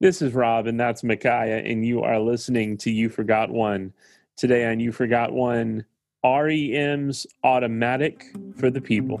This 0.00 0.22
is 0.22 0.32
Rob, 0.32 0.68
and 0.68 0.78
that's 0.78 1.02
Micaiah, 1.02 1.58
and 1.58 1.84
you 1.84 2.04
are 2.04 2.20
listening 2.20 2.76
to 2.78 2.90
You 2.90 3.08
Forgot 3.08 3.50
One. 3.50 3.92
Today 4.36 4.64
on 4.64 4.78
You 4.78 4.92
Forgot 4.92 5.32
One, 5.32 5.84
REM's 6.24 7.26
Automatic 7.42 8.24
for 8.54 8.70
the 8.70 8.80
People. 8.80 9.18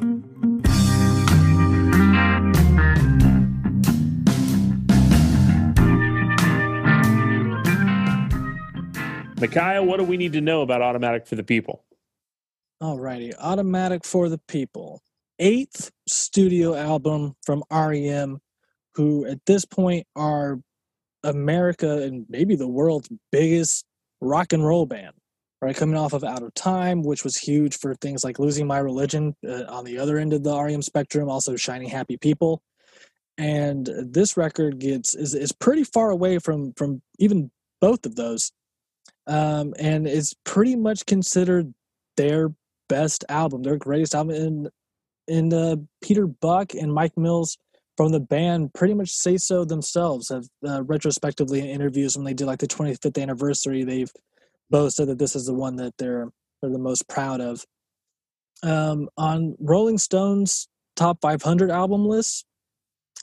Micaiah, 9.40 9.82
what 9.82 9.96
do 9.96 10.04
we 10.04 10.16
need 10.16 10.32
to 10.34 10.40
know 10.40 10.62
about 10.62 10.80
Automatic 10.80 11.26
for 11.26 11.34
the 11.34 11.42
People? 11.42 11.82
Alrighty, 12.80 13.34
Automatic 13.40 14.04
for 14.04 14.28
the 14.28 14.38
People. 14.46 15.02
Eighth 15.40 15.90
studio 16.06 16.76
album 16.76 17.34
from 17.44 17.64
REM, 17.68 18.38
who 18.94 19.26
at 19.26 19.44
this 19.44 19.64
point 19.64 20.06
are 20.14 20.60
America 21.28 22.02
and 22.02 22.26
maybe 22.28 22.56
the 22.56 22.68
world's 22.68 23.08
biggest 23.30 23.84
rock 24.20 24.52
and 24.52 24.66
roll 24.66 24.86
band. 24.86 25.14
Right, 25.60 25.74
coming 25.74 25.96
off 25.96 26.12
of 26.12 26.22
Out 26.22 26.44
of 26.44 26.54
Time, 26.54 27.02
which 27.02 27.24
was 27.24 27.36
huge 27.36 27.78
for 27.78 27.92
things 27.96 28.22
like 28.22 28.38
Losing 28.38 28.64
My 28.68 28.78
Religion 28.78 29.34
uh, 29.44 29.64
on 29.64 29.84
the 29.84 29.98
other 29.98 30.16
end 30.16 30.32
of 30.32 30.44
the 30.44 30.56
REM 30.56 30.82
spectrum, 30.82 31.28
also 31.28 31.56
Shiny 31.56 31.88
Happy 31.88 32.16
People. 32.16 32.62
And 33.38 33.90
this 34.00 34.36
record 34.36 34.78
gets 34.78 35.16
is, 35.16 35.34
is 35.34 35.50
pretty 35.50 35.82
far 35.82 36.10
away 36.10 36.38
from 36.38 36.74
from 36.74 37.02
even 37.18 37.50
both 37.80 38.06
of 38.06 38.14
those 38.14 38.52
um, 39.28 39.74
and 39.78 40.08
it's 40.08 40.34
pretty 40.44 40.74
much 40.74 41.06
considered 41.06 41.72
their 42.16 42.50
best 42.88 43.24
album, 43.28 43.62
their 43.62 43.76
greatest 43.76 44.14
album. 44.14 44.34
And 44.34 44.68
and 45.28 45.52
uh, 45.52 45.76
Peter 46.02 46.26
Buck 46.26 46.74
and 46.74 46.92
Mike 46.92 47.16
Mills 47.16 47.58
from 47.98 48.12
the 48.12 48.20
band 48.20 48.72
pretty 48.74 48.94
much 48.94 49.10
say 49.10 49.36
so 49.36 49.64
themselves. 49.64 50.28
Have 50.28 50.46
uh, 50.64 50.84
retrospectively 50.84 51.58
in 51.58 51.66
interviews 51.66 52.16
when 52.16 52.24
they 52.24 52.32
did 52.32 52.46
like 52.46 52.60
the 52.60 52.68
25th 52.68 53.20
anniversary, 53.20 53.82
they've 53.82 54.12
both 54.70 54.92
said 54.92 55.08
that 55.08 55.18
this 55.18 55.34
is 55.34 55.46
the 55.46 55.52
one 55.52 55.74
that 55.76 55.94
they're 55.98 56.28
they're 56.62 56.70
the 56.70 56.78
most 56.78 57.08
proud 57.08 57.40
of. 57.40 57.66
Um, 58.62 59.08
on 59.16 59.56
Rolling 59.58 59.98
Stone's 59.98 60.68
top 60.94 61.18
500 61.20 61.72
album 61.72 62.06
list, 62.06 62.46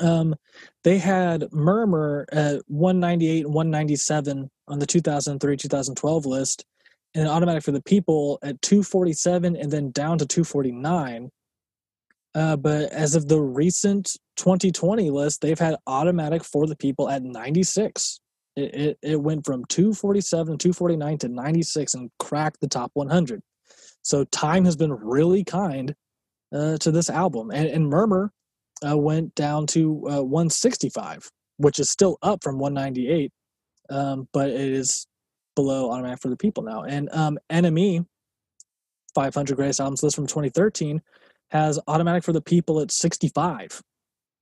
um, 0.01 0.35
they 0.83 0.97
had 0.97 1.45
Murmur 1.53 2.25
at 2.33 2.61
198 2.67 3.45
and 3.45 3.53
197 3.53 4.49
on 4.67 4.79
the 4.79 4.85
2003 4.85 5.55
2012 5.55 6.25
list, 6.25 6.65
and 7.13 7.29
Automatic 7.29 7.63
for 7.63 7.71
the 7.71 7.81
People 7.81 8.39
at 8.43 8.61
247 8.61 9.55
and 9.55 9.71
then 9.71 9.91
down 9.91 10.17
to 10.17 10.25
249. 10.25 11.29
Uh, 12.35 12.57
but 12.57 12.91
as 12.91 13.15
of 13.15 13.29
the 13.29 13.39
recent 13.39 14.17
2020 14.35 15.09
list, 15.09 15.39
they've 15.41 15.57
had 15.57 15.77
Automatic 15.87 16.43
for 16.43 16.67
the 16.67 16.75
People 16.75 17.09
at 17.09 17.23
96. 17.23 18.19
It, 18.57 18.75
it, 18.75 18.97
it 19.01 19.21
went 19.21 19.45
from 19.45 19.63
247, 19.65 20.57
249 20.57 21.17
to 21.19 21.29
96 21.29 21.93
and 21.93 22.11
cracked 22.19 22.59
the 22.59 22.67
top 22.67 22.91
100. 22.93 23.41
So 24.01 24.25
time 24.25 24.65
has 24.65 24.75
been 24.75 24.91
really 24.91 25.45
kind 25.45 25.95
uh, 26.53 26.77
to 26.77 26.91
this 26.91 27.09
album. 27.09 27.51
And, 27.51 27.67
and 27.67 27.89
Murmur 27.89 28.31
uh, 28.87 28.97
went 28.97 29.33
down 29.35 29.65
to 29.67 30.03
uh, 30.09 30.21
165, 30.21 31.29
which 31.57 31.79
is 31.79 31.89
still 31.89 32.17
up 32.21 32.43
from 32.43 32.59
198, 32.59 33.31
um, 33.89 34.27
but 34.33 34.49
it 34.49 34.59
is 34.59 35.07
below 35.55 35.89
Automatic 35.91 36.21
for 36.21 36.29
the 36.29 36.37
People 36.37 36.63
now. 36.63 36.83
And 36.83 37.09
um, 37.13 37.37
NME, 37.49 38.05
500 39.13 39.55
Greatest 39.55 39.79
Albums 39.79 40.03
list 40.03 40.17
from 40.17 40.27
2013, 40.27 41.01
has 41.51 41.79
Automatic 41.87 42.23
for 42.23 42.33
the 42.33 42.41
People 42.41 42.79
at 42.79 42.91
65, 42.91 43.81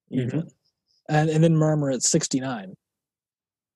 even, 0.09 0.29
mm-hmm. 0.29 0.47
and 1.09 1.29
and 1.29 1.43
then 1.43 1.55
Murmur 1.55 1.91
at 1.91 2.03
69. 2.03 2.73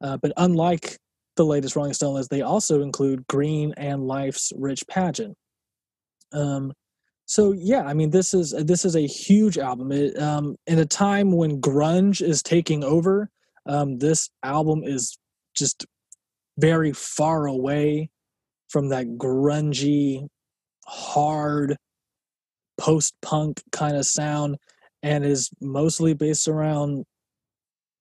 Uh, 0.02 0.17
but 0.17 0.31
unlike 0.38 0.97
the 1.36 1.45
latest 1.45 1.75
Rolling 1.75 1.94
Stone 1.94 2.16
list, 2.16 2.30
they 2.30 2.42
also 2.42 2.81
include 2.81 3.25
Green 3.28 3.73
and 3.78 4.08
Life's 4.08 4.52
Rich 4.56 4.88
Pageant. 4.88 5.36
Um, 6.34 6.73
so 7.28 7.51
yeah 7.51 7.84
i 7.84 7.94
mean 7.94 8.09
this 8.09 8.34
is 8.34 8.56
this 8.66 8.85
is 8.85 8.96
a 8.96 9.06
huge 9.06 9.57
album 9.57 9.91
it, 9.91 10.18
um, 10.19 10.56
in 10.66 10.80
a 10.80 10.85
time 10.85 11.31
when 11.31 11.62
grunge 11.62 12.22
is 12.22 12.41
taking 12.41 12.84
over 12.84 13.30
um, 13.68 14.00
this 14.00 14.30
album 14.44 14.81
is 14.84 15.18
just 15.53 15.85
very 16.57 16.94
far 16.94 17.46
away 17.46 18.09
from 18.69 18.90
that 18.90 19.06
grungy 19.18 20.25
hard 20.88 21.75
post-punk 22.77 23.61
kind 23.71 23.97
of 23.97 24.05
sound 24.05 24.57
and 25.03 25.25
is 25.25 25.49
mostly 25.61 26.13
based 26.13 26.47
around 26.47 27.05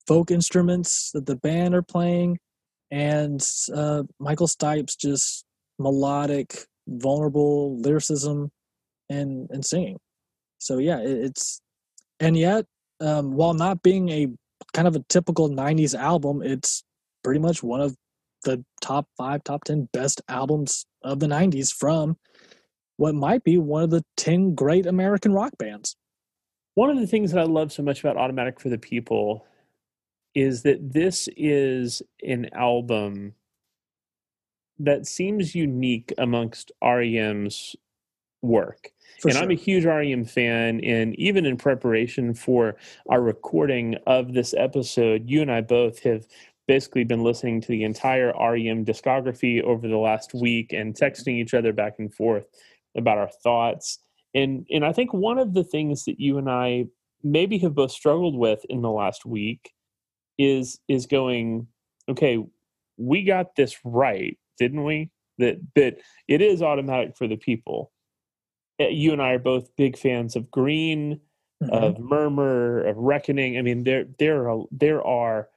folk 0.07 0.31
instruments 0.31 1.11
that 1.13 1.27
the 1.27 1.37
band 1.37 1.75
are 1.75 1.83
playing 1.83 2.39
and 2.91 3.45
uh, 3.75 4.03
michael 4.21 4.47
stipe's 4.47 4.95
just 4.97 5.45
melodic 5.79 6.67
vulnerable 6.87 7.79
lyricism 7.81 8.51
and 9.09 9.49
and 9.51 9.65
singing. 9.65 9.99
So 10.59 10.79
yeah, 10.79 11.01
it, 11.01 11.11
it's 11.11 11.61
and 12.21 12.37
yet 12.37 12.65
um, 13.01 13.33
while 13.33 13.55
not 13.55 13.83
being 13.83 14.09
a 14.09 14.29
kind 14.73 14.89
of 14.89 14.97
a 14.97 15.05
typical 15.09 15.51
'90s 15.51 15.95
album, 15.95 16.43
it's 16.43 16.83
pretty 17.23 17.41
much 17.41 17.63
one 17.63 17.81
of 17.81 17.95
the 18.45 18.65
top 18.81 19.09
five, 19.17 19.45
top 19.45 19.65
ten 19.65 19.89
best 19.93 20.23
albums 20.29 20.87
of 21.03 21.21
the 21.21 21.27
'90s 21.27 21.73
from 21.73 22.17
what 22.97 23.15
might 23.15 23.45
be 23.45 23.59
one 23.59 23.83
of 23.83 23.91
the 23.91 24.05
ten 24.17 24.55
great 24.55 24.87
American 24.87 25.33
rock 25.33 25.57
bands. 25.59 25.97
One 26.75 26.91
of 26.91 26.99
the 26.99 27.07
things 27.07 27.33
that 27.33 27.41
I 27.41 27.45
love 27.45 27.73
so 27.73 27.83
much 27.83 28.01
about 28.01 28.17
Automatic 28.17 28.61
for 28.61 28.69
the 28.69 28.79
People 28.79 29.47
is 30.35 30.63
that 30.63 30.93
this 30.93 31.29
is 31.37 32.03
an 32.23 32.51
album 32.53 33.35
that 34.79 35.07
seems 35.07 35.55
unique 35.55 36.13
amongst 36.19 36.71
REM's 36.83 37.75
work. 38.43 38.91
For 39.21 39.29
and 39.29 39.37
sure. 39.37 39.45
I'm 39.45 39.51
a 39.51 39.55
huge 39.55 39.87
REM 39.87 40.27
fan. 40.27 40.81
And 40.85 41.15
even 41.19 41.47
in 41.47 41.57
preparation 41.57 42.35
for 42.35 42.77
our 43.09 43.23
recording 43.23 43.97
of 44.07 44.35
this 44.35 44.53
episode, 44.53 45.29
you 45.31 45.41
and 45.41 45.51
I 45.51 45.63
both 45.63 46.01
have 46.01 46.27
basically 46.69 47.05
been 47.05 47.23
listening 47.23 47.63
to 47.63 47.69
the 47.69 47.85
entire 47.85 48.35
REM 48.39 48.85
discography 48.85 49.63
over 49.63 49.89
the 49.89 49.97
last 49.97 50.35
week 50.35 50.75
and 50.75 50.95
texting 50.95 51.41
each 51.41 51.55
other 51.55 51.73
back 51.73 51.95
and 51.99 52.13
forth 52.13 52.47
about 52.97 53.19
our 53.19 53.31
thoughts. 53.43 53.99
And 54.35 54.67
and 54.71 54.85
I 54.85 54.93
think 54.93 55.13
one 55.13 55.39
of 55.39 55.55
the 55.55 55.65
things 55.65 56.05
that 56.05 56.21
you 56.21 56.39
and 56.39 56.51
I 56.51 56.87
maybe 57.23 57.59
have 57.59 57.75
both 57.75 57.91
struggled 57.91 58.37
with 58.37 58.65
in 58.69 58.83
the 58.83 58.91
last 58.91 59.25
week 59.25 59.73
is 60.39 60.79
is 60.89 61.07
going, 61.07 61.69
okay, 62.09 62.45
we 62.97 63.25
got 63.25 63.57
this 63.57 63.77
right, 63.85 64.39
didn't 64.59 64.85
we? 64.85 65.11
That 65.39 65.59
that 65.75 65.99
it 66.29 66.41
is 66.41 66.63
automatic 66.63 67.17
for 67.17 67.27
the 67.27 67.37
people 67.37 67.93
Eh, 68.79 68.89
you 68.89 69.13
and 69.13 69.23
I 69.23 69.33
are 69.33 69.39
both 69.39 69.75
big 69.77 69.97
fans 69.97 70.37
of 70.37 70.51
Green, 70.51 71.21
mm-hmm. 71.63 71.73
of 71.73 71.99
Murmur, 71.99 72.85
of 72.85 72.97
Reckoning. 72.97 73.59
I 73.59 73.63
mean, 73.63 73.85
there 73.85 74.07
there 74.19 74.51
are 74.51 74.65
there 74.71 75.05
are 75.05 75.49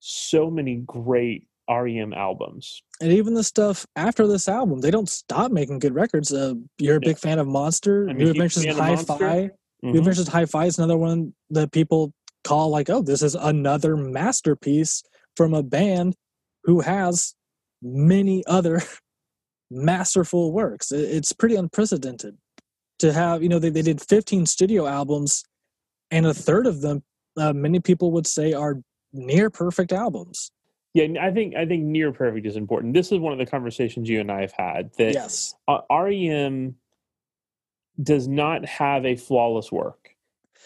so 0.00 0.50
many 0.50 0.76
great 0.76 1.48
REM 1.68 2.12
albums. 2.12 2.82
And 3.00 3.12
even 3.12 3.34
the 3.34 3.44
stuff 3.44 3.86
after 3.96 4.26
this 4.26 4.48
album, 4.48 4.80
they 4.80 4.90
don't 4.90 5.08
stop 5.08 5.50
making 5.50 5.80
good 5.80 5.94
records. 5.94 6.32
Uh, 6.32 6.54
you're 6.78 6.96
a 6.96 7.00
big 7.00 7.18
fan 7.18 7.38
of 7.38 7.46
Monster. 7.46 8.06
New 8.12 8.30
Adventures 8.30 8.64
in 8.64 8.76
Hi-Fi. 8.76 9.16
Mm-hmm. 9.16 9.92
New 9.92 9.98
Adventures 9.98 10.28
Hi-Fi 10.28 10.66
is 10.66 10.78
another 10.78 10.96
one 10.96 11.34
that 11.50 11.72
people 11.72 12.12
call 12.44 12.70
like, 12.70 12.88
oh, 12.88 13.02
this 13.02 13.22
is 13.22 13.34
another 13.34 13.96
masterpiece 13.96 15.02
from 15.36 15.54
a 15.54 15.62
band 15.62 16.14
who 16.64 16.80
has 16.80 17.34
many 17.82 18.44
other 18.46 18.82
masterful 19.70 20.52
works. 20.52 20.92
It's 20.92 21.32
pretty 21.32 21.56
unprecedented 21.56 22.36
to 22.98 23.12
have 23.12 23.42
you 23.42 23.48
know 23.48 23.58
they, 23.58 23.70
they 23.70 23.82
did 23.82 24.00
15 24.00 24.46
studio 24.46 24.86
albums 24.86 25.44
and 26.10 26.26
a 26.26 26.34
third 26.34 26.66
of 26.66 26.80
them 26.80 27.02
uh, 27.36 27.52
many 27.52 27.80
people 27.80 28.12
would 28.12 28.26
say 28.26 28.52
are 28.52 28.80
near 29.12 29.50
perfect 29.50 29.92
albums 29.92 30.50
yeah 30.96 31.24
i 31.24 31.30
think 31.30 31.54
i 31.54 31.66
think 31.66 31.82
near 31.82 32.12
perfect 32.12 32.46
is 32.46 32.56
important 32.56 32.94
this 32.94 33.12
is 33.12 33.18
one 33.18 33.32
of 33.32 33.38
the 33.38 33.46
conversations 33.46 34.08
you 34.08 34.20
and 34.20 34.30
i 34.30 34.40
have 34.40 34.52
had 34.52 34.90
that 34.98 35.14
yes 35.14 35.54
rem 35.80 36.74
does 38.02 38.28
not 38.28 38.64
have 38.64 39.04
a 39.04 39.16
flawless 39.16 39.72
work 39.72 40.10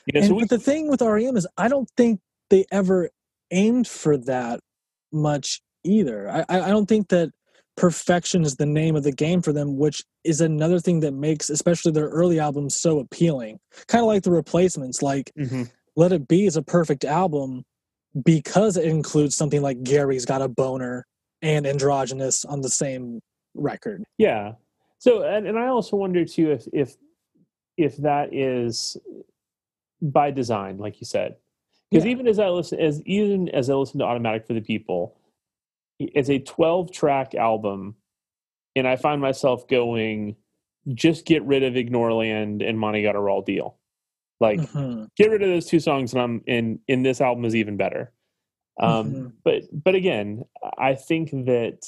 you 0.06 0.12
know, 0.14 0.20
and, 0.20 0.28
so 0.28 0.34
we, 0.34 0.43
but 0.43 0.50
the 0.50 0.58
thing 0.58 0.88
with 0.88 1.02
rem 1.02 1.37
is 1.37 1.46
i 1.56 1.69
don't 1.69 1.90
think 1.96 2.20
they 2.49 2.64
ever 2.72 3.10
aimed 3.50 3.87
for 3.87 4.16
that 4.16 4.60
much 5.12 5.60
either 5.84 6.28
i 6.31 6.44
i 6.49 6.69
don't 6.69 6.87
think 6.87 7.08
that 7.08 7.31
perfection 7.81 8.44
is 8.44 8.56
the 8.56 8.66
name 8.66 8.94
of 8.94 9.04
the 9.04 9.12
game 9.12 9.40
for 9.40 9.54
them, 9.54 9.78
which 9.78 10.04
is 10.22 10.43
another 10.43 10.78
thing 10.78 11.00
that 11.00 11.14
makes 11.14 11.49
especially 11.49 11.90
their 11.90 12.08
early 12.08 12.38
albums 12.38 12.78
so 12.78 12.99
appealing. 12.99 13.58
Kind 13.88 14.02
of 14.02 14.06
like 14.06 14.22
the 14.22 14.31
replacements, 14.31 15.00
like 15.00 15.32
mm-hmm. 15.38 15.62
Let 15.96 16.12
It 16.12 16.28
Be 16.28 16.44
is 16.44 16.56
a 16.56 16.62
perfect 16.62 17.06
album 17.06 17.64
because 18.24 18.76
it 18.76 18.84
includes 18.84 19.36
something 19.36 19.62
like 19.62 19.82
Gary's 19.82 20.24
Got 20.24 20.42
a 20.42 20.48
Boner 20.48 21.06
and 21.42 21.66
Androgynous 21.66 22.44
on 22.44 22.60
the 22.60 22.68
same 22.68 23.20
record. 23.54 24.04
Yeah. 24.18 24.52
So 24.98 25.22
and, 25.22 25.46
and 25.46 25.58
I 25.58 25.68
also 25.68 25.96
wonder 25.96 26.24
too 26.24 26.50
if 26.50 26.66
if 26.72 26.96
if 27.76 27.96
that 27.98 28.34
is 28.34 28.96
by 30.02 30.30
design, 30.30 30.78
like 30.78 31.00
you 31.00 31.06
said. 31.06 31.36
Because 31.90 32.04
Yeah. 32.04 32.12
even 32.12 32.28
as 32.28 32.38
I 32.38 32.48
listen, 32.48 32.78
as 32.80 33.02
even 33.06 33.48
as 33.48 33.70
I 33.70 33.74
listen 33.74 33.98
to 34.00 34.04
Automatic 34.04 34.46
for 34.46 34.54
the 34.54 34.60
People, 34.60 35.16
it's 35.98 36.30
a 36.30 36.38
12 36.38 36.92
track 36.92 37.34
album, 37.34 37.96
and 38.76 38.86
I 38.86 38.96
find 38.96 39.20
myself 39.20 39.66
going, 39.68 40.36
just 40.94 41.26
get 41.26 41.42
rid 41.44 41.62
of 41.62 41.74
Ignoreland 41.74 42.66
and 42.66 42.78
Monty 42.78 43.02
Got 43.02 43.16
a 43.16 43.20
Raw 43.20 43.40
Deal. 43.40 43.76
Like, 44.40 44.60
Mhm. 44.60 45.08
get 45.16 45.31
rid 45.31 45.42
of 45.42 45.48
those 45.50 45.66
two 45.66 45.81
songs, 45.81 46.12
and 46.14 46.22
I'm 46.22 46.42
in. 46.46 46.81
In 46.88 47.02
this 47.02 47.20
album 47.20 47.44
is 47.44 47.54
even 47.54 47.76
better. 47.76 48.12
Um, 48.78 49.12
Mhm. 49.12 49.32
But 49.44 49.62
but 49.72 49.94
again, 49.94 50.44
I 50.78 50.94
think 50.94 51.31
that 51.31 51.82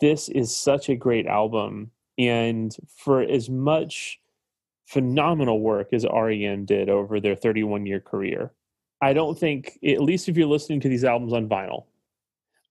this 0.00 0.28
is 0.30 0.56
such 0.56 0.88
a 0.88 0.96
great 0.96 1.26
album, 1.26 1.90
and 2.18 2.74
for 2.88 3.20
as 3.22 3.50
much 3.50 4.20
phenomenal 4.86 5.60
work 5.60 5.92
as 5.92 6.04
REM 6.06 6.64
did 6.64 6.88
over 6.88 7.20
their 7.20 7.36
31 7.36 7.86
year 7.86 8.00
career, 8.00 8.52
I 9.00 9.12
don't 9.12 9.38
think, 9.38 9.78
at 9.84 10.00
least 10.02 10.28
if 10.28 10.36
you're 10.36 10.46
listening 10.46 10.80
to 10.80 10.88
these 10.88 11.04
albums 11.04 11.32
on 11.32 11.48
vinyl, 11.48 11.86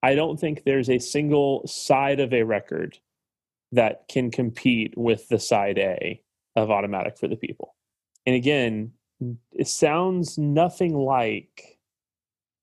I 0.04 0.16
don't 0.16 0.40
think 0.40 0.64
there's 0.64 0.90
a 0.90 0.98
single 1.00 1.66
side 1.68 2.20
of 2.20 2.34
a 2.34 2.44
record 2.44 2.98
that 3.72 4.08
can 4.08 4.32
compete 4.32 4.98
with 4.98 5.28
the 5.30 5.40
side 5.40 5.78
A 5.78 6.22
of 6.56 6.72
Automatic 6.72 7.18
for 7.18 7.28
the 7.28 7.36
People. 7.38 7.76
And 8.26 8.36
again, 8.36 8.92
it 9.54 9.68
sounds 9.68 10.38
nothing 10.38 10.96
like 10.96 11.80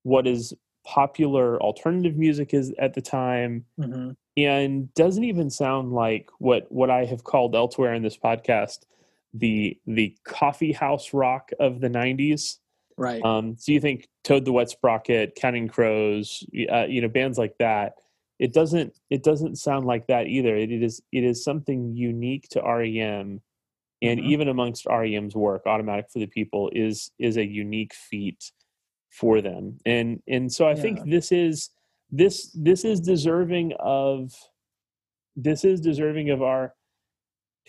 what 0.03 0.27
is 0.27 0.53
popular 0.85 1.61
alternative 1.61 2.15
music 2.17 2.53
is 2.53 2.73
at 2.79 2.93
the 2.93 3.01
time 3.01 3.65
Mhm. 3.79 4.15
and 4.37 4.93
doesn't 4.93 5.23
even 5.23 5.49
sound 5.49 5.93
like 5.93 6.29
what 6.39 6.71
what 6.71 6.89
I 6.89 7.05
have 7.05 7.23
called 7.23 7.55
elsewhere 7.55 7.93
in 7.93 8.01
this 8.01 8.17
podcast 8.17 8.79
the 9.33 9.77
the 9.85 10.17
coffee 10.23 10.71
house 10.71 11.13
rock 11.13 11.51
of 11.59 11.79
the 11.81 11.89
90s 11.89 12.59
Right. 12.97 13.23
um, 13.23 13.55
so 13.57 13.71
you 13.71 13.79
think 13.79 14.07
Toad 14.23 14.43
the 14.45 14.51
Wet 14.51 14.69
Sprocket, 14.69 15.35
Counting 15.35 15.67
Crows, 15.69 16.43
uh, 16.71 16.85
you 16.85 16.99
know, 17.01 17.07
bands 17.07 17.37
like 17.37 17.57
that. 17.59 17.93
It 18.39 18.51
doesn't. 18.51 18.93
It 19.09 19.23
doesn't 19.23 19.57
sound 19.57 19.85
like 19.85 20.07
that 20.07 20.27
either. 20.27 20.55
It 20.57 20.71
is. 20.71 21.01
It 21.13 21.23
is 21.23 21.41
something 21.43 21.95
unique 21.95 22.49
to 22.49 22.61
REM, 22.61 23.41
and 24.01 24.19
Mhm. 24.19 24.29
even 24.29 24.47
amongst 24.47 24.85
REM's 24.85 25.35
work, 25.35 25.65
Automatic 25.65 26.09
for 26.11 26.19
the 26.19 26.27
People 26.27 26.69
is 26.73 27.11
is 27.19 27.37
a 27.37 27.45
unique 27.45 27.93
feat 27.93 28.51
for 29.09 29.41
them. 29.41 29.79
And 29.85 30.21
and 30.27 30.51
so 30.51 30.67
I 30.67 30.75
think 30.75 31.09
this 31.09 31.31
is 31.31 31.69
this 32.11 32.51
this 32.53 32.85
is 32.85 32.99
deserving 33.01 33.73
of 33.79 34.31
this 35.35 35.63
is 35.63 35.81
deserving 35.81 36.29
of 36.29 36.41
our 36.41 36.75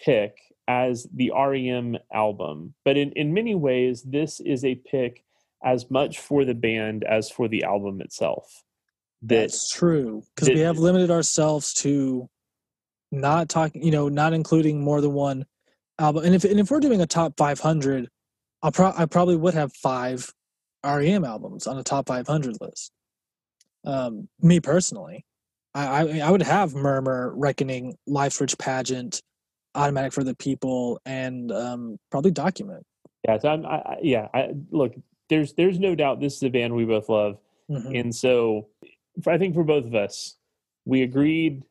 pick 0.05 0.37
as 0.67 1.07
the 1.13 1.31
REM 1.35 1.99
album. 2.13 2.75
But 2.85 2.97
in, 2.97 3.13
in 3.13 3.35
many 3.35 3.55
ways, 3.55 4.03
this 4.03 4.41
is 4.41 4.65
a 4.65 4.77
pick 4.77 5.25
as 5.65 5.91
much 5.91 6.19
for 6.21 6.45
the 6.45 6.55
band 6.55 7.05
as 7.05 7.29
for 7.31 7.49
the 7.49 7.65
album 7.65 8.01
itself. 8.01 8.65
That 9.23 9.37
That's 9.51 9.71
true 9.71 10.23
because 10.35 10.49
that- 10.49 10.55
we 10.55 10.61
have 10.61 10.79
limited 10.79 11.11
ourselves 11.11 11.75
to 11.75 12.31
not 13.13 13.49
talking, 13.49 13.83
you 13.85 13.91
know, 13.91 14.09
not 14.09 14.33
including 14.33 14.81
more 14.81 15.01
than 15.01 15.13
one 15.13 15.45
album. 16.01 16.25
And 16.25 16.35
if 16.35 16.45
and 16.45 16.59
if 16.59 16.71
we're 16.71 16.81
doing 16.81 17.01
a 17.01 17.07
top 17.07 17.35
500, 17.37 18.09
I'll 18.63 18.73
pro- 18.73 18.93
I 18.97 19.07
probably 19.07 19.37
would 19.37 19.55
have 19.55 19.73
five 19.75 20.33
REM 20.85 21.25
albums 21.25 21.67
on 21.67 21.79
a 21.79 21.83
top 21.85 22.09
500 22.09 22.57
list. 22.61 22.91
Um, 23.85 24.29
me 24.41 24.61
personally, 24.61 25.25
I, 25.75 25.87
I 25.87 26.19
I 26.21 26.31
would 26.31 26.43
have 26.43 26.75
Murmur, 26.75 27.33
Reckoning, 27.37 27.95
Life's 28.07 28.41
Rich 28.41 28.59
Pageant, 28.59 29.23
Automatic 29.75 30.13
for 30.13 30.25
the 30.25 30.35
People, 30.35 31.01
and 31.07 31.53
um, 31.53 31.99
probably 32.11 32.31
Document. 32.31 32.83
yeah, 33.27 33.39
so 33.39 33.49
I'm, 33.51 33.65
I, 33.67 33.77
I, 33.77 33.97
yeah. 34.03 34.29
I, 34.35 34.51
look, 34.71 34.95
there's 35.29 35.53
there's 35.55 35.79
no 35.79 35.95
doubt 35.95 36.21
this 36.21 36.37
is 36.37 36.43
a 36.43 36.49
band 36.51 36.75
we 36.75 36.85
both 36.85 37.09
love, 37.09 37.39
Mhm. 37.71 37.99
and 38.01 38.15
so 38.15 38.69
I 39.27 39.39
think 39.39 39.55
for 39.55 39.65
both 39.65 39.85
of 39.87 39.95
us, 39.95 40.37
we 40.85 41.03
agreed 41.03 41.63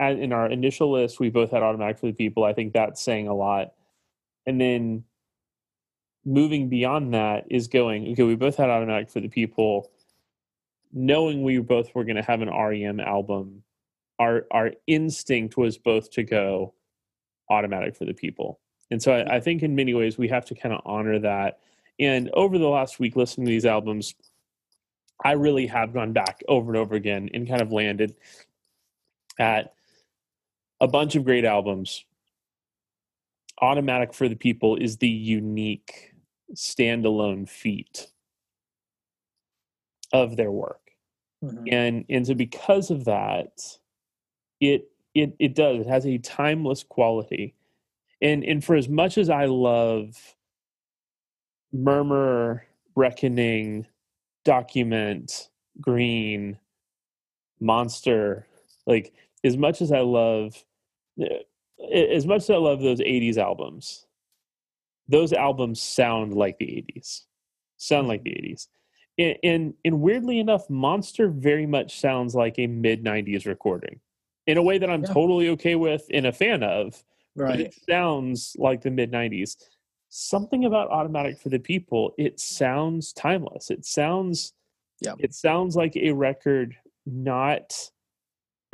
in 0.00 0.32
our 0.32 0.48
initial 0.48 0.92
list. 0.92 1.20
We 1.20 1.30
both 1.30 1.50
had 1.50 1.62
automatic 1.62 1.98
for 1.98 2.06
the 2.06 2.12
people. 2.12 2.44
I 2.44 2.52
think 2.52 2.72
that's 2.72 3.02
saying 3.02 3.28
a 3.28 3.34
lot, 3.34 3.72
and 4.46 4.60
then 4.60 5.04
moving 6.24 6.68
beyond 6.68 7.14
that 7.14 7.44
is 7.50 7.68
going 7.68 8.12
okay. 8.12 8.22
We 8.22 8.34
both 8.34 8.56
had 8.56 8.70
automatic 8.70 9.10
for 9.10 9.20
the 9.20 9.28
people, 9.28 9.90
knowing 10.92 11.42
we 11.42 11.58
both 11.58 11.94
were 11.94 12.04
going 12.04 12.16
to 12.16 12.22
have 12.22 12.42
an 12.42 12.50
REM 12.50 13.00
album. 13.00 13.62
Our 14.18 14.46
our 14.50 14.72
instinct 14.86 15.56
was 15.56 15.78
both 15.78 16.10
to 16.12 16.22
go 16.22 16.74
automatic 17.48 17.96
for 17.96 18.04
the 18.04 18.14
people. 18.14 18.60
And 18.90 19.02
so 19.02 19.12
I, 19.12 19.36
I 19.36 19.40
think 19.40 19.62
in 19.62 19.74
many 19.74 19.94
ways 19.94 20.18
we 20.18 20.28
have 20.28 20.44
to 20.46 20.54
kind 20.54 20.74
of 20.74 20.80
honor 20.84 21.18
that. 21.20 21.60
And 21.98 22.30
over 22.34 22.58
the 22.58 22.68
last 22.68 23.00
week, 23.00 23.16
listening 23.16 23.46
to 23.46 23.50
these 23.50 23.64
albums, 23.64 24.14
I 25.24 25.32
really 25.32 25.66
have 25.66 25.94
gone 25.94 26.12
back 26.12 26.42
over 26.48 26.70
and 26.70 26.76
over 26.76 26.94
again 26.94 27.30
and 27.32 27.48
kind 27.48 27.62
of 27.62 27.72
landed 27.72 28.14
at 29.38 29.75
a 30.80 30.88
bunch 30.88 31.14
of 31.16 31.24
great 31.24 31.44
albums. 31.44 32.04
Automatic 33.60 34.12
for 34.12 34.28
the 34.28 34.36
People 34.36 34.76
is 34.76 34.98
the 34.98 35.08
unique 35.08 36.12
standalone 36.54 37.48
feat 37.48 38.08
of 40.12 40.36
their 40.36 40.52
work 40.52 40.80
Mhm. 41.42 41.72
and 41.72 42.04
and 42.08 42.26
so 42.26 42.32
because 42.34 42.90
of 42.92 43.04
that 43.06 43.50
it 44.60 44.88
it 45.14 45.34
it 45.40 45.54
does 45.54 45.80
it 45.80 45.86
has 45.88 46.06
a 46.06 46.18
timeless 46.18 46.84
quality 46.84 47.54
and 48.22 48.44
and 48.44 48.64
for 48.64 48.76
as 48.76 48.88
much 48.88 49.18
as 49.18 49.28
i 49.28 49.44
love 49.46 50.36
murmur 51.72 52.64
reckoning 52.94 53.86
document 54.44 55.50
green 55.80 56.56
monster 57.60 58.46
like 58.86 59.12
as 59.46 59.56
much 59.56 59.80
as 59.80 59.90
i 59.92 60.00
love 60.00 60.64
eh, 61.20 61.38
as 62.12 62.26
much 62.26 62.42
as 62.42 62.50
i 62.50 62.56
love 62.56 62.80
those 62.80 63.00
80s 63.00 63.36
albums 63.38 64.06
those 65.08 65.32
albums 65.32 65.80
sound 65.80 66.34
like 66.34 66.58
the 66.58 66.66
80s 66.66 67.22
sound 67.76 68.08
like 68.08 68.22
the 68.22 68.30
80s 68.30 68.68
and, 69.18 69.36
and 69.42 69.74
and 69.84 70.00
weirdly 70.00 70.38
enough 70.40 70.68
monster 70.68 71.28
very 71.28 71.66
much 71.66 71.98
sounds 72.00 72.34
like 72.34 72.58
a 72.58 72.66
mid 72.66 73.04
90s 73.04 73.46
recording 73.46 74.00
in 74.46 74.56
a 74.58 74.62
way 74.62 74.78
that 74.78 74.90
i'm 74.90 75.02
Yeah. 75.04 75.12
totally 75.12 75.48
okay 75.50 75.74
with 75.74 76.04
and 76.12 76.26
a 76.26 76.32
fan 76.32 76.62
of 76.62 77.02
but 77.36 77.44
Right. 77.48 77.60
it 77.60 77.74
sounds 77.88 78.56
like 78.58 78.80
the 78.82 78.90
mid 78.90 79.12
90s 79.12 79.56
something 80.08 80.64
about 80.64 80.90
automatic 80.90 81.38
for 81.38 81.50
the 81.50 81.58
people 81.58 82.14
it 82.18 82.40
sounds 82.40 83.12
timeless 83.12 83.70
it 83.70 83.84
sounds 83.84 84.54
Yeah. 85.00 85.14
it 85.18 85.34
sounds 85.34 85.76
like 85.76 85.94
a 85.96 86.12
record 86.12 86.74
not 87.04 87.90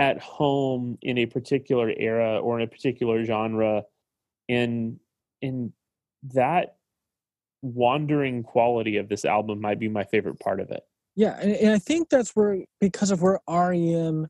at 0.02 0.18
home 0.18 0.98
in 1.00 1.16
a 1.16 1.26
particular 1.26 1.92
era 1.96 2.40
or 2.40 2.58
in 2.58 2.64
a 2.64 2.66
particular 2.66 3.24
genre. 3.24 3.84
And 4.48 4.98
and 5.40 5.72
that 6.34 6.76
wandering 7.62 8.42
quality 8.42 8.96
of 8.96 9.08
this 9.08 9.24
album 9.24 9.60
might 9.60 9.78
be 9.78 9.88
my 9.88 10.02
favorite 10.02 10.40
part 10.40 10.58
of 10.58 10.70
it. 10.72 10.82
Yeah, 11.14 11.38
and, 11.40 11.52
and 11.54 11.72
I 11.72 11.78
think 11.78 12.08
that's 12.08 12.34
where 12.34 12.64
because 12.80 13.12
of 13.12 13.22
where 13.22 13.38
REM 13.48 14.26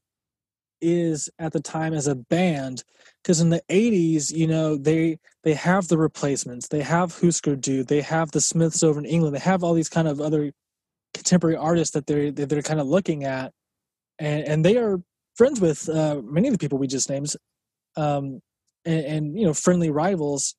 is 0.83 1.31
at 1.39 1.53
the 1.53 1.61
time 1.61 1.95
as 1.95 2.07
a 2.07 2.17
band, 2.17 2.85
because 3.23 3.41
in 3.41 3.49
the 3.49 3.63
'80s, 3.71 4.31
you 4.31 4.47
know, 4.47 4.77
they 4.77 5.19
they 5.43 5.55
have 5.55 5.89
the 5.89 5.97
replacements, 5.97 6.69
they 6.69 6.83
have 6.83 7.19
Husker 7.19 7.57
Du, 7.57 7.83
they 7.83 8.03
have 8.03 8.33
the 8.33 8.43
Smiths 8.43 8.83
over 8.83 8.99
in 8.99 9.07
England, 9.07 9.35
they 9.35 9.41
have 9.41 9.65
all 9.65 9.73
these 9.73 9.89
kind 9.89 10.07
of 10.07 10.21
other 10.21 10.53
contemporary 11.15 11.57
artists 11.57 11.95
that 11.95 12.07
they're 12.07 12.31
that 12.31 12.51
they're 12.51 12.61
kind 12.61 12.81
of 12.81 12.87
looking 12.87 13.25
at, 13.25 13.53
and 14.19 14.47
and 14.47 14.65
they 14.65 14.77
are 14.77 15.01
friends 15.37 15.61
with 15.61 15.89
uh, 15.89 16.21
many 16.25 16.49
of 16.49 16.55
the 16.55 16.59
people 16.59 16.79
we 16.79 16.87
just 16.87 17.11
named, 17.11 17.35
um, 17.97 18.41
and, 18.85 19.05
and 19.05 19.39
you 19.39 19.47
know, 19.47 19.55
friendly 19.55 19.91
rivals, 19.91 20.55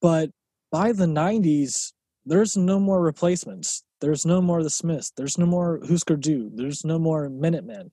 but 0.00 0.30
by 0.70 0.92
the 0.92 1.06
'90s, 1.06 1.92
there's 2.26 2.56
no 2.56 2.78
more 2.78 3.02
replacements. 3.02 3.84
There's 4.00 4.24
no 4.24 4.40
more 4.40 4.62
the 4.62 4.70
Smiths. 4.70 5.12
There's 5.16 5.38
no 5.38 5.46
more 5.46 5.80
Husker 5.88 6.16
Du. 6.16 6.50
There's 6.54 6.84
no 6.84 6.98
more 6.98 7.28
Minutemen, 7.28 7.90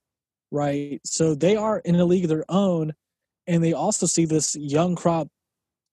right? 0.51 0.99
So 1.03 1.33
they 1.33 1.55
are 1.55 1.79
in 1.79 1.95
a 1.95 2.05
league 2.05 2.25
of 2.25 2.29
their 2.29 2.45
own, 2.49 2.93
and 3.47 3.63
they 3.63 3.73
also 3.73 4.05
see 4.05 4.25
this 4.25 4.55
young 4.55 4.95
crop 4.95 5.27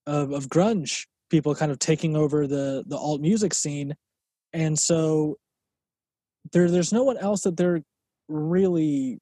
of, 0.06 0.32
of 0.32 0.48
grunge 0.48 1.06
people 1.30 1.54
kind 1.54 1.72
of 1.72 1.78
taking 1.78 2.14
over 2.16 2.46
the 2.46 2.84
the 2.86 2.96
alt 2.96 3.20
music 3.20 3.54
scene, 3.54 3.94
and 4.52 4.78
so 4.78 5.36
there 6.52 6.70
there's 6.70 6.92
no 6.92 7.04
one 7.04 7.16
else 7.16 7.42
that 7.42 7.56
they're 7.56 7.82
really 8.28 9.18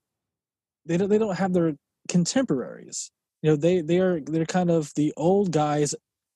they 0.87 0.97
don't 0.97 1.09
they 1.09 1.19
don't 1.19 1.37
have 1.37 1.53
their 1.53 1.75
contemporaries. 2.09 3.11
You 3.43 3.51
know, 3.51 3.57
they 3.57 3.81
they 3.81 3.99
are 3.99 4.21
they're 4.21 4.47
kind 4.47 4.71
of 4.71 4.93
the 4.95 5.13
old 5.17 5.53
guys 5.53 5.95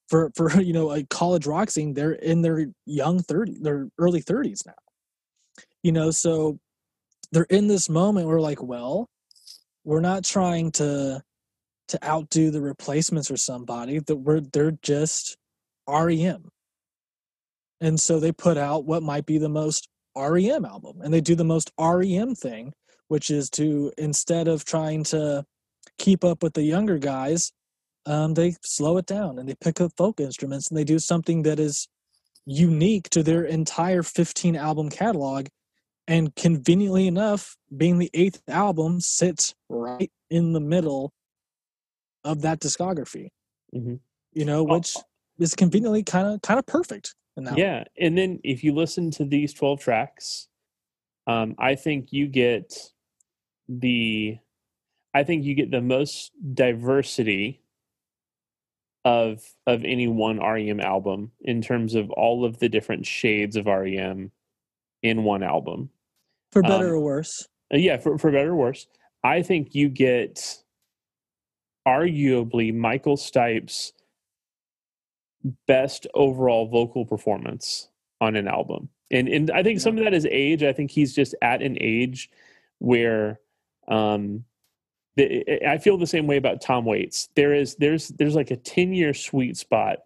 for 0.09 0.31
for 0.37 0.61
you 0.61 0.73
know 0.73 0.93
a 0.93 1.05
college 1.05 1.47
rock 1.47 1.71
scene 1.71 1.95
they're 1.95 2.13
in 2.13 2.43
their 2.43 2.67
young 2.87 3.21
30 3.21 3.59
their 3.61 3.89
early 3.99 4.21
30s 4.21 4.67
now 4.67 4.75
you 5.83 5.93
know 5.93 6.11
so 6.11 6.59
they're 7.33 7.47
in 7.49 7.69
this 7.69 7.89
moment 7.89 8.27
where 8.27 8.39
like 8.39 8.63
well 8.63 9.09
we're 9.85 10.01
not 10.01 10.23
trying 10.23 10.71
to 10.71 11.23
to 11.89 12.05
outdo 12.05 12.51
the 12.51 12.61
replacements 12.61 13.31
or 13.31 13.39
somebody 13.39 13.99
that 13.99 14.17
we're 14.17 14.41
they're 14.41 14.77
just 14.83 15.39
rem 15.89 16.51
and 17.81 17.99
so 17.99 18.21
they 18.21 18.33
put 18.33 18.59
out 18.59 18.85
what 18.85 19.03
might 19.03 19.25
be 19.25 19.39
the 19.39 19.49
most 19.49 19.89
REM 20.17 20.65
album, 20.65 21.01
and 21.03 21.13
they 21.13 21.21
do 21.21 21.35
the 21.35 21.45
most 21.45 21.71
REM 21.79 22.35
thing, 22.35 22.73
which 23.15 23.31
is 23.31 23.49
to 23.49 23.93
instead 23.97 24.49
of 24.49 24.65
trying 24.65 25.05
to 25.05 25.45
keep 25.99 26.25
up 26.25 26.43
with 26.43 26.55
the 26.55 26.65
younger 26.65 26.99
guys, 26.99 27.53
um, 28.07 28.35
they 28.35 28.57
slow 28.65 28.97
it 28.97 29.07
down 29.07 29.39
and 29.39 29.49
they 29.49 29.55
pick 29.55 29.81
up 29.81 29.93
folk 29.97 30.19
instruments 30.19 30.67
and 30.69 30.77
they 30.77 30.83
do 30.83 30.99
something 30.99 31.45
that 31.45 31.61
is 31.61 31.87
unique 32.45 33.09
to 33.11 33.23
their 33.23 33.45
entire 33.45 34.03
15 34.03 34.57
album 34.57 34.91
catalog. 34.91 35.47
And 36.09 36.35
conveniently 36.35 37.07
enough, 37.07 37.57
being 37.77 37.99
the 37.99 38.11
eighth 38.15 38.43
album, 38.49 39.01
sits 39.01 39.55
right 39.69 40.11
in 40.29 40.53
the 40.53 40.61
middle 40.61 41.13
of 42.25 42.43
that 42.43 42.59
discography. 42.59 43.29
Mhm. 43.73 44.01
You 44.33 44.45
know, 44.45 44.63
Oh, 44.69 44.75
which 44.75 44.97
is 45.39 45.55
conveniently 45.55 46.03
kind 46.03 46.27
of 46.27 46.43
kind 46.43 46.59
of 46.59 46.67
perfect. 46.67 47.15
In 47.37 47.45
that 47.45 47.55
way. 47.55 47.63
Yeah, 47.63 47.85
and 47.97 48.19
then 48.19 48.41
if 48.43 48.65
you 48.65 48.75
listen 48.75 49.13
to 49.13 49.25
these 49.25 49.55
twelve 49.55 49.79
tracks, 49.81 50.49
um, 51.27 51.55
I 51.59 51.75
think 51.75 52.13
you 52.13 52.27
get 52.29 52.94
the, 53.69 54.39
I 55.13 55.25
think 55.25 55.45
you 55.45 55.55
get 55.55 55.71
the 55.71 55.81
most 55.81 56.33
diversity 56.55 57.61
of 59.05 59.43
of 59.67 59.85
any 59.85 60.09
one 60.09 60.39
REM 60.41 60.81
album 60.81 61.31
in 61.43 61.61
terms 61.61 61.95
of 61.95 62.11
all 62.11 62.45
of 62.45 62.59
the 62.59 62.71
different 62.71 63.05
shades 63.05 63.55
of 63.57 63.67
REM 63.67 64.31
in 65.03 65.25
one 65.25 65.43
album. 65.43 65.91
for 66.53 66.63
better 66.63 66.89
Um, 66.89 66.93
or 66.95 67.01
worse. 67.01 67.49
Uh, 67.73 67.77
yeah, 67.77 67.99
for 67.99 68.19
for 68.19 68.31
better 68.31 68.53
or 68.53 68.57
worse, 68.57 68.87
I 69.23 69.43
think 69.43 69.75
you 69.75 69.89
get 69.89 70.63
arguably 71.87 72.75
Michael 72.75 73.17
Stipe's 73.17 73.93
best 75.67 76.07
overall 76.15 76.67
vocal 76.67 77.05
performance 77.05 77.91
on 78.21 78.37
an 78.37 78.49
album. 78.49 78.89
And 79.11 79.29
and 79.29 79.51
I 79.51 79.63
think 79.63 79.81
some 79.81 79.99
of 79.99 80.05
that 80.05 80.15
is 80.15 80.27
age. 80.31 80.63
I 80.63 80.73
think 80.73 80.91
he's 80.91 81.15
just 81.15 81.35
at 81.43 81.61
an 81.61 81.77
age 81.81 82.31
where 82.79 83.41
um 83.89 84.45
I 85.17 85.79
feel 85.79 85.97
the 85.97 86.07
same 86.09 86.27
way 86.27 86.37
about 86.39 86.61
Tom 86.61 86.85
Waits. 86.85 87.29
There 87.37 87.55
is 87.55 87.77
there's 87.77 88.09
there's 88.09 88.35
like 88.35 88.51
a 88.51 88.57
10 88.57 88.93
year 88.93 89.15
sweet 89.15 89.57
spot 89.57 89.99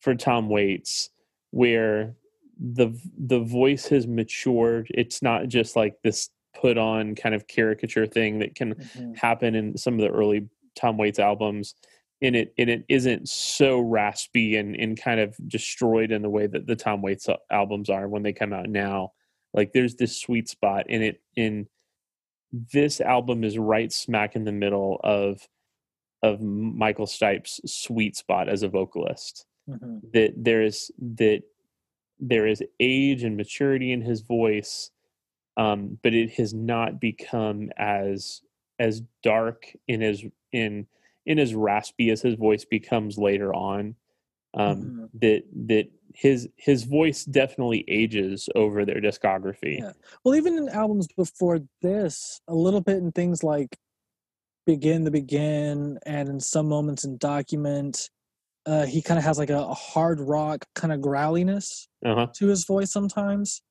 for 0.00 0.14
Tom 0.16 0.48
Waits 0.48 1.10
where 1.52 2.16
the 2.58 2.90
the 3.16 3.38
voice 3.40 3.86
has 3.88 4.06
matured. 4.06 4.88
It's 4.94 5.22
not 5.22 5.46
just 5.48 5.76
like 5.76 5.94
this 6.02 6.30
put 6.60 6.76
on 6.76 7.14
kind 7.14 7.34
of 7.34 7.46
caricature 7.46 8.06
thing 8.06 8.40
that 8.40 8.54
can 8.56 8.74
Mhm. 8.74 9.16
happen 9.16 9.54
in 9.54 9.76
some 9.76 9.94
of 9.94 10.00
the 10.00 10.10
early 10.10 10.48
Tom 10.74 10.96
Waits 10.98 11.18
albums. 11.20 11.74
And 12.20 12.34
it 12.36 12.52
and 12.58 12.68
it 12.68 12.84
isn't 12.88 13.28
so 13.28 13.78
raspy 13.80 14.56
and, 14.56 14.74
and 14.76 15.00
kind 15.00 15.20
of 15.20 15.36
destroyed 15.48 16.10
in 16.10 16.22
the 16.22 16.30
way 16.30 16.46
that 16.48 16.66
the 16.66 16.76
Tom 16.76 17.00
Waits 17.00 17.28
albums 17.50 17.88
are 17.90 18.08
when 18.08 18.22
they 18.24 18.32
come 18.32 18.52
out 18.52 18.68
now. 18.68 19.12
Like 19.54 19.72
there's 19.72 19.94
this 19.96 20.18
sweet 20.20 20.48
spot 20.48 20.86
and 20.88 21.02
it 21.04 21.20
in 21.36 21.68
this 22.52 23.00
album 23.00 23.44
is 23.44 23.58
right 23.58 23.92
smack 23.92 24.36
in 24.36 24.44
the 24.44 24.52
middle 24.52 25.00
of 25.04 25.48
of 26.22 26.40
Michael 26.40 27.06
Stipe's 27.06 27.60
sweet 27.64 28.14
spot 28.16 28.48
as 28.48 28.62
a 28.62 28.68
vocalist 28.68 29.46
Mhm. 29.68 30.12
that 30.12 30.34
there 30.36 30.62
is 30.62 30.90
that 30.98 31.42
there 32.18 32.46
is 32.46 32.62
age 32.80 33.22
and 33.24 33.36
maturity 33.36 33.92
in 33.92 34.00
his 34.02 34.20
voice 34.22 34.90
um, 35.56 35.98
but 36.02 36.14
it 36.14 36.30
has 36.32 36.52
not 36.54 37.00
become 37.00 37.70
as 37.76 38.42
as 38.78 39.02
dark 39.22 39.74
in 39.88 40.02
as 40.02 40.24
in 40.52 40.86
in 41.26 41.38
as 41.38 41.54
raspy 41.54 42.10
as 42.10 42.22
his 42.22 42.34
voice 42.34 42.64
becomes 42.64 43.18
later 43.18 43.54
on 43.54 43.94
um, 44.54 45.08
Mhm. 45.14 45.20
that 45.20 45.44
that 45.68 45.88
his 46.14 46.48
his 46.56 46.84
voice 46.84 47.24
definitely 47.24 47.84
ages 47.88 48.48
over 48.54 48.84
their 48.84 49.00
discography 49.00 49.78
Yeah. 49.78 49.92
Well, 50.24 50.34
even 50.34 50.58
in 50.58 50.68
albums 50.68 51.08
before 51.16 51.60
this, 51.80 52.40
a 52.48 52.54
little 52.54 52.80
bit 52.82 52.98
in 52.98 53.12
things 53.12 53.42
like 53.42 53.78
Begin 54.66 55.04
the 55.04 55.10
Begin 55.10 55.98
and 56.06 56.28
in 56.28 56.38
some 56.38 56.68
moments 56.68 57.04
in 57.04 57.16
Document, 57.16 58.10
uh, 58.66 58.84
he 58.86 59.02
kind 59.02 59.18
of 59.18 59.24
has 59.24 59.38
like 59.38 59.50
a, 59.50 59.58
a 59.58 59.74
hard 59.74 60.20
rock 60.20 60.64
kind 60.74 60.92
of 60.92 61.00
growliness 61.00 61.88
uh-huh 62.04 62.28
to 62.34 62.46
his 62.46 62.64
voice 62.64 62.92
sometimes. 62.92 63.62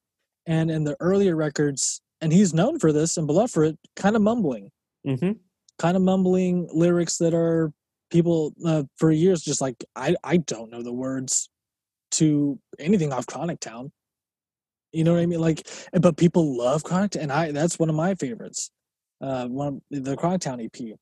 And 0.48 0.72
in 0.72 0.84
the 0.84 0.98
earlier 1.00 1.36
records, 1.36 2.02
and 2.20 2.34
he's 2.34 2.54
known 2.54 2.80
for 2.80 2.92
this 2.92 3.16
and 3.18 3.28
beloved 3.28 3.52
for 3.52 3.64
it, 3.64 3.78
kind 3.96 4.16
of 4.16 4.22
mumbling, 4.24 4.72
hmm 5.06 5.34
kind 5.80 5.96
of 5.98 6.04
mumbling 6.04 6.68
lyrics 6.74 7.18
that 7.18 7.34
are 7.34 7.72
people 8.12 8.54
uh, 8.66 8.84
for 8.98 9.12
years 9.12 9.42
just 9.42 9.62
like, 9.62 9.84
I, 9.96 10.16
I 10.24 10.38
don't 10.38 10.72
know 10.72 10.84
the 10.84 10.94
words 10.94 11.50
to 12.12 12.60
anything 12.78 13.12
off 13.12 13.26
Chronic 13.26 13.60
Town. 13.60 13.92
You 14.92 15.04
know 15.04 15.14
what 15.14 15.22
I 15.22 15.26
mean? 15.26 15.40
Like, 15.40 15.68
but 15.94 16.18
people 16.18 16.58
love 16.58 16.84
Chronic 16.84 17.12
Town, 17.12 17.24
and 17.24 17.32
I 17.32 17.52
that's 17.52 17.80
one 17.80 17.90
of 17.90 17.96
my 17.96 18.16
favorites. 18.16 18.72
Uh, 19.22 19.48
one 19.48 19.82
of 19.94 20.04
the 20.04 20.18
Chronic 20.18 20.42
Town 20.42 20.60
EP, 20.60 20.98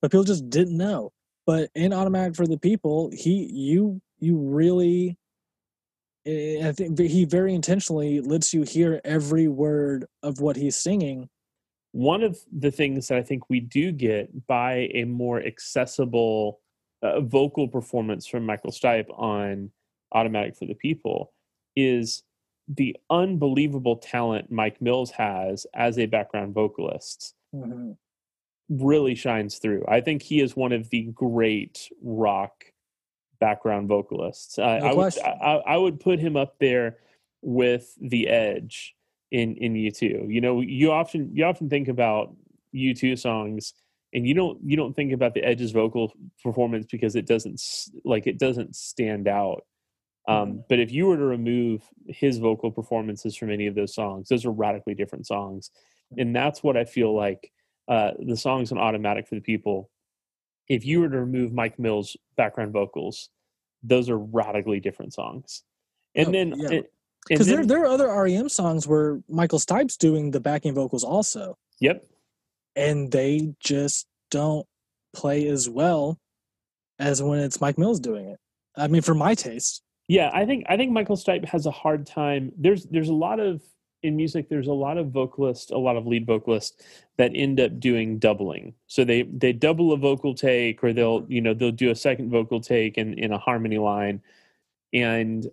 but 0.00 0.10
people 0.10 0.24
just 0.24 0.48
didn't 0.48 0.76
know. 0.76 1.12
But 1.46 1.70
in 1.74 1.92
Automatic 1.92 2.36
for 2.36 2.46
the 2.46 2.58
People, 2.58 3.10
he 3.12 3.50
you 3.52 4.00
you 4.18 4.38
really, 4.38 5.18
eh, 6.24 6.66
I 6.66 6.72
think 6.72 6.98
he 6.98 7.26
very 7.26 7.54
intentionally 7.54 8.20
lets 8.20 8.54
you 8.54 8.62
hear 8.62 9.00
every 9.04 9.48
word 9.48 10.06
of 10.22 10.40
what 10.40 10.56
he's 10.56 10.76
singing. 10.76 11.28
One 11.94 12.24
of 12.24 12.36
the 12.50 12.72
things 12.72 13.06
that 13.06 13.18
I 13.18 13.22
think 13.22 13.48
we 13.48 13.60
do 13.60 13.92
get 13.92 14.48
by 14.48 14.90
a 14.94 15.04
more 15.04 15.40
accessible 15.40 16.58
uh, 17.02 17.20
vocal 17.20 17.68
performance 17.68 18.26
from 18.26 18.44
Michael 18.44 18.72
Stipe 18.72 19.06
on 19.16 19.70
Automatic 20.10 20.56
for 20.56 20.66
the 20.66 20.74
People 20.74 21.32
is 21.76 22.24
the 22.66 22.96
unbelievable 23.10 23.94
talent 23.96 24.50
Mike 24.50 24.82
Mills 24.82 25.12
has 25.12 25.66
as 25.72 25.96
a 26.00 26.06
background 26.06 26.52
vocalist 26.52 27.36
Mhm. 27.54 27.96
really 28.68 29.14
shines 29.14 29.58
through. 29.58 29.84
I 29.86 30.00
think 30.00 30.20
he 30.22 30.40
is 30.40 30.56
one 30.56 30.72
of 30.72 30.90
the 30.90 31.02
great 31.12 31.92
rock 32.02 32.64
background 33.38 33.86
vocalists. 33.86 34.58
Uh, 34.58 34.78
No 34.80 34.86
I 34.86 34.94
would. 34.94 35.18
I, 35.20 35.62
I 35.64 35.76
would 35.76 36.00
put 36.00 36.18
him 36.18 36.36
up 36.36 36.58
there 36.58 36.98
with 37.40 37.94
the 38.00 38.26
Edge 38.26 38.96
in 39.34 39.56
in 39.56 39.74
U2. 39.74 40.32
You 40.32 40.40
know, 40.40 40.60
you 40.60 40.92
often 40.92 41.34
you 41.34 41.44
often 41.44 41.68
think 41.68 41.88
about 41.88 42.32
U2 42.72 43.18
songs 43.18 43.74
and 44.12 44.26
you 44.26 44.32
don't 44.32 44.58
you 44.64 44.76
don't 44.76 44.94
think 44.94 45.12
about 45.12 45.34
the 45.34 45.42
Edge's 45.42 45.72
vocal 45.72 46.12
performance 46.42 46.86
because 46.88 47.16
it 47.16 47.26
doesn't 47.26 47.60
like 48.04 48.28
it 48.28 48.38
doesn't 48.38 48.76
stand 48.76 49.26
out. 49.26 49.64
Um, 50.26 50.64
but 50.70 50.78
if 50.78 50.90
you 50.90 51.06
were 51.06 51.18
to 51.18 51.24
remove 51.24 51.82
his 52.06 52.38
vocal 52.38 52.70
performances 52.70 53.36
from 53.36 53.50
any 53.50 53.66
of 53.66 53.74
those 53.74 53.92
songs, 53.92 54.28
those 54.28 54.46
are 54.46 54.52
radically 54.52 54.94
different 54.94 55.26
songs, 55.26 55.70
and 56.16 56.34
that's 56.34 56.62
what 56.62 56.76
I 56.76 56.84
feel 56.84 57.14
like 57.14 57.50
uh, 57.88 58.12
the 58.18 58.36
songs 58.36 58.70
on 58.72 58.78
Automatic 58.78 59.26
for 59.28 59.34
the 59.34 59.42
People. 59.42 59.90
If 60.66 60.86
you 60.86 61.00
were 61.00 61.10
to 61.10 61.20
remove 61.20 61.52
Mike 61.52 61.78
Mills' 61.78 62.16
background 62.36 62.72
vocals, 62.72 63.28
those 63.82 64.08
are 64.08 64.16
radically 64.16 64.80
different 64.80 65.12
songs. 65.12 65.62
And 66.14 66.28
Oh, 66.28 66.32
then, 66.32 66.54
yeah. 66.56 66.80
Because 67.28 67.46
there 67.46 67.64
there 67.64 67.82
are 67.82 67.86
other 67.86 68.08
REM 68.08 68.48
songs 68.48 68.86
where 68.86 69.20
Michael 69.28 69.58
Stipe's 69.58 69.96
doing 69.96 70.30
the 70.30 70.40
backing 70.40 70.74
vocals 70.74 71.04
also. 71.04 71.56
yep, 71.80 72.04
and 72.76 73.10
they 73.10 73.54
just 73.60 74.06
don't 74.30 74.66
play 75.14 75.48
as 75.48 75.68
well 75.68 76.18
as 76.98 77.22
when 77.22 77.40
it's 77.40 77.60
Mike 77.60 77.78
Mills 77.78 78.00
doing 78.00 78.28
it. 78.28 78.38
I 78.76 78.88
mean, 78.88 79.02
for 79.02 79.14
my 79.14 79.34
taste. 79.34 79.82
Yeah, 80.08 80.30
I 80.34 80.44
think 80.44 80.66
I 80.68 80.76
think 80.76 80.92
Michael 80.92 81.16
Stipe 81.16 81.46
has 81.46 81.66
a 81.66 81.70
hard 81.70 82.06
time. 82.06 82.52
There's 82.58 82.84
there's 82.84 83.08
a 83.08 83.14
lot 83.14 83.40
of 83.40 83.62
in 84.02 84.16
music. 84.16 84.48
There's 84.48 84.68
a 84.68 84.72
lot 84.72 84.98
of 84.98 85.08
vocalists, 85.08 85.70
a 85.70 85.78
lot 85.78 85.96
of 85.96 86.06
lead 86.06 86.26
vocalists 86.26 86.84
that 87.16 87.32
end 87.34 87.58
up 87.58 87.80
doing 87.80 88.18
doubling. 88.18 88.74
So 88.86 89.04
they 89.04 89.22
they 89.22 89.52
double 89.52 89.92
a 89.92 89.96
vocal 89.96 90.34
take, 90.34 90.84
or 90.84 90.92
they'll 90.92 91.24
you 91.28 91.40
know 91.40 91.54
they'll 91.54 91.72
do 91.72 91.90
a 91.90 91.96
second 91.96 92.30
vocal 92.30 92.60
take 92.60 92.98
in 92.98 93.14
in 93.18 93.32
a 93.32 93.38
harmony 93.38 93.78
line. 93.78 94.20
And 94.92 95.46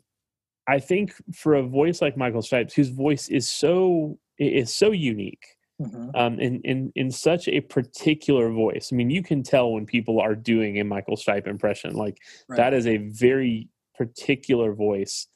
I 0.67 0.79
think 0.79 1.13
for 1.33 1.55
a 1.55 1.63
voice 1.63 2.01
like 2.01 2.17
Michael 2.17 2.41
Stipe's, 2.41 2.73
whose 2.73 2.89
voice 2.89 3.29
is 3.29 3.49
so 3.49 4.19
is 4.37 4.73
so 4.73 4.91
unique, 4.91 5.45
Mhm. 5.79 6.11
um, 6.15 6.39
in, 6.39 6.61
in 6.61 6.91
in 6.95 7.11
such 7.11 7.47
a 7.47 7.61
particular 7.61 8.51
voice. 8.51 8.91
I 8.91 8.95
mean, 8.95 9.09
you 9.09 9.23
can 9.23 9.43
tell 9.43 9.71
when 9.71 9.85
people 9.85 10.19
are 10.19 10.35
doing 10.35 10.79
a 10.79 10.83
Michael 10.83 11.15
Stipe 11.17 11.47
impression. 11.47 11.93
Like 11.95 12.17
Right. 12.47 12.57
that 12.57 12.73
is 12.73 12.85
a 12.87 12.97
very 12.97 13.69
particular 13.95 14.73
voice. 14.73 15.27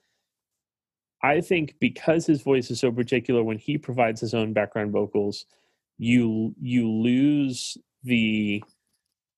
I 1.24 1.42
think 1.42 1.76
because 1.80 2.26
his 2.28 2.42
voice 2.44 2.70
is 2.70 2.80
so 2.80 2.92
particular, 2.92 3.44
when 3.44 3.58
he 3.58 3.78
provides 3.78 4.22
his 4.22 4.34
own 4.36 4.54
background 4.54 4.92
vocals, 4.92 5.46
you 5.98 6.54
you 6.62 6.90
lose 6.90 7.78
the 8.04 8.64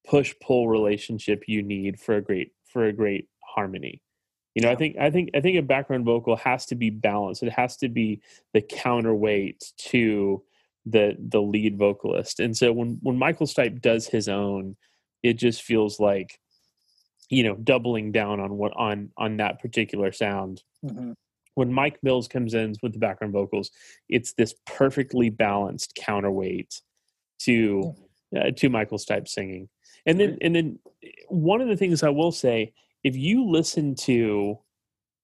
push 0.06 0.34
pull 0.41 0.67
relationship 0.67 1.44
you 1.48 1.62
need 1.63 2.00
for 2.00 2.15
a 2.17 2.22
great 2.22 2.51
for 2.65 2.86
a 2.86 2.94
great 2.94 3.29
harmony. 3.44 4.01
You 4.58 4.64
know, 4.64 4.72
I 4.72 4.76
think 4.76 4.98
I 4.98 5.12
think 5.12 5.30
I 5.36 5.40
think 5.40 5.56
a 5.56 5.62
background 5.62 6.04
vocal 6.04 6.36
has 6.36 6.66
to 6.66 6.76
be 6.76 6.90
balanced. 6.90 7.44
It 7.44 7.52
has 7.52 7.78
to 7.78 7.90
be 7.90 8.22
the 8.56 8.62
counterweight 8.62 9.72
to 9.90 10.42
the 10.84 11.16
the 11.20 11.40
lead 11.40 11.78
vocalist. 11.78 12.40
And 12.40 12.58
so 12.58 12.74
when 12.74 12.98
when 13.04 13.20
Michael 13.20 13.46
Stipe 13.46 13.84
does 13.84 14.08
his 14.08 14.28
own, 14.28 14.76
it 15.22 15.34
just 15.34 15.62
feels 15.62 16.00
like 16.00 16.40
you 17.30 17.44
know 17.44 17.54
doubling 17.54 18.12
down 18.12 18.40
on 18.40 18.58
what 18.58 18.76
on 18.76 19.12
on 19.16 19.38
that 19.38 19.60
particular 19.60 20.12
sound 20.12 20.64
Mhm. 20.84 21.14
when 21.54 21.72
Mike 21.72 22.02
Mills 22.02 22.28
comes 22.28 22.56
in 22.56 22.74
with 22.82 22.94
the 22.94 23.00
background 23.00 23.34
vocals, 23.34 23.70
it's 24.10 24.34
this 24.34 24.56
perfectly 24.66 25.30
balanced 25.30 25.94
counterweight 25.94 26.82
to 27.42 27.94
uh, 28.36 28.50
to 28.56 28.70
Michael 28.70 28.98
Stipe 28.98 29.28
singing. 29.28 29.70
And 30.08 30.20
then 30.20 30.40
and 30.42 30.56
then 30.56 30.80
one 31.28 31.62
of 31.62 31.68
the 31.68 31.78
things 31.78 32.02
I 32.02 32.10
will 32.10 32.32
say, 32.32 32.74
if 33.08 33.16
you 33.16 33.50
listen 33.50 33.96
to 33.96 34.60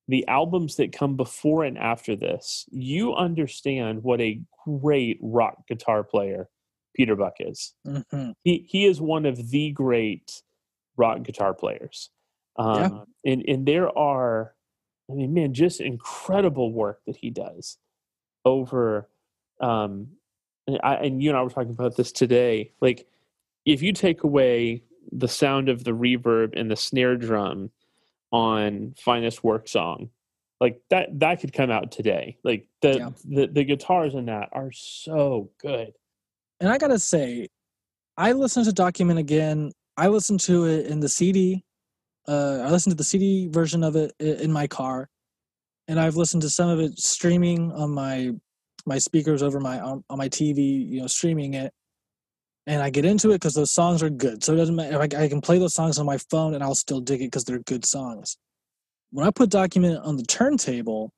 the 0.07 0.25
albums 0.27 0.77
that 0.77 0.91
come 0.91 1.15
before 1.17 1.63
and 1.65 1.77
after 1.77 2.15
this, 2.15 2.65
you 2.71 3.13
understand 3.13 4.03
what 4.03 4.21
a 4.21 4.41
great 4.65 5.17
rock 5.21 5.67
guitar 5.67 6.03
player 6.03 6.49
Peter 6.95 7.15
Buck 7.15 7.35
is. 7.39 7.73
hmm 7.85 8.31
He 8.43 8.65
he 8.67 8.85
is 8.85 9.01
one 9.01 9.25
of 9.25 9.49
the 9.49 9.71
great 9.71 10.41
rock 10.95 11.23
guitar 11.23 11.53
players. 11.53 12.09
Um, 12.57 12.79
Yeah. 12.79 13.31
and 13.31 13.43
and 13.47 13.65
there 13.65 13.89
are, 13.97 14.55
I 15.09 15.13
mean, 15.13 15.33
man, 15.33 15.53
just 15.53 15.81
incredible 15.81 16.71
work 16.71 17.01
that 17.07 17.17
he 17.17 17.29
does 17.29 17.77
over. 18.45 19.09
Um, 19.59 20.07
and, 20.67 20.79
I, 20.83 20.95
and 20.95 21.21
you 21.21 21.29
and 21.29 21.37
I 21.37 21.43
were 21.43 21.49
talking 21.49 21.71
about 21.79 21.97
this 21.97 22.11
today. 22.11 22.71
Like, 22.79 23.07
if 23.65 23.81
you 23.81 23.91
take 23.93 24.23
away 24.23 24.83
the 25.11 25.27
sound 25.27 25.69
of 25.69 25.83
the 25.83 25.91
reverb 25.91 26.59
and 26.59 26.69
the 26.71 26.75
snare 26.75 27.15
drum 27.15 27.71
on 28.31 28.93
"Finest 28.99 29.43
Work 29.43 29.67
Song," 29.67 30.09
like 30.59 30.81
that 30.89 31.19
that 31.19 31.39
could 31.41 31.53
come 31.53 31.69
out 31.71 31.91
today. 31.91 32.37
Like 32.43 32.67
the 32.81 32.97
Yeah. 32.97 33.09
the, 33.25 33.47
the 33.47 33.63
guitars 33.63 34.15
in 34.15 34.25
that 34.25 34.49
are 34.51 34.71
so 34.71 35.49
good. 35.59 35.93
And 36.59 36.69
I 36.69 36.77
gotta 36.77 36.99
say, 36.99 37.47
I 38.17 38.31
listened 38.31 38.65
to 38.65 38.73
Document 38.73 39.19
again. 39.19 39.71
I 39.97 40.07
listened 40.07 40.39
to 40.41 40.65
it 40.65 40.87
in 40.87 40.99
the 40.99 41.09
CD. 41.09 41.63
Uh, 42.27 42.59
I 42.63 42.71
listened 42.71 42.91
to 42.91 42.97
the 42.97 43.03
CD 43.03 43.47
version 43.47 43.83
of 43.83 43.95
it 43.95 44.13
in 44.19 44.51
my 44.51 44.65
car, 44.65 45.09
and 45.87 45.99
I've 45.99 46.15
listened 46.15 46.41
to 46.43 46.49
some 46.49 46.69
of 46.69 46.79
it 46.79 46.97
streaming 46.97 47.71
on 47.73 47.91
my 47.91 48.31
my 48.85 48.97
speakers 48.97 49.43
over 49.43 49.59
my 49.59 49.79
on, 49.79 50.03
on 50.09 50.17
my 50.17 50.29
TV. 50.29 50.87
You 50.89 51.01
know, 51.01 51.07
streaming 51.07 51.53
it, 51.55 51.73
and 52.67 52.81
I 52.81 52.89
get 52.89 53.05
into 53.05 53.31
it 53.31 53.35
because 53.35 53.55
those 53.55 53.71
songs 53.71 54.01
are 54.01 54.09
good. 54.09 54.43
So 54.43 54.53
it 54.53 54.57
doesn't 54.57 54.75
matter. 54.75 54.99
I, 54.99 55.23
I 55.23 55.27
can 55.27 55.41
play 55.41 55.59
those 55.59 55.73
songs 55.73 55.99
on 55.99 56.05
my 56.05 56.17
phone, 56.29 56.53
and 56.53 56.63
I'll 56.63 56.75
still 56.75 57.01
dig 57.01 57.21
it 57.21 57.25
because 57.25 57.43
they're 57.43 57.59
good 57.59 57.85
songs. 57.85 58.37
When 59.11 59.27
I 59.27 59.31
put 59.31 59.49
Document 59.49 59.99
on 60.03 60.17
the 60.17 60.23
turntable, 60.23 61.11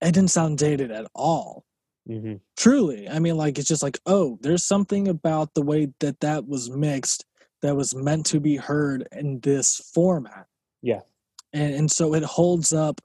it 0.00 0.12
didn't 0.12 0.30
sound 0.30 0.58
dated 0.58 0.90
at 0.90 1.06
all 1.14 1.64
hmm 2.06 2.34
truly 2.56 3.08
i 3.08 3.18
mean 3.18 3.36
like 3.36 3.58
it's 3.58 3.66
just 3.66 3.82
like 3.82 3.98
oh 4.06 4.38
there's 4.42 4.64
something 4.64 5.08
about 5.08 5.52
the 5.54 5.62
way 5.62 5.88
that 6.00 6.20
that 6.20 6.46
was 6.46 6.70
mixed 6.70 7.24
that 7.62 7.74
was 7.74 7.94
meant 7.94 8.26
to 8.26 8.38
be 8.38 8.56
heard 8.56 9.08
in 9.12 9.40
this 9.40 9.90
format 9.94 10.46
Yeah. 10.82 11.00
and, 11.52 11.74
and 11.74 11.90
so 11.90 12.14
it 12.14 12.22
holds 12.22 12.72
up 12.72 13.00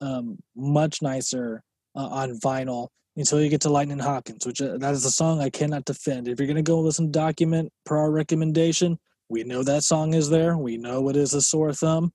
um, 0.00 0.38
much 0.56 1.00
nicer 1.00 1.62
uh, 1.94 2.08
on 2.08 2.38
vinyl 2.40 2.88
until 3.16 3.40
you 3.40 3.48
get 3.48 3.60
to 3.62 3.68
Lightnin' 3.70 3.98
Hopkins 3.98 4.46
which 4.46 4.60
uh, 4.60 4.76
that 4.78 4.92
is 4.94 5.04
a 5.04 5.10
song 5.10 5.40
i 5.40 5.50
cannot 5.50 5.84
defend 5.84 6.28
if 6.28 6.38
you're 6.38 6.46
going 6.46 6.56
to 6.56 6.62
go 6.62 6.80
listen 6.80 7.06
to 7.06 7.12
document 7.12 7.70
per 7.84 7.96
our 7.96 8.10
recommendation 8.10 8.98
we 9.28 9.44
know 9.44 9.62
that 9.62 9.84
song 9.84 10.14
is 10.14 10.28
there 10.30 10.56
we 10.56 10.76
know 10.76 11.08
it 11.08 11.16
is 11.16 11.34
a 11.34 11.40
sore 11.40 11.72
thumb 11.72 12.12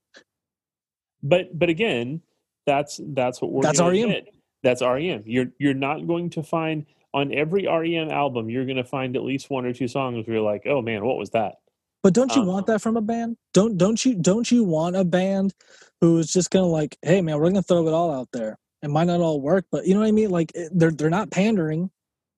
but 1.22 1.56
but 1.58 1.68
again 1.68 2.20
that's 2.66 3.00
that's 3.14 3.40
what 3.42 3.50
we're 3.52 3.62
That's 3.62 3.80
REM. 3.80 4.14
that's 4.62 4.82
rem 4.82 5.22
you're 5.26 5.46
you're 5.58 5.74
not 5.74 6.06
going 6.06 6.30
to 6.30 6.42
find 6.42 6.86
on 7.12 7.32
every 7.34 7.66
rem 7.66 8.10
album 8.10 8.48
you're 8.50 8.64
going 8.66 8.76
to 8.76 8.84
find 8.84 9.16
at 9.16 9.22
least 9.24 9.50
one 9.50 9.64
or 9.66 9.72
two 9.72 9.88
songs 9.88 10.26
where 10.26 10.36
you're 10.36 10.44
like 10.44 10.62
oh 10.66 10.80
man 10.82 11.04
what 11.04 11.16
was 11.16 11.30
that 11.30 11.54
But 12.02 12.14
don't 12.14 12.34
you 12.36 12.42
Um, 12.42 12.48
want 12.48 12.66
that 12.66 12.80
from 12.80 12.96
a 12.96 13.02
band? 13.02 13.36
Don't 13.52 13.76
don't 13.76 14.02
you 14.04 14.14
don't 14.14 14.50
you 14.50 14.64
want 14.64 14.96
a 14.96 15.04
band 15.04 15.52
who 16.00 16.18
is 16.18 16.32
just 16.32 16.50
gonna 16.50 16.66
like, 16.66 16.96
hey 17.02 17.20
man, 17.20 17.36
we're 17.38 17.48
gonna 17.50 17.62
throw 17.62 17.86
it 17.88 17.92
all 17.92 18.10
out 18.12 18.28
there. 18.32 18.56
It 18.82 18.88
might 18.90 19.04
not 19.04 19.20
all 19.20 19.40
work, 19.40 19.66
but 19.70 19.86
you 19.86 19.94
know 19.94 20.00
what 20.00 20.06
I 20.08 20.12
mean. 20.12 20.30
Like 20.30 20.52
they're 20.72 20.90
they're 20.90 21.10
not 21.10 21.30
pandering, 21.30 21.90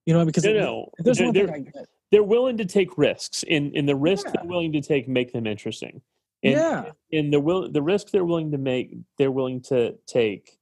you 0.06 0.14
know, 0.14 0.24
because 0.24 0.44
no 0.44 0.52
no 0.52 0.88
there's 0.98 1.18
they're, 1.18 1.26
one 1.26 1.34
they're, 1.34 1.84
they're 2.10 2.22
willing 2.22 2.56
to 2.58 2.64
take 2.64 2.98
risks 2.98 3.44
and 3.48 3.74
and 3.76 3.88
the 3.88 3.96
risks 3.96 4.24
Yeah. 4.26 4.40
they're 4.42 4.50
willing 4.50 4.72
to 4.72 4.80
take 4.80 5.08
make 5.08 5.32
them 5.32 5.46
interesting 5.46 6.02
and, 6.42 6.52
Yeah. 6.54 6.84
and 7.12 7.32
the 7.32 7.40
will 7.40 7.70
the 7.70 7.82
risk 7.82 8.10
they're 8.10 8.24
willing 8.24 8.50
to 8.52 8.58
make 8.58 8.96
they're 9.18 9.30
willing 9.30 9.60
to 9.62 9.94
take 10.06 10.58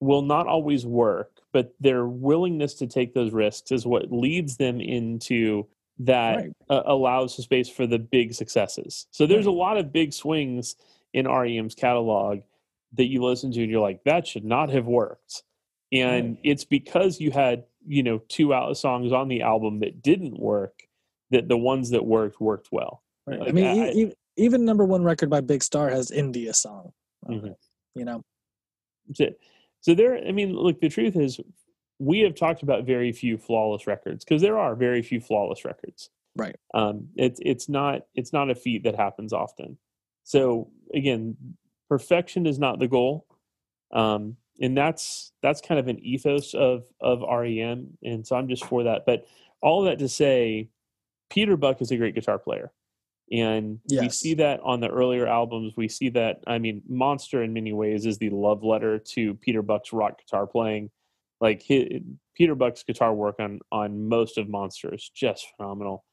will 0.00 0.22
not 0.22 0.46
always 0.46 0.86
work 0.86 1.40
but 1.52 1.74
their 1.80 2.06
willingness 2.06 2.74
to 2.74 2.86
take 2.86 3.14
those 3.14 3.32
risks 3.32 3.72
is 3.72 3.86
what 3.86 4.12
leads 4.12 4.56
them 4.56 4.80
into 4.80 5.66
that 5.98 6.36
Right. 6.36 6.52
uh, 6.68 6.82
allows 6.86 7.36
the 7.36 7.42
space 7.42 7.68
for 7.68 7.86
the 7.86 7.98
big 7.98 8.34
successes 8.34 9.06
so 9.10 9.26
there's 9.26 9.46
a 9.46 9.50
lot 9.50 9.76
of 9.76 9.92
big 9.92 10.12
swings 10.12 10.76
in 11.14 11.26
rem's 11.26 11.74
catalog 11.74 12.40
that 12.96 13.06
you 13.06 13.22
listen 13.22 13.50
to 13.52 13.62
and 13.62 13.70
you're 13.70 13.80
like 13.80 14.02
that 14.04 14.26
should 14.26 14.44
not 14.44 14.70
have 14.70 14.86
worked 14.86 15.42
and 15.92 16.36
it's 16.42 16.64
because 16.64 17.20
you 17.20 17.30
had 17.30 17.64
you 17.86 18.02
know 18.02 18.18
two 18.28 18.52
out 18.52 18.76
songs 18.76 19.12
on 19.12 19.28
the 19.28 19.42
album 19.42 19.78
that 19.80 20.02
didn't 20.02 20.38
work 20.38 20.82
that 21.30 21.48
the 21.48 21.56
ones 21.56 21.90
that 21.90 22.04
worked 22.04 22.40
worked 22.40 22.68
well 22.72 23.02
right. 23.26 23.40
I 23.48 23.52
mean, 23.52 23.64
I- 23.66 23.90
e- 23.92 24.02
e- 24.06 24.12
even 24.36 24.64
number 24.64 24.84
one 24.84 25.02
record 25.02 25.30
by 25.30 25.40
Big 25.40 25.62
Star 25.62 25.88
has 25.88 26.10
India 26.10 26.52
song, 26.52 26.92
on 27.26 27.40
Mhm. 27.40 27.54
you 27.94 28.04
know. 28.04 28.22
so, 29.14 29.26
so 29.80 29.94
there 29.94 30.16
i 30.26 30.32
mean 30.32 30.54
look 30.54 30.80
the 30.80 30.88
truth 30.88 31.16
is 31.16 31.38
we 31.98 32.20
have 32.20 32.34
talked 32.34 32.62
about 32.62 32.84
very 32.84 33.12
few 33.12 33.38
flawless 33.38 33.86
records 33.86 34.24
because 34.24 34.42
there 34.42 34.58
are 34.58 34.74
very 34.74 35.02
few 35.02 35.20
flawless 35.20 35.64
records 35.64 36.10
Right. 36.36 36.56
um 36.74 37.08
it's 37.16 37.40
it's 37.44 37.68
not 37.68 38.02
it's 38.14 38.32
not 38.32 38.50
a 38.50 38.54
feat 38.54 38.82
that 38.82 38.96
happens 38.96 39.32
often 39.32 39.78
so 40.24 40.70
again 40.92 41.36
perfection 41.88 42.46
is 42.46 42.58
not 42.58 42.78
the 42.78 42.88
goal. 42.88 43.26
Um 43.92 44.36
and 44.60 44.76
that's 44.76 45.32
that's 45.42 45.60
kind 45.60 45.78
of 45.78 45.86
an 45.88 45.98
ethos 46.00 46.54
of 46.54 46.84
of 47.00 47.20
rem 47.20 47.98
and 48.02 48.26
so 48.26 48.36
i'm 48.36 48.48
just 48.48 48.64
for 48.64 48.84
that. 48.84 49.04
But 49.06 49.26
all 49.60 49.82
that 49.82 49.98
to 49.98 50.08
say 50.08 50.68
peter 51.30 51.56
buck 51.56 51.82
is 51.82 51.90
a 51.90 51.96
great 51.96 52.14
guitar 52.14 52.38
player 52.38 52.72
and 53.32 53.80
we 53.90 54.08
see 54.08 54.34
that 54.34 54.60
on 54.62 54.78
the 54.80 54.88
earlier 54.88 55.26
albums. 55.26 55.72
We 55.76 55.88
see 55.88 56.08
that 56.10 56.42
i 56.46 56.58
mean 56.58 56.82
monster 56.88 57.42
in 57.42 57.52
many 57.52 57.72
ways 57.72 58.06
is 58.06 58.18
the 58.18 58.30
love 58.30 58.62
letter 58.64 58.98
to 58.98 59.34
peter 59.34 59.62
buck's 59.62 59.92
rock 59.92 60.18
guitar 60.18 60.46
playing. 60.46 60.90
Like 61.40 61.64
peter 62.34 62.54
buck's 62.54 62.82
guitar 62.82 63.12
work 63.14 63.36
on 63.40 63.60
on 63.70 64.08
most 64.08 64.38
of 64.38 64.48
monster 64.48 64.94
is 64.94 65.08
just 65.14 65.46
phenomenal. 65.56 66.04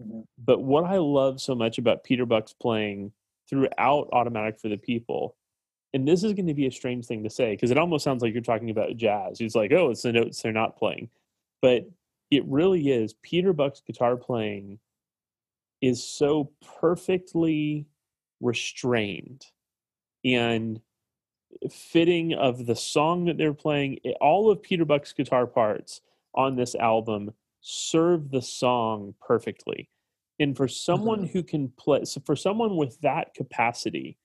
Mhm. 0.00 0.24
but 0.38 0.62
what 0.62 0.84
I 0.84 0.96
love 0.96 1.40
so 1.42 1.54
much 1.54 1.76
about 1.76 2.04
Peter 2.04 2.24
Buck's 2.24 2.54
playing 2.54 3.12
throughout 3.50 4.08
Automatic 4.12 4.58
for 4.60 4.68
the 4.68 4.78
People, 4.78 5.36
and 5.92 6.06
this 6.06 6.22
is 6.22 6.32
going 6.32 6.46
to 6.46 6.54
be 6.54 6.66
a 6.66 6.72
strange 6.72 7.06
thing 7.06 7.24
to 7.24 7.30
say 7.30 7.50
because 7.50 7.70
it 7.70 7.78
almost 7.78 8.04
sounds 8.04 8.22
like 8.22 8.32
you're 8.32 8.42
talking 8.42 8.70
about 8.70 8.96
jazz. 8.96 9.40
It's 9.40 9.56
like, 9.56 9.72
oh, 9.72 9.90
it's 9.90 10.02
the 10.02 10.12
notes 10.12 10.40
they're 10.40 10.52
not 10.52 10.78
playing. 10.78 11.10
But 11.60 11.90
it 12.30 12.44
really 12.46 12.90
is. 12.90 13.14
Peter 13.22 13.52
Buck's 13.52 13.80
guitar 13.80 14.16
playing 14.16 14.78
is 15.80 16.04
so 16.04 16.52
perfectly 16.80 17.86
restrained 18.40 19.44
and 20.24 20.80
fitting 21.70 22.34
of 22.34 22.66
the 22.66 22.76
song 22.76 23.24
that 23.24 23.36
they're 23.36 23.52
playing. 23.52 23.98
Eh, 24.04 24.12
all 24.20 24.50
of 24.50 24.62
Peter 24.62 24.84
Buck's 24.84 25.12
guitar 25.12 25.46
parts 25.46 26.00
on 26.34 26.54
this 26.54 26.74
album 26.76 27.32
serve 27.60 28.30
the 28.30 28.42
song 28.42 29.14
perfectly. 29.20 29.90
And 30.40 30.56
for 30.56 30.66
someone 30.68 31.24
who 31.24 31.42
can 31.42 31.68
play, 31.78 32.04
so 32.04 32.20
for 32.24 32.34
someone 32.34 32.76
with 32.76 32.98
that 33.02 33.34
capacity 33.34 34.16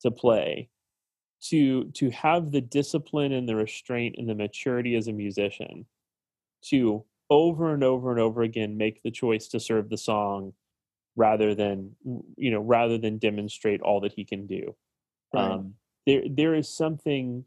to 0.00 0.10
play, 0.10 0.70
to 1.48 1.84
to 1.92 2.10
have 2.10 2.52
the 2.52 2.60
discipline 2.60 3.32
and 3.32 3.48
the 3.48 3.56
restraint 3.56 4.14
and 4.18 4.28
the 4.28 4.34
maturity 4.34 4.94
as 4.94 5.08
a 5.08 5.12
musician, 5.12 5.86
to 6.66 7.04
over 7.30 7.74
and 7.74 7.82
over 7.82 8.10
and 8.10 8.20
over 8.20 8.42
again 8.42 8.76
make 8.76 9.02
the 9.02 9.10
choice 9.10 9.48
to 9.48 9.60
serve 9.60 9.88
the 9.88 9.98
song 9.98 10.52
rather 11.16 11.54
than 11.54 11.90
you 12.36 12.50
know 12.50 12.60
rather 12.60 12.98
than 12.98 13.18
demonstrate 13.18 13.80
all 13.80 14.00
that 14.00 14.12
he 14.12 14.24
can 14.24 14.46
do 14.46 14.74
Right. 15.32 15.50
um, 15.50 15.74
there 16.06 16.22
there 16.30 16.54
is 16.54 16.68
something 16.68 17.44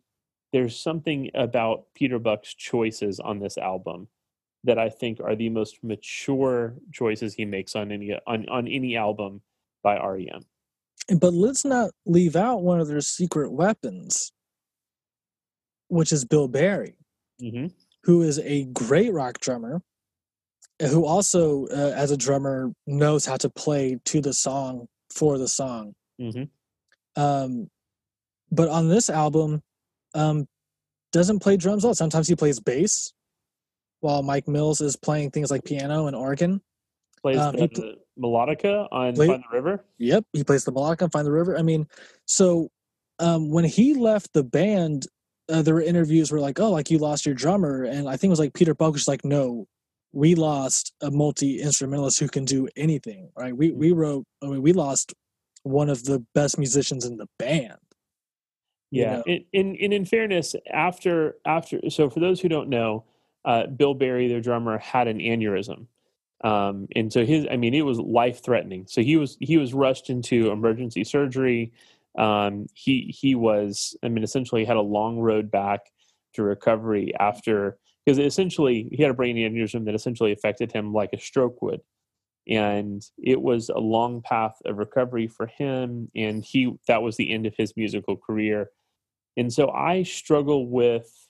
there's 0.51 0.77
something 0.77 1.29
about 1.33 1.85
Peter 1.93 2.19
Buck's 2.19 2.53
choices 2.53 3.19
on 3.19 3.39
this 3.39 3.57
album 3.57 4.07
that 4.63 4.77
I 4.77 4.89
think 4.89 5.19
are 5.23 5.35
the 5.35 5.49
most 5.49 5.77
mature 5.83 6.75
choices 6.93 7.33
he 7.33 7.45
makes 7.45 7.75
on 7.75 7.91
any 7.91 8.13
on, 8.27 8.47
on 8.49 8.67
any 8.67 8.97
album 8.97 9.41
by 9.83 9.97
REM. 9.97 10.41
But 11.17 11.33
let's 11.33 11.65
not 11.65 11.91
leave 12.05 12.35
out 12.35 12.61
one 12.61 12.79
of 12.79 12.87
their 12.87 13.01
secret 13.01 13.51
weapons, 13.51 14.31
which 15.87 16.11
is 16.11 16.25
Bill 16.25 16.47
Berry. 16.47 16.95
Mm-hmm. 17.41 17.67
who 18.03 18.21
is 18.21 18.37
a 18.39 18.65
great 18.65 19.13
rock 19.13 19.39
drummer, 19.39 19.81
who 20.81 21.05
also, 21.05 21.67
uh, 21.67 21.93
as 21.95 22.11
a 22.11 22.17
drummer, 22.17 22.73
knows 22.85 23.25
how 23.25 23.37
to 23.37 23.49
play 23.49 23.97
to 24.03 24.19
the 24.19 24.33
song 24.33 24.87
for 25.13 25.37
the 25.37 25.47
song. 25.47 25.93
Mm-hmm. 26.19 27.21
Um, 27.21 27.69
but 28.51 28.67
on 28.67 28.89
this 28.89 29.09
album, 29.09 29.61
um, 30.15 30.47
doesn't 31.13 31.39
play 31.39 31.55
drums 31.55 31.85
well. 31.85 31.95
Sometimes 31.95 32.27
he 32.27 32.35
plays 32.35 32.59
bass, 32.59 33.13
while 34.01 34.23
Mike 34.23 34.47
Mills 34.47 34.81
is 34.81 34.95
playing 34.95 35.31
things 35.31 35.51
like 35.51 35.63
piano 35.63 36.07
and 36.07 36.15
organ. 36.15 36.61
Plays 37.21 37.37
Um, 37.37 37.55
the, 37.55 37.67
pl- 37.67 37.95
melodica 38.17 38.87
on 38.91 39.13
Play- 39.13 39.27
Find 39.27 39.43
the 39.49 39.55
River. 39.55 39.85
Yep, 39.97 40.25
he 40.33 40.43
plays 40.43 40.63
the 40.63 40.71
melodic 40.71 41.01
on 41.01 41.09
Find 41.09 41.25
the 41.25 41.31
River. 41.31 41.57
I 41.57 41.61
mean, 41.61 41.87
so 42.25 42.69
um, 43.19 43.49
when 43.49 43.65
he 43.65 43.93
left 43.93 44.31
the 44.33 44.43
band, 44.43 45.07
uh, 45.49 45.61
there 45.61 45.73
were 45.73 45.81
interviews 45.81 46.31
where 46.31 46.39
like, 46.39 46.59
oh, 46.59 46.71
like 46.71 46.89
you 46.89 46.97
lost 46.97 47.25
your 47.25 47.35
drummer, 47.35 47.83
and 47.83 48.07
I 48.07 48.15
think 48.15 48.29
it 48.29 48.31
was 48.31 48.39
like 48.39 48.53
Peter 48.53 48.73
Buck 48.73 48.93
was 48.93 49.07
like, 49.07 49.25
no, 49.25 49.67
we 50.13 50.35
lost 50.35 50.93
a 51.01 51.11
multi 51.11 51.61
instrumentalist 51.61 52.19
who 52.19 52.27
can 52.27 52.45
do 52.45 52.67
anything. 52.77 53.29
Right? 53.35 53.55
We 53.55 53.71
we 53.71 53.91
wrote. 53.91 54.25
I 54.43 54.47
mean, 54.47 54.61
we 54.61 54.73
lost 54.73 55.13
one 55.63 55.89
of 55.89 56.03
the 56.05 56.23
best 56.33 56.57
musicians 56.57 57.03
in 57.05 57.17
the 57.17 57.27
band. 57.37 57.77
Yeah, 58.91 59.21
in 59.27 59.43
in 59.53 59.75
in 59.93 60.05
fairness, 60.05 60.55
after 60.71 61.35
after 61.45 61.79
so 61.89 62.09
for 62.09 62.19
those 62.21 62.39
who 62.41 62.47
don't 62.47 62.69
know, 62.69 63.03
uh, 63.45 63.67
Bill 63.67 63.93
Berry, 63.93 64.27
their 64.27 64.41
drummer, 64.41 64.77
had 64.77 65.07
an 65.07 65.19
aneurysm, 65.19 65.87
um, 66.43 66.87
and 66.95 67.11
so 67.11 67.25
his 67.25 67.45
I 67.51 67.57
mean 67.57 67.73
it 67.73 67.85
was 67.85 67.99
life 67.99 68.43
threatening. 68.43 68.85
So 68.87 69.01
he 69.01 69.17
was 69.17 69.37
he 69.39 69.57
was 69.57 69.73
rushed 69.73 70.09
into 70.09 70.51
emergency 70.51 71.03
surgery. 71.03 71.73
Um, 72.17 72.67
he 72.73 73.13
he 73.17 73.35
was 73.35 73.95
I 74.03 74.09
mean 74.09 74.23
essentially 74.23 74.65
had 74.65 74.77
a 74.77 74.81
long 74.81 75.19
road 75.19 75.51
back 75.51 75.81
to 76.33 76.43
recovery 76.43 77.13
after 77.19 77.77
because 78.05 78.19
essentially 78.19 78.89
he 78.91 79.01
had 79.01 79.11
a 79.11 79.15
brain 79.15 79.35
aneurysm 79.35 79.85
that 79.85 79.95
essentially 79.95 80.31
affected 80.31 80.71
him 80.71 80.93
like 80.93 81.11
a 81.13 81.19
stroke 81.19 81.61
would 81.61 81.81
and 82.47 83.05
it 83.17 83.39
was 83.39 83.69
a 83.69 83.77
long 83.79 84.21
path 84.21 84.55
of 84.65 84.77
recovery 84.77 85.27
for 85.27 85.45
him 85.45 86.09
and 86.15 86.43
he 86.43 86.73
that 86.87 87.01
was 87.01 87.15
the 87.17 87.31
end 87.31 87.45
of 87.45 87.53
his 87.57 87.75
musical 87.77 88.17
career 88.17 88.71
and 89.37 89.53
so 89.53 89.69
i 89.69 90.03
struggle 90.03 90.67
with 90.67 91.28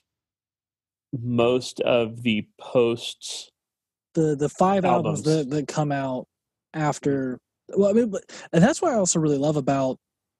most 1.18 1.80
of 1.80 2.22
the 2.22 2.46
posts 2.60 3.48
the 4.14 4.36
the 4.36 4.48
five 4.48 4.84
albums, 4.84 5.26
albums. 5.26 5.48
that, 5.48 5.56
that 5.56 5.68
come 5.68 5.92
out 5.92 6.26
after 6.74 7.38
well 7.76 7.90
i 7.90 7.92
mean 7.92 8.10
but, 8.10 8.22
and 8.52 8.62
that's 8.62 8.80
what 8.80 8.92
i 8.92 8.96
also 8.96 9.18
really 9.18 9.38
love 9.38 9.56
about 9.56 9.96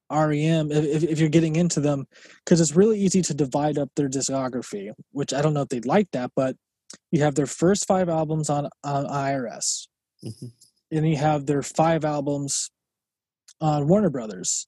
rem 0.09 0.71
if, 0.71 1.03
if 1.03 1.19
you're 1.19 1.29
getting 1.29 1.55
into 1.55 1.79
them 1.79 2.05
because 2.43 2.59
it's 2.59 2.75
really 2.75 2.99
easy 2.99 3.21
to 3.21 3.33
divide 3.33 3.77
up 3.77 3.89
their 3.95 4.09
discography 4.09 4.91
which 5.11 5.33
i 5.33 5.41
don't 5.41 5.53
know 5.53 5.61
if 5.61 5.69
they'd 5.69 5.85
like 5.85 6.07
that 6.11 6.29
but 6.35 6.55
you 7.11 7.21
have 7.21 7.35
their 7.35 7.45
first 7.45 7.87
five 7.87 8.09
albums 8.09 8.49
on, 8.49 8.67
on 8.83 9.05
irs 9.05 9.87
mm-hmm. 10.23 10.47
And 10.91 11.09
you 11.09 11.15
have 11.15 11.45
their 11.45 11.63
five 11.63 12.03
albums 12.03 12.69
on 13.61 13.87
Warner 13.87 14.09
Brothers, 14.09 14.67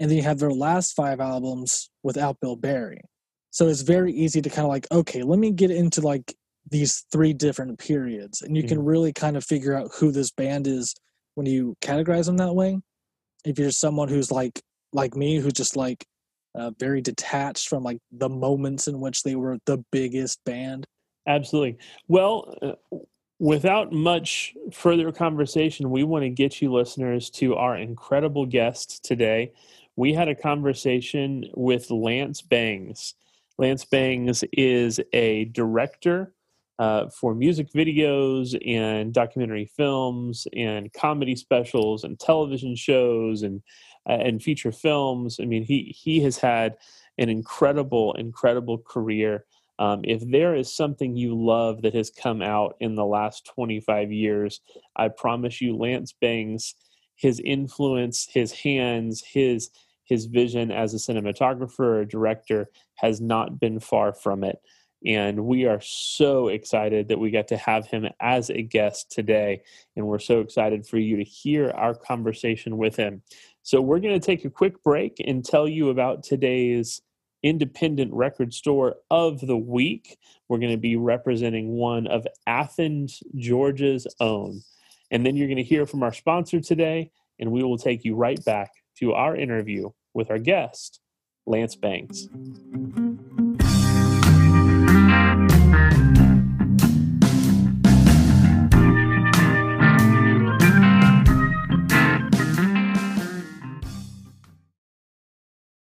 and 0.00 0.10
then 0.10 0.16
you 0.16 0.24
have 0.24 0.40
their 0.40 0.50
last 0.50 0.94
five 0.94 1.20
albums 1.20 1.90
without 2.02 2.40
Bill 2.40 2.56
Berry. 2.56 3.00
So 3.50 3.68
it's 3.68 3.82
very 3.82 4.12
easy 4.12 4.40
to 4.42 4.50
kind 4.50 4.64
of 4.64 4.68
like, 4.68 4.86
okay, 4.92 5.22
let 5.22 5.38
me 5.38 5.50
get 5.50 5.70
into 5.70 6.00
like 6.00 6.34
these 6.70 7.04
three 7.10 7.32
different 7.32 7.78
periods, 7.78 8.42
and 8.42 8.56
you 8.56 8.62
mm-hmm. 8.62 8.68
can 8.68 8.84
really 8.84 9.12
kind 9.12 9.36
of 9.36 9.44
figure 9.44 9.76
out 9.76 9.90
who 9.94 10.12
this 10.12 10.30
band 10.30 10.66
is 10.66 10.94
when 11.34 11.46
you 11.46 11.76
categorize 11.80 12.26
them 12.26 12.36
that 12.36 12.54
way. 12.54 12.78
If 13.44 13.58
you're 13.58 13.70
someone 13.70 14.08
who's 14.08 14.30
like 14.30 14.60
like 14.92 15.16
me, 15.16 15.38
who's 15.38 15.52
just 15.52 15.76
like 15.76 16.04
uh, 16.54 16.70
very 16.78 17.00
detached 17.00 17.68
from 17.68 17.82
like 17.82 17.98
the 18.12 18.28
moments 18.28 18.88
in 18.88 19.00
which 19.00 19.22
they 19.22 19.36
were 19.36 19.58
the 19.66 19.84
biggest 19.90 20.44
band. 20.44 20.86
Absolutely. 21.26 21.78
Well, 22.08 22.54
uh, 22.62 22.96
Without 23.40 23.90
much 23.90 24.54
further 24.70 25.10
conversation, 25.12 25.90
we 25.90 26.04
want 26.04 26.24
to 26.24 26.28
get 26.28 26.60
you 26.60 26.70
listeners 26.70 27.30
to 27.30 27.54
our 27.54 27.74
incredible 27.74 28.44
guest 28.44 29.02
today. 29.02 29.54
We 29.96 30.12
had 30.12 30.28
a 30.28 30.34
conversation 30.34 31.46
with 31.54 31.90
Lance 31.90 32.42
Bangs. 32.42 33.14
Lance 33.60 33.84
Bangs 33.84 34.42
is 34.54 35.00
a 35.12 35.44
director 35.44 36.34
uh, 36.78 37.10
for 37.10 37.34
music 37.34 37.68
videos 37.76 38.58
and 38.66 39.12
documentary 39.12 39.66
films 39.76 40.46
and 40.56 40.90
comedy 40.94 41.36
specials 41.36 42.02
and 42.02 42.18
television 42.18 42.74
shows 42.74 43.42
and 43.42 43.60
uh, 44.08 44.12
and 44.12 44.42
feature 44.42 44.72
films. 44.72 45.38
I 45.42 45.44
mean, 45.44 45.62
he 45.62 45.94
he 45.94 46.20
has 46.20 46.38
had 46.38 46.78
an 47.18 47.28
incredible, 47.28 48.14
incredible 48.14 48.78
career. 48.78 49.44
Um, 49.78 50.00
if 50.04 50.22
there 50.30 50.54
is 50.54 50.74
something 50.74 51.14
you 51.14 51.34
love 51.38 51.82
that 51.82 51.92
has 51.92 52.10
come 52.10 52.40
out 52.40 52.76
in 52.80 52.94
the 52.94 53.04
last 53.04 53.44
25 53.54 54.10
years, 54.10 54.62
I 54.96 55.08
promise 55.08 55.60
you, 55.60 55.76
Lance 55.76 56.14
Bangs, 56.18 56.76
his 57.14 57.40
influence, 57.40 58.26
his 58.32 58.52
hands, 58.52 59.22
his 59.22 59.68
his 60.10 60.26
vision 60.26 60.72
as 60.72 60.92
a 60.92 60.96
cinematographer 60.96 62.00
or 62.00 62.04
director 62.04 62.68
has 62.96 63.20
not 63.20 63.60
been 63.60 63.78
far 63.78 64.12
from 64.12 64.42
it. 64.42 64.58
And 65.06 65.46
we 65.46 65.66
are 65.66 65.80
so 65.80 66.48
excited 66.48 67.08
that 67.08 67.18
we 67.18 67.30
got 67.30 67.48
to 67.48 67.56
have 67.56 67.86
him 67.86 68.06
as 68.20 68.50
a 68.50 68.60
guest 68.60 69.10
today. 69.10 69.62
And 69.96 70.06
we're 70.06 70.18
so 70.18 70.40
excited 70.40 70.84
for 70.84 70.98
you 70.98 71.16
to 71.16 71.22
hear 71.22 71.70
our 71.70 71.94
conversation 71.94 72.76
with 72.76 72.96
him. 72.96 73.22
So, 73.62 73.80
we're 73.80 74.00
going 74.00 74.18
to 74.18 74.26
take 74.26 74.44
a 74.44 74.50
quick 74.50 74.82
break 74.82 75.22
and 75.24 75.44
tell 75.44 75.68
you 75.68 75.90
about 75.90 76.24
today's 76.24 77.00
independent 77.42 78.12
record 78.12 78.52
store 78.52 78.96
of 79.10 79.40
the 79.40 79.56
week. 79.56 80.18
We're 80.48 80.58
going 80.58 80.72
to 80.72 80.76
be 80.76 80.96
representing 80.96 81.68
one 81.68 82.06
of 82.06 82.26
Athens, 82.46 83.22
Georgia's 83.36 84.06
own. 84.18 84.60
And 85.10 85.24
then 85.24 85.36
you're 85.36 85.48
going 85.48 85.56
to 85.56 85.62
hear 85.62 85.86
from 85.86 86.02
our 86.02 86.12
sponsor 86.12 86.60
today, 86.60 87.10
and 87.38 87.52
we 87.52 87.62
will 87.62 87.78
take 87.78 88.04
you 88.04 88.16
right 88.16 88.44
back 88.44 88.72
to 88.98 89.12
our 89.12 89.36
interview 89.36 89.90
with 90.14 90.30
our 90.30 90.38
guest, 90.38 91.00
Lance 91.46 91.76
Bangs. 91.76 92.28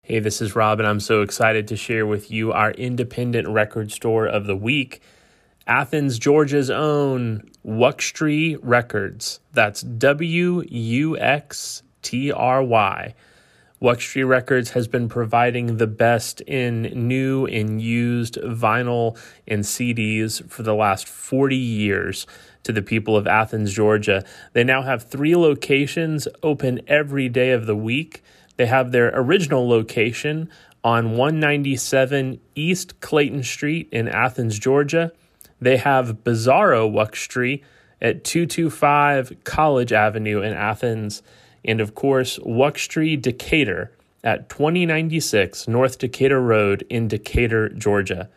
Hey, 0.07 0.19
this 0.19 0.41
is 0.41 0.55
Rob, 0.55 0.79
and 0.79 0.87
I'm 0.87 1.01
so 1.01 1.21
excited 1.21 1.67
to 1.67 1.75
share 1.75 2.05
with 2.05 2.31
you 2.31 2.53
our 2.53 2.71
independent 2.71 3.49
record 3.49 3.91
store 3.91 4.25
of 4.25 4.45
the 4.45 4.55
week, 4.55 5.01
Athens, 5.67 6.17
Georgia's 6.17 6.69
own 6.69 7.43
Wuxtry 7.65 8.57
Records. 8.61 9.41
That's 9.51 9.81
W 9.81 10.63
U 10.65 11.17
X 11.17 11.83
T 12.03 12.31
R 12.31 12.63
Y. 12.63 13.13
Wuxtry 13.79 14.27
Records 14.27 14.71
has 14.71 14.87
been 14.87 15.07
providing 15.07 15.77
the 15.77 15.85
best 15.85 16.41
in 16.41 16.83
new 17.07 17.45
and 17.45 17.79
used 17.79 18.35
vinyl 18.37 19.15
and 19.47 19.63
CDs 19.63 20.49
for 20.49 20.63
the 20.63 20.73
last 20.73 21.07
40 21.07 21.55
years 21.55 22.25
to 22.63 22.71
the 22.71 22.81
people 22.81 23.15
of 23.15 23.27
Athens, 23.27 23.71
Georgia. 23.71 24.25
They 24.53 24.63
now 24.63 24.81
have 24.81 25.03
three 25.03 25.35
locations 25.35 26.27
open 26.41 26.81
every 26.87 27.29
day 27.29 27.51
of 27.51 27.67
the 27.67 27.75
week. 27.75 28.23
They 28.55 28.65
have 28.65 28.91
their 28.91 29.11
original 29.13 29.69
location 29.69 30.49
on 30.83 31.11
197 31.11 32.39
East 32.55 32.99
Clayton 32.99 33.43
Street 33.43 33.89
in 33.91 34.07
Athens, 34.07 34.57
Georgia. 34.57 35.11
They 35.61 35.77
have 35.77 36.23
Bizarro 36.23 36.91
Wuxtry 36.91 37.61
at 38.01 38.23
225 38.23 39.43
College 39.43 39.93
Avenue 39.93 40.41
in 40.41 40.53
Athens. 40.53 41.21
And 41.65 41.81
of 41.81 41.95
course, 41.95 42.37
Wuxtry 42.39 43.21
Decatur 43.21 43.91
at 44.23 44.49
2096 44.49 45.67
North 45.67 45.99
Decatur 45.99 46.41
Road 46.41 46.83
in 46.89 47.07
Decatur, 47.07 47.69
Georgia. 47.69 48.27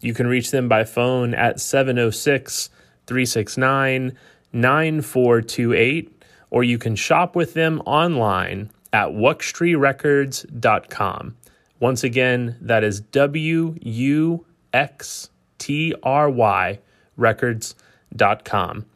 You 0.00 0.14
can 0.14 0.26
reach 0.26 0.50
them 0.50 0.68
by 0.68 0.82
phone 0.84 1.34
at 1.34 1.60
706 1.60 2.70
369 3.06 4.16
9428, 4.52 6.22
or 6.50 6.62
you 6.62 6.78
can 6.78 6.94
shop 6.94 7.34
with 7.34 7.54
them 7.54 7.80
online 7.80 8.70
at 8.92 9.08
wuxtryrecords.com. 9.08 11.36
Once 11.80 12.04
again, 12.04 12.56
that 12.60 12.84
is 12.84 13.00
W 13.00 13.74
U 13.82 14.46
X 14.72 15.30
T 15.58 15.92
R 16.02 16.30
Y 16.30 16.78
records.com. 17.16 18.86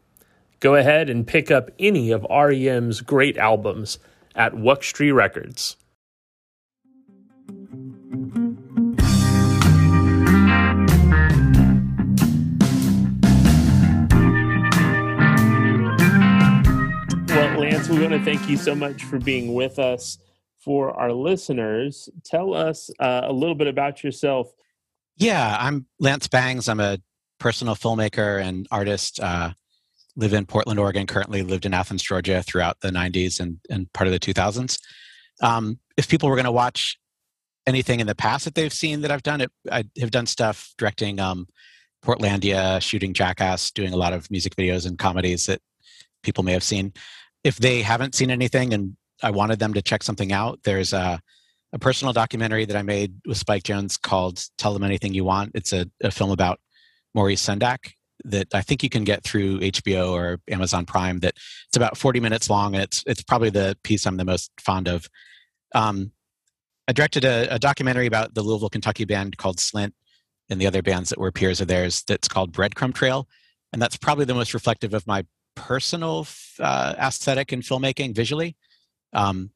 Go 0.60 0.74
ahead 0.74 1.08
and 1.08 1.24
pick 1.24 1.52
up 1.52 1.70
any 1.78 2.10
of 2.10 2.26
REM's 2.28 3.00
great 3.00 3.36
albums 3.36 4.00
at 4.34 4.54
Wuxtry 4.54 5.14
Records. 5.14 5.76
Well, 17.28 17.60
Lance, 17.60 17.88
we 17.88 18.00
want 18.00 18.14
to 18.14 18.22
thank 18.24 18.48
you 18.48 18.56
so 18.56 18.74
much 18.74 19.04
for 19.04 19.20
being 19.20 19.54
with 19.54 19.78
us. 19.78 20.18
For 20.58 20.90
our 20.90 21.12
listeners, 21.12 22.08
tell 22.24 22.52
us 22.52 22.90
uh, 22.98 23.20
a 23.24 23.32
little 23.32 23.54
bit 23.54 23.68
about 23.68 24.02
yourself. 24.02 24.52
Yeah, 25.16 25.56
I'm 25.58 25.86
Lance 26.00 26.26
Bangs. 26.26 26.68
I'm 26.68 26.80
a 26.80 26.98
personal 27.38 27.76
filmmaker 27.76 28.42
and 28.42 28.66
artist. 28.72 29.20
Uh, 29.20 29.52
live 30.18 30.34
in 30.34 30.44
Portland, 30.44 30.78
Oregon. 30.78 31.06
Currently 31.06 31.42
lived 31.42 31.64
in 31.64 31.72
Athens, 31.72 32.02
Georgia 32.02 32.42
throughout 32.42 32.80
the 32.80 32.90
90s 32.90 33.40
and, 33.40 33.58
and 33.70 33.90
part 33.94 34.06
of 34.06 34.12
the 34.12 34.20
2000s. 34.20 34.78
Um, 35.40 35.78
if 35.96 36.08
people 36.08 36.28
were 36.28 36.36
going 36.36 36.44
to 36.44 36.52
watch 36.52 36.98
anything 37.66 38.00
in 38.00 38.06
the 38.06 38.14
past 38.14 38.44
that 38.44 38.54
they've 38.54 38.72
seen 38.72 39.00
that 39.00 39.10
I've 39.10 39.22
done, 39.22 39.40
it 39.40 39.50
I 39.70 39.84
have 39.98 40.10
done 40.10 40.26
stuff 40.26 40.74
directing 40.76 41.20
um, 41.20 41.46
Portlandia, 42.04 42.82
shooting 42.82 43.14
Jackass, 43.14 43.70
doing 43.70 43.94
a 43.94 43.96
lot 43.96 44.12
of 44.12 44.30
music 44.30 44.54
videos 44.56 44.86
and 44.86 44.98
comedies 44.98 45.46
that 45.46 45.62
people 46.22 46.44
may 46.44 46.52
have 46.52 46.62
seen 46.62 46.92
if 47.44 47.56
they 47.56 47.82
haven't 47.82 48.14
seen 48.14 48.30
anything 48.30 48.74
and 48.74 48.96
I 49.22 49.30
wanted 49.30 49.58
them 49.58 49.74
to 49.74 49.82
check 49.82 50.02
something 50.02 50.32
out, 50.32 50.60
there's 50.64 50.92
a 50.92 51.20
a 51.74 51.78
personal 51.78 52.14
documentary 52.14 52.64
that 52.64 52.76
I 52.76 52.82
made 52.82 53.20
with 53.26 53.36
Spike 53.36 53.62
Jonze 53.62 54.00
called 54.00 54.42
"Tell 54.56 54.72
Them 54.72 54.84
Anything 54.84 55.12
You 55.12 55.24
Want." 55.24 55.52
It's 55.54 55.72
a, 55.72 55.86
a 56.02 56.10
film 56.10 56.30
about 56.30 56.60
Maurice 57.14 57.44
Sendak 57.44 57.92
that 58.24 58.48
I 58.54 58.62
think 58.62 58.82
you 58.82 58.88
can 58.88 59.04
get 59.04 59.24
through 59.24 59.60
HBO 59.60 60.10
or 60.10 60.40
Amazon 60.48 60.84
Prime. 60.84 61.20
That 61.20 61.34
it's 61.68 61.76
about 61.76 61.96
40 61.96 62.20
minutes 62.20 62.50
long, 62.50 62.74
and 62.74 62.82
it's 62.82 63.02
it's 63.06 63.22
probably 63.22 63.50
the 63.50 63.76
piece 63.82 64.06
I'm 64.06 64.16
the 64.16 64.24
most 64.24 64.50
fond 64.60 64.88
of. 64.88 65.08
Um, 65.74 66.12
I 66.88 66.92
directed 66.92 67.24
a, 67.24 67.54
a, 67.54 67.58
documentary 67.58 68.06
about 68.06 68.34
the 68.34 68.42
Louisville, 68.42 68.70
Kentucky 68.70 69.04
band 69.04 69.36
called 69.36 69.58
Slint, 69.58 69.92
and 70.48 70.58
the 70.58 70.66
other 70.66 70.80
bands 70.80 71.10
that 71.10 71.18
were 71.18 71.30
peers 71.30 71.60
of 71.60 71.68
theirs. 71.68 72.02
That's 72.06 72.28
called 72.28 72.52
Breadcrumb 72.52 72.94
Trail, 72.94 73.28
and 73.72 73.80
that's 73.82 73.96
probably 73.96 74.24
the 74.24 74.34
most 74.34 74.54
reflective 74.54 74.94
of 74.94 75.06
my 75.06 75.24
personal 75.54 76.26
uh, 76.60 76.94
aesthetic 76.98 77.52
in 77.52 77.60
filmmaking 77.60 78.14
visually. 78.14 78.56
Um, 79.12 79.50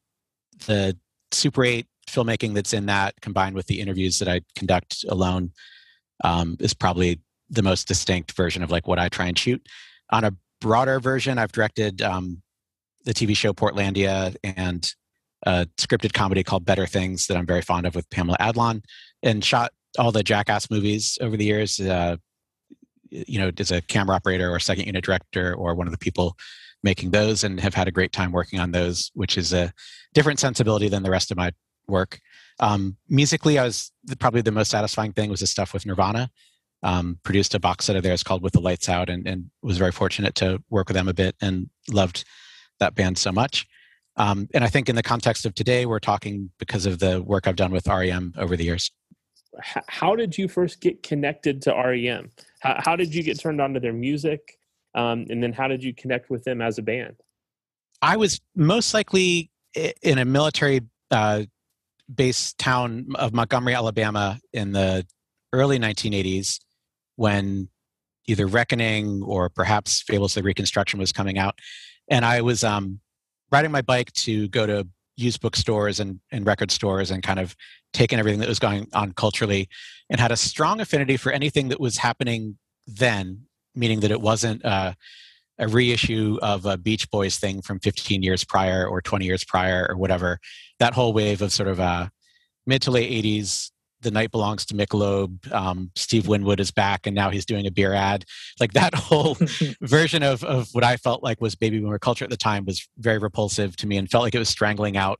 the 0.67 0.97
Super 1.31 1.65
8 1.65 1.87
filmmaking 2.09 2.55
that's 2.55 2.73
in 2.73 2.87
that, 2.87 3.15
combined 3.21 3.55
with 3.55 3.67
the 3.67 3.81
interviews 3.81 4.19
that 4.19 4.29
I 4.29 4.43
conduct 4.57 5.05
alone, 5.09 5.53
um, 6.25 6.57
is 6.61 6.75
probably 6.75 7.21
the 7.53 7.63
most 7.63 7.87
distinct 7.87 8.33
version 8.33 8.63
of 8.63 8.71
like 8.71 8.89
what 8.89 8.99
I 8.99 9.09
try 9.09 9.27
and 9.27 9.39
shoot. 9.39 9.65
On 10.11 10.25
a 10.25 10.35
broader 10.61 10.99
version, 10.99 11.39
I've 11.39 11.53
directed 11.53 12.03
um, 12.03 12.43
the 13.05 13.15
TV 13.15 13.37
show 13.37 13.53
Portlandia 13.53 14.35
and 14.43 14.93
a 15.45 15.67
scripted 15.77 16.13
comedy 16.13 16.43
called 16.43 16.65
Better 16.65 16.87
Things 16.87 17.27
that 17.27 17.37
I'm 17.37 17.47
very 17.47 17.63
fond 17.63 17.87
of 17.87 17.95
with 17.95 18.09
Pamela 18.11 18.39
Adlon, 18.41 18.83
and 19.23 19.45
shot 19.45 19.73
all 19.99 20.13
the 20.13 20.23
Jackass 20.23 20.71
movies 20.71 21.19
over 21.21 21.37
the 21.37 21.45
years. 21.45 21.79
Uh, 21.79 22.17
you 23.11 23.39
know, 23.39 23.51
as 23.59 23.71
a 23.71 23.83
camera 23.83 24.17
operator 24.17 24.51
or 24.51 24.59
second 24.59 24.87
unit 24.87 25.05
director 25.05 25.55
or 25.55 25.75
one 25.75 25.87
of 25.87 25.93
the 25.93 25.99
people 25.99 26.37
making 26.83 27.11
those, 27.11 27.45
and 27.45 27.61
have 27.61 27.75
had 27.75 27.87
a 27.87 27.93
great 27.93 28.13
time 28.13 28.33
working 28.33 28.59
on 28.59 28.73
those, 28.73 29.11
which 29.15 29.37
is 29.37 29.53
a 29.53 29.73
different 30.15 30.41
sensibility 30.41 30.89
than 30.89 31.03
the 31.03 31.11
rest 31.11 31.31
of 31.31 31.37
my 31.37 31.53
work. 31.87 32.21
Um, 32.61 32.97
musically, 33.09 33.59
I 33.59 33.65
was 33.65 33.93
probably 34.19 34.41
the 34.41 34.51
most 34.51 34.71
satisfying 34.71 35.13
thing 35.13 35.29
was 35.31 35.41
the 35.41 35.47
stuff 35.47 35.75
with 35.75 35.85
Nirvana 35.85 36.31
um, 36.83 37.19
produced 37.23 37.55
a 37.55 37.61
box 37.61 37.85
set 37.85 37.97
of 37.97 38.03
theirs 38.03 38.23
called 38.23 38.43
With 38.43 38.53
the 38.53 38.61
Lights 38.61 38.89
Out 38.89 39.09
and, 39.09 39.27
and 39.27 39.51
was 39.63 39.79
very 39.79 39.93
fortunate 39.93 40.35
to 40.37 40.63
work 40.71 40.89
with 40.89 40.97
them 40.97 41.09
a 41.09 41.15
bit 41.15 41.37
and 41.41 41.69
loved 41.91 42.25
that 42.81 42.95
band 42.95 43.19
so 43.19 43.31
much. 43.31 43.67
Um, 44.17 44.49
and 44.53 44.63
I 44.65 44.69
think 44.69 44.89
in 44.89 44.97
the 44.97 45.03
context 45.03 45.47
of 45.47 45.55
today, 45.55 45.87
we're 45.87 45.99
talking 45.99 46.51
because 46.59 46.85
of 46.85 46.99
the 46.99 47.23
work 47.23 47.47
I've 47.47 47.57
done 47.57 47.73
with 47.73 47.87
REM 47.87 48.35
over 48.37 48.57
the 48.57 48.65
years. 48.65 48.91
How 49.61 50.17
did 50.17 50.37
you 50.37 50.49
first 50.49 50.81
get 50.81 51.03
connected 51.03 51.63
to 51.63 51.73
REM? 51.73 52.31
How, 52.61 52.77
how 52.79 52.97
did 52.97 53.15
you 53.15 53.23
get 53.23 53.39
turned 53.39 53.61
on 53.61 53.75
to 53.75 53.81
their 53.81 53.93
music? 53.93 54.59
Um, 54.95 55.27
and 55.31 55.43
then 55.43 55.53
how 55.53 55.69
did 55.69 55.83
you 55.83 55.95
connect 55.95 56.31
with 56.31 56.45
them 56.45 56.61
as 56.61 56.79
a 56.79 56.83
band? 56.83 57.17
I 58.03 58.17
was 58.17 58.41
most 58.57 58.93
likely 58.93 59.51
in 59.75 60.19
a 60.19 60.25
military 60.25 60.81
uh, 61.11 61.45
based 62.13 62.59
town 62.59 63.07
of 63.15 63.33
Montgomery, 63.33 63.75
Alabama 63.75 64.39
in 64.53 64.73
the 64.73 65.07
early 65.53 65.79
1980s 65.79 66.59
when 67.17 67.69
either 68.27 68.47
Reckoning 68.47 69.23
or 69.23 69.49
perhaps 69.49 70.03
Fables 70.03 70.37
of 70.37 70.45
Reconstruction 70.45 70.99
was 70.99 71.13
coming 71.13 71.39
out. 71.39 71.59
And 72.09 72.25
I 72.25 72.41
was 72.41 72.63
um, 72.63 73.01
riding 73.51 73.71
my 73.71 73.83
bike 73.83 74.13
to 74.13 74.49
go 74.49 74.67
to 74.67 74.87
used 75.17 75.41
bookstores 75.41 76.01
and, 76.01 76.21
and 76.31 76.47
record 76.47 76.71
stores 76.71 77.11
and 77.11 77.23
kind 77.23 77.39
of 77.39 77.55
taking 77.93 78.19
everything 78.19 78.41
that 78.41 78.49
was 78.49 78.59
going 78.59 78.89
on 78.95 79.13
culturally 79.13 79.69
and 80.09 80.21
had 80.21 80.33
a 80.33 80.37
strong 80.37 80.81
affinity 80.81 81.17
for 81.17 81.33
anything 81.33 81.69
that 81.69 81.81
was 81.81 81.99
happening 81.99 82.57
then, 82.87 83.43
meaning 83.75 84.01
that 84.01 84.11
it 84.11 84.21
wasn't 84.21 84.65
uh, 84.65 84.95
a 85.59 85.69
reissue 85.69 86.39
of 86.43 86.65
a 86.65 86.77
Beach 86.77 87.11
Boys 87.11 87.39
thing 87.39 87.61
from 87.63 87.79
15 87.81 88.23
years 88.23 88.45
prior 88.45 88.87
or 88.87 89.03
20 89.03 89.25
years 89.25 89.45
prior 89.45 89.87
or 89.89 89.97
whatever. 89.97 90.39
That 90.79 90.95
whole 90.95 91.13
wave 91.13 91.43
of 91.43 91.53
sort 91.53 91.69
of 91.69 91.79
uh, 91.79 92.09
mid 92.67 92.83
to 92.83 92.91
late 92.91 93.25
80s 93.25 93.71
the 94.03 94.11
night 94.11 94.31
belongs 94.31 94.67
to 94.67 94.75
Michelob. 94.75 95.51
Um, 95.53 95.91
Steve 95.97 96.29
Winwood 96.29 96.61
is 96.61 96.71
back, 96.71 97.07
and 97.07 97.15
now 97.15 97.31
he's 97.31 97.47
doing 97.47 97.67
a 97.67 97.71
beer 97.71 97.95
ad. 97.95 98.25
Like 98.61 98.73
that 98.75 98.95
whole 98.97 99.37
version 99.81 100.23
of 100.23 100.45
of 100.45 100.69
what 100.73 100.85
I 100.85 100.97
felt 100.97 101.23
like 101.23 101.41
was 101.41 101.55
baby 101.55 101.79
boomer 101.79 101.99
culture 101.99 102.25
at 102.25 102.31
the 102.31 102.37
time 102.37 102.65
was 102.65 102.89
very 102.99 103.19
repulsive 103.19 103.77
to 103.77 103.87
me, 103.87 103.97
and 103.97 104.11
felt 104.11 104.25
like 104.25 104.35
it 104.35 104.39
was 104.39 104.49
strangling 104.49 104.97
out 104.97 105.19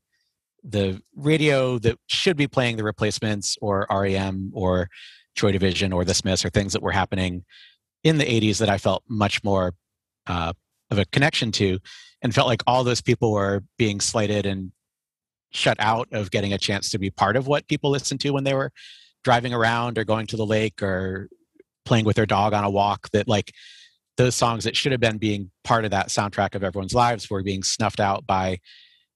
the 0.65 1.01
radio 1.17 1.79
that 1.79 1.99
should 2.07 2.37
be 2.37 2.47
playing 2.47 2.77
the 2.77 2.85
replacements 2.85 3.57
or 3.61 3.87
REM 3.91 4.53
or 4.55 4.89
Joy 5.35 5.53
Division 5.53 5.93
or 5.93 6.05
the 6.05 6.15
Smiths 6.15 6.45
or 6.45 6.51
things 6.51 6.73
that 6.73 6.83
were 6.83 6.93
happening 6.93 7.45
in 8.05 8.19
the 8.19 8.25
80s 8.25 8.59
that 8.59 8.69
I 8.69 8.79
felt 8.79 9.03
much 9.09 9.43
more 9.43 9.75
uh, 10.27 10.53
of 10.91 10.99
a 10.99 11.05
connection 11.07 11.53
to, 11.53 11.79
and 12.21 12.35
felt 12.35 12.47
like 12.47 12.63
all 12.67 12.85
those 12.85 13.01
people 13.01 13.33
were 13.33 13.63
being 13.79 14.01
slighted 14.01 14.47
and 14.47 14.73
shut 15.53 15.77
out 15.79 16.09
of 16.13 16.31
getting 16.31 16.53
a 16.53 16.59
chance 16.59 16.91
to 16.91 16.99
be 16.99 17.11
part 17.11 17.37
of 17.37 17.47
what 17.47 17.69
people 17.69 17.91
listened 17.91 18.21
to 18.21 18.31
when 18.31 18.45
they 18.45 18.55
were 18.55 18.73
driving 19.25 19.55
around 19.55 19.99
or 19.99 20.05
going 20.05 20.27
to 20.27 20.37
the 20.37 20.47
lake 20.47 20.83
or 20.83 21.29
playing 21.85 22.05
with 22.05 22.17
their 22.17 22.27
dog 22.27 22.53
on 22.53 22.65
a 22.65 22.71
walk 22.71 23.09
that 23.13 23.29
like 23.29 23.53
those 24.17 24.35
songs 24.35 24.65
that 24.65 24.77
should 24.77 24.93
have 24.93 25.01
been 25.01 25.19
being 25.19 25.51
part 25.65 25.85
of 25.85 25.91
that 25.91 26.09
soundtrack 26.09 26.55
of 26.55 26.63
everyone's 26.63 26.95
lives 26.95 27.31
were 27.31 27.43
being 27.43 27.63
snuffed 27.63 28.01
out 28.01 28.27
by 28.27 28.59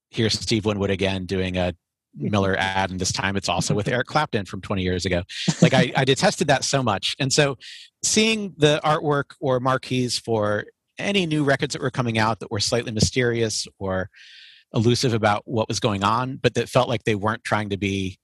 here's 0.09 0.39
steve 0.39 0.65
winwood 0.65 0.89
again 0.89 1.25
doing 1.25 1.57
a 1.57 1.73
miller 2.15 2.55
ad 2.59 2.89
and 2.89 2.99
this 2.99 3.11
time 3.11 3.35
it's 3.35 3.49
also 3.49 3.73
with 3.73 3.87
eric 3.87 4.07
clapton 4.07 4.45
from 4.45 4.61
20 4.61 4.81
years 4.81 5.05
ago. 5.05 5.23
Like 5.61 5.73
I, 5.73 5.91
I 5.95 6.05
detested 6.05 6.47
that 6.47 6.63
so 6.63 6.81
much. 6.83 7.15
And 7.19 7.31
so 7.31 7.57
seeing 8.03 8.53
the 8.57 8.81
artwork 8.83 9.35
or 9.39 9.59
marquees 9.59 10.17
for 10.17 10.65
any 10.97 11.25
new 11.25 11.43
records 11.43 11.73
that 11.73 11.81
were 11.81 11.91
coming 11.91 12.17
out 12.17 12.39
that 12.39 12.51
were 12.51 12.59
slightly 12.59 12.91
mysterious 12.91 13.67
or 13.79 14.09
elusive 14.73 15.13
about 15.13 15.43
what 15.45 15.67
was 15.67 15.79
going 15.79 16.03
on, 16.03 16.37
but 16.37 16.53
that 16.55 16.69
felt 16.69 16.89
like 16.89 17.03
they 17.03 17.15
weren't 17.15 17.43
trying 17.43 17.69
to 17.69 17.77
be 17.77 18.19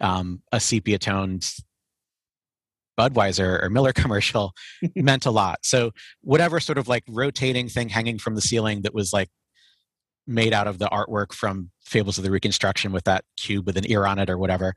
um, 0.00 0.42
a 0.52 0.60
sepia 0.60 0.98
toned 0.98 1.50
Budweiser 2.98 3.62
or 3.62 3.70
Miller 3.70 3.92
commercial 3.94 4.52
meant 4.94 5.26
a 5.26 5.30
lot. 5.30 5.58
So 5.62 5.92
whatever 6.22 6.60
sort 6.60 6.78
of 6.78 6.88
like 6.88 7.04
rotating 7.08 7.68
thing 7.68 7.88
hanging 7.88 8.18
from 8.18 8.34
the 8.34 8.40
ceiling 8.40 8.82
that 8.82 8.94
was 8.94 9.12
like 9.12 9.28
made 10.26 10.52
out 10.52 10.66
of 10.66 10.78
the 10.78 10.86
artwork 10.86 11.32
from 11.32 11.70
Fables 11.84 12.18
of 12.18 12.24
the 12.24 12.30
Reconstruction 12.30 12.90
with 12.90 13.04
that 13.04 13.24
cube 13.36 13.66
with 13.66 13.76
an 13.76 13.88
ear 13.90 14.06
on 14.06 14.18
it 14.18 14.28
or 14.28 14.38
whatever 14.38 14.74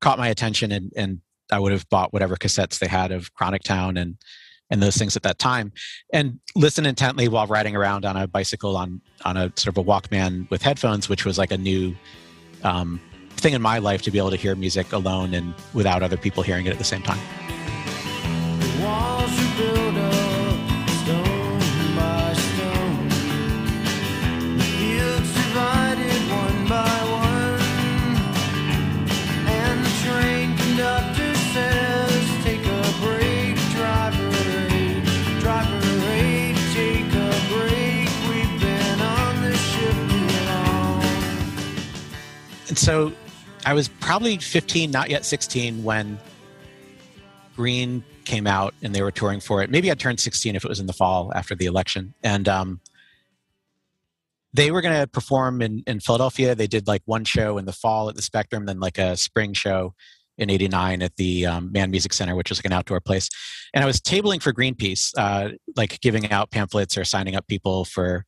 caught 0.00 0.18
my 0.18 0.28
attention 0.28 0.72
and, 0.72 0.92
and 0.96 1.20
I 1.50 1.58
would 1.58 1.72
have 1.72 1.88
bought 1.88 2.12
whatever 2.12 2.36
cassettes 2.36 2.78
they 2.78 2.86
had 2.86 3.10
of 3.10 3.32
Chronic 3.34 3.62
Town 3.62 3.96
and 3.96 4.16
and 4.70 4.82
those 4.82 4.96
things 4.96 5.16
at 5.16 5.22
that 5.22 5.38
time 5.38 5.72
and 6.12 6.38
listen 6.54 6.86
intently 6.86 7.28
while 7.28 7.46
riding 7.46 7.74
around 7.74 8.04
on 8.04 8.16
a 8.16 8.26
bicycle 8.26 8.76
on 8.76 9.00
on 9.24 9.36
a 9.36 9.52
sort 9.56 9.68
of 9.68 9.78
a 9.78 9.84
walkman 9.84 10.48
with 10.50 10.62
headphones 10.62 11.08
which 11.08 11.24
was 11.24 11.38
like 11.38 11.50
a 11.50 11.58
new 11.58 11.94
um, 12.64 13.00
thing 13.36 13.54
in 13.54 13.62
my 13.62 13.78
life 13.78 14.02
to 14.02 14.10
be 14.10 14.18
able 14.18 14.30
to 14.30 14.36
hear 14.36 14.54
music 14.54 14.92
alone 14.92 15.34
and 15.34 15.54
without 15.74 16.02
other 16.02 16.16
people 16.16 16.42
hearing 16.42 16.66
it 16.66 16.70
at 16.70 16.78
the 16.78 16.84
same 16.84 17.02
time 17.02 17.18
so 42.76 43.12
I 43.64 43.74
was 43.74 43.88
probably 43.88 44.38
15, 44.38 44.90
not 44.90 45.10
yet 45.10 45.24
16, 45.24 45.82
when 45.82 46.18
Green 47.56 48.04
came 48.24 48.46
out 48.46 48.74
and 48.82 48.94
they 48.94 49.02
were 49.02 49.10
touring 49.10 49.40
for 49.40 49.62
it. 49.62 49.70
Maybe 49.70 49.90
I 49.90 49.94
turned 49.94 50.20
16 50.20 50.54
if 50.54 50.64
it 50.64 50.68
was 50.68 50.80
in 50.80 50.86
the 50.86 50.92
fall 50.92 51.32
after 51.34 51.54
the 51.54 51.66
election. 51.66 52.14
And 52.22 52.48
um, 52.48 52.80
they 54.52 54.70
were 54.70 54.80
going 54.80 55.00
to 55.00 55.06
perform 55.06 55.60
in, 55.62 55.82
in 55.86 56.00
Philadelphia. 56.00 56.54
They 56.54 56.66
did 56.66 56.86
like 56.86 57.02
one 57.04 57.24
show 57.24 57.58
in 57.58 57.64
the 57.64 57.72
fall 57.72 58.08
at 58.08 58.14
the 58.14 58.22
Spectrum, 58.22 58.66
then 58.66 58.80
like 58.80 58.98
a 58.98 59.16
spring 59.16 59.54
show 59.54 59.94
in 60.36 60.50
89 60.50 61.02
at 61.02 61.16
the 61.16 61.46
um, 61.46 61.72
Mann 61.72 61.90
Music 61.90 62.12
Center, 62.12 62.36
which 62.36 62.48
was 62.48 62.58
like 62.58 62.66
an 62.66 62.72
outdoor 62.72 63.00
place. 63.00 63.28
And 63.74 63.82
I 63.82 63.86
was 63.86 64.00
tabling 64.00 64.40
for 64.40 64.52
Greenpeace, 64.52 65.12
uh, 65.16 65.50
like 65.76 66.00
giving 66.00 66.30
out 66.30 66.50
pamphlets 66.50 66.96
or 66.96 67.04
signing 67.04 67.34
up 67.34 67.48
people 67.48 67.84
for 67.84 68.24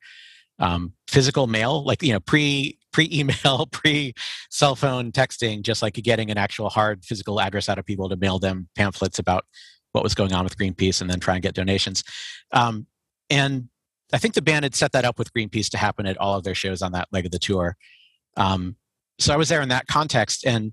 um, 0.58 0.94
physical 1.08 1.46
mail, 1.46 1.84
like, 1.84 2.02
you 2.02 2.12
know, 2.12 2.20
pre 2.20 2.79
pre-email, 2.92 3.66
pre-cell 3.72 4.76
phone 4.76 5.12
texting, 5.12 5.62
just 5.62 5.82
like 5.82 5.94
getting 5.94 6.30
an 6.30 6.38
actual 6.38 6.68
hard 6.68 7.04
physical 7.04 7.40
address 7.40 7.68
out 7.68 7.78
of 7.78 7.86
people 7.86 8.08
to 8.08 8.16
mail 8.16 8.38
them 8.38 8.68
pamphlets 8.76 9.18
about 9.18 9.44
what 9.92 10.04
was 10.04 10.14
going 10.14 10.32
on 10.32 10.44
with 10.44 10.56
Greenpeace 10.56 11.00
and 11.00 11.10
then 11.10 11.20
try 11.20 11.34
and 11.34 11.42
get 11.42 11.54
donations. 11.54 12.04
Um, 12.52 12.86
and 13.28 13.68
I 14.12 14.18
think 14.18 14.34
the 14.34 14.42
band 14.42 14.64
had 14.64 14.74
set 14.74 14.92
that 14.92 15.04
up 15.04 15.18
with 15.18 15.32
Greenpeace 15.32 15.70
to 15.70 15.78
happen 15.78 16.06
at 16.06 16.18
all 16.18 16.36
of 16.36 16.44
their 16.44 16.54
shows 16.54 16.82
on 16.82 16.92
that 16.92 17.08
leg 17.12 17.26
of 17.26 17.32
the 17.32 17.38
tour. 17.38 17.76
Um, 18.36 18.76
so 19.18 19.34
I 19.34 19.36
was 19.36 19.48
there 19.48 19.60
in 19.60 19.68
that 19.68 19.86
context 19.86 20.46
and 20.46 20.72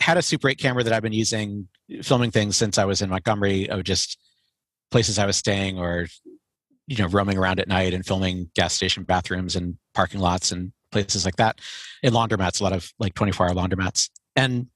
had 0.00 0.16
a 0.16 0.22
Super 0.22 0.48
8 0.48 0.58
camera 0.58 0.82
that 0.84 0.92
I've 0.92 1.02
been 1.02 1.12
using, 1.12 1.68
filming 2.02 2.30
things 2.30 2.56
since 2.56 2.78
I 2.78 2.84
was 2.84 3.02
in 3.02 3.10
Montgomery 3.10 3.68
of 3.68 3.84
just 3.84 4.18
places 4.90 5.18
I 5.18 5.26
was 5.26 5.36
staying 5.36 5.78
or, 5.78 6.06
you 6.86 6.96
know, 6.96 7.06
roaming 7.06 7.38
around 7.38 7.60
at 7.60 7.68
night 7.68 7.94
and 7.94 8.04
filming 8.04 8.50
gas 8.54 8.74
station 8.74 9.04
bathrooms 9.04 9.56
and 9.56 9.76
parking 9.94 10.20
lots 10.20 10.52
and 10.52 10.72
places 10.90 11.24
like 11.24 11.36
that, 11.36 11.60
in 12.02 12.12
laundromats, 12.12 12.60
a 12.60 12.64
lot 12.64 12.72
of 12.72 12.92
like 12.98 13.14
24 13.14 13.48
hour 13.48 13.54
laundromats. 13.54 14.10
And 14.36 14.68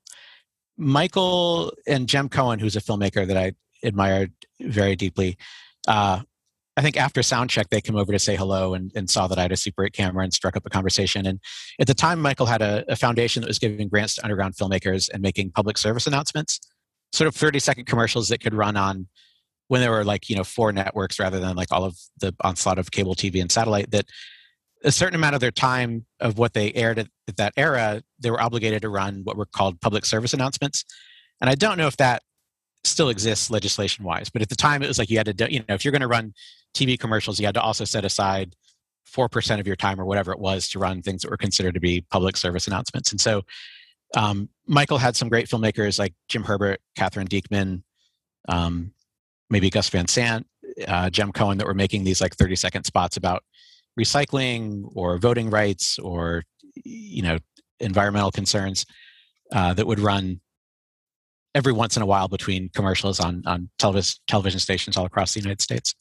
Michael 0.77 1.72
and 1.87 2.09
Jem 2.09 2.29
Cohen, 2.29 2.59
who's 2.59 2.77
a 2.77 2.81
filmmaker 2.81 3.27
that 3.27 3.37
I 3.37 3.53
admired 3.83 4.33
very 4.61 4.96
deeply, 4.96 5.37
uh, 5.87 6.20
I 6.77 6.83
think 6.83 6.96
after 6.96 7.22
sound 7.22 7.50
check, 7.50 7.70
they 7.70 7.81
came 7.81 7.96
over 7.96 8.12
to 8.12 8.18
say 8.18 8.35
hello 8.35 8.74
and, 8.74 8.90
and, 8.96 9.09
saw 9.09 9.29
that 9.29 9.38
I 9.38 9.42
had 9.42 9.53
a 9.53 9.57
Super 9.57 9.85
8 9.85 9.92
camera 9.92 10.24
and 10.24 10.33
struck 10.33 10.57
up 10.57 10.66
a 10.66 10.70
conversation. 10.70 11.24
And 11.24 11.38
at 11.81 11.87
the 11.87 11.94
time, 11.94 12.20
Michael 12.20 12.46
had 12.46 12.62
a, 12.62 12.85
a, 12.88 12.96
foundation 12.96 13.42
that 13.42 13.48
was 13.48 13.61
giving 13.61 13.88
grants 13.88 14.16
to 14.16 14.24
underground 14.24 14.57
filmmakers 14.57 15.09
and 15.12 15.22
making 15.22 15.53
public 15.53 15.79
service 15.79 16.07
announcements, 16.09 16.59
sort 17.12 17.29
of 17.29 17.37
30 17.37 17.61
second 17.61 17.85
commercials 17.87 18.29
that 18.29 18.42
could 18.42 18.55
run 18.55 18.77
on 18.77 19.07
when 19.68 19.81
there 19.81 19.92
were 19.92 20.05
like, 20.05 20.29
you 20.29 20.35
know, 20.35 20.42
four 20.42 20.72
networks 20.72 21.20
rather 21.20 21.38
than 21.38 21.55
like 21.55 21.70
all 21.70 21.85
of 21.85 21.96
the 22.18 22.35
onslaught 22.40 22.79
of 22.79 22.90
cable 22.90 23.14
TV 23.14 23.40
and 23.40 23.53
satellite 23.53 23.92
that 23.92 24.07
a 24.85 24.92
certain 24.92 25.14
amount 25.14 25.35
of 25.35 25.40
their 25.40 25.51
time 25.51 26.05
of 26.20 26.38
what 26.38 26.53
they 26.53 26.73
aired 26.75 26.99
at, 26.99 27.09
at 27.27 27.37
that 27.37 27.55
era, 27.57 28.03
they 28.20 28.31
were 28.31 28.40
obligated 28.40 28.83
to 28.83 28.88
run 28.88 29.23
what 29.25 29.37
were 29.37 29.47
called 29.47 29.81
public 29.81 30.05
service 30.05 30.35
announcements. 30.35 30.85
And 31.40 31.51
I 31.51 31.55
don't 31.55 31.79
know 31.79 31.87
if 31.87 31.97
that 31.97 32.23
still 32.85 33.09
exists 33.09 33.51
legislation 33.51 34.05
wise, 34.05 34.29
but 34.29 34.42
at 34.42 34.51
the 34.51 34.57
time 34.57 34.83
it 34.83 34.88
was 34.88 34.99
like 34.99 35.11
you 35.11 35.16
had 35.16 35.37
to, 35.37 35.53
you 35.53 35.61
know, 35.61 35.75
if 35.75 35.85
you're 35.85 35.92
going 35.92 36.03
to 36.03 36.07
run 36.07 36.35
TV 36.75 36.99
commercials, 36.99 37.40
you 37.40 37.47
had 37.47 37.55
to 37.55 37.62
also 37.62 37.85
set 37.85 38.05
aside 38.05 38.55
4% 39.09 39.61
of 39.61 39.66
your 39.66 39.77
time 39.77 40.01
or 40.01 40.05
whatever 40.05 40.33
it 40.33 40.38
was 40.38 40.68
to 40.70 40.79
run 40.79 41.01
things 41.01 41.23
that 41.23 41.31
were 41.31 41.37
considered 41.37 41.75
to 41.75 41.81
be 41.81 42.05
public 42.11 42.37
service 42.37 42.66
announcements. 42.66 43.11
And 43.11 43.20
so 43.20 43.42
um, 44.14 44.49
Michael 44.66 44.99
had 44.99 45.16
some 45.16 45.29
great 45.29 45.49
filmmakers 45.49 45.99
like 45.99 46.14
Jim 46.29 46.44
Herbert, 46.44 46.81
Katherine 46.97 47.29
Dieckmann, 47.29 47.83
um, 48.49 48.92
maybe 49.49 49.70
Gus 49.70 49.88
Van 49.88 50.07
Sant, 50.09 50.47
uh, 50.87 51.11
Jem 51.11 51.33
Cohen 51.33 51.59
that 51.59 51.66
were 51.66 51.75
making 51.75 52.05
these 52.05 52.20
like 52.20 52.35
30 52.35 52.57
second 52.57 52.85
spots 52.85 53.16
about 53.16 53.42
recycling 53.98 54.85
or 54.94 55.18
voting 55.18 55.50
rights 55.50 55.98
or 55.98 56.42
you 56.85 57.22
know 57.22 57.38
environmental 57.80 58.30
concerns 58.30 58.85
uh, 59.52 59.74
that 59.74 59.87
would 59.87 60.00
run 60.00 60.40
every 61.54 61.72
once 61.72 61.96
in 61.96 62.02
a 62.02 62.07
while 62.07 62.28
between 62.28 62.68
commercials 62.70 63.20
on 63.20 63.42
on 63.46 63.68
television 63.78 64.16
television 64.26 64.61
stations 64.61 64.96
all 64.96 65.07
across 65.07 65.35
the 65.35 65.40
United 65.40 65.61
States. 65.61 65.94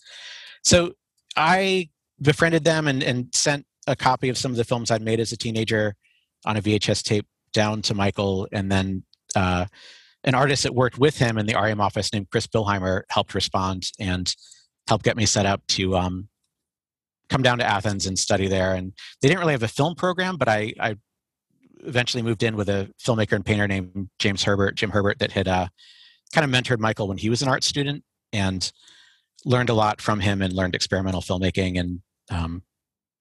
So 0.63 0.93
I 1.35 1.89
befriended 2.21 2.63
them 2.63 2.87
and, 2.87 3.03
and 3.03 3.27
sent 3.33 3.65
a 3.87 3.95
copy 3.95 4.29
of 4.29 4.37
some 4.37 4.51
of 4.51 4.57
the 4.57 4.63
films 4.63 4.91
I'd 4.91 5.01
made 5.01 5.19
as 5.19 5.31
a 5.31 5.37
teenager 5.37 5.95
on 6.45 6.57
a 6.57 6.61
VHS 6.61 7.03
tape 7.03 7.27
down 7.53 7.81
to 7.83 7.93
Michael, 7.93 8.47
and 8.51 8.71
then 8.71 9.03
uh, 9.35 9.65
an 10.23 10.35
artist 10.35 10.63
that 10.63 10.73
worked 10.73 10.97
with 10.97 11.17
him 11.17 11.37
in 11.37 11.45
the 11.45 11.53
REM 11.53 11.81
office 11.81 12.13
named 12.13 12.29
Chris 12.31 12.47
Bilheimer 12.47 13.03
helped 13.09 13.35
respond 13.35 13.91
and 13.99 14.33
helped 14.87 15.03
get 15.03 15.17
me 15.17 15.25
set 15.25 15.45
up 15.45 15.61
to 15.67 15.95
um, 15.95 16.29
come 17.33 17.41
down 17.41 17.57
to 17.57 17.65
Athens 17.65 18.05
and 18.05 18.17
study 18.17 18.47
there. 18.47 18.75
And 18.75 18.93
they 19.19 19.27
didn't 19.27 19.39
really 19.39 19.53
have 19.53 19.63
a 19.63 19.67
film 19.67 19.95
program, 19.95 20.37
but 20.37 20.47
I, 20.47 20.71
I 20.79 20.95
eventually 21.83 22.21
moved 22.21 22.43
in 22.43 22.55
with 22.55 22.69
a 22.69 22.91
filmmaker 23.03 23.31
and 23.31 23.43
painter 23.43 23.67
named 23.67 24.09
James 24.19 24.43
Herbert, 24.43 24.75
Jim 24.75 24.91
Herbert, 24.91 25.17
that 25.17 25.31
had 25.31 25.47
uh, 25.47 25.67
kind 26.31 26.45
of 26.45 26.51
mentored 26.51 26.77
Michael 26.77 27.07
when 27.07 27.17
he 27.17 27.31
was 27.31 27.41
an 27.41 27.47
art 27.47 27.63
student 27.63 28.03
and 28.31 28.71
learned 29.45 29.69
a 29.69 29.73
lot 29.73 29.99
from 29.99 30.19
him 30.19 30.43
and 30.43 30.53
learned 30.53 30.75
experimental 30.75 31.21
filmmaking 31.21 31.79
and 31.79 32.01
um, 32.29 32.61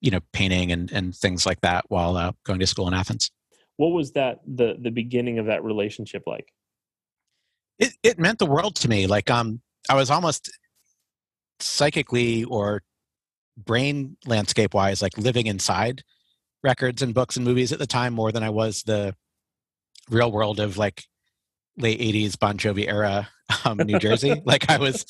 you 0.03 0.11
know 0.11 0.21
painting 0.35 0.73
and, 0.73 0.93
and 0.93 1.17
things 1.17 1.47
like 1.47 1.63
that 1.63 1.87
while 1.89 2.19
uh, 2.19 2.33
going 2.45 2.61
to 2.61 2.67
school 2.67 2.87
in 2.89 2.93
Athens. 2.93 3.31
What 3.79 3.93
was 3.93 4.13
that 4.13 4.41
the 4.47 4.77
the 4.79 4.91
beginning 4.91 5.39
of 5.39 5.47
that 5.47 5.65
relationship 5.65 6.25
like? 6.27 6.53
It 7.79 7.95
it 8.03 8.19
meant 8.19 8.39
the 8.39 8.47
world 8.47 8.75
to 8.77 8.91
me. 8.91 9.07
Like 9.07 9.31
um, 9.31 9.63
I 9.89 9.95
was 9.95 10.11
almost 10.11 10.53
psychically 11.61 12.45
or 12.45 12.83
brain 13.57 14.17
landscape 14.27 14.75
wise 14.75 15.03
like 15.03 15.17
living 15.19 15.47
inside 15.47 16.03
records 16.63 17.03
and 17.03 17.15
books 17.15 17.37
and 17.37 17.45
movies 17.45 17.73
at 17.73 17.79
the 17.79 17.87
time 17.87 18.13
more 18.13 18.33
than 18.33 18.43
I 18.43 18.51
was 18.51 18.83
the 18.83 19.15
real 20.09 20.31
world 20.33 20.61
of 20.61 20.79
like 20.79 21.05
late 21.77 22.01
80s 22.01 22.39
Bon 22.39 22.57
Jovi 22.57 22.87
era 22.87 23.29
um, 23.65 23.79
New 23.79 23.99
Jersey. 23.99 24.43
like 24.45 24.71
I 24.71 24.79
was 24.79 25.05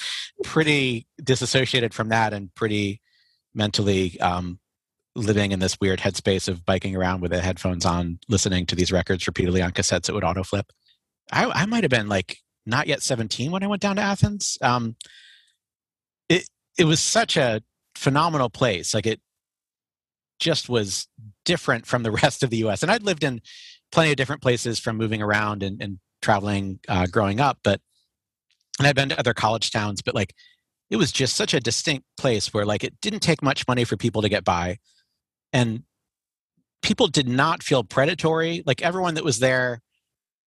pretty 0.44 1.06
disassociated 1.22 1.94
from 1.94 2.08
that 2.08 2.32
and 2.32 2.54
pretty 2.54 3.00
mentally 3.54 4.18
um, 4.20 4.58
living 5.14 5.52
in 5.52 5.58
this 5.58 5.78
weird 5.80 6.00
headspace 6.00 6.48
of 6.48 6.64
biking 6.64 6.96
around 6.96 7.20
with 7.20 7.32
the 7.32 7.40
headphones 7.40 7.84
on, 7.84 8.18
listening 8.28 8.66
to 8.66 8.74
these 8.74 8.92
records 8.92 9.26
repeatedly 9.26 9.62
on 9.62 9.72
cassettes 9.72 10.06
that 10.06 10.14
would 10.14 10.24
auto 10.24 10.42
flip. 10.42 10.72
I, 11.30 11.46
I 11.46 11.66
might 11.66 11.84
have 11.84 11.90
been 11.90 12.08
like 12.08 12.38
not 12.64 12.86
yet 12.86 13.02
17 13.02 13.50
when 13.50 13.62
I 13.62 13.66
went 13.66 13.82
down 13.82 13.96
to 13.96 14.02
Athens. 14.02 14.56
Um, 14.62 14.96
it 16.28 16.48
it 16.78 16.84
was 16.84 17.00
such 17.00 17.36
a 17.36 17.62
phenomenal 18.02 18.50
place. 18.50 18.92
Like 18.94 19.06
it 19.06 19.20
just 20.40 20.68
was 20.68 21.06
different 21.44 21.86
from 21.86 22.02
the 22.02 22.10
rest 22.22 22.42
of 22.42 22.50
the 22.50 22.58
U.S. 22.58 22.82
And 22.82 22.90
I'd 22.90 23.04
lived 23.04 23.24
in 23.24 23.40
plenty 23.92 24.10
of 24.10 24.16
different 24.16 24.42
places 24.42 24.78
from 24.80 24.96
moving 24.96 25.22
around 25.22 25.62
and, 25.62 25.80
and 25.80 25.98
traveling 26.20 26.80
uh, 26.88 27.06
growing 27.06 27.40
up, 27.40 27.58
but 27.62 27.80
and 28.78 28.88
I'd 28.88 28.96
been 28.96 29.10
to 29.10 29.18
other 29.18 29.34
college 29.34 29.70
towns, 29.70 30.02
but 30.02 30.14
like 30.14 30.34
it 30.90 30.96
was 30.96 31.12
just 31.12 31.36
such 31.36 31.54
a 31.54 31.60
distinct 31.60 32.06
place 32.16 32.52
where 32.52 32.64
like 32.64 32.82
it 32.84 33.00
didn't 33.00 33.20
take 33.20 33.42
much 33.42 33.66
money 33.68 33.84
for 33.84 33.96
people 33.96 34.22
to 34.22 34.28
get 34.28 34.44
by, 34.44 34.78
and 35.52 35.84
people 36.82 37.06
did 37.06 37.28
not 37.28 37.62
feel 37.62 37.84
predatory. 37.84 38.62
Like 38.66 38.82
everyone 38.82 39.14
that 39.14 39.24
was 39.24 39.38
there 39.38 39.80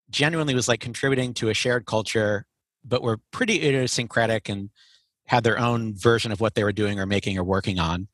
genuinely 0.09 0.55
was 0.55 0.67
like 0.67 0.79
contributing 0.81 1.33
to 1.35 1.49
a 1.49 1.53
shared 1.53 1.85
culture, 1.85 2.45
but 2.83 3.01
were 3.01 3.19
pretty 3.31 3.61
idiosyncratic 3.61 4.49
and 4.49 4.69
had 5.27 5.43
their 5.43 5.59
own 5.59 5.95
version 5.95 6.31
of 6.31 6.39
what 6.39 6.55
they 6.55 6.63
were 6.63 6.71
doing 6.71 6.99
or 6.99 7.05
making 7.05 7.37
or 7.37 7.43
working 7.43 7.79
on. 7.79 8.07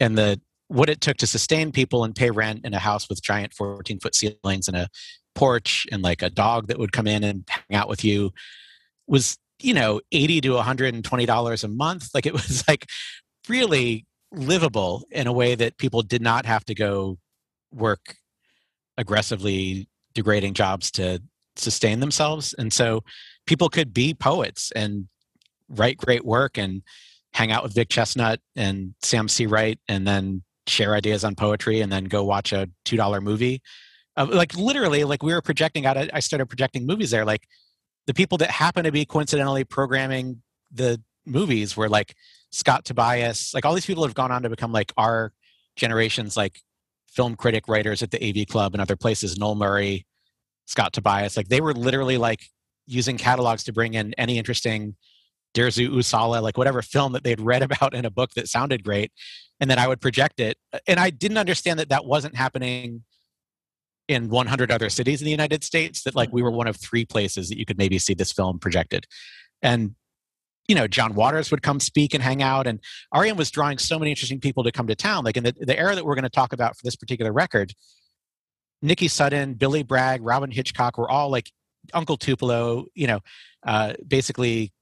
And 0.00 0.16
the 0.16 0.40
what 0.68 0.90
it 0.90 1.00
took 1.00 1.16
to 1.16 1.26
sustain 1.26 1.72
people 1.72 2.04
and 2.04 2.14
pay 2.14 2.30
rent 2.30 2.64
in 2.64 2.74
a 2.74 2.78
house 2.78 3.08
with 3.08 3.22
giant 3.22 3.54
14 3.54 4.00
foot 4.00 4.14
ceilings 4.14 4.68
and 4.68 4.76
a 4.76 4.88
porch 5.34 5.86
and 5.90 6.02
like 6.02 6.20
a 6.20 6.30
dog 6.30 6.68
that 6.68 6.78
would 6.78 6.92
come 6.92 7.06
in 7.06 7.24
and 7.24 7.44
hang 7.48 7.78
out 7.78 7.88
with 7.88 8.04
you 8.04 8.32
was 9.06 9.38
you 9.60 9.72
know 9.72 10.00
80 10.12 10.42
to 10.42 10.54
120 10.54 11.26
dollars 11.26 11.64
a 11.64 11.68
month 11.68 12.08
like 12.12 12.26
it 12.26 12.32
was 12.34 12.64
like 12.68 12.86
really 13.48 14.04
livable 14.30 15.04
in 15.10 15.26
a 15.26 15.32
way 15.32 15.54
that 15.54 15.78
people 15.78 16.02
did 16.02 16.20
not 16.20 16.44
have 16.44 16.64
to 16.66 16.74
go 16.74 17.18
work 17.72 18.16
aggressively 18.98 19.88
degrading 20.14 20.52
jobs 20.52 20.90
to 20.90 21.22
sustain 21.56 22.00
themselves 22.00 22.54
and 22.58 22.72
so 22.72 23.02
people 23.46 23.68
could 23.68 23.94
be 23.94 24.12
poets 24.12 24.70
and 24.76 25.08
write 25.68 25.96
great 25.96 26.24
work 26.24 26.58
and 26.58 26.82
hang 27.32 27.52
out 27.52 27.62
with 27.62 27.74
Vic 27.74 27.88
Chesnutt 27.88 28.38
and 28.56 28.94
Sam 29.02 29.28
Seawright 29.28 29.78
and 29.88 30.06
then 30.06 30.42
share 30.66 30.94
ideas 30.94 31.24
on 31.24 31.34
poetry 31.34 31.80
and 31.80 31.90
then 31.92 32.04
go 32.04 32.24
watch 32.24 32.52
a 32.52 32.68
two 32.84 32.96
dollar 32.96 33.20
movie. 33.20 33.62
Uh, 34.16 34.26
like 34.30 34.54
literally, 34.54 35.04
like 35.04 35.22
we 35.22 35.32
were 35.32 35.42
projecting 35.42 35.86
out. 35.86 35.96
I 36.12 36.20
started 36.20 36.46
projecting 36.46 36.86
movies 36.86 37.10
there. 37.10 37.24
Like 37.24 37.46
the 38.06 38.14
people 38.14 38.38
that 38.38 38.50
happen 38.50 38.84
to 38.84 38.92
be 38.92 39.04
coincidentally 39.04 39.64
programming 39.64 40.42
the 40.72 41.00
movies 41.26 41.76
were 41.76 41.88
like 41.88 42.14
Scott 42.50 42.84
Tobias. 42.84 43.52
Like 43.54 43.64
all 43.64 43.74
these 43.74 43.86
people 43.86 44.04
have 44.04 44.14
gone 44.14 44.32
on 44.32 44.42
to 44.42 44.48
become 44.48 44.72
like 44.72 44.92
our 44.96 45.32
generation's 45.76 46.36
like 46.36 46.60
film 47.06 47.36
critic 47.36 47.68
writers 47.68 48.02
at 48.02 48.10
the 48.10 48.22
AV 48.22 48.46
Club 48.46 48.74
and 48.74 48.80
other 48.80 48.96
places. 48.96 49.38
Noel 49.38 49.54
Murray, 49.54 50.06
Scott 50.66 50.92
Tobias. 50.92 51.36
Like 51.36 51.48
they 51.48 51.60
were 51.60 51.74
literally 51.74 52.18
like 52.18 52.40
using 52.86 53.18
catalogs 53.18 53.64
to 53.64 53.72
bring 53.72 53.94
in 53.94 54.14
any 54.14 54.38
interesting 54.38 54.96
Dersu 55.58 55.88
Uzala, 55.88 56.40
like 56.40 56.56
whatever 56.56 56.82
film 56.82 57.12
that 57.12 57.24
they'd 57.24 57.40
read 57.40 57.62
about 57.70 57.94
in 57.94 58.04
a 58.04 58.10
book 58.10 58.30
that 58.34 58.48
sounded 58.48 58.84
great, 58.84 59.12
and 59.60 59.70
then 59.70 59.78
I 59.78 59.88
would 59.88 60.00
project 60.00 60.40
it. 60.40 60.56
And 60.86 61.00
I 61.00 61.10
didn't 61.10 61.38
understand 61.38 61.78
that 61.80 61.88
that 61.88 62.04
wasn't 62.04 62.36
happening 62.36 63.02
in 64.06 64.30
100 64.30 64.70
other 64.70 64.88
cities 64.88 65.20
in 65.20 65.24
the 65.26 65.30
United 65.30 65.64
States. 65.64 66.02
That 66.02 66.14
like 66.14 66.32
we 66.32 66.42
were 66.42 66.50
one 66.50 66.66
of 66.66 66.76
three 66.76 67.04
places 67.04 67.48
that 67.48 67.58
you 67.58 67.66
could 67.66 67.78
maybe 67.78 67.98
see 67.98 68.14
this 68.14 68.32
film 68.32 68.58
projected, 68.58 69.06
and 69.60 69.94
you 70.68 70.74
know 70.74 70.86
John 70.86 71.14
Waters 71.14 71.50
would 71.50 71.62
come 71.62 71.80
speak 71.80 72.14
and 72.14 72.22
hang 72.22 72.42
out, 72.42 72.66
and 72.66 72.80
REM 73.14 73.36
was 73.36 73.50
drawing 73.50 73.78
so 73.78 73.98
many 73.98 74.10
interesting 74.10 74.40
people 74.40 74.64
to 74.64 74.72
come 74.72 74.86
to 74.86 74.94
town. 74.94 75.24
Like 75.24 75.36
in 75.36 75.44
the, 75.44 75.54
the 75.58 75.78
era 75.78 75.94
that 75.94 76.04
we're 76.04 76.14
going 76.14 76.22
to 76.22 76.30
talk 76.30 76.52
about 76.52 76.76
for 76.76 76.84
this 76.84 76.96
particular 76.96 77.32
record, 77.32 77.72
Nikki 78.80 79.08
Sudden, 79.08 79.54
Billy 79.54 79.82
Bragg, 79.82 80.22
Robyn 80.22 80.52
Hitchcock 80.52 80.98
were 80.98 81.10
all 81.10 81.30
like 81.30 81.50
Uncle 81.92 82.16
Tupelo, 82.16 82.86
you 82.94 83.06
know, 83.06 83.20
uh, 83.66 83.94
basically 84.06 84.72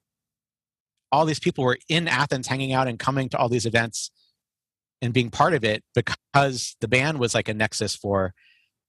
all 1.16 1.24
these 1.24 1.40
people 1.40 1.64
were 1.64 1.78
in 1.88 2.08
Athens 2.08 2.46
hanging 2.46 2.74
out 2.74 2.88
and 2.88 2.98
coming 2.98 3.30
to 3.30 3.38
all 3.38 3.48
these 3.48 3.64
events 3.64 4.10
and 5.00 5.14
being 5.14 5.30
part 5.30 5.54
of 5.54 5.64
it 5.64 5.82
because 5.94 6.76
the 6.82 6.88
band 6.88 7.18
was 7.18 7.34
like 7.34 7.48
a 7.48 7.54
nexus 7.54 7.96
for 7.96 8.34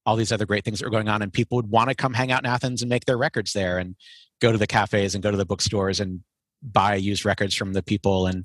all 0.06 0.18
these 0.18 0.34
other 0.34 0.46
great 0.46 0.66
things 0.66 0.80
that 0.80 0.86
were 0.86 0.92
going 0.92 1.08
on 1.08 1.22
and 1.22 1.32
people 1.32 1.56
would 1.56 1.70
want 1.70 1.90
to 1.90 1.96
come 1.96 2.14
hang 2.14 2.30
out 2.30 2.44
in 2.44 2.50
Athens 2.50 2.82
and 2.82 2.90
make 2.90 3.06
their 3.06 3.18
records 3.18 3.54
there 3.54 3.78
and 3.78 3.96
go 4.42 4.52
to 4.52 4.58
the 4.58 4.68
cafes 4.68 5.16
and 5.16 5.24
go 5.24 5.32
to 5.32 5.38
the 5.38 5.46
bookstores 5.46 6.02
and 6.02 6.20
buy 6.62 6.96
used 6.96 7.24
records 7.24 7.56
from 7.56 7.72
the 7.72 7.82
people 7.82 8.28
and 8.28 8.44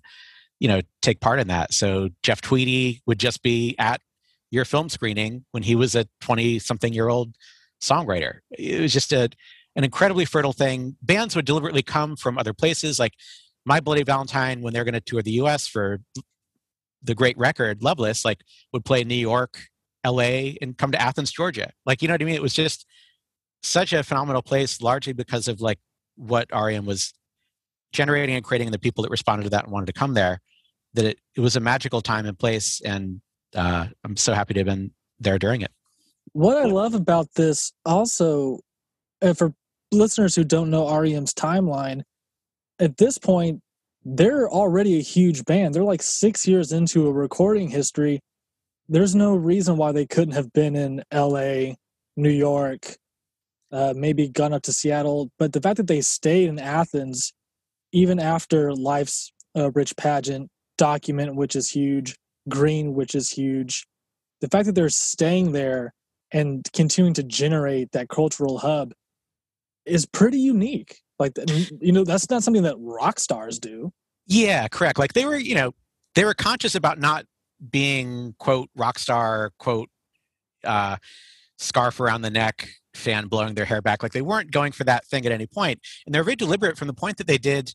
you 0.61 0.69
know 0.69 0.81
take 1.01 1.21
part 1.21 1.41
in 1.41 1.49
that. 1.49 1.75
So 1.75 2.11
Jeff 2.23 2.41
Tweedy 2.41 3.03
would 3.07 3.19
just 3.19 3.43
be 3.43 3.75
at 3.81 4.01
your 4.53 4.65
film 4.65 4.91
screening 4.91 5.45
when 5.51 5.65
he 5.65 5.75
was 5.75 5.97
a 5.97 6.07
20 6.21 6.61
something 6.61 6.93
year 6.93 7.09
old 7.09 7.35
songwriter. 7.83 8.39
It 8.53 8.81
was 8.81 8.93
just 8.93 9.13
a 9.13 9.29
an 9.75 9.85
incredibly 9.85 10.25
fertile 10.25 10.53
thing. 10.53 10.97
Bands 11.03 11.35
would 11.35 11.47
deliberately 11.47 11.83
come 11.83 12.15
from 12.15 12.39
other 12.39 12.53
places 12.53 12.99
like 12.99 13.15
my 13.65 13.81
bloody 13.81 14.03
valentine 14.03 14.61
when 14.61 14.73
they're 14.73 14.85
going 14.85 14.95
to 14.95 15.01
tour 15.01 15.23
the 15.23 15.33
us 15.33 15.67
for 15.67 16.01
the 17.03 17.15
great 17.15 17.37
record 17.37 17.83
loveless 17.83 18.25
like 18.25 18.41
would 18.73 18.85
play 18.85 19.03
new 19.03 19.15
york 19.15 19.59
LA 20.05 20.55
and 20.61 20.77
come 20.77 20.93
to 20.93 21.01
Athens, 21.01 21.31
Georgia. 21.31 21.71
Like, 21.87 22.03
you 22.03 22.09
know 22.09 22.15
what 22.15 22.23
I 22.23 22.25
mean? 22.25 22.35
It 22.35 22.43
was 22.43 22.55
just 22.55 22.87
such 23.63 23.93
a 23.93 24.03
phenomenal 24.03 24.43
place, 24.43 24.81
largely 24.81 25.13
because 25.13 25.49
of 25.49 25.61
like 25.61 25.79
what 26.17 26.49
REM 26.53 26.87
was 26.87 27.15
generating 27.93 28.35
and 28.35 28.45
creating 28.45 28.69
and 28.69 28.75
the 28.75 28.79
people 28.79 29.03
that 29.03 29.11
responded 29.11 29.45
to 29.45 29.51
that 29.51 29.65
and 29.65 29.73
wanted 29.73 29.87
to 29.87 29.93
come 29.93 30.15
there, 30.15 30.41
that 30.95 31.05
it, 31.05 31.19
it 31.37 31.41
was 31.41 31.57
a 31.57 31.61
magical 31.61 32.01
time 32.01 32.27
and 32.27 32.39
place. 32.39 32.81
And 32.85 33.21
uh, 33.55 33.87
I'm 34.05 34.17
so 34.17 34.35
happy 34.35 34.55
to 34.55 34.61
have 34.61 34.67
been 34.67 34.91
there 35.21 35.39
during 35.39 35.61
it. 35.63 35.71
What 36.33 36.57
I 36.57 36.65
love 36.65 36.95
about 36.95 37.29
this 37.35 37.73
also, 37.85 38.59
for 39.37 39.55
listeners 39.93 40.35
who 40.35 40.45
don't 40.45 40.71
know 40.71 40.99
REM's 40.99 41.35
timeline, 41.35 42.03
at 42.83 42.97
this 42.97 43.17
point, 43.17 43.61
they're 44.05 44.49
already 44.49 44.99
a 44.99 45.03
huge 45.03 45.45
band. 45.45 45.73
They're 45.73 45.85
like 45.85 46.03
six 46.03 46.49
years 46.49 46.73
into 46.73 47.07
a 47.07 47.13
recording 47.13 47.71
history. 47.71 48.21
There's 48.89 49.15
no 49.15 49.37
reason 49.37 49.77
why 49.77 49.93
they 49.93 50.05
couldn't 50.05 50.35
have 50.35 50.53
been 50.53 50.75
in 50.75 51.05
LA, 51.15 51.75
New 52.17 52.31
York, 52.31 52.97
uh, 53.71 53.95
maybe 53.97 54.29
gone 54.29 54.53
up 54.53 54.63
to 54.63 54.73
Seattle. 54.73 55.31
But 55.39 55.53
the 55.53 55.61
fact 55.61 55.77
that 55.77 55.87
they 55.87 56.01
stayed 56.01 56.49
in 56.49 56.59
Athens, 56.59 57.33
even 57.93 58.19
after 58.19 58.75
Life's 58.75 59.33
uh, 59.57 59.71
Rich 59.71 59.97
Pageant, 59.97 60.49
Document, 60.77 61.37
which 61.37 61.55
is 61.55 61.71
huge, 61.71 62.17
Green, 62.49 62.95
which 62.95 63.15
is 63.15 63.31
huge, 63.31 63.87
the 64.41 64.49
fact 64.49 64.67
that 64.67 64.75
they're 64.75 64.89
staying 64.89 65.53
there 65.53 65.95
and 66.33 66.67
continuing 66.73 67.15
to 67.15 67.23
generate 67.23 67.93
that 67.93 68.09
cultural 68.09 68.59
hub 68.59 68.93
is 69.87 70.07
pretty 70.07 70.41
unique. 70.41 71.02
Like 71.19 71.33
you 71.81 71.93
know, 71.93 72.05
that's 72.05 72.29
not 72.31 72.43
something 72.43 72.63
that 72.65 72.77
rock 72.79 73.21
stars 73.21 73.59
do. 73.59 73.93
Yeah, 74.27 74.69
correct. 74.69 74.99
Like 74.99 75.13
they 75.13 75.25
were, 75.25 75.37
you 75.37 75.55
know, 75.55 75.73
they 76.15 76.25
were 76.25 76.35
conscious 76.35 76.75
about 76.75 76.99
not 76.99 77.27
being 77.71 78.35
quote 78.39 78.69
rock 78.75 78.99
star 78.99 79.53
quote 79.59 79.89
uh, 80.65 80.97
scarf 81.59 82.01
around 82.01 82.23
the 82.23 82.31
neck 82.31 82.69
fan 82.95 83.27
blowing 83.27 83.55
their 83.55 83.65
hair 83.65 83.81
back. 83.81 84.03
Like 84.03 84.13
they 84.13 84.23
weren't 84.23 84.51
going 84.51 84.73
for 84.73 84.85
that 84.85 85.07
thing 85.07 85.27
at 85.27 85.33
any 85.33 85.47
point, 85.47 85.81
and 86.07 86.15
they're 86.15 86.25
very 86.25 86.37
deliberate 86.37 86.77
from 86.77 86.89
the 86.89 86.95
point 86.95 87.19
that 87.19 87.27
they 87.27 87.39
did 87.39 87.75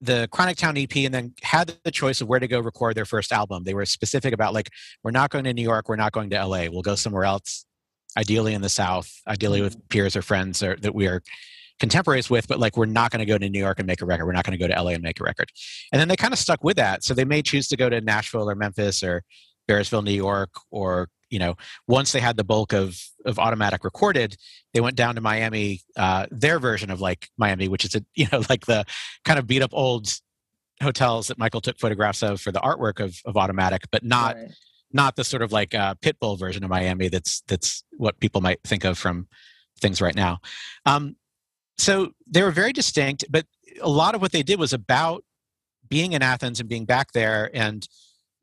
the 0.00 0.28
Chronic 0.30 0.56
Town 0.56 0.78
EP 0.78 0.94
and 0.96 1.12
then 1.12 1.34
had 1.42 1.74
the 1.84 1.90
choice 1.90 2.20
of 2.20 2.28
where 2.28 2.40
to 2.40 2.48
go 2.48 2.60
record 2.60 2.96
their 2.96 3.04
first 3.04 3.32
album. 3.32 3.64
They 3.64 3.74
were 3.74 3.84
specific 3.84 4.32
about 4.32 4.54
like 4.54 4.70
we're 5.02 5.10
not 5.10 5.30
going 5.30 5.44
to 5.44 5.52
New 5.52 5.62
York, 5.62 5.88
we're 5.88 5.96
not 5.96 6.12
going 6.12 6.30
to 6.30 6.44
LA. 6.44 6.66
We'll 6.70 6.82
go 6.82 6.94
somewhere 6.94 7.24
else, 7.24 7.66
ideally 8.16 8.54
in 8.54 8.62
the 8.62 8.68
South, 8.68 9.12
ideally 9.26 9.60
with 9.60 9.76
mm-hmm. 9.76 9.88
peers 9.88 10.16
or 10.16 10.22
friends 10.22 10.62
or, 10.62 10.76
that 10.76 10.94
we 10.94 11.06
are 11.06 11.22
contemporaries 11.80 12.30
with, 12.30 12.46
but 12.46 12.60
like 12.60 12.76
we're 12.76 12.86
not 12.86 13.10
going 13.10 13.20
to 13.20 13.26
go 13.26 13.38
to 13.38 13.48
New 13.48 13.58
York 13.58 13.78
and 13.78 13.86
make 13.86 14.02
a 14.02 14.06
record. 14.06 14.26
We're 14.26 14.32
not 14.32 14.44
going 14.44 14.56
to 14.56 14.68
go 14.68 14.72
to 14.72 14.80
LA 14.80 14.90
and 14.90 15.02
make 15.02 15.18
a 15.18 15.24
record. 15.24 15.50
And 15.92 16.00
then 16.00 16.08
they 16.08 16.16
kind 16.16 16.32
of 16.32 16.38
stuck 16.38 16.62
with 16.62 16.76
that. 16.76 17.02
So 17.02 17.14
they 17.14 17.24
may 17.24 17.42
choose 17.42 17.66
to 17.68 17.76
go 17.76 17.88
to 17.88 18.00
Nashville 18.00 18.48
or 18.48 18.54
Memphis 18.54 19.02
or 19.02 19.22
Bearsville, 19.68 20.04
New 20.04 20.12
York, 20.12 20.50
or 20.70 21.08
you 21.30 21.38
know, 21.38 21.56
once 21.86 22.10
they 22.12 22.20
had 22.20 22.36
the 22.36 22.44
bulk 22.44 22.72
of 22.72 23.00
of 23.24 23.38
automatic 23.38 23.84
recorded, 23.84 24.36
they 24.74 24.80
went 24.80 24.96
down 24.96 25.14
to 25.14 25.20
Miami, 25.20 25.80
uh, 25.96 26.26
their 26.30 26.58
version 26.58 26.90
of 26.90 27.00
like 27.00 27.28
Miami, 27.38 27.68
which 27.68 27.84
is 27.84 27.94
a 27.94 28.04
you 28.14 28.26
know 28.32 28.42
like 28.50 28.66
the 28.66 28.84
kind 29.24 29.38
of 29.38 29.46
beat 29.46 29.62
up 29.62 29.70
old 29.72 30.12
hotels 30.82 31.28
that 31.28 31.38
Michael 31.38 31.60
took 31.60 31.78
photographs 31.78 32.22
of 32.22 32.40
for 32.40 32.52
the 32.52 32.60
artwork 32.60 33.00
of 33.00 33.16
of 33.24 33.36
automatic, 33.36 33.82
but 33.90 34.04
not. 34.04 34.36
Right. 34.36 34.50
Not 34.92 35.14
the 35.14 35.22
sort 35.22 35.42
of 35.42 35.52
like 35.52 35.72
uh, 35.72 35.94
pitbull 36.02 36.36
version 36.36 36.64
of 36.64 36.70
Miami. 36.70 37.06
That's 37.06 37.42
that's 37.42 37.84
what 37.96 38.18
people 38.18 38.40
might 38.40 38.58
think 38.64 38.82
of 38.82 38.98
from 38.98 39.28
things 39.80 40.00
right 40.00 40.16
now. 40.16 40.40
Um, 40.84 41.14
so 41.80 42.12
they 42.26 42.42
were 42.42 42.50
very 42.50 42.72
distinct, 42.72 43.24
but 43.30 43.46
a 43.80 43.88
lot 43.88 44.14
of 44.14 44.20
what 44.20 44.32
they 44.32 44.42
did 44.42 44.58
was 44.58 44.72
about 44.72 45.24
being 45.88 46.12
in 46.12 46.22
Athens 46.22 46.60
and 46.60 46.68
being 46.68 46.84
back 46.84 47.12
there 47.12 47.50
and 47.52 47.86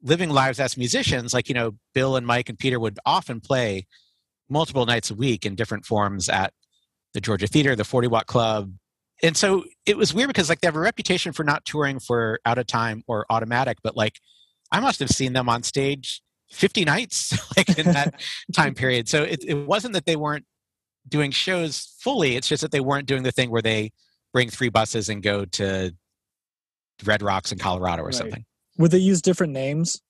living 0.01 0.29
lives 0.29 0.59
as 0.59 0.77
musicians, 0.77 1.33
like, 1.33 1.47
you 1.49 1.55
know, 1.55 1.71
Bill 1.93 2.15
and 2.15 2.27
Mike 2.27 2.49
and 2.49 2.59
Peter 2.59 2.79
would 2.79 2.99
often 3.05 3.39
play 3.39 3.87
multiple 4.49 4.85
nights 4.85 5.11
a 5.11 5.15
week 5.15 5.45
in 5.45 5.55
different 5.55 5.85
forms 5.85 6.29
at 6.29 6.53
the 7.13 7.21
Georgia 7.21 7.47
Theater, 7.47 7.75
the 7.75 7.83
40 7.83 8.07
Watt 8.07 8.27
Club. 8.27 8.71
And 9.23 9.35
so 9.35 9.65
it 9.85 9.97
was 9.97 10.13
weird 10.13 10.27
because 10.27 10.49
like 10.49 10.61
they 10.61 10.67
have 10.67 10.75
a 10.75 10.79
reputation 10.79 11.33
for 11.33 11.43
not 11.43 11.65
touring 11.65 11.99
for 11.99 12.39
out 12.45 12.57
of 12.57 12.67
time 12.67 13.03
or 13.07 13.25
automatic, 13.29 13.79
but 13.83 13.95
like 13.95 14.13
I 14.71 14.79
must 14.79 14.99
have 14.99 15.09
seen 15.09 15.33
them 15.33 15.49
on 15.49 15.63
stage 15.63 16.21
50 16.51 16.85
nights 16.85 17.37
like 17.57 17.77
in 17.77 17.87
that 17.87 18.21
time 18.53 18.75
period. 18.75 19.09
So 19.09 19.23
it, 19.23 19.43
it 19.45 19.55
wasn't 19.55 19.93
that 19.93 20.05
they 20.05 20.15
weren't 20.15 20.45
doing 21.07 21.31
shows 21.31 21.95
fully. 21.99 22.35
It's 22.35 22.47
just 22.47 22.61
that 22.61 22.71
they 22.71 22.79
weren't 22.79 23.07
doing 23.07 23.23
the 23.23 23.31
thing 23.31 23.49
where 23.49 23.61
they 23.61 23.91
bring 24.33 24.49
three 24.49 24.69
buses 24.69 25.09
and 25.09 25.23
go 25.23 25.45
to 25.45 25.93
Red 27.05 27.21
Rocks 27.21 27.51
in 27.51 27.57
Colorado 27.57 28.03
or 28.03 28.07
right. 28.07 28.15
something. 28.15 28.45
Would 28.77 28.91
they 28.91 28.97
use 28.97 29.21
different 29.21 29.53
names? 29.53 30.01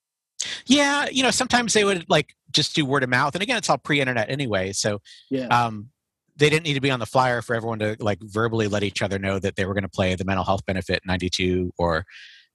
Yeah, 0.66 1.06
you 1.10 1.22
know, 1.22 1.30
sometimes 1.30 1.72
they 1.72 1.84
would 1.84 2.08
like 2.08 2.34
just 2.52 2.74
do 2.74 2.84
word 2.84 3.02
of 3.02 3.10
mouth, 3.10 3.34
and 3.34 3.42
again, 3.42 3.56
it's 3.56 3.68
all 3.68 3.78
pre-internet 3.78 4.30
anyway, 4.30 4.72
so 4.72 5.00
yeah. 5.30 5.46
Um, 5.46 5.90
they 6.36 6.48
didn't 6.48 6.64
need 6.64 6.74
to 6.74 6.80
be 6.80 6.90
on 6.90 7.00
the 7.00 7.06
flyer 7.06 7.42
for 7.42 7.54
everyone 7.54 7.80
to 7.80 7.96
like 7.98 8.20
verbally 8.22 8.68
let 8.68 8.84
each 8.84 9.02
other 9.02 9.18
know 9.18 9.38
that 9.40 9.56
they 9.56 9.66
were 9.66 9.74
going 9.74 9.82
to 9.82 9.88
play 9.88 10.14
the 10.14 10.24
mental 10.24 10.44
health 10.44 10.64
benefit 10.66 11.02
92 11.04 11.72
or 11.78 12.04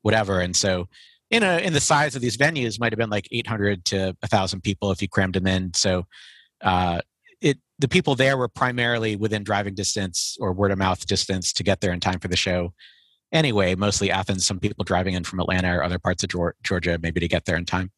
whatever 0.01 0.39
and 0.39 0.55
so 0.55 0.87
in 1.29 1.43
a 1.43 1.57
in 1.57 1.73
the 1.73 1.81
size 1.81 2.15
of 2.15 2.21
these 2.21 2.37
venues 2.37 2.79
might 2.79 2.93
have 2.93 2.97
been 2.97 3.09
like 3.09 3.27
800 3.31 3.83
to 3.85 4.15
1000 4.21 4.61
people 4.61 4.91
if 4.91 5.01
you 5.01 5.09
crammed 5.09 5.35
them 5.35 5.47
in 5.47 5.73
so 5.73 6.05
uh, 6.61 7.01
the 7.83 7.87
people 7.89 8.15
there 8.15 8.37
were 8.37 8.47
primarily 8.47 9.17
within 9.17 9.43
driving 9.43 9.75
distance 9.75 10.37
or 10.39 10.53
word 10.53 10.71
of 10.71 10.77
mouth 10.77 11.05
distance 11.05 11.51
to 11.51 11.63
get 11.63 11.81
there 11.81 11.91
in 11.91 11.99
time 11.99 12.19
for 12.19 12.29
the 12.29 12.37
show 12.37 12.73
anyway, 13.33 13.75
mostly 13.75 14.11
Athens, 14.11 14.45
some 14.45 14.59
people 14.59 14.85
driving 14.85 15.15
in 15.15 15.23
from 15.25 15.39
Atlanta 15.39 15.75
or 15.75 15.83
other 15.83 15.99
parts 15.99 16.23
of 16.23 16.29
Georgia, 16.63 16.99
maybe 17.01 17.19
to 17.19 17.27
get 17.27 17.45
there 17.45 17.57
in 17.57 17.65
time. 17.65 17.91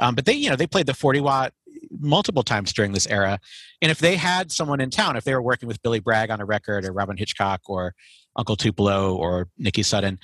Um, 0.00 0.14
but 0.14 0.24
they, 0.24 0.32
you 0.32 0.48
know, 0.48 0.56
they 0.56 0.66
played 0.66 0.86
the 0.86 0.94
40 0.94 1.20
watt 1.20 1.52
multiple 2.00 2.42
times 2.42 2.72
during 2.72 2.92
this 2.92 3.06
era. 3.06 3.38
And 3.82 3.90
if 3.90 3.98
they 3.98 4.16
had 4.16 4.50
someone 4.50 4.80
in 4.80 4.90
town, 4.90 5.16
if 5.16 5.24
they 5.24 5.34
were 5.34 5.42
working 5.42 5.68
with 5.68 5.82
Billy 5.82 6.00
Bragg 6.00 6.30
on 6.30 6.40
a 6.40 6.44
record 6.44 6.84
or 6.84 6.92
Robyn 6.92 7.18
Hitchcock 7.18 7.60
or 7.66 7.94
Uncle 8.34 8.56
Tupelo 8.56 9.14
or 9.14 9.48
Nikki 9.58 9.82
Sudden 9.82 10.18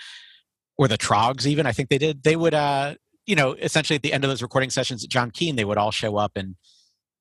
or 0.79 0.89
the 0.89 0.99
Troggs, 0.99 1.47
even, 1.47 1.67
I 1.67 1.73
think 1.73 1.91
they 1.91 1.99
did, 1.99 2.23
they 2.23 2.37
would, 2.37 2.55
uh, 2.55 2.95
you 3.27 3.37
know, 3.37 3.53
essentially 3.53 3.97
at 3.97 4.03
the 4.03 4.13
end 4.13 4.25
of 4.25 4.31
those 4.31 4.43
recording 4.43 4.71
sessions 4.71 5.05
at 5.05 5.11
John 5.11 5.31
Keane, 5.31 5.57
they 5.57 5.65
would 5.65 5.79
all 5.79 5.91
show 5.91 6.17
up 6.17 6.33
and 6.37 6.57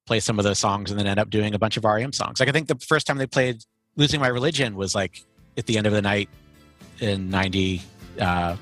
play 0.06 0.20
some 0.20 0.40
of 0.40 0.46
those 0.46 0.60
songs 0.60 0.92
and 0.92 1.00
then 1.00 1.08
end 1.08 1.20
up 1.20 1.30
doing 1.30 1.54
a 1.56 1.60
bunch 1.60 1.78
of 1.78 1.84
REM 1.84 2.14
songs. 2.14 2.40
Like 2.40 2.50
I 2.50 2.52
think 2.52 2.68
the 2.68 2.76
first 2.76 3.08
time 3.08 3.18
they 3.18 3.28
played 3.28 3.64
Losing 3.96 4.20
My 4.20 4.28
Religion 4.28 4.76
was 4.76 4.94
like 4.94 5.24
at 5.58 5.66
the 5.66 5.78
end 5.78 5.88
of 5.88 5.94
the 5.94 6.02
night 6.02 6.30
in 7.00 7.30
90 7.30 7.82
uh, 8.20 8.56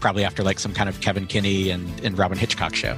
probably 0.00 0.24
after 0.24 0.42
like 0.42 0.58
some 0.58 0.72
kind 0.72 0.88
of 0.88 1.00
kevin 1.00 1.26
kinney 1.26 1.70
and, 1.70 2.00
and 2.00 2.16
robyn 2.16 2.38
hitchcock 2.38 2.74
show. 2.74 2.96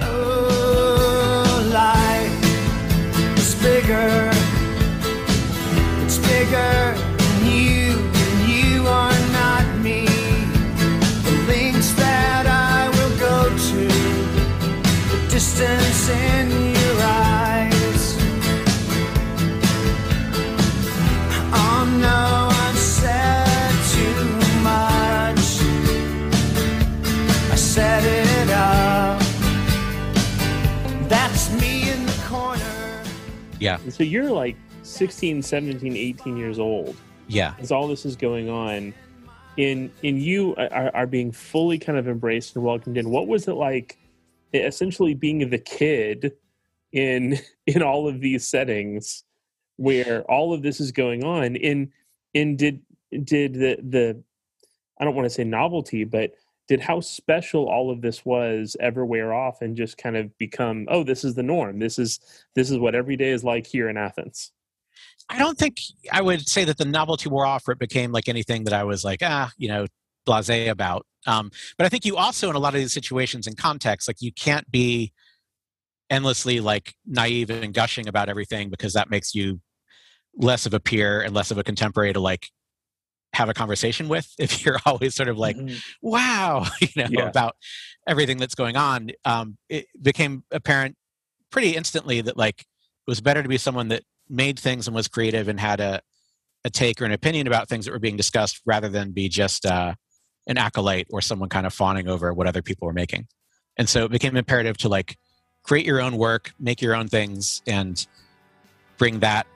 Oh, 0.00 1.70
life 1.72 3.38
is 3.38 3.54
bigger. 3.56 4.30
It's 6.04 6.18
bigger 6.18 6.94
and 7.44 8.48
you 8.48 8.86
are 8.86 9.18
not 9.32 9.66
me. 9.82 10.06
The 11.24 11.44
links 11.48 11.92
that 11.92 12.46
i 12.46 12.88
will 12.88 13.18
go 13.18 13.48
to 13.48 13.88
the 15.08 15.28
distance 15.30 16.08
in 16.08 16.71
Yeah. 33.62 33.78
And 33.80 33.94
so 33.94 34.02
you're 34.02 34.30
like 34.30 34.56
16, 34.82 35.42
17, 35.42 35.96
18 35.96 36.36
years 36.36 36.58
old. 36.58 36.96
Yeah. 37.28 37.54
As 37.58 37.70
all 37.70 37.88
this 37.88 38.04
is 38.04 38.16
going 38.16 38.50
on. 38.50 38.92
In 39.58 39.92
in 40.02 40.16
you 40.16 40.54
are, 40.56 40.90
are 40.94 41.06
being 41.06 41.30
fully 41.30 41.78
kind 41.78 41.98
of 41.98 42.08
embraced 42.08 42.56
and 42.56 42.64
welcomed 42.64 42.96
in. 42.96 43.10
What 43.10 43.28
was 43.28 43.46
it 43.48 43.52
like 43.52 43.98
essentially 44.54 45.14
being 45.14 45.48
the 45.50 45.58
kid 45.58 46.32
in 46.92 47.38
in 47.66 47.82
all 47.82 48.08
of 48.08 48.20
these 48.20 48.46
settings 48.46 49.24
where 49.76 50.22
all 50.22 50.54
of 50.54 50.62
this 50.62 50.80
is 50.80 50.90
going 50.90 51.22
on? 51.22 51.56
In 51.56 51.92
in 52.32 52.56
did 52.56 52.80
did 53.24 53.54
the 53.54 53.76
the 53.82 54.22
I 54.98 55.04
don't 55.04 55.14
want 55.14 55.26
to 55.26 55.30
say 55.30 55.44
novelty, 55.44 56.04
but 56.04 56.32
did 56.68 56.80
how 56.80 57.00
special 57.00 57.68
all 57.68 57.90
of 57.90 58.00
this 58.00 58.24
was 58.24 58.76
ever 58.80 59.04
wear 59.04 59.32
off 59.32 59.62
and 59.62 59.76
just 59.76 59.98
kind 59.98 60.16
of 60.16 60.36
become 60.38 60.86
oh 60.90 61.04
this 61.04 61.24
is 61.24 61.34
the 61.34 61.42
norm. 61.42 61.78
This 61.78 61.98
is 61.98 62.20
this 62.54 62.70
is 62.70 62.78
what 62.78 62.94
every 62.94 63.16
day 63.16 63.30
is 63.30 63.44
like 63.44 63.66
here 63.66 63.88
in 63.88 63.96
athens. 63.96 64.52
I 65.28 65.38
don't 65.38 65.58
think 65.58 65.78
i 66.10 66.20
would 66.20 66.48
say 66.48 66.64
that 66.64 66.78
the 66.78 66.84
novelty 66.84 67.28
wore 67.28 67.46
off 67.46 67.66
or 67.66 67.72
it 67.72 67.78
became 67.78 68.12
like 68.12 68.28
anything 68.28 68.64
that 68.64 68.74
i 68.74 68.84
was 68.84 69.04
like 69.04 69.20
ah 69.22 69.50
you 69.56 69.68
know 69.68 69.86
blase 70.26 70.68
about. 70.68 71.06
Um, 71.26 71.50
but 71.78 71.84
i 71.84 71.88
think 71.88 72.04
you 72.04 72.16
also 72.16 72.50
in 72.50 72.56
a 72.56 72.58
lot 72.58 72.74
of 72.74 72.80
these 72.80 72.92
situations 72.92 73.46
and 73.46 73.56
contexts 73.56 74.08
like 74.08 74.20
you 74.20 74.32
can't 74.32 74.70
be 74.70 75.12
endlessly 76.10 76.60
like 76.60 76.94
naive 77.06 77.50
and 77.50 77.72
gushing 77.72 78.08
about 78.08 78.28
everything 78.28 78.70
because 78.70 78.92
that 78.92 79.10
makes 79.10 79.34
you 79.34 79.60
less 80.36 80.66
of 80.66 80.74
a 80.74 80.80
peer 80.80 81.20
and 81.20 81.34
less 81.34 81.50
of 81.50 81.58
a 81.58 81.64
contemporary 81.64 82.12
to 82.12 82.20
like 82.20 82.48
have 83.32 83.48
a 83.48 83.54
conversation 83.54 84.08
with 84.08 84.28
if 84.38 84.64
you're 84.64 84.78
always 84.86 85.14
sort 85.14 85.28
of 85.28 85.38
like 85.38 85.56
mm-hmm. 85.56 85.76
wow 86.02 86.64
you 86.80 86.88
know 86.96 87.08
yeah. 87.10 87.28
about 87.28 87.56
everything 88.06 88.38
that's 88.38 88.54
going 88.54 88.76
on, 88.76 89.10
um, 89.24 89.56
it 89.68 89.86
became 90.00 90.42
apparent 90.50 90.96
pretty 91.50 91.76
instantly 91.76 92.20
that 92.20 92.36
like 92.36 92.60
it 92.60 93.10
was 93.10 93.20
better 93.20 93.42
to 93.42 93.48
be 93.48 93.58
someone 93.58 93.88
that 93.88 94.02
made 94.28 94.58
things 94.58 94.86
and 94.86 94.94
was 94.94 95.08
creative 95.08 95.48
and 95.48 95.60
had 95.60 95.80
a 95.80 96.00
a 96.64 96.70
take 96.70 97.00
or 97.00 97.04
an 97.04 97.12
opinion 97.12 97.46
about 97.46 97.68
things 97.68 97.84
that 97.84 97.92
were 97.92 97.98
being 97.98 98.16
discussed 98.16 98.60
rather 98.64 98.88
than 98.88 99.10
be 99.10 99.28
just 99.28 99.66
uh, 99.66 99.94
an 100.46 100.58
acolyte 100.58 101.06
or 101.10 101.20
someone 101.20 101.48
kind 101.48 101.66
of 101.66 101.74
fawning 101.74 102.08
over 102.08 102.32
what 102.32 102.46
other 102.46 102.62
people 102.62 102.86
were 102.86 102.92
making. 102.92 103.26
And 103.76 103.88
so 103.88 104.04
it 104.04 104.10
became 104.10 104.36
imperative 104.36 104.76
to 104.78 104.88
like 104.88 105.18
create 105.62 105.86
your 105.86 106.00
own 106.00 106.16
work, 106.16 106.52
make 106.58 106.82
your 106.82 106.94
own 106.94 107.08
things, 107.08 107.62
and 107.66 108.06
bring 108.98 109.20
that 109.20 109.46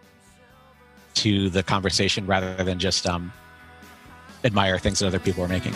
to 1.14 1.49
the 1.51 1.62
conversation 1.62 2.27
rather 2.27 2.62
than 2.62 2.79
just 2.79 3.07
um, 3.07 3.33
admire 4.47 4.78
things 4.78 5.01
that 5.01 5.07
other 5.07 5.18
people 5.18 5.44
are 5.44 5.49
making. 5.49 5.74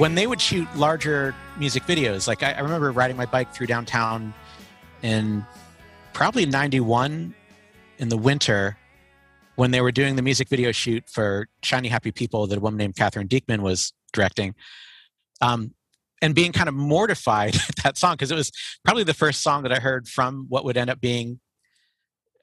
when 0.00 0.14
they 0.14 0.26
would 0.26 0.40
shoot 0.40 0.66
larger 0.74 1.34
music 1.58 1.82
videos, 1.82 2.26
like 2.26 2.42
I, 2.42 2.52
I 2.52 2.60
remember 2.60 2.90
riding 2.90 3.18
my 3.18 3.26
bike 3.26 3.52
through 3.52 3.66
downtown 3.66 4.32
in 5.02 5.44
probably 6.14 6.46
91 6.46 7.34
in 7.98 8.08
the 8.08 8.16
winter 8.16 8.78
when 9.60 9.72
they 9.72 9.82
were 9.82 9.92
doing 9.92 10.16
the 10.16 10.22
music 10.22 10.48
video 10.48 10.72
shoot 10.72 11.04
for 11.06 11.46
Shiny 11.62 11.88
Happy 11.88 12.10
People 12.10 12.46
that 12.46 12.56
a 12.56 12.60
woman 12.62 12.78
named 12.78 12.96
Katherine 12.96 13.28
Dieckmann 13.28 13.60
was 13.60 13.92
directing. 14.10 14.54
Um, 15.42 15.74
and 16.22 16.34
being 16.34 16.52
kind 16.52 16.66
of 16.66 16.74
mortified 16.74 17.54
at 17.68 17.76
that 17.84 17.98
song 17.98 18.14
because 18.14 18.30
it 18.30 18.36
was 18.36 18.50
probably 18.86 19.04
the 19.04 19.12
first 19.12 19.42
song 19.42 19.64
that 19.64 19.72
I 19.72 19.78
heard 19.78 20.08
from 20.08 20.46
what 20.48 20.64
would 20.64 20.78
end 20.78 20.88
up 20.88 20.98
being 20.98 21.40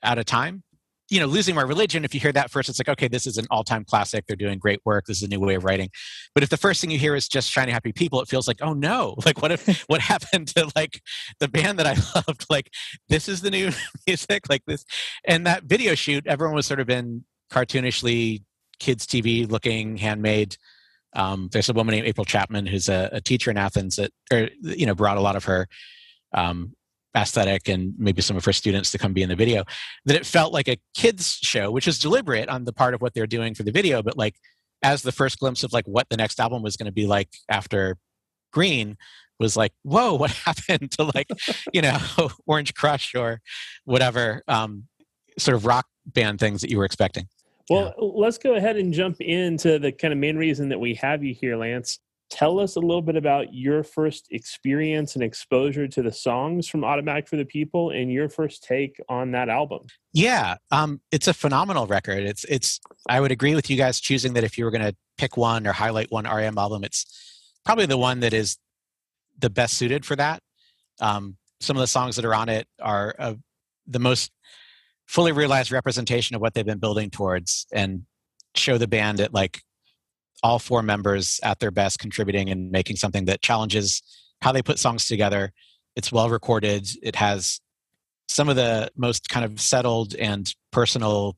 out 0.03 0.19
of 0.19 0.25
time 0.25 0.61
you 1.09 1.19
know, 1.19 1.25
losing 1.25 1.55
my 1.55 1.61
religion, 1.61 2.03
if 2.03 2.13
you 2.13 2.19
hear 2.19 2.31
that 2.33 2.51
first, 2.51 2.67
it's 2.69 2.79
like, 2.79 2.89
okay, 2.89 3.07
this 3.07 3.25
is 3.25 3.37
an 3.37 3.45
all 3.49 3.63
time 3.63 3.85
classic. 3.85 4.25
They're 4.27 4.35
doing 4.35 4.59
great 4.59 4.79
work. 4.85 5.05
This 5.05 5.17
is 5.17 5.23
a 5.23 5.27
new 5.27 5.39
way 5.39 5.55
of 5.55 5.63
writing. 5.63 5.89
But 6.33 6.43
if 6.43 6.49
the 6.49 6.57
first 6.57 6.81
thing 6.81 6.91
you 6.91 6.99
hear 6.99 7.15
is 7.15 7.27
just 7.27 7.49
shiny 7.49 7.71
happy 7.71 7.93
people, 7.93 8.21
it 8.21 8.27
feels 8.27 8.47
like, 8.47 8.57
oh 8.61 8.73
no, 8.73 9.15
like 9.25 9.41
what 9.41 9.51
if 9.51 9.81
what 9.87 10.01
happened 10.01 10.49
to 10.49 10.69
like 10.75 11.01
the 11.39 11.47
band 11.47 11.79
that 11.79 11.87
I 11.87 11.95
loved? 12.15 12.45
Like 12.49 12.71
this 13.09 13.27
is 13.27 13.41
the 13.41 13.51
new 13.51 13.71
music, 14.07 14.49
like 14.49 14.63
this. 14.65 14.85
And 15.25 15.45
that 15.45 15.63
video 15.63 15.95
shoot, 15.95 16.25
everyone 16.25 16.55
was 16.55 16.65
sort 16.65 16.79
of 16.79 16.89
in 16.89 17.25
cartoonishly 17.51 18.43
kids 18.79 19.05
TV 19.05 19.49
looking, 19.49 19.97
handmade. 19.97 20.55
Um, 21.13 21.49
there's 21.51 21.69
a 21.69 21.73
woman 21.73 21.93
named 21.93 22.07
April 22.07 22.25
Chapman 22.25 22.67
who's 22.67 22.89
a, 22.89 23.09
a 23.11 23.21
teacher 23.21 23.51
in 23.51 23.57
Athens 23.57 23.97
that, 23.97 24.11
or, 24.31 24.49
you 24.61 24.85
know, 24.85 24.95
brought 24.95 25.17
a 25.17 25.21
lot 25.21 25.35
of 25.35 25.45
her 25.45 25.67
um, 26.33 26.73
aesthetic 27.17 27.67
and 27.67 27.93
maybe 27.97 28.21
some 28.21 28.37
of 28.37 28.45
her 28.45 28.53
students 28.53 28.91
to 28.91 28.97
come 28.97 29.11
be 29.11 29.23
in 29.23 29.29
the 29.29 29.35
video 29.35 29.63
that 30.05 30.15
it 30.15 30.25
felt 30.25 30.53
like 30.53 30.67
a 30.67 30.77
kids 30.95 31.39
show 31.41 31.71
which 31.71 31.87
is 31.87 31.99
deliberate 31.99 32.47
on 32.47 32.63
the 32.63 32.73
part 32.73 32.93
of 32.93 33.01
what 33.01 33.13
they're 33.13 33.27
doing 33.27 33.55
for 33.55 33.63
the 33.63 33.71
video 33.71 34.03
but 34.03 34.17
like 34.17 34.35
as 34.83 35.01
the 35.01 35.11
first 35.11 35.39
glimpse 35.39 35.63
of 35.63 35.73
like 35.73 35.85
what 35.87 36.07
the 36.09 36.17
next 36.17 36.39
album 36.39 36.61
was 36.61 36.77
going 36.77 36.85
to 36.85 36.91
be 36.91 37.07
like 37.07 37.29
after 37.49 37.97
green 38.53 38.95
was 39.39 39.57
like 39.57 39.73
whoa 39.83 40.13
what 40.13 40.31
happened 40.45 40.91
to 40.91 41.03
like 41.15 41.27
you 41.73 41.81
know 41.81 41.97
orange 42.45 42.73
crush 42.73 43.15
or 43.15 43.41
whatever 43.85 44.43
um, 44.47 44.83
sort 45.37 45.55
of 45.55 45.65
rock 45.65 45.87
band 46.05 46.39
things 46.39 46.61
that 46.61 46.69
you 46.69 46.77
were 46.77 46.85
expecting 46.85 47.27
well 47.69 47.93
yeah. 47.97 48.09
let's 48.15 48.37
go 48.37 48.55
ahead 48.55 48.77
and 48.77 48.93
jump 48.93 49.19
into 49.21 49.79
the 49.79 49.91
kind 49.91 50.13
of 50.13 50.19
main 50.19 50.37
reason 50.37 50.69
that 50.69 50.79
we 50.79 50.93
have 50.93 51.23
you 51.23 51.33
here 51.33 51.57
lance 51.57 51.99
tell 52.29 52.59
us 52.59 52.75
a 52.75 52.79
little 52.79 53.01
bit 53.01 53.15
about 53.15 53.53
your 53.53 53.83
first 53.83 54.27
experience 54.31 55.15
and 55.15 55.23
exposure 55.23 55.87
to 55.87 56.01
the 56.01 56.11
songs 56.11 56.67
from 56.67 56.83
Automatic 56.83 57.27
for 57.27 57.37
the 57.37 57.45
People 57.45 57.91
and 57.91 58.11
your 58.11 58.29
first 58.29 58.63
take 58.63 58.99
on 59.07 59.31
that 59.31 59.49
album. 59.49 59.85
Yeah, 60.13 60.55
um, 60.71 61.01
it's 61.11 61.27
a 61.27 61.33
phenomenal 61.33 61.87
record. 61.87 62.23
It's 62.23 62.43
it's. 62.45 62.79
I 63.09 63.19
would 63.19 63.31
agree 63.31 63.55
with 63.55 63.69
you 63.69 63.77
guys 63.77 63.99
choosing 63.99 64.33
that 64.33 64.43
if 64.43 64.57
you 64.57 64.65
were 64.65 64.71
going 64.71 64.81
to 64.81 64.95
pick 65.17 65.37
one 65.37 65.65
or 65.65 65.71
highlight 65.71 66.11
one 66.11 66.25
REM 66.25 66.57
album, 66.57 66.83
it's 66.83 67.05
probably 67.65 67.85
the 67.85 67.97
one 67.97 68.19
that 68.21 68.33
is 68.33 68.57
the 69.39 69.49
best 69.49 69.75
suited 69.77 70.05
for 70.05 70.15
that. 70.15 70.41
Um, 70.99 71.37
some 71.59 71.77
of 71.77 71.81
the 71.81 71.87
songs 71.87 72.15
that 72.15 72.25
are 72.25 72.35
on 72.35 72.49
it 72.49 72.67
are 72.81 73.15
uh, 73.19 73.33
the 73.85 73.99
most 73.99 74.31
fully 75.07 75.31
realized 75.31 75.71
representation 75.71 76.35
of 76.35 76.41
what 76.41 76.53
they've 76.53 76.65
been 76.65 76.79
building 76.79 77.09
towards 77.09 77.65
and 77.71 78.03
show 78.55 78.77
the 78.77 78.87
band 78.87 79.19
at 79.19 79.33
like 79.33 79.61
all 80.43 80.59
four 80.59 80.83
members 80.83 81.39
at 81.43 81.59
their 81.59 81.71
best 81.71 81.99
contributing 81.99 82.49
and 82.49 82.71
making 82.71 82.95
something 82.95 83.25
that 83.25 83.41
challenges 83.41 84.01
how 84.41 84.51
they 84.51 84.61
put 84.61 84.79
songs 84.79 85.07
together. 85.07 85.51
It's 85.95 86.11
well 86.11 86.29
recorded. 86.29 86.87
It 87.01 87.15
has 87.15 87.59
some 88.27 88.49
of 88.49 88.55
the 88.55 88.91
most 88.95 89.29
kind 89.29 89.45
of 89.45 89.59
settled 89.59 90.13
and 90.15 90.53
personal 90.71 91.37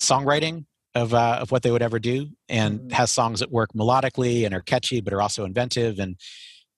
songwriting 0.00 0.66
of 0.94 1.14
uh, 1.14 1.38
of 1.40 1.52
what 1.52 1.62
they 1.62 1.70
would 1.70 1.82
ever 1.82 1.98
do, 1.98 2.28
and 2.48 2.80
mm-hmm. 2.80 2.90
has 2.90 3.10
songs 3.10 3.40
that 3.40 3.50
work 3.50 3.70
melodically 3.74 4.44
and 4.44 4.54
are 4.54 4.60
catchy, 4.60 5.00
but 5.00 5.12
are 5.12 5.22
also 5.22 5.44
inventive 5.44 5.98
and 5.98 6.16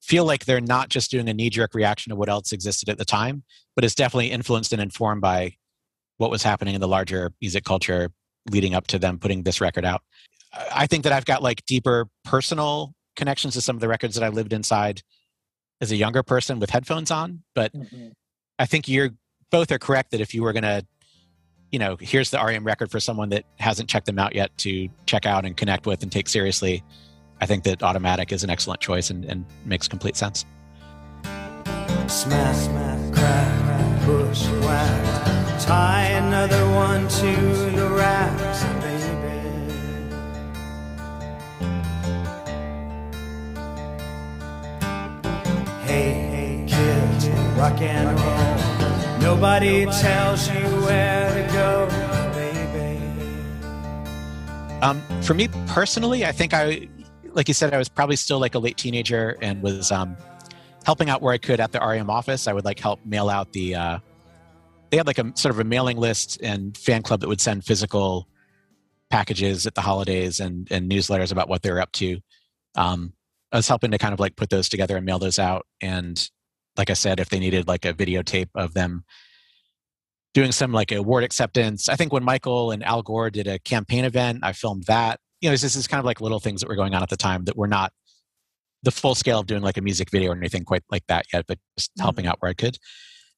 feel 0.01 0.25
like 0.25 0.45
they're 0.45 0.61
not 0.61 0.89
just 0.89 1.11
doing 1.11 1.29
a 1.29 1.33
knee 1.33 1.49
jerk 1.49 1.73
reaction 1.73 2.09
to 2.09 2.15
what 2.15 2.29
else 2.29 2.51
existed 2.51 2.89
at 2.89 2.97
the 2.97 3.05
time, 3.05 3.43
but 3.75 3.85
it's 3.85 3.95
definitely 3.95 4.31
influenced 4.31 4.73
and 4.73 4.81
informed 4.81 5.21
by 5.21 5.55
what 6.17 6.29
was 6.29 6.43
happening 6.43 6.75
in 6.75 6.81
the 6.81 6.87
larger 6.87 7.31
music 7.41 7.63
culture 7.63 8.11
leading 8.51 8.75
up 8.75 8.87
to 8.87 8.99
them 8.99 9.17
putting 9.17 9.43
this 9.43 9.61
record 9.61 9.85
out. 9.85 10.01
I 10.73 10.87
think 10.87 11.03
that 11.03 11.13
I've 11.13 11.25
got 11.25 11.41
like 11.41 11.65
deeper 11.65 12.07
personal 12.23 12.93
connections 13.15 13.53
to 13.53 13.61
some 13.61 13.75
of 13.75 13.81
the 13.81 13.87
records 13.87 14.15
that 14.15 14.23
I 14.23 14.29
lived 14.29 14.53
inside 14.53 15.01
as 15.81 15.91
a 15.91 15.95
younger 15.95 16.23
person 16.23 16.59
with 16.59 16.69
headphones 16.69 17.11
on. 17.11 17.43
But 17.55 17.73
mm-hmm. 17.73 18.09
I 18.59 18.65
think 18.65 18.87
you're 18.87 19.11
both 19.51 19.71
are 19.71 19.79
correct 19.79 20.11
that 20.11 20.21
if 20.21 20.33
you 20.33 20.43
were 20.43 20.53
going 20.53 20.63
to, 20.63 20.85
you 21.71 21.79
know, 21.79 21.97
here's 21.99 22.29
the 22.29 22.43
REM 22.43 22.63
record 22.63 22.91
for 22.91 22.99
someone 22.99 23.29
that 23.29 23.45
hasn't 23.59 23.89
checked 23.89 24.05
them 24.05 24.19
out 24.19 24.35
yet 24.35 24.55
to 24.59 24.89
check 25.05 25.25
out 25.25 25.45
and 25.45 25.57
connect 25.57 25.85
with 25.85 26.03
and 26.03 26.11
take 26.11 26.29
seriously, 26.29 26.83
I 27.41 27.45
think 27.45 27.63
that 27.63 27.83
Automatic 27.83 28.31
is 28.31 28.43
an 28.43 28.49
excellent 28.49 28.79
choice 28.79 29.09
and, 29.09 29.25
and 29.25 29.45
makes 29.65 29.87
complete 29.87 30.15
sense. 30.15 30.45
Smash, 32.07 32.57
smash, 32.57 33.15
crack, 33.15 34.01
push, 34.05 34.47
whack, 34.65 35.61
tie 35.61 36.05
another 36.05 36.65
one 36.71 37.07
to 37.07 37.35
the 37.71 37.89
racks. 45.87 47.27
rock 47.57 47.81
and 47.81 48.19
roll. 48.19 49.19
Nobody 49.19 49.85
tells 49.85 50.47
you 50.49 50.61
where 50.85 51.29
to 51.33 51.53
go, 51.53 51.87
baby. 52.33 52.99
Um, 54.81 55.01
for 55.21 55.33
me 55.33 55.47
personally, 55.67 56.25
I 56.25 56.31
think 56.31 56.53
I, 56.53 56.89
like 57.31 57.47
you 57.47 57.53
said, 57.53 57.73
I 57.73 57.77
was 57.77 57.89
probably 57.89 58.15
still 58.17 58.39
like 58.39 58.55
a 58.55 58.59
late 58.59 58.77
teenager 58.77 59.37
and 59.41 59.61
was 59.61 59.91
um, 59.91 60.17
helping 60.85 61.09
out 61.09 61.21
where 61.21 61.33
I 61.33 61.37
could 61.37 61.59
at 61.59 61.71
the 61.71 61.79
REM 61.79 62.09
office. 62.09 62.47
I 62.47 62.53
would 62.53 62.65
like 62.65 62.79
help 62.79 62.99
mail 63.05 63.29
out 63.29 63.53
the. 63.53 63.75
Uh, 63.75 63.99
they 64.91 64.97
had 64.97 65.07
like 65.07 65.17
a 65.17 65.31
sort 65.35 65.51
of 65.51 65.59
a 65.59 65.63
mailing 65.63 65.97
list 65.97 66.39
and 66.43 66.77
fan 66.77 67.01
club 67.01 67.21
that 67.21 67.27
would 67.27 67.41
send 67.41 67.65
physical 67.65 68.27
packages 69.09 69.65
at 69.65 69.73
the 69.73 69.81
holidays 69.81 70.39
and, 70.39 70.71
and 70.71 70.91
newsletters 70.91 71.31
about 71.31 71.49
what 71.49 71.61
they 71.63 71.71
were 71.71 71.81
up 71.81 71.91
to. 71.93 72.19
Um, 72.75 73.13
I 73.53 73.57
was 73.57 73.67
helping 73.67 73.91
to 73.91 73.97
kind 73.97 74.13
of 74.13 74.19
like 74.19 74.35
put 74.35 74.49
those 74.49 74.67
together 74.67 74.97
and 74.97 75.05
mail 75.05 75.19
those 75.19 75.39
out. 75.39 75.65
And 75.79 76.21
like 76.75 76.89
I 76.89 76.93
said, 76.93 77.19
if 77.19 77.29
they 77.29 77.39
needed 77.39 77.67
like 77.67 77.85
a 77.85 77.93
videotape 77.93 78.49
of 78.55 78.73
them 78.73 79.05
doing 80.33 80.51
some 80.51 80.71
like 80.71 80.91
award 80.91 81.23
acceptance. 81.23 81.87
I 81.87 81.95
think 81.95 82.11
when 82.11 82.23
Michael 82.23 82.71
and 82.71 82.83
Al 82.83 83.03
Gore 83.03 83.29
did 83.29 83.47
a 83.47 83.59
campaign 83.59 84.03
event, 84.03 84.39
I 84.41 84.53
filmed 84.53 84.85
that. 84.85 85.19
You 85.41 85.49
know, 85.49 85.55
this 85.55 85.75
is 85.75 85.87
kind 85.87 85.99
of 85.99 86.05
like 86.05 86.21
little 86.21 86.39
things 86.39 86.61
that 86.61 86.67
were 86.67 86.75
going 86.75 86.95
on 86.95 87.03
at 87.03 87.09
the 87.09 87.17
time 87.17 87.45
that 87.45 87.55
were 87.55 87.67
not 87.67 87.93
the 88.81 88.91
full 88.91 89.15
scale 89.15 89.39
of 89.39 89.45
doing 89.45 89.61
like 89.61 89.77
a 89.77 89.81
music 89.81 90.09
video 90.09 90.31
or 90.31 90.35
anything 90.35 90.65
quite 90.65 90.83
like 90.89 91.05
that 91.07 91.25
yet, 91.31 91.45
but 91.47 91.59
just 91.77 91.91
mm-hmm. 91.91 92.03
helping 92.03 92.27
out 92.27 92.37
where 92.39 92.49
I 92.49 92.53
could. 92.53 92.77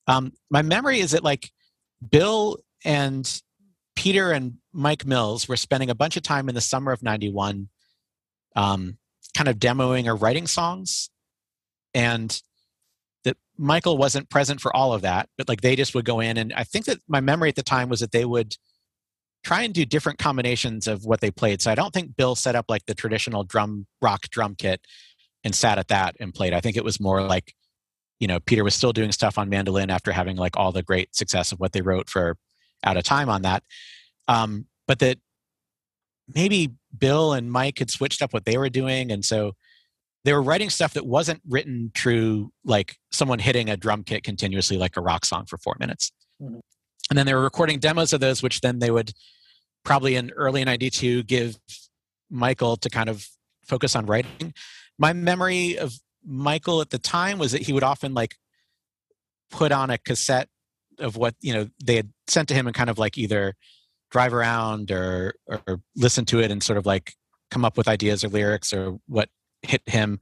Um, 0.08 0.32
my 0.50 0.62
memory 0.62 1.00
is 1.00 1.12
that 1.12 1.24
like 1.24 1.52
Bill 2.10 2.58
and 2.86 3.42
Peter 3.96 4.32
and 4.32 4.56
Mike 4.72 5.06
Mills 5.06 5.48
were 5.48 5.58
spending 5.58 5.90
a 5.90 5.96
bunch 5.96 6.16
of 6.16 6.24
time 6.24 6.48
in 6.48 6.56
the 6.56 6.62
summer 6.62 6.92
of 6.92 7.04
91 7.04 7.70
um, 8.56 8.98
kind 9.36 9.48
of 9.50 9.58
demoing 9.58 10.08
or 10.08 10.16
writing 10.16 10.48
songs. 10.48 11.10
And 11.94 12.42
that 13.26 13.38
Michael 13.58 13.98
wasn't 13.98 14.30
present 14.30 14.62
for 14.62 14.76
all 14.76 14.94
of 14.94 15.02
that, 15.02 15.30
but 15.38 15.50
like 15.50 15.62
they 15.62 15.76
just 15.76 15.94
would 15.94 16.06
go 16.06 16.20
in 16.20 16.38
and 16.38 16.54
I 16.54 16.64
think 16.64 16.86
that 16.86 17.00
my 17.08 17.22
memory 17.22 17.50
at 17.50 17.56
the 17.56 17.64
time 17.64 17.90
was 17.90 18.00
that 18.00 18.12
they 18.12 18.26
would 18.26 18.56
try 19.44 19.62
and 19.62 19.74
do 19.74 19.86
different 19.86 20.18
combinations 20.18 20.88
of 20.88 21.06
what 21.06 21.22
they 21.22 21.30
played. 21.30 21.62
So 21.62 21.72
I 21.72 21.76
don't 21.76 21.94
think 21.94 22.16
Bill 22.16 22.36
set 22.36 22.56
up 22.56 22.66
like 22.68 22.86
the 22.88 22.96
traditional 22.96 23.44
drum 23.44 23.86
rock 24.02 24.24
drum 24.30 24.56
kit 24.56 24.82
and 25.44 25.54
sat 25.54 25.78
at 25.78 25.90
that 25.90 26.16
and 26.20 26.34
played. 26.34 26.54
I 26.54 26.62
think 26.62 26.78
it 26.78 26.84
was 26.84 27.00
more 27.00 27.22
like, 27.22 27.54
you 28.20 28.28
know, 28.28 28.40
Peter 28.40 28.64
was 28.64 28.74
still 28.74 28.94
doing 28.94 29.12
stuff 29.12 29.38
on 29.38 29.50
mandolin 29.50 29.92
after 29.92 30.12
having 30.12 30.36
like 30.36 30.58
all 30.58 30.72
the 30.72 30.82
great 30.82 31.16
success 31.16 31.52
of 31.52 31.60
what 31.60 31.74
they 31.74 31.82
wrote 31.82 32.10
for 32.10 32.38
out 32.84 32.98
of 32.98 33.04
time 33.04 33.30
on 33.30 33.44
that. 33.44 33.64
Um, 34.28 34.66
but 34.88 35.00
that 35.00 35.20
maybe 36.34 36.72
Bill 37.00 37.34
and 37.34 37.52
Mike 37.52 37.80
had 37.80 37.90
switched 37.90 38.22
up 38.22 38.34
what 38.34 38.46
they 38.46 38.58
were 38.58 38.70
doing. 38.70 39.12
And 39.12 39.24
so 39.24 39.54
they 40.24 40.34
were 40.34 40.42
writing 40.42 40.70
stuff 40.70 40.94
that 40.94 41.06
wasn't 41.06 41.42
written 41.48 41.92
true, 41.94 42.52
like 42.64 42.98
someone 43.12 43.40
hitting 43.40 43.70
a 43.70 43.78
drum 43.78 44.04
kit 44.04 44.24
continuously, 44.24 44.78
like 44.78 44.98
a 44.98 45.02
rock 45.02 45.26
song 45.26 45.46
for 45.46 45.58
four 45.58 45.76
minutes. 45.80 46.12
Mm-hmm. 46.42 46.60
And 47.10 47.20
then 47.20 47.26
they 47.26 47.34
were 47.34 47.44
recording 47.44 47.80
demos 47.80 48.14
of 48.14 48.20
those, 48.20 48.42
which 48.42 48.62
then 48.62 48.80
they 48.80 48.90
would 48.90 49.12
probably 49.84 50.16
in 50.16 50.32
early 50.32 50.64
92 50.64 51.24
give 51.24 51.58
Michael 52.30 52.76
to 52.78 52.90
kind 52.90 53.10
of 53.10 53.28
focus 53.66 53.96
on 53.96 54.06
writing. 54.06 54.54
My 54.98 55.14
memory 55.14 55.78
of 55.78 55.94
Michael 56.26 56.82
at 56.82 56.90
the 56.90 56.98
time 56.98 57.38
was 57.38 57.52
that 57.52 57.62
he 57.62 57.74
would 57.74 57.84
often 57.84 58.14
like 58.14 58.36
put 59.52 59.72
on 59.72 59.90
a 59.90 59.98
cassette 59.98 60.50
of 61.00 61.18
what 61.18 61.36
you 61.42 61.54
know 61.54 61.68
they 61.84 61.96
had 61.96 62.10
sent 62.28 62.48
to 62.48 62.54
him 62.54 62.68
and 62.68 62.76
kind 62.76 62.90
of 62.90 62.98
like 62.98 63.18
either 63.18 63.56
drive 64.16 64.34
around 64.34 64.92
or 64.92 65.34
or 65.48 65.82
listen 65.96 66.26
to 66.26 66.40
it 66.40 66.52
and 66.52 66.64
sort 66.64 66.78
of 66.78 66.86
like 66.86 67.14
come 67.52 67.66
up 67.66 67.78
with 67.78 67.88
ideas 67.88 68.24
or 68.24 68.30
lyrics 68.30 68.74
or 68.74 68.98
what 69.08 69.30
hit 69.62 69.82
him 69.86 70.20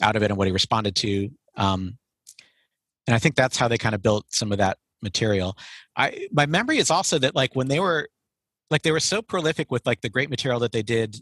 out 0.00 0.16
of 0.16 0.22
it 0.22 0.30
and 0.30 0.38
what 0.38 0.46
he 0.46 0.52
responded 0.52 0.96
to 0.96 1.28
um, 1.56 1.98
and 3.06 3.14
i 3.14 3.18
think 3.18 3.34
that's 3.34 3.56
how 3.56 3.68
they 3.68 3.78
kind 3.78 3.94
of 3.94 4.02
built 4.02 4.24
some 4.30 4.52
of 4.52 4.58
that 4.58 4.78
material. 5.02 5.56
I 5.96 6.28
my 6.32 6.46
memory 6.46 6.78
is 6.78 6.90
also 6.90 7.18
that 7.18 7.34
like 7.34 7.54
when 7.54 7.68
they 7.68 7.80
were 7.80 8.08
like 8.70 8.82
they 8.82 8.92
were 8.92 9.00
so 9.00 9.22
prolific 9.22 9.70
with 9.70 9.86
like 9.86 10.00
the 10.00 10.08
great 10.08 10.30
material 10.30 10.60
that 10.60 10.72
they 10.72 10.82
did 10.82 11.16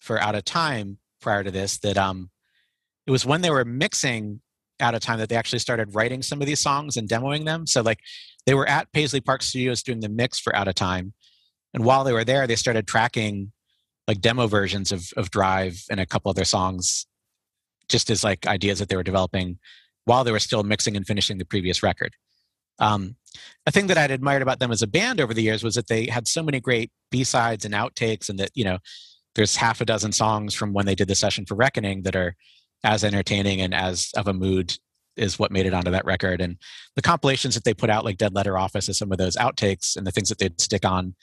for 0.00 0.20
out 0.20 0.34
of 0.34 0.44
time 0.44 0.98
prior 1.20 1.44
to 1.44 1.50
this 1.50 1.78
that 1.78 1.96
um 1.96 2.30
it 3.06 3.10
was 3.10 3.24
when 3.26 3.42
they 3.42 3.50
were 3.50 3.64
mixing 3.64 4.40
out 4.80 4.94
of 4.94 5.00
time 5.00 5.18
that 5.18 5.28
they 5.28 5.36
actually 5.36 5.58
started 5.58 5.94
writing 5.94 6.22
some 6.22 6.40
of 6.40 6.46
these 6.46 6.60
songs 6.60 6.96
and 6.96 7.08
demoing 7.08 7.44
them. 7.44 7.66
So 7.66 7.82
like 7.82 8.00
they 8.46 8.54
were 8.54 8.68
at 8.68 8.92
paisley 8.92 9.20
park 9.20 9.42
studios 9.42 9.82
doing 9.82 10.00
the 10.00 10.08
mix 10.08 10.40
for 10.40 10.54
out 10.54 10.68
of 10.68 10.74
time 10.74 11.14
and 11.74 11.84
while 11.84 12.04
they 12.04 12.12
were 12.12 12.24
there 12.24 12.46
they 12.46 12.56
started 12.56 12.86
tracking 12.86 13.52
like 14.08 14.20
demo 14.20 14.46
versions 14.46 14.92
of 14.92 15.12
of 15.16 15.30
drive 15.30 15.82
and 15.90 16.00
a 16.00 16.06
couple 16.06 16.30
other 16.30 16.44
songs 16.44 17.06
just 17.88 18.10
as 18.10 18.24
like 18.24 18.46
ideas 18.46 18.78
that 18.78 18.88
they 18.88 18.96
were 18.96 19.02
developing 19.02 19.58
while 20.04 20.24
they 20.24 20.32
were 20.32 20.38
still 20.38 20.62
mixing 20.62 20.96
and 20.96 21.06
finishing 21.06 21.38
the 21.38 21.44
previous 21.44 21.82
record 21.82 22.14
um, 22.78 23.16
a 23.66 23.70
thing 23.70 23.86
that 23.86 23.98
I'd 23.98 24.10
admired 24.10 24.42
about 24.42 24.58
them 24.58 24.72
as 24.72 24.82
a 24.82 24.86
band 24.86 25.20
over 25.20 25.32
the 25.32 25.42
years 25.42 25.62
was 25.62 25.74
that 25.76 25.86
they 25.86 26.06
had 26.06 26.28
so 26.28 26.42
many 26.42 26.60
great 26.60 26.90
B 27.10 27.24
sides 27.24 27.64
and 27.64 27.74
outtakes, 27.74 28.28
and 28.28 28.38
that 28.38 28.50
you 28.54 28.64
know 28.64 28.78
there's 29.34 29.56
half 29.56 29.80
a 29.80 29.84
dozen 29.84 30.12
songs 30.12 30.54
from 30.54 30.72
when 30.72 30.86
they 30.86 30.94
did 30.94 31.08
the 31.08 31.14
session 31.14 31.46
for 31.46 31.54
Reckoning 31.54 32.02
that 32.02 32.16
are 32.16 32.34
as 32.84 33.04
entertaining 33.04 33.60
and 33.60 33.74
as 33.74 34.10
of 34.16 34.26
a 34.26 34.32
mood 34.32 34.76
is 35.16 35.38
what 35.38 35.52
made 35.52 35.66
it 35.66 35.74
onto 35.74 35.90
that 35.90 36.04
record. 36.04 36.40
And 36.40 36.56
the 36.96 37.02
compilations 37.02 37.54
that 37.54 37.64
they 37.64 37.74
put 37.74 37.90
out, 37.90 38.04
like 38.04 38.16
Dead 38.16 38.34
Letter 38.34 38.58
Office, 38.58 38.88
and 38.88 38.96
some 38.96 39.12
of 39.12 39.18
those 39.18 39.36
outtakes 39.36 39.96
and 39.96 40.06
the 40.06 40.10
things 40.10 40.28
that 40.28 40.38
they'd 40.38 40.60
stick 40.60 40.84
on 40.84 41.14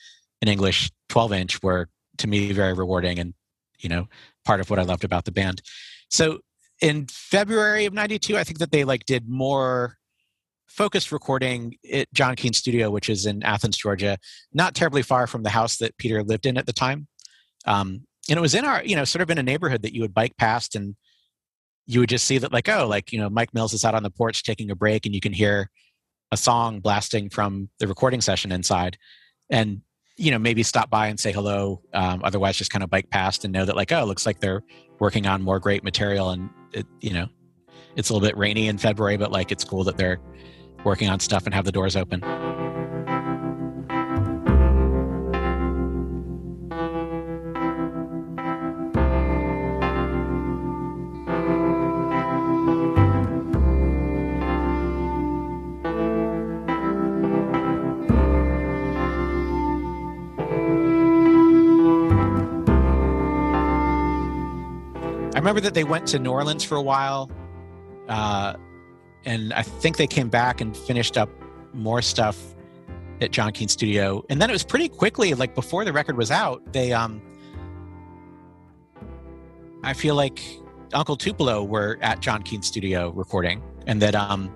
an 0.41 0.47
English 0.47 0.91
12 1.09 1.33
inch 1.33 1.63
were 1.63 1.89
to 2.17 2.27
me 2.27 2.51
very 2.51 2.73
rewarding 2.73 3.19
and 3.19 3.33
you 3.79 3.89
know 3.89 4.07
part 4.45 4.59
of 4.59 4.69
what 4.69 4.79
I 4.79 4.83
loved 4.83 5.03
about 5.03 5.25
the 5.25 5.31
band. 5.31 5.61
So 6.09 6.39
in 6.81 7.07
February 7.09 7.85
of 7.85 7.93
'92, 7.93 8.37
I 8.37 8.43
think 8.43 8.59
that 8.59 8.71
they 8.71 8.83
like 8.83 9.05
did 9.05 9.27
more 9.27 9.97
focused 10.69 11.11
recording 11.11 11.75
at 11.91 12.07
John 12.13 12.35
Keane 12.35 12.53
Studio, 12.53 12.89
which 12.89 13.09
is 13.09 13.25
in 13.25 13.43
Athens, 13.43 13.77
Georgia, 13.77 14.17
not 14.53 14.75
terribly 14.75 15.01
far 15.01 15.27
from 15.27 15.43
the 15.43 15.49
house 15.49 15.77
that 15.77 15.97
Peter 15.97 16.23
lived 16.23 16.45
in 16.45 16.57
at 16.57 16.67
the 16.67 16.73
time. 16.73 17.07
Um, 17.65 18.05
and 18.29 18.37
it 18.37 18.41
was 18.41 18.55
in 18.55 18.65
our, 18.65 18.83
you 18.83 18.95
know, 18.95 19.03
sort 19.03 19.21
of 19.21 19.29
in 19.29 19.39
a 19.39 19.43
neighborhood 19.43 19.81
that 19.81 19.93
you 19.93 20.01
would 20.01 20.13
bike 20.13 20.37
past 20.37 20.75
and 20.75 20.95
you 21.87 21.99
would 21.99 22.09
just 22.09 22.25
see 22.25 22.37
that, 22.37 22.53
like, 22.53 22.69
oh, 22.69 22.87
like, 22.87 23.11
you 23.11 23.19
know, 23.19 23.29
Mike 23.29 23.53
Mills 23.53 23.73
is 23.73 23.83
out 23.83 23.95
on 23.95 24.03
the 24.03 24.11
porch 24.11 24.43
taking 24.43 24.69
a 24.69 24.75
break 24.75 25.05
and 25.05 25.15
you 25.15 25.21
can 25.21 25.33
hear 25.33 25.71
a 26.31 26.37
song 26.37 26.79
blasting 26.79 27.29
from 27.29 27.69
the 27.79 27.87
recording 27.87 28.21
session 28.21 28.51
inside. 28.51 28.97
And, 29.49 29.81
you 30.19 30.31
know, 30.31 30.39
maybe 30.39 30.63
stop 30.63 30.89
by 30.89 31.07
and 31.07 31.19
say 31.19 31.31
hello. 31.31 31.81
Um, 31.93 32.21
otherwise, 32.23 32.57
just 32.57 32.71
kind 32.71 32.83
of 32.83 32.89
bike 32.89 33.09
past 33.09 33.45
and 33.45 33.53
know 33.53 33.63
that, 33.63 33.75
like, 33.75 33.91
oh, 33.91 34.01
it 34.01 34.05
looks 34.05 34.25
like 34.25 34.39
they're 34.39 34.63
working 34.99 35.27
on 35.27 35.41
more 35.41 35.59
great 35.59 35.83
material. 35.83 36.31
And, 36.31 36.49
it, 36.73 36.85
you 36.99 37.13
know, 37.13 37.27
it's 37.95 38.09
a 38.09 38.13
little 38.13 38.27
bit 38.27 38.37
rainy 38.37 38.67
in 38.67 38.77
February, 38.77 39.17
but 39.17 39.31
like, 39.31 39.51
it's 39.51 39.63
cool 39.63 39.85
that 39.85 39.97
they're 39.97 40.19
working 40.83 41.09
on 41.09 41.19
stuff 41.19 41.45
and 41.45 41.53
have 41.53 41.65
the 41.65 41.71
doors 41.71 41.95
open. 41.95 42.21
Remember 65.49 65.61
that 65.61 65.73
they 65.73 65.83
went 65.83 66.05
to 66.07 66.19
New 66.19 66.29
Orleans 66.29 66.63
for 66.63 66.75
a 66.75 66.81
while. 66.81 67.31
Uh, 68.07 68.53
and 69.25 69.51
I 69.53 69.63
think 69.63 69.97
they 69.97 70.05
came 70.05 70.29
back 70.29 70.61
and 70.61 70.77
finished 70.77 71.17
up 71.17 71.29
more 71.73 72.03
stuff 72.03 72.37
at 73.19 73.31
John 73.31 73.51
Keane 73.51 73.67
Studio. 73.67 74.23
And 74.29 74.39
then 74.39 74.51
it 74.51 74.53
was 74.53 74.63
pretty 74.63 74.87
quickly, 74.87 75.33
like 75.33 75.55
before 75.55 75.85
the 75.85 75.91
record 75.91 76.17
was 76.17 76.29
out, 76.29 76.71
they 76.71 76.93
um 76.93 77.19
I 79.83 79.93
feel 79.93 80.13
like 80.13 80.39
Uncle 80.93 81.17
Tupelo 81.17 81.63
were 81.63 81.97
at 82.01 82.19
John 82.19 82.43
Keane 82.43 82.61
Studio 82.61 83.09
recording, 83.09 83.63
and 83.87 83.99
that 84.03 84.13
um 84.13 84.53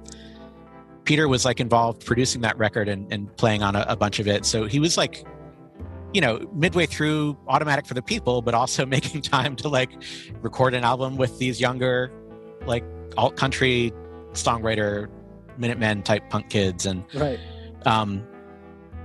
Peter 1.06 1.28
was 1.28 1.44
like 1.44 1.60
involved 1.60 2.06
producing 2.06 2.42
that 2.42 2.56
record 2.58 2.88
and, 2.88 3.12
and 3.12 3.36
playing 3.36 3.64
on 3.64 3.76
a, 3.76 3.84
a 3.90 3.96
bunch 3.96 4.20
of 4.20 4.28
it. 4.28 4.46
So 4.46 4.66
he 4.66 4.80
was 4.80 4.96
like, 4.96 5.26
you 6.14 6.22
know, 6.22 6.48
midway 6.54 6.86
through 6.86 7.38
Automatic 7.48 7.86
for 7.86 7.94
the 7.94 8.02
People, 8.02 8.42
but 8.42 8.54
also 8.54 8.86
making 8.98 9.22
time 9.22 9.56
to 9.58 9.68
like 9.68 9.92
record 10.42 10.74
an 10.74 10.84
album 10.84 11.18
with 11.18 11.38
these 11.40 11.60
younger, 11.60 12.12
like 12.66 12.84
alt 13.18 13.36
country 13.36 13.92
songwriter 14.34 15.10
Minutemen 15.58 16.02
type 16.02 16.28
punk 16.30 16.50
kids 16.50 16.86
and 16.86 17.04
right. 17.14 17.40
Um, 17.86 18.26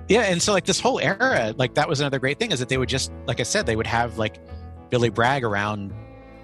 yeah, 0.09 0.23
and 0.23 0.41
so 0.41 0.53
like 0.53 0.65
this 0.65 0.81
whole 0.81 0.99
era, 1.01 1.55
like 1.59 1.75
that 1.75 1.89
was 1.89 2.01
another 2.01 2.19
great 2.19 2.39
thing 2.39 2.51
is 2.51 2.59
that 2.61 2.71
they 2.71 2.79
would 2.79 2.89
just, 2.89 3.13
like 3.27 3.41
I 3.41 3.43
said, 3.43 3.67
they 3.67 3.77
would 3.77 3.87
have 3.87 4.17
like 4.17 4.39
Billy 4.89 5.11
Bragg 5.11 5.45
around 5.45 5.93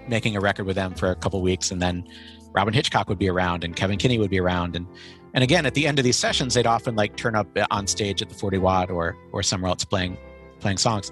making 0.07 0.35
a 0.35 0.39
record 0.39 0.65
with 0.67 0.75
them 0.75 0.93
for 0.93 1.09
a 1.09 1.15
couple 1.15 1.41
weeks, 1.41 1.71
and 1.71 1.81
then 1.81 2.07
Robyn 2.53 2.75
Hitchcock 2.75 3.09
would 3.09 3.17
be 3.17 3.27
around, 3.27 3.63
and 3.63 3.75
Kevin 3.75 3.97
Kinney 3.97 4.19
would 4.19 4.29
be 4.29 4.39
around, 4.39 4.75
and 4.75 4.85
and 5.33 5.43
again 5.43 5.65
at 5.65 5.73
the 5.73 5.87
end 5.87 5.97
of 5.97 6.05
these 6.05 6.15
sessions, 6.15 6.53
they'd 6.53 6.67
often 6.67 6.95
like 6.95 7.17
turn 7.17 7.35
up 7.35 7.47
on 7.71 7.87
stage 7.87 8.21
at 8.21 8.29
the 8.29 8.35
Forty 8.35 8.59
Watt 8.59 8.91
or 8.91 9.17
or 9.31 9.41
somewhere 9.41 9.69
else 9.69 9.83
playing 9.83 10.17
playing 10.65 10.77
songs. 10.77 11.11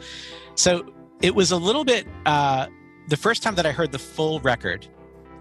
So 0.56 0.92
it 1.22 1.36
was 1.36 1.52
a 1.52 1.58
little 1.58 1.86
bit. 1.86 2.08
Uh, 2.26 2.68
the 3.08 3.18
first 3.18 3.44
time 3.44 3.56
that 3.56 3.66
I 3.66 3.72
heard 3.72 3.92
the 3.92 4.00
full 4.00 4.40
record 4.40 4.88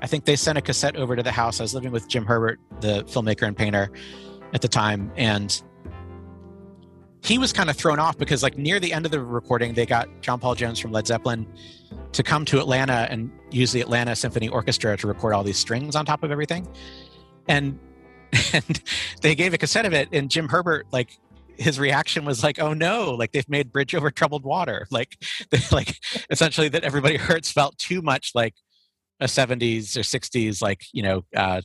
I 0.02 0.08
think 0.08 0.24
they 0.24 0.34
sent 0.34 0.58
a 0.58 0.60
cassette 0.60 0.96
over 0.96 1.14
to 1.14 1.22
the 1.22 1.30
house. 1.30 1.60
I 1.60 1.62
was 1.62 1.74
living 1.74 1.92
with 1.92 2.08
Jim 2.08 2.26
Herbert, 2.26 2.58
the 2.80 3.04
filmmaker 3.04 3.46
and 3.46 3.56
painter 3.56 3.88
at 4.52 4.60
the 4.60 4.68
time, 4.68 5.12
and 5.16 5.62
he 7.22 7.38
was 7.38 7.52
kind 7.52 7.70
of 7.70 7.76
thrown 7.76 8.00
off 8.00 8.18
because 8.18 8.42
like 8.42 8.58
near 8.58 8.80
the 8.80 8.92
end 8.92 9.06
of 9.06 9.12
the 9.12 9.20
recording, 9.20 9.74
they 9.74 9.86
got 9.86 10.08
John 10.20 10.40
Paul 10.40 10.56
Jones 10.56 10.80
from 10.80 10.90
Led 10.90 11.06
Zeppelin 11.06 11.46
to 12.10 12.22
come 12.24 12.44
to 12.46 12.58
Atlanta 12.58 13.06
and 13.10 13.30
use 13.52 13.70
the 13.70 13.80
Atlanta 13.80 14.16
Symphony 14.16 14.48
Orchestra 14.48 14.96
to 14.96 15.06
record 15.06 15.34
all 15.34 15.44
these 15.44 15.56
strings 15.56 15.94
on 15.94 16.04
top 16.04 16.24
of 16.24 16.32
everything. 16.32 16.66
And 17.46 17.78
and 18.52 18.82
they 19.20 19.36
gave 19.36 19.54
a 19.54 19.58
cassette 19.58 19.86
of 19.86 19.92
it 19.92 20.08
and 20.10 20.28
Jim 20.28 20.48
Herbert 20.48 20.86
like 20.90 21.16
his 21.62 21.78
reaction 21.78 22.24
was 22.24 22.42
like, 22.42 22.58
"Oh 22.58 22.74
no! 22.74 23.12
Like 23.12 23.32
they've 23.32 23.48
made 23.48 23.72
Bridge 23.72 23.94
Over 23.94 24.10
Troubled 24.10 24.44
Water." 24.44 24.86
Like, 24.92 25.16
like 25.72 25.96
essentially 26.30 26.68
that 26.68 26.84
everybody 26.84 27.16
hurts 27.28 27.50
felt 27.50 27.78
too 27.78 28.02
much 28.02 28.32
like 28.34 28.54
a 29.20 29.24
70s 29.24 29.96
or 29.96 30.00
60s 30.00 30.60
like 30.60 30.82
you 30.92 31.02
know 31.02 31.24
uh, 31.34 31.62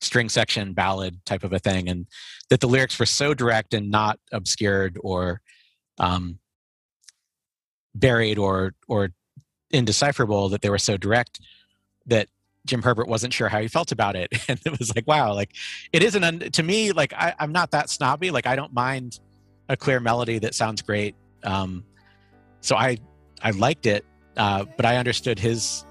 string 0.00 0.28
section 0.28 0.74
ballad 0.74 1.18
type 1.24 1.42
of 1.42 1.52
a 1.52 1.58
thing 1.58 1.88
and 1.88 2.06
that 2.50 2.60
the 2.60 2.68
lyrics 2.68 2.98
were 2.98 3.06
so 3.06 3.34
direct 3.34 3.74
and 3.74 3.90
not 3.90 4.18
obscured 4.32 4.98
or 5.02 5.40
um, 5.98 6.38
buried 7.94 8.38
or 8.38 8.74
or 8.86 9.10
indecipherable 9.70 10.48
that 10.48 10.62
they 10.62 10.70
were 10.70 10.78
so 10.78 10.96
direct 10.96 11.40
that 12.06 12.28
Jim 12.64 12.82
Herbert 12.82 13.08
wasn't 13.08 13.32
sure 13.32 13.48
how 13.48 13.60
he 13.60 13.68
felt 13.68 13.92
about 13.92 14.14
it, 14.14 14.30
and 14.48 14.60
it 14.64 14.78
was 14.78 14.94
like, 14.94 15.06
wow, 15.06 15.34
like 15.34 15.50
it 15.92 16.02
isn't 16.02 16.22
un- 16.22 16.38
to 16.38 16.62
me. 16.62 16.92
Like 16.92 17.12
I, 17.14 17.34
am 17.40 17.52
not 17.52 17.72
that 17.72 17.90
snobby. 17.90 18.30
Like 18.30 18.46
I 18.46 18.56
don't 18.56 18.72
mind 18.72 19.18
a 19.68 19.76
clear 19.76 20.00
melody 20.00 20.38
that 20.38 20.54
sounds 20.54 20.82
great. 20.82 21.14
Um, 21.42 21.84
so 22.60 22.76
I 22.76 22.98
I 23.42 23.50
liked 23.52 23.86
it, 23.86 24.04
uh, 24.36 24.64
but 24.76 24.84
I 24.84 24.96
understood 24.96 25.38
his 25.38 25.84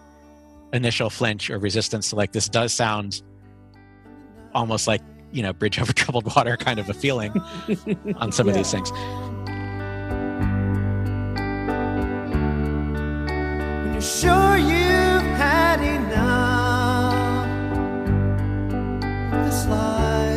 initial 0.74 1.10
flinch 1.10 1.50
or 1.50 1.58
resistance 1.60 2.10
to 2.10 2.16
like 2.16 2.34
this 2.34 2.50
does 2.50 2.74
sound 2.74 3.22
almost 4.54 4.88
like 4.88 5.02
you 5.32 5.42
know 5.42 5.54
bridge 5.54 5.80
over 5.82 5.94
troubled 5.94 6.26
water 6.36 6.58
kind 6.58 6.80
of 6.80 6.90
a 6.90 6.94
feeling 6.94 7.32
on 8.18 8.32
some 8.32 8.48
yeah. 8.48 8.52
of 8.52 8.58
these 8.58 8.72
things 8.72 8.92
when 13.84 13.94
you're 13.94 14.02
sure 14.02 14.58
you've 14.58 15.38
had 15.38 15.80
enough 15.82 17.48
this 19.46 19.66
life 19.68 20.37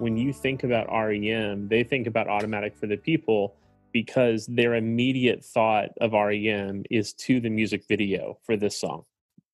when 0.00 0.16
you 0.16 0.32
think 0.32 0.64
about 0.64 0.88
REM, 0.90 1.68
they 1.68 1.84
think 1.84 2.06
about 2.06 2.26
Automatic 2.26 2.76
for 2.76 2.86
the 2.86 2.96
People 2.96 3.54
because 3.92 4.46
their 4.46 4.74
immediate 4.74 5.44
thought 5.44 5.90
of 6.00 6.12
REM 6.12 6.84
is 6.90 7.12
to 7.12 7.40
the 7.40 7.50
music 7.50 7.84
video 7.86 8.38
for 8.44 8.56
this 8.56 8.78
song. 8.78 9.04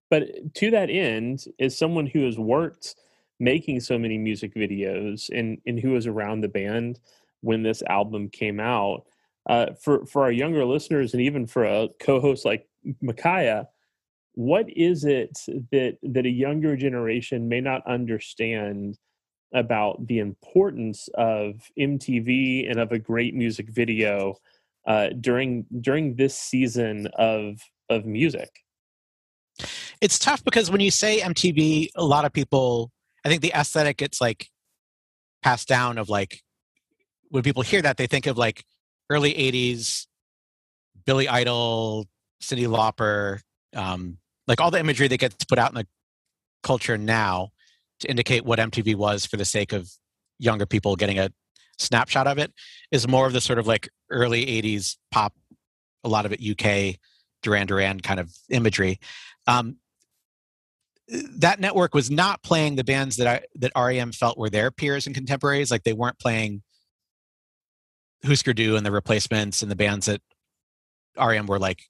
But 0.08 0.54
to 0.54 0.70
that 0.70 0.88
end, 0.88 1.44
as 1.58 1.76
someone 1.76 2.06
who 2.06 2.24
has 2.24 2.38
worked 2.38 2.94
making 3.40 3.80
so 3.80 3.98
many 3.98 4.16
music 4.18 4.54
videos 4.54 5.28
and, 5.36 5.58
and 5.66 5.80
who 5.80 5.90
was 5.90 6.06
around 6.06 6.40
the 6.40 6.48
band 6.48 7.00
when 7.40 7.62
this 7.62 7.82
album 7.88 8.28
came 8.28 8.60
out, 8.60 9.04
uh, 9.48 9.66
for, 9.80 10.06
for 10.06 10.22
our 10.22 10.32
younger 10.32 10.64
listeners 10.64 11.12
and 11.12 11.22
even 11.22 11.46
for 11.46 11.64
a 11.64 11.88
co-host 12.00 12.44
like 12.44 12.68
Micaiah, 13.00 13.68
what 14.34 14.68
is 14.70 15.04
it 15.04 15.38
that 15.72 15.96
that 16.02 16.26
a 16.26 16.30
younger 16.30 16.76
generation 16.76 17.48
may 17.48 17.60
not 17.60 17.86
understand 17.86 18.98
about 19.56 20.06
the 20.06 20.18
importance 20.18 21.08
of 21.14 21.70
MTV 21.78 22.70
and 22.70 22.78
of 22.78 22.92
a 22.92 22.98
great 22.98 23.34
music 23.34 23.70
video 23.70 24.36
uh, 24.86 25.08
during 25.18 25.64
during 25.80 26.14
this 26.14 26.38
season 26.38 27.08
of 27.18 27.60
of 27.88 28.04
music? 28.04 28.50
It's 30.00 30.18
tough 30.18 30.44
because 30.44 30.70
when 30.70 30.82
you 30.82 30.90
say 30.90 31.20
MTV, 31.20 31.88
a 31.96 32.04
lot 32.04 32.26
of 32.26 32.32
people, 32.32 32.92
I 33.24 33.28
think 33.30 33.40
the 33.40 33.52
aesthetic 33.52 33.96
gets 33.96 34.20
like 34.20 34.48
passed 35.42 35.66
down 35.66 35.96
of 35.96 36.10
like 36.10 36.42
when 37.30 37.42
people 37.42 37.62
hear 37.62 37.80
that 37.80 37.96
they 37.96 38.06
think 38.06 38.26
of 38.26 38.36
like 38.36 38.62
early 39.08 39.32
'80s 39.32 40.06
Billy 41.06 41.28
Idol, 41.28 42.06
Cyndi 42.42 42.66
Lauper, 42.66 43.40
um, 43.74 44.18
like 44.46 44.60
all 44.60 44.70
the 44.70 44.80
imagery 44.80 45.08
that 45.08 45.18
gets 45.18 45.44
put 45.46 45.58
out 45.58 45.70
in 45.70 45.76
the 45.76 45.86
culture 46.62 46.98
now 46.98 47.50
to 48.00 48.10
indicate 48.10 48.44
what 48.44 48.58
MTV 48.58 48.94
was 48.94 49.26
for 49.26 49.36
the 49.36 49.44
sake 49.44 49.72
of 49.72 49.90
younger 50.38 50.66
people 50.66 50.96
getting 50.96 51.18
a 51.18 51.30
snapshot 51.78 52.26
of 52.26 52.38
it 52.38 52.52
is 52.90 53.08
more 53.08 53.26
of 53.26 53.32
the 53.32 53.40
sort 53.40 53.58
of 53.58 53.66
like 53.66 53.88
early 54.10 54.44
80s 54.46 54.96
pop, 55.10 55.34
a 56.04 56.08
lot 56.08 56.26
of 56.26 56.32
it 56.32 56.40
UK, 56.40 56.96
Duran 57.42 57.66
Duran 57.66 58.00
kind 58.00 58.20
of 58.20 58.32
imagery. 58.50 58.98
Um, 59.46 59.76
that 61.08 61.60
network 61.60 61.94
was 61.94 62.10
not 62.10 62.42
playing 62.42 62.76
the 62.76 62.84
bands 62.84 63.16
that 63.16 63.26
I, 63.26 63.46
that 63.56 63.72
REM 63.76 64.12
felt 64.12 64.38
were 64.38 64.50
their 64.50 64.70
peers 64.70 65.06
and 65.06 65.14
contemporaries. 65.14 65.70
Like 65.70 65.84
they 65.84 65.92
weren't 65.92 66.18
playing 66.18 66.62
Husker 68.24 68.52
Du 68.52 68.76
and 68.76 68.84
the 68.84 68.90
Replacements 68.90 69.62
and 69.62 69.70
the 69.70 69.76
bands 69.76 70.06
that 70.06 70.20
REM 71.16 71.46
were 71.46 71.60
like 71.60 71.84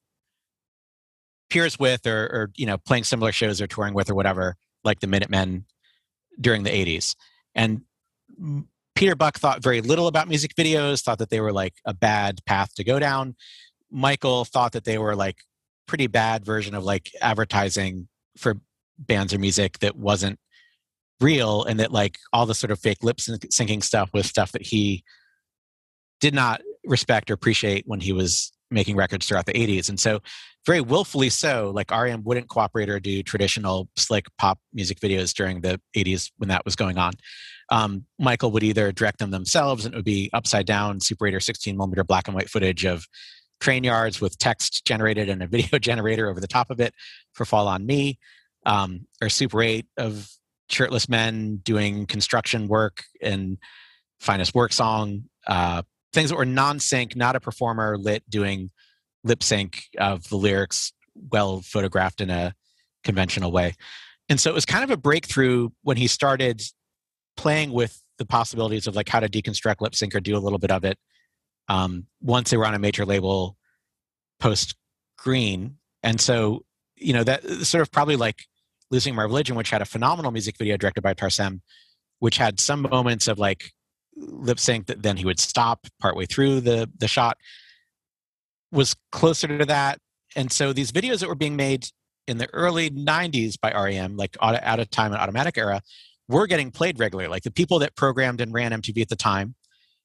peers 1.48 1.78
with 1.78 2.06
or, 2.06 2.24
or 2.26 2.50
you 2.56 2.66
know 2.66 2.76
playing 2.76 3.04
similar 3.04 3.32
shows 3.32 3.60
or 3.60 3.66
touring 3.66 3.94
with 3.94 4.10
or 4.10 4.14
whatever 4.14 4.56
like 4.84 5.00
the 5.00 5.06
minutemen 5.06 5.64
during 6.40 6.62
the 6.62 6.70
80s 6.70 7.14
and 7.54 7.82
peter 8.96 9.14
buck 9.14 9.38
thought 9.38 9.62
very 9.62 9.80
little 9.80 10.08
about 10.08 10.28
music 10.28 10.54
videos 10.54 11.02
thought 11.02 11.18
that 11.18 11.30
they 11.30 11.40
were 11.40 11.52
like 11.52 11.74
a 11.84 11.94
bad 11.94 12.40
path 12.46 12.74
to 12.74 12.82
go 12.82 12.98
down. 12.98 13.36
Michael 13.90 14.44
thought 14.44 14.72
that 14.72 14.84
they 14.84 14.98
were 14.98 15.14
like 15.14 15.36
pretty 15.86 16.08
bad 16.08 16.44
version 16.44 16.74
of 16.74 16.82
like 16.82 17.10
advertising 17.20 18.08
for 18.36 18.56
bands 18.98 19.32
or 19.32 19.38
music 19.38 19.78
that 19.78 19.96
wasn't 19.96 20.38
real 21.20 21.64
and 21.64 21.78
that 21.78 21.92
like 21.92 22.18
all 22.32 22.46
the 22.46 22.54
sort 22.54 22.70
of 22.70 22.78
fake 22.78 23.02
lip 23.02 23.18
syncing 23.18 23.82
stuff 23.82 24.10
was 24.12 24.26
stuff 24.26 24.52
that 24.52 24.62
he 24.62 25.04
did 26.20 26.34
not 26.34 26.60
respect 26.84 27.30
or 27.30 27.34
appreciate 27.34 27.84
when 27.86 28.00
he 28.00 28.12
was 28.12 28.52
making 28.70 28.96
records 28.96 29.26
throughout 29.26 29.46
the 29.46 29.52
80s. 29.52 29.88
And 29.88 29.98
so, 29.98 30.20
very 30.64 30.80
willfully 30.80 31.30
so, 31.30 31.70
like 31.72 31.92
REM 31.92 32.24
wouldn't 32.24 32.48
cooperate 32.48 32.88
or 32.88 32.98
do 32.98 33.22
traditional 33.22 33.88
slick 33.96 34.26
pop 34.36 34.58
music 34.74 34.98
videos 34.98 35.32
during 35.32 35.60
the 35.60 35.80
80s 35.96 36.32
when 36.38 36.48
that 36.48 36.64
was 36.64 36.74
going 36.74 36.98
on. 36.98 37.12
Um, 37.70 38.04
Michael 38.18 38.50
would 38.50 38.64
either 38.64 38.90
direct 38.90 39.20
them 39.20 39.30
themselves 39.30 39.84
and 39.84 39.94
it 39.94 39.96
would 39.96 40.04
be 40.04 40.28
upside 40.32 40.66
down 40.66 41.00
Super 41.00 41.28
8 41.28 41.34
or 41.34 41.40
16 41.40 41.76
millimeter 41.76 42.04
black 42.04 42.26
and 42.26 42.34
white 42.34 42.50
footage 42.50 42.84
of 42.84 43.06
train 43.60 43.84
yards 43.84 44.20
with 44.20 44.38
text 44.38 44.84
generated 44.84 45.28
and 45.28 45.42
a 45.42 45.46
video 45.48 45.78
generator 45.78 46.28
over 46.28 46.40
the 46.40 46.48
top 46.48 46.70
of 46.70 46.80
it 46.80 46.94
for 47.32 47.44
Fall 47.44 47.68
on 47.68 47.86
Me, 47.86 48.18
um, 48.64 49.06
or 49.22 49.28
Super 49.28 49.62
8 49.62 49.86
of 49.96 50.28
shirtless 50.68 51.08
men 51.08 51.58
doing 51.58 52.06
construction 52.06 52.66
work 52.66 53.04
and 53.22 53.58
finest 54.18 54.54
work 54.54 54.72
song. 54.72 55.24
Uh, 55.46 55.82
things 56.16 56.30
that 56.30 56.36
were 56.36 56.46
non-sync, 56.46 57.14
not 57.14 57.36
a 57.36 57.40
performer 57.40 57.98
lit 57.98 58.28
doing 58.30 58.70
lip 59.22 59.42
sync 59.42 59.84
of 59.98 60.26
the 60.30 60.36
lyrics 60.36 60.94
well 61.30 61.60
photographed 61.60 62.22
in 62.22 62.30
a 62.30 62.54
conventional 63.04 63.52
way. 63.52 63.74
And 64.30 64.40
so 64.40 64.50
it 64.50 64.54
was 64.54 64.64
kind 64.64 64.82
of 64.82 64.90
a 64.90 64.96
breakthrough 64.96 65.68
when 65.82 65.98
he 65.98 66.06
started 66.06 66.62
playing 67.36 67.70
with 67.70 68.02
the 68.16 68.24
possibilities 68.24 68.86
of 68.86 68.96
like 68.96 69.10
how 69.10 69.20
to 69.20 69.28
deconstruct 69.28 69.82
lip 69.82 69.94
sync 69.94 70.14
or 70.14 70.20
do 70.20 70.34
a 70.34 70.40
little 70.40 70.58
bit 70.58 70.70
of 70.70 70.84
it. 70.84 70.98
Um, 71.68 72.06
once 72.22 72.48
they 72.48 72.56
were 72.56 72.66
on 72.66 72.74
a 72.74 72.78
major 72.78 73.04
label 73.04 73.58
post 74.40 74.74
Green. 75.18 75.76
And 76.02 76.18
so, 76.18 76.64
you 76.96 77.12
know, 77.12 77.24
that 77.24 77.44
sort 77.66 77.82
of 77.82 77.92
probably 77.92 78.16
like 78.16 78.46
Losing 78.90 79.14
My 79.14 79.24
Religion, 79.24 79.54
which 79.54 79.68
had 79.68 79.82
a 79.82 79.86
phenomenal 79.86 80.30
music 80.30 80.56
video 80.56 80.78
directed 80.78 81.02
by 81.02 81.12
Tarsem, 81.12 81.60
which 82.20 82.38
had 82.38 82.58
some 82.58 82.82
moments 82.82 83.28
of 83.28 83.38
like 83.38 83.72
lip 84.16 84.58
sync 84.58 84.86
that 84.86 85.02
then 85.02 85.16
he 85.16 85.24
would 85.24 85.38
stop 85.38 85.86
partway 86.00 86.26
through 86.26 86.60
the 86.60 86.90
the 86.98 87.08
shot 87.08 87.36
was 88.72 88.96
closer 89.12 89.46
to 89.46 89.64
that. 89.66 89.98
And 90.34 90.50
so 90.50 90.72
these 90.72 90.92
videos 90.92 91.20
that 91.20 91.28
were 91.28 91.34
being 91.34 91.56
made 91.56 91.88
in 92.26 92.38
the 92.38 92.52
early 92.52 92.90
90s 92.90 93.58
by 93.60 93.72
rem 93.72 94.16
like 94.16 94.36
out 94.40 94.80
of 94.80 94.90
time 94.90 95.12
and 95.12 95.20
automatic 95.20 95.56
era 95.56 95.80
were 96.28 96.46
getting 96.46 96.70
played 96.70 96.98
regularly. 96.98 97.28
Like 97.28 97.44
the 97.44 97.50
people 97.50 97.78
that 97.80 97.96
programmed 97.96 98.40
and 98.40 98.52
ran 98.52 98.72
mtv 98.72 99.00
at 99.00 99.08
the 99.08 99.16
time 99.16 99.54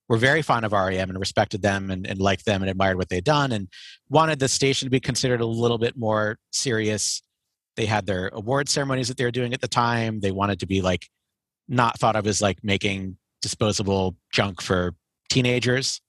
were 0.08 0.18
very 0.18 0.42
fond 0.42 0.66
of 0.66 0.74
rem 0.74 1.10
and 1.10 1.20
respected 1.20 1.62
them 1.62 1.90
and, 1.90 2.06
and 2.06 2.20
liked 2.20 2.46
them 2.46 2.62
and 2.62 2.70
admired 2.70 2.98
what 2.98 3.10
they'd 3.10 3.24
done 3.24 3.52
and 3.52 3.68
wanted 4.10 4.40
the 4.40 4.48
station 4.48 4.86
to 4.86 4.90
be 4.90 5.00
considered 5.00 5.42
a 5.42 5.46
little 5.46 5.78
bit 5.78 5.98
more 5.98 6.38
serious. 6.52 7.22
They 7.76 7.86
had 7.86 8.06
their 8.06 8.30
award 8.34 8.70
ceremonies 8.70 9.08
that 9.08 9.18
they 9.18 9.24
were 9.24 9.32
doing 9.32 9.54
at 9.54 9.62
the 9.62 9.68
time. 9.68 10.20
They 10.20 10.32
wanted 10.32 10.60
to 10.60 10.68
be 10.68 10.82
like 10.82 11.08
not 11.68 11.98
thought 12.00 12.16
of 12.16 12.28
as 12.28 12.42
like 12.42 12.60
making 12.64 13.18
disposable 13.42 14.16
junk 14.32 14.62
for 14.62 14.96
teenagers. 15.30 16.02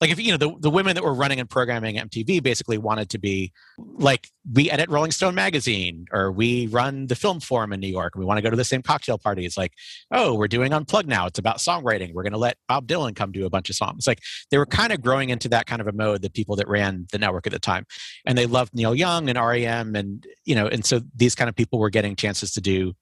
Like 0.00 0.10
if 0.10 0.18
you 0.18 0.32
know 0.32 0.36
the, 0.36 0.52
the 0.58 0.70
women 0.70 0.96
that 0.96 1.04
were 1.04 1.14
running 1.14 1.38
and 1.38 1.48
programming 1.48 1.94
mtv 1.94 2.42
basically 2.42 2.76
wanted 2.76 3.08
to 3.10 3.20
be 3.20 3.52
like 3.78 4.26
we 4.52 4.68
edit 4.68 4.90
rolling 4.90 5.12
stone 5.12 5.36
magazine 5.36 6.06
or 6.10 6.32
we 6.32 6.66
run 6.66 7.06
the 7.06 7.14
film 7.14 7.38
forum 7.38 7.72
in 7.72 7.78
new 7.78 7.86
york 7.86 8.16
and 8.16 8.20
we 8.20 8.26
want 8.26 8.36
to 8.36 8.42
go 8.42 8.50
to 8.50 8.56
the 8.56 8.64
same 8.64 8.82
cocktail 8.82 9.16
parties. 9.16 9.56
Like 9.56 9.74
oh 10.10 10.34
we're 10.34 10.48
doing 10.48 10.72
unplugged 10.72 11.08
now. 11.08 11.26
It's 11.26 11.38
about 11.38 11.58
songwriting. 11.58 12.14
We're 12.14 12.24
going 12.24 12.32
to 12.32 12.38
let 12.38 12.56
bob 12.66 12.88
dylan 12.88 13.14
come 13.14 13.30
do 13.30 13.46
a 13.46 13.50
bunch 13.50 13.70
of 13.70 13.76
songs. 13.76 14.08
Like 14.08 14.18
they 14.50 14.58
were 14.58 14.66
kind 14.66 14.92
of 14.92 15.00
growing 15.00 15.30
into 15.30 15.48
that 15.50 15.66
kind 15.66 15.80
of 15.80 15.86
a 15.86 15.92
mode 15.92 16.22
the 16.22 16.30
people 16.30 16.56
that 16.56 16.66
ran 16.66 17.06
the 17.12 17.18
network 17.18 17.46
at 17.46 17.52
the 17.52 17.60
time. 17.60 17.86
And 18.26 18.36
they 18.36 18.46
loved 18.46 18.74
neil 18.74 18.96
young 18.96 19.28
and 19.28 19.38
rem 19.38 19.94
and 19.94 20.26
you 20.44 20.56
know 20.56 20.66
and 20.66 20.84
so 20.84 21.00
these 21.14 21.36
kind 21.36 21.48
of 21.48 21.54
people 21.54 21.78
were 21.78 21.90
getting 21.90 22.16
chances 22.16 22.50
to 22.54 22.60
do 22.60 22.94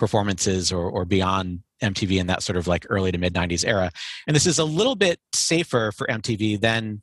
performances 0.00 0.72
or, 0.72 0.90
or 0.90 1.04
beyond 1.04 1.60
MTV 1.82 2.18
in 2.18 2.26
that 2.28 2.42
sort 2.42 2.56
of 2.56 2.66
like 2.66 2.86
early 2.88 3.12
to 3.12 3.18
mid 3.18 3.34
90s 3.34 3.66
era. 3.66 3.90
And 4.26 4.34
this 4.34 4.46
is 4.46 4.58
a 4.58 4.64
little 4.64 4.94
bit 4.94 5.18
safer 5.34 5.92
for 5.92 6.06
MTV 6.06 6.60
than 6.60 7.02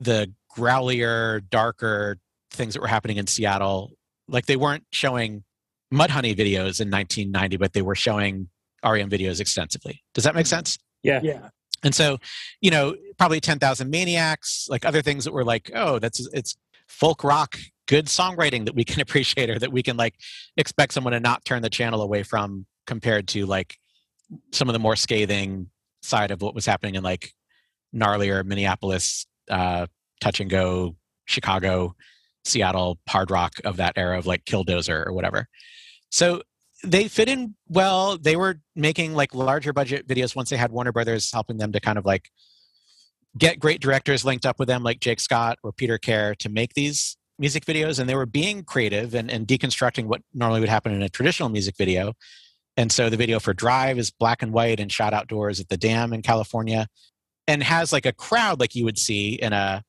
the 0.00 0.32
growlier, 0.56 1.42
darker 1.50 2.18
things 2.50 2.74
that 2.74 2.80
were 2.80 2.88
happening 2.88 3.16
in 3.16 3.26
Seattle. 3.26 3.92
Like 4.28 4.46
they 4.46 4.56
weren't 4.56 4.84
showing 4.92 5.44
Mudhoney 5.92 6.34
videos 6.34 6.80
in 6.80 6.90
1990, 6.90 7.56
but 7.56 7.72
they 7.72 7.82
were 7.82 7.94
showing 7.94 8.48
REM 8.84 9.10
videos 9.10 9.40
extensively. 9.40 10.02
Does 10.14 10.24
that 10.24 10.34
make 10.34 10.46
sense? 10.46 10.78
Yeah. 11.02 11.20
Yeah. 11.22 11.48
And 11.82 11.94
so, 11.94 12.18
you 12.60 12.70
know, 12.70 12.96
probably 13.18 13.40
10,000 13.40 13.90
Maniacs, 13.90 14.66
like 14.70 14.84
other 14.84 15.02
things 15.02 15.24
that 15.24 15.32
were 15.32 15.44
like, 15.44 15.70
oh, 15.74 15.98
that's 15.98 16.26
it's 16.32 16.56
folk 16.88 17.24
rock 17.24 17.58
good 17.86 18.06
songwriting 18.06 18.64
that 18.64 18.74
we 18.74 18.84
can 18.84 19.00
appreciate 19.02 19.50
or 19.50 19.58
that 19.58 19.72
we 19.72 19.82
can 19.82 19.96
like 19.96 20.14
expect 20.56 20.92
someone 20.92 21.12
to 21.12 21.20
not 21.20 21.44
turn 21.44 21.62
the 21.62 21.70
channel 21.70 22.02
away 22.02 22.22
from 22.22 22.66
compared 22.86 23.28
to 23.28 23.46
like 23.46 23.78
some 24.52 24.68
of 24.68 24.72
the 24.72 24.78
more 24.78 24.96
scathing 24.96 25.68
side 26.02 26.30
of 26.30 26.42
what 26.42 26.54
was 26.54 26.66
happening 26.66 26.94
in 26.94 27.02
like 27.02 27.32
gnarlier 27.94 28.44
minneapolis 28.44 29.26
uh, 29.50 29.86
touch 30.20 30.40
and 30.40 30.50
go 30.50 30.96
chicago 31.26 31.94
seattle 32.44 32.98
hard 33.08 33.30
rock 33.30 33.52
of 33.64 33.76
that 33.78 33.94
era 33.96 34.18
of 34.18 34.26
like 34.26 34.44
killdozer 34.44 35.06
or 35.06 35.12
whatever. 35.12 35.48
So 36.10 36.42
they 36.82 37.08
fit 37.08 37.28
in 37.28 37.54
well. 37.68 38.18
They 38.18 38.36
were 38.36 38.60
making 38.76 39.14
like 39.14 39.34
larger 39.34 39.72
budget 39.72 40.06
videos 40.06 40.36
once 40.36 40.50
they 40.50 40.56
had 40.56 40.70
warner 40.70 40.92
brothers 40.92 41.32
helping 41.32 41.56
them 41.56 41.72
to 41.72 41.80
kind 41.80 41.98
of 41.98 42.04
like 42.04 42.28
get 43.36 43.58
great 43.58 43.80
directors 43.80 44.24
linked 44.24 44.46
up 44.46 44.60
with 44.60 44.68
them 44.68 44.84
like 44.84 45.00
jake 45.00 45.18
scott 45.18 45.58
or 45.64 45.72
peter 45.72 45.98
care 45.98 46.36
to 46.36 46.48
make 46.48 46.74
these 46.74 47.16
music 47.38 47.64
videos. 47.64 47.98
And 47.98 48.08
they 48.08 48.14
were 48.14 48.26
being 48.26 48.62
creative 48.62 49.14
and, 49.14 49.30
and 49.30 49.46
deconstructing 49.46 50.04
what 50.04 50.22
normally 50.32 50.60
would 50.60 50.68
happen 50.68 50.92
in 50.92 51.02
a 51.02 51.08
traditional 51.08 51.48
music 51.48 51.76
video. 51.76 52.12
And 52.76 52.90
so 52.90 53.08
the 53.08 53.16
video 53.16 53.38
for 53.38 53.54
Drive 53.54 53.98
is 53.98 54.10
black 54.10 54.42
and 54.42 54.52
white 54.52 54.80
and 54.80 54.90
shot 54.90 55.12
outdoors 55.12 55.60
at 55.60 55.68
the 55.68 55.76
dam 55.76 56.12
in 56.12 56.22
California 56.22 56.88
and 57.46 57.62
has 57.62 57.92
like 57.92 58.06
a 58.06 58.12
crowd 58.12 58.58
like 58.60 58.74
you 58.74 58.84
would 58.84 58.98
see 58.98 59.34
in 59.34 59.52
a 59.52 59.82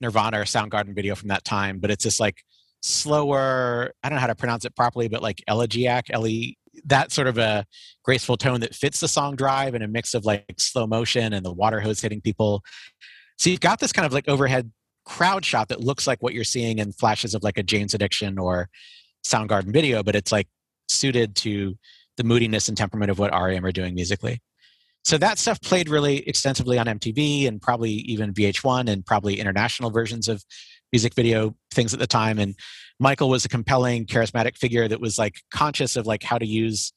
Nirvana 0.00 0.40
or 0.40 0.44
Soundgarden 0.44 0.94
video 0.94 1.14
from 1.14 1.28
that 1.28 1.44
time. 1.44 1.78
But 1.78 1.90
it's 1.90 2.04
this 2.04 2.18
like 2.18 2.42
slower, 2.80 3.92
I 4.02 4.08
don't 4.08 4.16
know 4.16 4.20
how 4.20 4.26
to 4.26 4.34
pronounce 4.34 4.64
it 4.64 4.74
properly, 4.74 5.08
but 5.08 5.22
like 5.22 5.42
elegiac, 5.48 6.06
L 6.10 6.26
E 6.26 6.56
that 6.84 7.10
sort 7.10 7.26
of 7.26 7.38
a 7.38 7.64
graceful 8.04 8.36
tone 8.36 8.60
that 8.60 8.74
fits 8.74 9.00
the 9.00 9.08
song 9.08 9.34
drive 9.36 9.74
and 9.74 9.82
a 9.82 9.88
mix 9.88 10.14
of 10.14 10.24
like 10.24 10.44
slow 10.58 10.86
motion 10.86 11.32
and 11.32 11.44
the 11.44 11.52
water 11.52 11.80
hose 11.80 12.00
hitting 12.00 12.20
people. 12.20 12.62
So 13.36 13.50
you've 13.50 13.60
got 13.60 13.80
this 13.80 13.92
kind 13.92 14.06
of 14.06 14.12
like 14.12 14.28
overhead 14.28 14.70
crowd 15.04 15.44
shot 15.44 15.68
that 15.68 15.80
looks 15.80 16.06
like 16.06 16.22
what 16.22 16.34
you're 16.34 16.44
seeing 16.44 16.78
in 16.78 16.92
flashes 16.92 17.34
of 17.34 17.42
like 17.42 17.58
a 17.58 17.62
Jane's 17.62 17.94
Addiction 17.94 18.38
or 18.38 18.68
Soundgarden 19.26 19.72
video, 19.72 20.02
but 20.02 20.14
it's 20.14 20.30
like 20.30 20.46
suited 20.88 21.34
to 21.36 21.76
the 22.18 22.24
moodiness 22.24 22.68
and 22.68 22.76
temperament 22.76 23.10
of 23.10 23.18
what 23.18 23.32
REM 23.32 23.64
are 23.64 23.72
doing 23.72 23.94
musically. 23.94 24.42
So 25.04 25.16
that 25.18 25.38
stuff 25.38 25.60
played 25.62 25.88
really 25.88 26.18
extensively 26.28 26.76
on 26.78 26.86
MTV 26.86 27.48
and 27.48 27.62
probably 27.62 27.92
even 27.92 28.34
VH1 28.34 28.90
and 28.90 29.06
probably 29.06 29.40
international 29.40 29.90
versions 29.90 30.28
of 30.28 30.44
music 30.92 31.14
video 31.14 31.54
things 31.72 31.94
at 31.94 32.00
the 32.00 32.06
time. 32.06 32.38
And 32.38 32.54
Michael 33.00 33.30
was 33.30 33.44
a 33.44 33.48
compelling, 33.48 34.04
charismatic 34.06 34.58
figure 34.58 34.86
that 34.88 35.00
was 35.00 35.18
like 35.18 35.36
conscious 35.50 35.96
of 35.96 36.06
like 36.06 36.22
how 36.22 36.36
to 36.36 36.46
use 36.46 36.92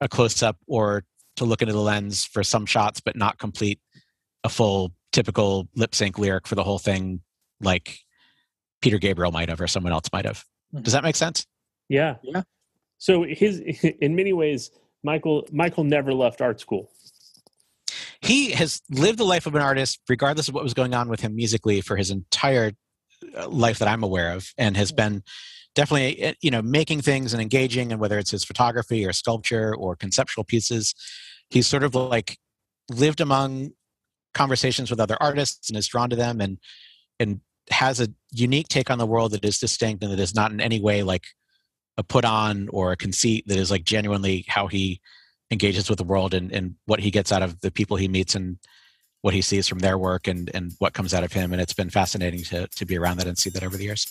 a 0.00 0.08
close 0.08 0.42
up 0.42 0.58
or 0.66 1.04
to 1.36 1.44
look 1.44 1.62
into 1.62 1.72
the 1.72 1.80
lens 1.80 2.24
for 2.24 2.42
some 2.44 2.66
shots, 2.66 3.00
but 3.00 3.16
not 3.16 3.38
complete 3.38 3.80
a 4.42 4.48
full 4.48 4.92
typical 5.12 5.68
lip 5.74 5.94
sync 5.94 6.18
lyric 6.18 6.46
for 6.46 6.56
the 6.56 6.64
whole 6.64 6.78
thing, 6.78 7.20
like 7.60 7.98
Peter 8.82 8.98
Gabriel 8.98 9.32
might 9.32 9.48
have 9.48 9.60
or 9.60 9.68
someone 9.68 9.92
else 9.92 10.08
might 10.12 10.26
have. 10.26 10.44
Does 10.74 10.82
Mm-hmm. 10.82 10.90
that 10.92 11.04
make 11.04 11.16
sense? 11.16 11.46
Yeah. 11.88 12.16
Yeah. 12.22 12.42
So 12.98 13.24
his 13.24 13.58
in 14.00 14.14
many 14.16 14.32
ways, 14.32 14.70
Michael 15.02 15.46
Michael 15.52 15.84
never 15.84 16.12
left 16.12 16.40
art 16.40 16.60
school. 16.60 16.90
he 18.20 18.50
has 18.52 18.80
lived 18.90 19.18
the 19.18 19.24
life 19.24 19.46
of 19.46 19.54
an 19.54 19.62
artist 19.62 20.00
regardless 20.08 20.48
of 20.48 20.54
what 20.54 20.64
was 20.64 20.74
going 20.74 20.94
on 20.94 21.08
with 21.08 21.20
him 21.20 21.34
musically 21.36 21.80
for 21.80 21.96
his 21.96 22.10
entire 22.10 22.72
uh, 23.36 23.48
life 23.48 23.78
that 23.78 23.88
i'm 23.88 24.02
aware 24.02 24.32
of 24.32 24.52
and 24.56 24.76
has 24.76 24.92
been 24.92 25.22
definitely 25.74 26.24
uh, 26.24 26.32
you 26.40 26.50
know 26.50 26.62
making 26.62 27.00
things 27.02 27.32
and 27.32 27.42
engaging 27.42 27.92
and 27.92 28.00
whether 28.00 28.18
it's 28.18 28.30
his 28.30 28.44
photography 28.44 29.04
or 29.04 29.12
sculpture 29.12 29.74
or 29.76 29.94
conceptual 29.94 30.44
pieces 30.44 30.94
he's 31.50 31.66
sort 31.66 31.82
of 31.82 31.94
like 31.94 32.38
lived 32.90 33.20
among 33.20 33.70
conversations 34.32 34.90
with 34.90 35.00
other 35.00 35.16
artists 35.20 35.68
and 35.68 35.76
is 35.78 35.86
drawn 35.86 36.08
to 36.10 36.16
them 36.16 36.40
and 36.40 36.58
and 37.20 37.40
has 37.70 38.00
a 38.00 38.08
unique 38.30 38.68
take 38.68 38.90
on 38.90 38.98
the 38.98 39.06
world 39.06 39.32
that 39.32 39.44
is 39.44 39.58
distinct 39.58 40.02
and 40.02 40.12
that 40.12 40.20
is 40.20 40.34
not 40.34 40.50
in 40.50 40.60
any 40.60 40.80
way 40.80 41.02
like 41.02 41.24
a 41.96 42.02
put 42.02 42.24
on 42.24 42.68
or 42.70 42.92
a 42.92 42.96
conceit 42.96 43.46
that 43.46 43.58
is 43.58 43.70
like 43.70 43.84
genuinely 43.84 44.44
how 44.48 44.66
he 44.66 45.00
engages 45.50 45.88
with 45.88 45.98
the 45.98 46.04
world 46.04 46.34
and, 46.34 46.52
and 46.52 46.74
what 46.86 47.00
he 47.00 47.10
gets 47.10 47.30
out 47.32 47.42
of 47.42 47.60
the 47.60 47.70
people 47.70 47.96
he 47.96 48.08
meets 48.08 48.34
and 48.34 48.58
what 49.22 49.32
he 49.32 49.40
sees 49.40 49.66
from 49.66 49.78
their 49.78 49.96
work 49.96 50.26
and, 50.26 50.50
and 50.52 50.72
what 50.78 50.92
comes 50.92 51.14
out 51.14 51.24
of 51.24 51.32
him. 51.32 51.52
And 51.52 51.62
it's 51.62 51.72
been 51.72 51.88
fascinating 51.90 52.42
to, 52.44 52.66
to 52.66 52.84
be 52.84 52.98
around 52.98 53.18
that 53.18 53.26
and 53.26 53.38
see 53.38 53.48
that 53.50 53.62
over 53.62 53.76
the 53.76 53.84
years. 53.84 54.06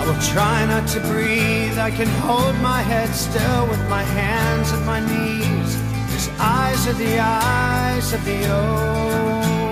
I 0.00 0.06
will 0.06 0.20
try 0.32 0.66
not 0.66 0.88
to 0.88 1.00
breathe. 1.00 1.78
I 1.78 1.90
can 1.90 2.08
hold 2.08 2.56
my 2.56 2.82
head 2.82 3.10
still 3.10 3.68
with 3.68 3.88
my 3.88 4.02
hands 4.02 4.72
at 4.72 4.84
my 4.84 5.00
knees. 5.00 5.74
His 6.12 6.28
eyes 6.40 6.86
are 6.88 6.94
the 6.94 7.18
eyes 7.18 8.12
of 8.12 8.24
the 8.24 8.52
old, 8.52 9.63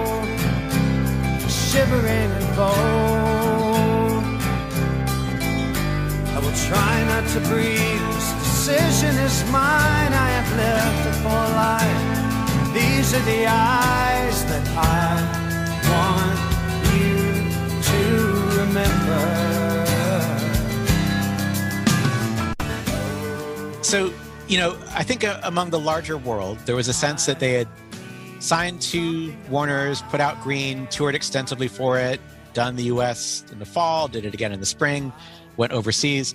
shivering 1.73 2.31
and 2.39 2.49
bold. 2.55 4.25
I 6.35 6.39
will 6.45 6.57
try 6.69 6.95
not 7.05 7.25
to 7.31 7.41
breathe. 7.49 8.05
This 8.13 8.29
decision 8.45 9.17
is 9.17 9.43
mine. 9.51 10.13
I 10.13 10.29
have 10.37 10.51
life. 11.65 12.75
These 12.75 13.15
are 13.15 13.25
the 13.25 13.47
eyes 13.47 14.45
that 14.51 14.67
I 14.77 15.17
want 15.93 16.41
you 16.93 17.17
to 17.89 18.01
remember. 18.61 19.23
So, 23.83 24.13
you 24.47 24.59
know, 24.59 24.77
I 24.95 25.05
think 25.05 25.25
uh, 25.25 25.41
among 25.43 25.71
the 25.71 25.81
larger 25.81 26.19
world, 26.19 26.59
there 26.67 26.77
was 26.77 26.89
a 26.89 26.93
sense 26.93 27.25
that 27.25 27.41
they 27.41 27.55
had 27.55 27.69
signed 28.43 28.83
to 28.83 29.33
Warner's, 29.49 30.03
put 30.03 30.21
out 30.21 30.41
Green, 30.43 30.89
toured 30.89 31.15
extensively 31.15 31.69
for 31.69 31.97
it, 31.97 32.21
done 32.55 32.75
the 32.75 32.85
US 32.85 33.45
in 33.53 33.61
the 33.61 33.65
fall, 33.65 34.09
did 34.09 34.25
it 34.25 34.35
again 34.35 34.51
in 34.51 34.59
the 34.59 34.67
spring, 34.67 35.13
went 35.57 35.73
overseas, 35.73 36.35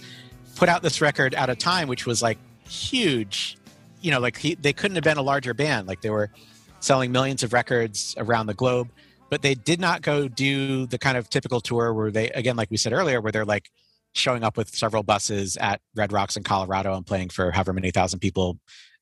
put 0.55 0.69
out 0.69 0.81
this 0.81 1.01
record 1.01 1.33
at 1.35 1.49
a 1.49 1.55
time 1.55 1.89
which 1.89 2.05
was 2.05 2.21
like 2.21 2.37
huge. 2.69 3.57
You 4.01 4.11
know, 4.11 4.21
like 4.21 4.37
he, 4.37 4.55
they 4.55 4.71
couldn't 4.71 4.95
have 4.95 5.03
been 5.03 5.17
a 5.17 5.21
larger 5.21 5.53
band. 5.53 5.87
Like 5.87 5.99
they 5.99 6.09
were 6.09 6.31
selling 6.79 7.11
millions 7.11 7.43
of 7.43 7.51
records 7.51 8.15
around 8.17 8.47
the 8.47 8.53
globe, 8.53 8.89
but 9.29 9.41
they 9.41 9.53
did 9.53 9.81
not 9.81 10.01
go 10.01 10.29
do 10.29 10.85
the 10.85 10.97
kind 10.97 11.17
of 11.17 11.29
typical 11.29 11.59
tour 11.59 11.93
where 11.93 12.09
they, 12.09 12.29
again, 12.29 12.55
like 12.55 12.71
we 12.71 12.77
said 12.77 12.93
earlier, 12.93 13.19
where 13.19 13.33
they're 13.33 13.43
like 13.43 13.69
showing 14.13 14.45
up 14.45 14.55
with 14.55 14.73
several 14.73 15.03
buses 15.03 15.57
at 15.57 15.81
Red 15.93 16.13
Rocks 16.13 16.37
in 16.37 16.43
Colorado 16.43 16.95
and 16.95 17.05
playing 17.05 17.29
for 17.29 17.51
however 17.51 17.73
many 17.73 17.91
thousand 17.91 18.19
people 18.19 18.59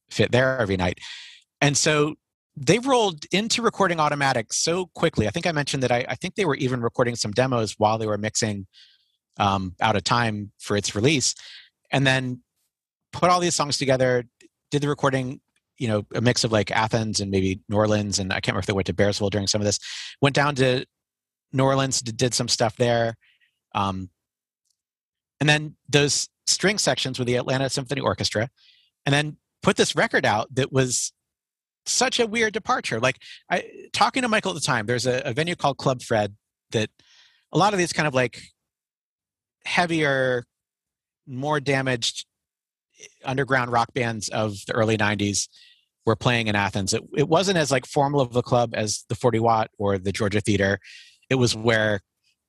fit 0.10 0.32
there 0.32 0.58
every 0.58 0.76
night. 0.76 1.00
And 1.62 1.78
so 1.78 2.16
they 2.58 2.80
rolled 2.80 3.26
into 3.32 3.62
recording 3.62 4.00
automatic 4.00 4.54
so 4.54 4.88
quickly. 4.96 5.28
I 5.28 5.32
think 5.32 5.46
I 5.46 5.52
mentioned 5.52 5.84
that 5.84 5.92
I, 5.92 6.06
I 6.08 6.16
think 6.16 6.36
they 6.36 6.46
were 6.46 6.56
even 6.56 6.82
recording 6.82 7.16
some 7.16 7.32
demos 7.32 7.76
while 7.78 7.98
they 7.98 8.08
were 8.08 8.18
mixing 8.18 8.68
um, 9.38 9.76
out 9.82 9.96
of 9.96 10.04
time 10.04 10.52
for 10.60 10.78
its 10.78 10.96
release, 10.96 11.36
and 11.92 12.08
then 12.08 12.42
put 13.12 13.30
all 13.30 13.40
these 13.40 13.56
songs 13.56 13.78
together. 13.78 14.24
Did 14.72 14.82
the 14.82 14.88
recording, 14.88 15.42
you 15.78 15.88
know, 15.90 16.06
a 16.16 16.22
mix 16.22 16.44
of 16.44 16.52
like 16.52 16.72
Athens 16.72 17.20
and 17.20 17.30
maybe 17.30 17.60
New 17.68 17.76
Orleans, 17.76 18.20
and 18.20 18.32
I 18.32 18.36
can't 18.36 18.48
remember 18.48 18.60
if 18.60 18.66
they 18.68 18.74
went 18.74 18.88
to 18.88 18.94
Bearsville 18.94 19.30
during 19.30 19.48
some 19.48 19.60
of 19.60 19.66
this. 19.66 19.80
Went 20.22 20.36
down 20.36 20.56
to 20.56 20.86
New 21.52 21.64
Orleans, 21.64 22.02
did, 22.02 22.34
some 22.34 22.48
stuff 22.48 22.78
there, 22.78 23.16
um, 23.74 24.10
and 25.42 25.50
then 25.50 25.76
those 25.90 26.30
string 26.48 26.78
sections 26.78 27.20
with 27.20 27.28
the 27.28 27.36
Atlanta 27.36 27.70
Symphony 27.70 28.02
Orchestra, 28.02 28.50
and 29.06 29.14
then 29.14 29.38
put 29.62 29.76
this 29.76 29.96
record 29.96 30.26
out 30.26 30.54
that 30.56 30.72
was 30.72 31.12
such 31.86 32.20
a 32.20 32.28
weird 32.28 32.54
departure. 32.54 33.00
Like 33.00 33.20
I 33.50 33.64
talking 33.94 34.24
to 34.24 34.28
Michael 34.28 34.52
at 34.52 34.56
the 34.56 34.62
time, 34.62 34.86
there's 34.86 35.06
a, 35.06 35.22
a 35.26 35.34
venue 35.34 35.56
called 35.56 35.78
Club 35.78 36.02
Fred 36.02 36.36
that 36.72 36.90
a 37.52 37.58
lot 37.58 37.74
of 37.74 37.80
these 37.80 37.94
kind 37.94 38.08
of 38.08 38.14
like 38.14 38.42
heavier, 39.66 40.46
more 41.28 41.60
damaged 41.60 42.26
eh, 43.02 43.06
underground 43.24 43.72
rock 43.72 43.94
bands 43.94 44.30
of 44.30 44.58
the 44.68 44.74
early 44.74 44.98
90s 44.98 45.48
were 46.06 46.16
playing 46.16 46.48
in 46.48 46.56
Athens. 46.56 46.94
It, 46.94 47.04
it 47.16 47.28
wasn't 47.28 47.58
as 47.58 47.72
like 47.72 47.86
formal 47.86 48.22
of 48.22 48.36
a 48.36 48.44
club 48.44 48.74
as 48.76 49.06
the 49.10 49.16
40 49.16 49.40
Watt 49.40 49.72
or 49.78 49.98
the 49.98 50.12
Georgia 50.12 50.42
Theater. 50.42 50.80
It 51.30 51.36
was 51.36 51.56
where 51.56 52.02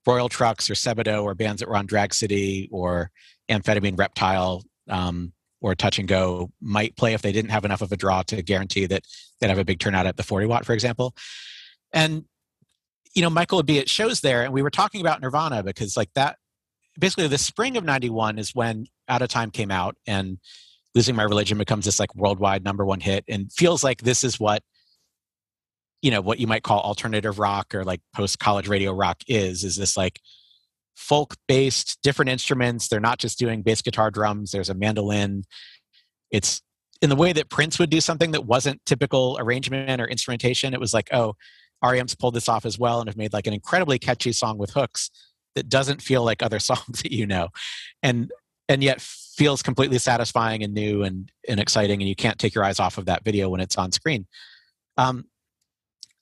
Royal 0.07 0.29
Trux 0.29 0.71
or 0.71 0.75
Sebadoh 0.75 1.25
or 1.25 1.35
bands 1.35 1.61
that 1.61 1.69
were 1.69 1.77
on 1.77 1.87
Drag 1.87 2.15
City 2.15 2.69
or 2.71 3.11
Amphetamine 3.51 3.99
Reptile 3.99 4.63
um, 4.89 5.33
or 5.61 5.75
Touch 5.75 5.99
and 5.99 6.09
Go 6.09 6.51
might 6.61 6.97
play 6.97 7.15
if 7.15 7.23
they 7.23 7.33
didn't 7.33 7.51
have 7.51 7.65
enough 7.65 7.83
of 7.83 7.91
a 7.93 7.97
draw 7.97 8.23
to 8.23 8.43
guarantee 8.43 8.87
that 8.87 9.05
they'd 9.41 9.49
have 9.49 9.59
a 9.59 9.65
big 9.65 9.79
turnout 9.79 10.07
at 10.07 10.17
the 10.17 10.23
40 10.23 10.47
Watt, 10.47 10.65
for 10.65 10.73
example. 10.73 11.15
And 11.93 12.25
you 13.15 13.23
know, 13.23 13.31
Michael 13.31 13.57
would 13.57 13.67
be 13.67 13.79
at 13.79 13.89
shows 13.89 14.21
there, 14.21 14.43
and 14.43 14.53
we 14.53 14.61
were 14.61 14.71
talking 14.71 15.01
about 15.01 15.23
Nirvana 15.23 15.63
because 15.63 15.97
like 15.97 16.13
that 16.15 16.37
basically 16.99 17.29
the 17.29 17.39
spring 17.39 17.77
of 17.77 17.85
91 17.85 18.39
is 18.39 18.55
when 18.55 18.87
out 19.09 19.23
of 19.23 19.29
time 19.29 19.51
came 19.51 19.71
out 19.71 19.97
and 20.07 20.39
losing 20.95 21.15
my 21.15 21.23
religion 21.23 21.59
becomes 21.59 21.85
this 21.85 22.01
like 22.01 22.15
worldwide 22.15 22.65
number 22.65 22.85
one 22.85 23.01
hit 23.01 23.25
and 23.29 23.53
feels 23.53 23.85
like 23.85 24.03
this 24.03 24.25
is 24.25 24.41
what 24.41 24.63
you 26.03 26.11
know 26.11 26.21
what 26.21 26.39
you 26.39 26.47
might 26.47 26.63
call 26.63 26.81
alternative 26.81 27.39
rock 27.39 27.75
or 27.75 27.85
like 27.85 28.01
post 28.15 28.39
college 28.39 28.69
radio 28.69 28.93
rock 28.93 29.23
is 29.29 29.65
is 29.65 29.77
this 29.77 29.97
like 29.97 30.21
folk 30.97 31.37
based 31.47 31.99
different 32.03 32.31
instruments. 32.31 32.89
They're 32.89 33.01
not 33.01 33.19
just 33.19 33.39
doing 33.39 33.63
bass 33.63 33.83
guitar 33.83 34.11
drums. 34.11 34.51
There's 34.51 34.71
a 34.71 34.75
mandolin. 34.75 35.45
It's 36.31 36.63
in 37.01 37.11
the 37.11 37.17
way 37.17 37.33
that 37.33 37.51
prince 37.51 37.79
would 37.79 37.91
do 37.91 38.01
something 38.01 38.33
that 38.33 38.47
wasn't 38.47 38.85
typical 38.87 39.37
arrangement 39.39 40.01
or 40.01 40.07
instrumentation 40.07 40.73
it 40.73 40.81
was 40.81 40.95
like 40.95 41.11
oh 41.13 41.35
rem's 41.85 42.15
pulled 42.15 42.33
this 42.33 42.49
off 42.49 42.65
as 42.65 42.79
well 42.79 43.01
and 43.01 43.09
have 43.09 43.19
made 43.19 43.35
like 43.35 43.47
an 43.47 43.53
incredibly 43.53 43.99
catchy 43.99 44.33
song 44.33 44.57
with 44.57 44.71
hooks 44.71 45.11
that 45.55 45.69
doesn't 45.69 46.01
feel 46.01 46.25
like 46.25 46.43
other 46.43 46.59
songs 46.71 47.03
that 47.03 47.13
you 47.13 47.27
know 47.27 47.49
and 48.03 48.33
and 48.69 48.83
yet 48.83 49.01
feels 49.01 49.63
completely 49.63 49.99
satisfying 49.99 50.63
and 50.63 50.75
new 50.75 51.03
and, 51.03 51.31
and 51.49 51.61
exciting 51.61 52.01
and 52.01 52.09
you 52.09 52.17
can't 52.17 52.39
take 52.39 52.55
your 52.55 52.65
eyes 52.65 52.81
off 52.81 52.99
of 52.99 53.07
that 53.07 53.25
video 53.25 53.49
when 53.49 53.61
it's 53.61 53.77
on 53.77 53.93
screen. 53.93 54.27
Um, 54.97 55.27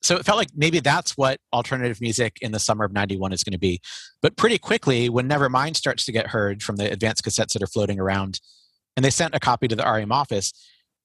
so 0.05 0.17
it 0.17 0.27
felt 0.27 0.37
like 0.37 0.51
maybe 0.55 0.81
that's 0.81 1.17
what 1.17 1.41
alternative 1.51 1.99
music 1.99 2.37
in 2.43 2.53
the 2.53 2.59
summer 2.59 2.85
of 2.85 2.93
91 2.93 3.33
is 3.33 3.43
going 3.43 3.53
to 3.53 3.59
be. 3.59 3.81
But 4.21 4.37
pretty 4.37 4.59
quickly 4.59 5.09
when 5.09 5.29
nevermind 5.29 5.77
starts 5.77 6.05
to 6.05 6.13
get 6.13 6.27
heard 6.27 6.63
from 6.63 6.77
the 6.77 6.93
advanced 6.93 7.25
cassettes 7.25 7.55
that 7.55 7.63
are 7.63 7.67
floating 7.67 7.99
around 7.99 8.41
and 8.97 9.05
they 9.05 9.11
sent 9.11 9.35
a 9.35 9.41
copy 9.41 9.67
to 9.67 9.75
the 9.75 9.83
rem 9.83 10.13
office 10.13 10.53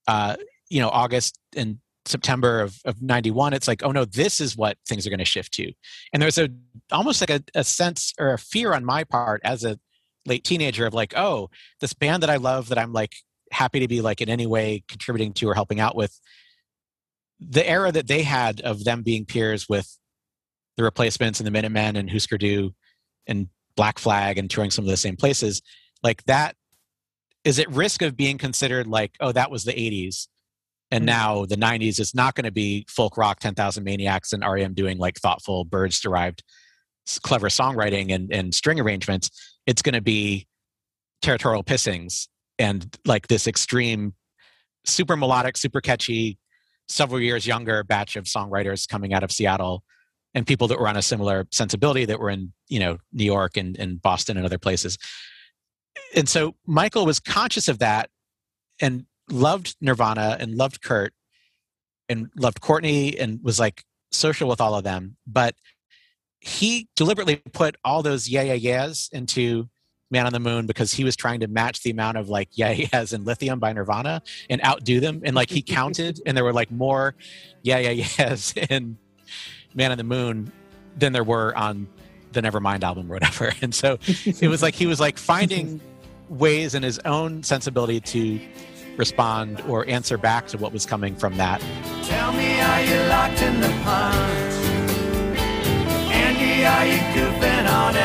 uh, 0.08 0.36
you 0.70 0.82
know 0.82 0.90
august 0.90 1.40
and 1.56 1.80
september 2.06 2.60
of, 2.60 2.78
of 2.86 3.02
91 3.02 3.54
it's 3.54 3.68
like 3.68 3.84
oh 3.84 3.92
no 3.92 4.04
this 4.04 4.42
is 4.42 4.58
what 4.58 4.78
things 4.88 5.08
are 5.08 5.10
going 5.10 5.20
to 5.20 5.26
shift 5.26 5.54
to. 5.54 5.72
And 6.12 6.22
there's 6.22 6.38
a 6.38 6.50
almost 6.92 7.22
like 7.22 7.30
a, 7.30 7.42
a 7.56 7.64
sense 7.64 8.14
or 8.20 8.34
a 8.34 8.38
fear 8.38 8.74
on 8.74 8.84
my 8.84 9.06
part 9.06 9.42
as 9.46 9.64
a 9.64 9.80
late 10.26 10.44
teenager 10.44 10.86
of 10.86 10.94
like 10.94 11.14
oh 11.16 11.50
this 11.80 11.94
band 11.94 12.22
that 12.22 12.30
i 12.30 12.36
love 12.36 12.68
that 12.70 12.78
i'm 12.78 12.92
like 12.92 13.14
happy 13.52 13.80
to 13.80 13.88
be 13.88 14.02
like 14.02 14.20
in 14.22 14.30
any 14.30 14.46
way 14.46 14.84
contributing 14.88 15.32
to 15.34 15.48
or 15.48 15.56
helping 15.56 15.80
out 15.80 15.96
with 15.96 16.20
the 17.40 17.68
era 17.68 17.92
that 17.92 18.08
they 18.08 18.24
had 18.24 18.62
of 18.62 18.84
them 18.84 19.02
being 19.02 19.26
peers 19.26 19.68
with 19.70 19.98
the 20.78 20.84
replacements 20.84 21.40
and 21.40 21.48
the 21.48 21.52
Minutemen 21.52 21.96
and 21.96 22.10
Husker 22.10 22.38
Du 22.38 22.74
and 23.28 23.48
Black 23.76 24.00
Flag 24.00 24.38
and 24.38 24.50
touring 24.50 24.72
some 24.72 24.86
of 24.86 24.90
the 24.90 24.98
same 24.98 25.16
places, 25.16 25.62
like 26.04 26.24
that 26.26 26.56
is 27.44 27.60
at 27.60 27.70
risk 27.70 28.02
of 28.02 28.18
being 28.18 28.38
considered 28.38 28.88
like, 28.88 29.16
oh, 29.20 29.32
that 29.32 29.52
was 29.52 29.64
the 29.64 29.74
80s. 29.74 30.28
And 30.92 31.02
mm-hmm. 31.02 31.06
now 31.06 31.46
the 31.46 31.56
90s 31.56 32.00
is 32.00 32.14
not 32.14 32.36
going 32.36 32.46
to 32.46 32.52
be 32.52 32.86
folk 32.90 33.18
rock, 33.18 33.40
10,000 33.40 33.84
Maniacs, 33.84 34.34
and 34.34 34.44
REM 34.44 34.74
doing 34.74 34.98
like 34.98 35.18
thoughtful, 35.18 35.64
Byrds 35.64 36.00
derived, 36.00 36.44
clever 37.24 37.48
songwriting 37.48 38.14
and, 38.14 38.32
and 38.34 38.54
string 38.54 38.80
arrangements. 38.80 39.30
It's 39.66 39.82
going 39.82 39.94
to 39.94 40.02
be 40.02 40.48
territorial 41.22 41.64
pissings 41.64 42.28
and 42.58 42.98
like 43.06 43.28
this 43.28 43.48
extreme, 43.48 44.14
super 44.86 45.16
melodic, 45.16 45.58
super 45.58 45.82
catchy, 45.82 46.38
several 46.90 47.22
years 47.22 47.48
younger 47.48 47.84
batch 47.84 48.16
of 48.16 48.26
songwriters 48.26 48.88
coming 48.88 49.14
out 49.14 49.24
of 49.24 49.32
Seattle 49.32 49.84
and 50.34 50.46
people 50.46 50.68
that 50.68 50.80
were 50.80 50.88
on 50.88 50.98
a 50.98 51.02
similar 51.02 51.48
sensibility 51.52 52.06
that 52.06 52.20
were 52.20 52.30
in 52.30 52.52
you 52.68 52.80
know 52.80 52.98
New 53.14 53.26
York 53.26 53.58
and, 53.58 53.78
and 53.78 54.02
Boston 54.02 54.38
and 54.38 54.46
other 54.46 54.58
places. 54.58 54.98
And 56.16 56.28
so 56.28 56.56
Michael 56.66 57.06
was 57.06 57.20
conscious 57.20 57.68
of 57.68 57.80
that 57.80 58.10
and 58.82 59.06
loved 59.30 59.76
Nirvana 59.82 60.38
and 60.40 60.56
loved 60.56 60.82
Kurt 60.82 61.14
and 62.08 62.30
loved 62.36 62.62
Courtney 62.62 63.18
and 63.18 63.40
was 63.44 63.60
like 63.60 63.84
social 64.12 64.50
with 64.50 64.60
all 64.60 64.76
of 64.76 64.84
them. 64.84 65.18
But 65.28 65.56
he 66.42 66.88
deliberately 66.96 67.38
put 67.54 67.76
all 67.84 68.02
those 68.02 68.30
yeah 68.30 68.42
yeah 68.42 68.54
yeahs 68.54 69.10
into 69.12 69.70
Man 70.12 70.26
on 70.26 70.34
the 70.34 70.40
Moon 70.40 70.66
because 70.66 70.92
he 70.92 71.04
was 71.04 71.16
trying 71.16 71.42
to 71.42 71.48
match 71.48 71.84
the 71.84 71.92
amount 71.92 72.18
of 72.18 72.30
like 72.30 72.50
yeah 72.54 72.72
he 72.72 72.90
has 72.92 73.14
in 73.14 73.26
Lithium 73.26 73.60
by 73.60 73.74
Nirvana 73.74 74.22
and 74.50 74.64
outdo 74.64 75.00
them. 75.00 75.22
And 75.24 75.36
like 75.36 75.50
he 75.50 75.62
counted 75.62 76.20
and 76.26 76.36
there 76.36 76.44
were 76.44 76.54
like 76.54 76.72
more 76.72 77.16
yeah 77.62 77.78
yeah 77.78 77.90
yeahs 78.20 78.54
in 78.70 78.98
Man 79.76 79.92
on 79.92 79.98
the 79.98 80.04
Moon 80.04 80.52
than 80.98 81.14
there 81.14 81.24
were 81.24 81.56
on 81.56 81.88
the 82.32 82.42
Nevermind 82.42 82.84
album 82.84 83.12
or 83.12 83.16
whatever. 83.16 83.52
And 83.62 83.74
so 83.74 83.98
it 84.26 84.48
was 84.48 84.62
like 84.62 84.76
he 84.76 84.88
was 84.88 85.00
like 85.00 85.18
finding 85.18 85.82
ways 86.30 86.76
in 86.76 86.84
his 86.84 87.00
own 87.00 87.44
sensibility 87.44 88.00
to 88.00 88.40
respond 88.98 89.62
or 89.68 89.88
answer 89.88 90.18
back 90.18 90.48
to 90.48 90.58
what 90.58 90.74
was 90.74 90.86
coming 90.86 91.16
from 91.16 91.38
that. 91.38 91.62
Tell 92.04 92.32
me, 92.34 92.60
are 92.60 92.82
you 92.82 93.10
locked 93.10 93.42
in 93.42 93.62
the 93.62 93.70
pond? 93.84 94.54
Andy, 96.12 96.66
are 96.66 96.86
you 96.86 97.00
goofing 97.16 97.72
on 97.72 97.96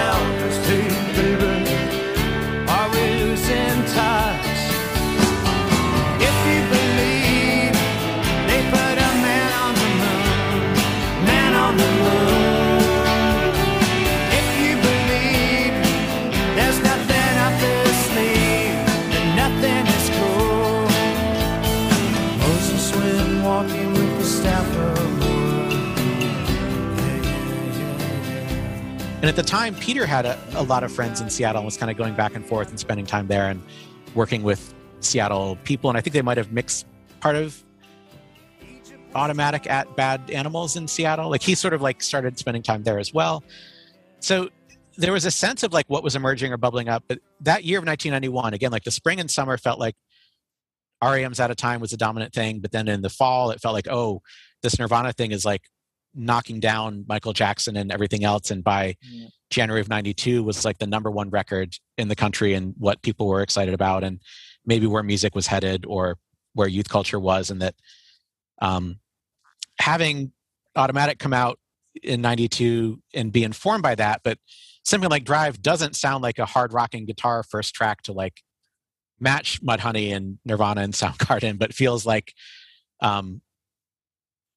at 29.35 29.45
the 29.45 29.51
time, 29.51 29.75
Peter 29.75 30.07
had 30.07 30.27
a, 30.27 30.39
a 30.55 30.63
lot 30.63 30.85
of 30.85 30.93
friends 30.93 31.21
in 31.21 31.29
Seattle 31.29 31.59
and 31.59 31.65
was 31.65 31.77
kind 31.77 31.91
of 31.91 31.97
going 31.97 32.15
back 32.15 32.37
and 32.37 32.47
forth 32.47 32.71
and 32.71 32.79
spending 32.79 33.05
time 33.05 33.27
there 33.27 33.51
and 33.51 33.61
working 34.15 34.45
with 34.45 34.73
Seattle 35.01 35.59
people. 35.65 35.91
And 35.91 35.99
I 35.99 36.03
think 36.03 36.15
they 36.15 36.23
might 36.23 36.37
have 36.37 36.53
mixed 36.53 36.87
part 37.19 37.35
of 37.35 37.61
automatic 39.13 39.69
at 39.69 39.97
bad 39.97 40.31
animals 40.31 40.77
in 40.77 40.87
Seattle. 40.87 41.31
Like 41.31 41.43
he 41.43 41.57
sort 41.57 41.75
of 41.75 41.83
like 41.83 42.01
started 42.01 42.39
spending 42.39 42.63
time 42.63 42.85
there 42.85 43.01
as 43.01 43.13
well. 43.13 43.43
So 44.21 44.51
there 44.99 45.13
was 45.13 45.25
a 45.25 45.33
sense 45.33 45.65
of 45.65 45.73
like 45.73 45.87
what 45.89 46.05
was 46.05 46.15
emerging 46.15 46.53
or 46.53 46.57
bubbling 46.57 46.89
up. 46.89 47.03
But 47.09 47.19
that 47.41 47.65
year 47.65 47.81
of 47.81 47.85
1991, 47.85 48.55
again, 48.55 48.71
like 48.71 48.85
the 48.85 48.93
spring 48.93 49.19
and 49.19 49.29
summer 49.29 49.59
felt 49.59 49.81
like 49.81 49.97
REM's 51.03 51.41
out 51.41 51.51
of 51.51 51.57
time 51.57 51.81
was 51.81 51.93
a 51.93 51.97
dominant 51.97 52.33
thing. 52.33 52.61
But 52.61 52.71
then 52.71 52.87
in 52.87 53.03
the 53.03 53.11
fall, 53.11 53.51
it 53.51 53.61
felt 53.61 53.75
like, 53.75 53.89
oh, 53.91 54.23
this 54.63 54.79
Nirvana 54.79 55.13
thing 55.13 55.33
is 55.33 55.45
like 55.45 55.63
knocking 56.15 56.61
down 56.61 57.05
Michael 57.09 57.33
Jackson 57.33 57.77
and 57.77 57.91
everything 57.93 58.25
else. 58.25 58.51
And 58.51 58.63
by 58.63 58.97
yeah. 59.03 59.29
January 59.51 59.81
of 59.81 59.89
92 59.89 60.43
was 60.43 60.65
like 60.65 60.79
the 60.79 60.87
number 60.87 61.11
one 61.11 61.31
record 61.31 61.77
in 61.99 62.09
the 62.09 62.17
country 62.17 62.55
and 62.55 62.75
what 62.79 63.03
people 63.03 63.27
were 63.27 63.43
excited 63.43 63.75
about 63.75 64.05
and 64.05 64.21
maybe 64.65 64.87
where 64.87 65.03
music 65.03 65.35
was 65.35 65.47
headed 65.47 65.85
or 65.87 66.17
where 66.55 66.69
youth 66.69 66.89
culture 66.89 67.21
was. 67.21 67.51
And 67.51 67.63
that 67.63 67.75
um, 68.63 68.99
having 69.79 70.33
Automatic 70.77 71.19
come 71.19 71.33
out 71.33 71.59
in 72.03 72.21
92 72.21 73.01
and 73.15 73.33
be 73.33 73.45
informed 73.45 73.83
by 73.83 73.95
that, 73.95 74.23
but 74.25 74.39
something 74.85 75.11
like 75.11 75.25
Drive 75.25 75.63
doesn't 75.63 75.97
sound 75.97 76.23
like 76.23 76.39
a 76.39 76.47
hard 76.47 76.73
rocking 76.73 77.07
guitar 77.07 77.43
first 77.43 77.75
track 77.75 78.03
to 78.03 78.13
like 78.13 78.43
match 79.21 79.63
Mudhoney 79.63 80.15
and 80.15 80.39
Nirvana 80.45 80.83
and 80.83 80.93
Soundgarden, 80.95 81.59
but 81.59 81.75
feels 81.75 82.05
like 82.05 82.35
um, 83.01 83.41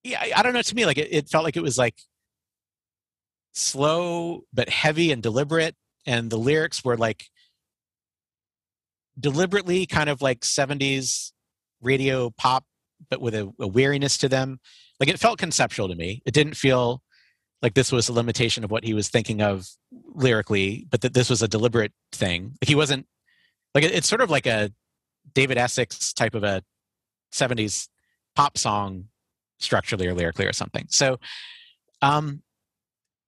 yeah, 0.08 0.20
I, 0.22 0.32
I 0.38 0.44
don't 0.44 0.54
know. 0.54 0.62
To 0.62 0.76
me, 0.76 0.86
like 0.86 0.98
it, 0.98 1.10
it 1.12 1.30
felt 1.30 1.44
like 1.44 1.58
it 1.58 1.64
was 1.64 1.78
like 1.78 1.96
slow 3.54 4.42
but 4.54 4.70
heavy 4.70 5.12
and 5.12 5.22
deliberate, 5.22 5.76
and 6.06 6.30
the 6.30 6.38
lyrics 6.38 6.84
were 6.84 6.98
like 6.98 7.26
deliberately 9.20 9.86
kind 9.86 10.10
of 10.10 10.22
like 10.22 10.42
70s 10.42 11.32
radio 11.82 12.30
pop, 12.30 12.66
but 13.10 13.22
with 13.22 13.34
a, 13.36 13.52
a 13.60 13.68
weariness 13.68 14.18
to 14.20 14.30
them. 14.30 14.60
Like 15.00 15.10
it 15.10 15.20
felt 15.20 15.40
conceptual 15.40 15.88
to 15.88 15.96
me. 15.96 16.22
It 16.26 16.34
didn't 16.34 16.56
feel 16.56 17.02
like 17.62 17.74
this 17.74 17.92
was 17.92 18.10
a 18.10 18.14
limitation 18.14 18.64
of 18.64 18.72
what 18.72 18.84
he 18.84 18.94
was 18.94 19.10
thinking 19.10 19.42
of 19.42 19.68
lyrically, 20.14 20.88
but 20.90 21.02
that 21.02 21.14
this 21.14 21.30
was 21.30 21.42
a 21.42 21.48
deliberate 21.48 21.94
thing. 22.12 22.56
like 22.62 22.68
He 22.68 22.76
wasn't 22.76 23.08
like 23.74 23.84
it's 23.84 24.08
sort 24.08 24.22
of 24.22 24.30
like 24.30 24.46
a 24.46 24.72
David 25.34 25.58
Essex 25.58 26.14
type 26.14 26.36
of 26.36 26.44
a 26.44 26.64
70s 27.34 27.90
pop 28.36 28.58
song 28.58 29.06
structurally 29.60 30.08
or 30.08 30.14
lyrically 30.14 30.46
or 30.46 30.54
something. 30.54 30.86
So 30.90 31.20
um, 32.02 32.42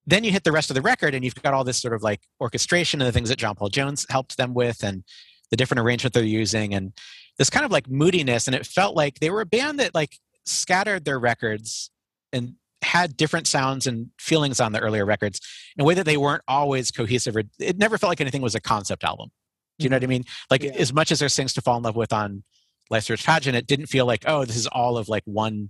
then 0.05 0.23
you 0.23 0.31
hit 0.31 0.43
the 0.43 0.51
rest 0.51 0.69
of 0.69 0.75
the 0.75 0.81
record 0.81 1.13
and 1.13 1.23
you've 1.23 1.35
got 1.35 1.53
all 1.53 1.63
this 1.63 1.81
sort 1.81 1.93
of 1.93 2.03
like 2.03 2.21
orchestration 2.41 3.01
and 3.01 3.07
the 3.07 3.11
things 3.11 3.29
that 3.29 3.37
John 3.37 3.55
Paul 3.55 3.69
Jones 3.69 4.05
helped 4.09 4.37
them 4.37 4.53
with 4.53 4.83
and 4.83 5.03
the 5.51 5.57
different 5.57 5.79
arrangement 5.79 6.13
they're 6.13 6.23
using 6.23 6.73
and 6.73 6.93
this 7.37 7.49
kind 7.49 7.65
of 7.65 7.71
like 7.71 7.89
moodiness. 7.89 8.47
And 8.47 8.55
it 8.55 8.65
felt 8.65 8.95
like 8.95 9.19
they 9.19 9.29
were 9.29 9.41
a 9.41 9.45
band 9.45 9.79
that 9.79 9.95
like 9.95 10.17
scattered 10.45 11.05
their 11.05 11.19
records 11.19 11.91
and 12.31 12.55
had 12.81 13.17
different 13.17 13.45
sounds 13.45 13.87
and 13.87 14.09
feelings 14.19 14.59
on 14.59 14.71
the 14.71 14.79
earlier 14.79 15.05
records 15.05 15.41
in 15.75 15.81
a 15.81 15.85
way 15.85 15.93
that 15.93 16.05
they 16.05 16.17
weren't 16.17 16.43
always 16.47 16.91
cohesive 16.91 17.35
or 17.35 17.43
it 17.59 17.77
never 17.77 17.97
felt 17.97 18.09
like 18.09 18.21
anything 18.21 18.41
was 18.41 18.55
a 18.55 18.61
concept 18.61 19.03
album. 19.03 19.29
Do 19.77 19.83
you 19.83 19.89
know 19.89 19.97
what 19.97 20.03
I 20.03 20.07
mean? 20.07 20.25
Like 20.49 20.63
yeah. 20.63 20.71
as 20.71 20.93
much 20.93 21.11
as 21.11 21.19
there's 21.19 21.35
things 21.35 21.53
to 21.53 21.61
fall 21.61 21.77
in 21.77 21.83
love 21.83 21.95
with 21.95 22.13
on 22.13 22.43
Life's 22.89 23.09
Rich 23.09 23.25
Pageant, 23.25 23.55
it 23.55 23.67
didn't 23.67 23.85
feel 23.85 24.05
like, 24.05 24.23
oh, 24.25 24.45
this 24.45 24.55
is 24.55 24.67
all 24.67 24.97
of 24.97 25.07
like 25.07 25.23
one 25.25 25.69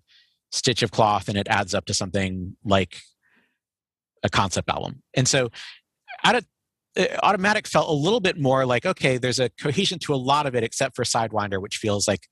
stitch 0.52 0.84
of 0.84 0.91
cloth 0.91 1.30
and 1.30 1.38
it 1.38 1.47
adds 1.47 1.74
up 1.74 1.86
to 1.86 1.93
something 1.93 2.56
like 2.64 2.97
a 4.24 4.30
concept 4.30 4.70
album. 4.70 5.02
And 5.16 5.28
so 5.28 5.50
out 6.24 6.36
of 6.36 6.45
uh, 6.97 7.06
automatic 7.24 7.68
felt 7.68 7.89
a 7.89 7.93
little 7.93 8.20
bit 8.20 8.38
more 8.38 8.66
like 8.66 8.86
okay 8.86 9.18
there's 9.18 9.39
a 9.39 9.50
cohesion 9.62 10.00
to 10.00 10.14
a 10.14 10.18
lot 10.18 10.47
of 10.47 10.56
it 10.56 10.64
except 10.64 10.95
for 10.95 11.04
sidewinder 11.04 11.62
which 11.62 11.78
feels 11.78 12.08
like 12.08 12.28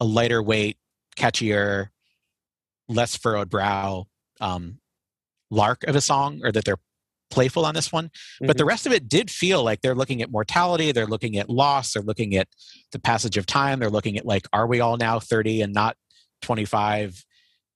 a 0.00 0.04
lighter 0.04 0.40
weight 0.40 0.78
catchier 1.16 1.88
less 2.88 3.16
furrowed 3.16 3.50
brow 3.50 4.06
um, 4.40 4.78
lark 5.50 5.82
of 5.84 5.96
a 5.96 6.00
song 6.00 6.40
or 6.44 6.52
that 6.52 6.64
they're 6.64 6.78
playful 7.30 7.66
on 7.66 7.74
this 7.74 7.90
one 7.90 8.06
mm-hmm. 8.06 8.46
but 8.46 8.56
the 8.56 8.62
mm-hmm. 8.62 8.68
rest 8.68 8.86
of 8.86 8.92
it 8.92 9.08
did 9.08 9.28
feel 9.28 9.64
like 9.64 9.80
they're 9.80 9.94
looking 9.94 10.22
at 10.22 10.30
mortality 10.30 10.92
they're 10.92 11.06
looking 11.06 11.36
at 11.36 11.50
loss 11.50 11.92
they're 11.92 12.02
looking 12.02 12.36
at 12.36 12.46
the 12.92 13.00
passage 13.00 13.36
of 13.36 13.44
time 13.44 13.80
they're 13.80 13.90
looking 13.90 14.16
at 14.16 14.24
like 14.24 14.46
are 14.52 14.68
we 14.68 14.80
all 14.80 14.96
now 14.96 15.18
30 15.18 15.62
and 15.62 15.74
not 15.74 15.96
25 16.42 17.25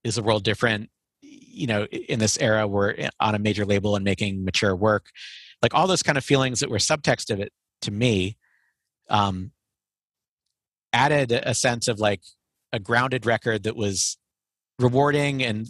is 0.04 0.14
the 0.14 0.22
world 0.22 0.44
different 0.44 0.90
you 1.22 1.66
know 1.66 1.84
in 1.84 2.18
this 2.18 2.38
era 2.38 2.66
we're 2.66 2.94
on 3.20 3.34
a 3.34 3.38
major 3.38 3.64
label 3.64 3.96
and 3.96 4.04
making 4.04 4.44
mature 4.44 4.74
work 4.74 5.06
like 5.62 5.74
all 5.74 5.86
those 5.86 6.02
kind 6.02 6.16
of 6.16 6.24
feelings 6.24 6.60
that 6.60 6.70
were 6.70 6.78
subtext 6.78 7.30
of 7.30 7.40
it 7.40 7.52
to 7.82 7.90
me 7.90 8.36
um 9.08 9.52
added 10.92 11.32
a 11.32 11.54
sense 11.54 11.88
of 11.88 12.00
like 12.00 12.22
a 12.72 12.78
grounded 12.78 13.26
record 13.26 13.64
that 13.64 13.76
was 13.76 14.16
rewarding 14.78 15.42
and 15.42 15.68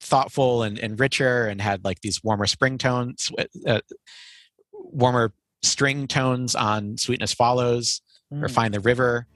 thoughtful 0.00 0.62
and, 0.62 0.78
and 0.78 1.00
richer 1.00 1.46
and 1.46 1.60
had 1.60 1.84
like 1.84 2.00
these 2.00 2.22
warmer 2.22 2.46
spring 2.46 2.78
tones 2.78 3.30
uh, 3.66 3.80
warmer 4.72 5.32
string 5.62 6.06
tones 6.06 6.54
on 6.54 6.96
sweetness 6.98 7.32
follows 7.32 8.02
mm. 8.32 8.42
or 8.42 8.48
find 8.48 8.74
the 8.74 8.80
river 8.80 9.26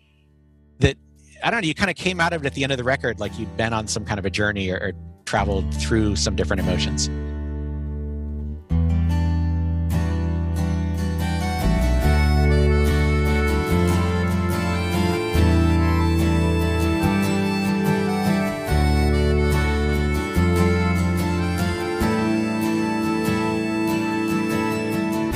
that 0.79 0.97
I 1.43 1.51
don't 1.51 1.63
know, 1.63 1.69
you 1.69 1.75
kind 1.75 1.91
of 1.91 1.97
came 1.97 2.21
out 2.21 2.33
of 2.33 2.43
it 2.43 2.47
at 2.47 2.55
the 2.55 2.63
end 2.63 2.73
of 2.73 2.79
the 2.79 2.85
record 2.85 3.21
like 3.21 3.39
you'd 3.39 3.57
been 3.57 3.73
on 3.73 3.87
some 3.87 4.05
kind 4.05 4.19
of 4.19 4.25
a 4.27 4.31
journey 4.31 4.71
or, 4.71 4.79
or 4.79 4.93
traveled 5.25 5.73
through 5.75 6.17
some 6.17 6.35
different 6.35 6.61
emotions. 6.61 7.07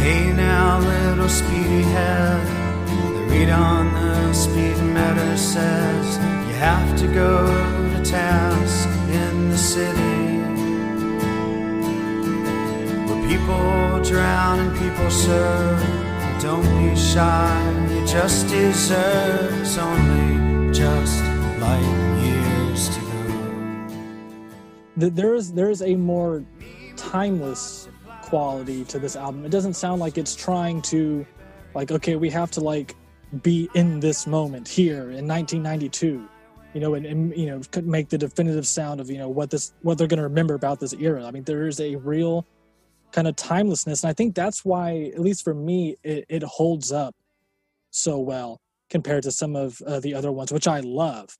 Hey 0.00 0.32
now, 0.32 0.80
little 0.80 1.28
speedy 1.28 1.82
head 1.82 2.61
read 3.32 3.48
on 3.48 3.92
the 3.94 4.32
speedometer 4.34 5.36
says 5.36 6.18
you 6.48 6.54
have 6.54 6.98
to 6.98 7.06
go 7.08 7.46
to 7.94 8.04
task 8.04 8.88
in 9.08 9.48
the 9.48 9.56
city. 9.56 10.38
Where 13.06 13.28
people 13.28 14.02
drown 14.04 14.58
and 14.60 14.72
people 14.78 15.10
serve. 15.10 15.80
Don't 16.42 16.68
be 16.78 16.94
shy, 16.96 17.86
you 17.90 18.06
just 18.06 18.48
deserve 18.48 19.78
only 19.78 20.72
just 20.74 21.22
light 21.58 21.92
years 22.22 22.88
to 22.94 23.00
go. 24.96 25.08
There 25.08 25.34
is 25.34 25.52
there 25.52 25.70
is 25.70 25.80
a 25.82 25.94
more 25.94 26.44
timeless 26.96 27.88
quality 28.22 28.84
to 28.86 28.98
this 28.98 29.16
album. 29.16 29.44
It 29.46 29.50
doesn't 29.50 29.74
sound 29.74 30.00
like 30.00 30.18
it's 30.18 30.34
trying 30.34 30.82
to, 30.82 31.24
like, 31.74 31.90
okay, 31.92 32.16
we 32.16 32.28
have 32.30 32.50
to 32.52 32.60
like 32.60 32.94
be 33.40 33.70
in 33.74 34.00
this 34.00 34.26
moment 34.26 34.68
here 34.68 35.10
in 35.10 35.26
1992, 35.26 36.28
you 36.74 36.80
know, 36.80 36.94
and, 36.94 37.06
and 37.06 37.36
you 37.36 37.46
know, 37.46 37.60
could 37.70 37.86
make 37.86 38.08
the 38.08 38.18
definitive 38.18 38.66
sound 38.66 39.00
of 39.00 39.10
you 39.10 39.18
know 39.18 39.28
what 39.28 39.50
this 39.50 39.72
what 39.82 39.96
they're 39.98 40.06
going 40.06 40.18
to 40.18 40.24
remember 40.24 40.54
about 40.54 40.80
this 40.80 40.92
era. 40.94 41.24
I 41.24 41.30
mean, 41.30 41.44
there 41.44 41.66
is 41.66 41.80
a 41.80 41.96
real 41.96 42.46
kind 43.12 43.26
of 43.28 43.36
timelessness, 43.36 44.02
and 44.02 44.10
I 44.10 44.12
think 44.14 44.34
that's 44.34 44.64
why, 44.64 45.10
at 45.14 45.20
least 45.20 45.44
for 45.44 45.54
me, 45.54 45.96
it, 46.02 46.24
it 46.28 46.42
holds 46.42 46.92
up 46.92 47.14
so 47.90 48.18
well 48.18 48.58
compared 48.90 49.22
to 49.24 49.30
some 49.32 49.56
of 49.56 49.80
uh, 49.86 50.00
the 50.00 50.14
other 50.14 50.32
ones, 50.32 50.52
which 50.52 50.68
I 50.68 50.80
love. 50.80 51.30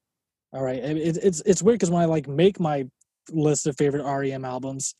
All 0.53 0.62
right, 0.62 0.78
it, 0.82 0.97
it- 0.97 1.18
it's 1.22 1.43
it's 1.45 1.62
weird 1.62 1.78
because 1.78 1.90
when 1.90 2.03
I 2.03 2.07
like 2.07 2.28
make 2.28 2.59
my 2.61 2.86
list 3.30 3.66
of 3.66 3.76
favorite 3.76 4.05
REM 4.05 4.45
albums, 4.45 4.95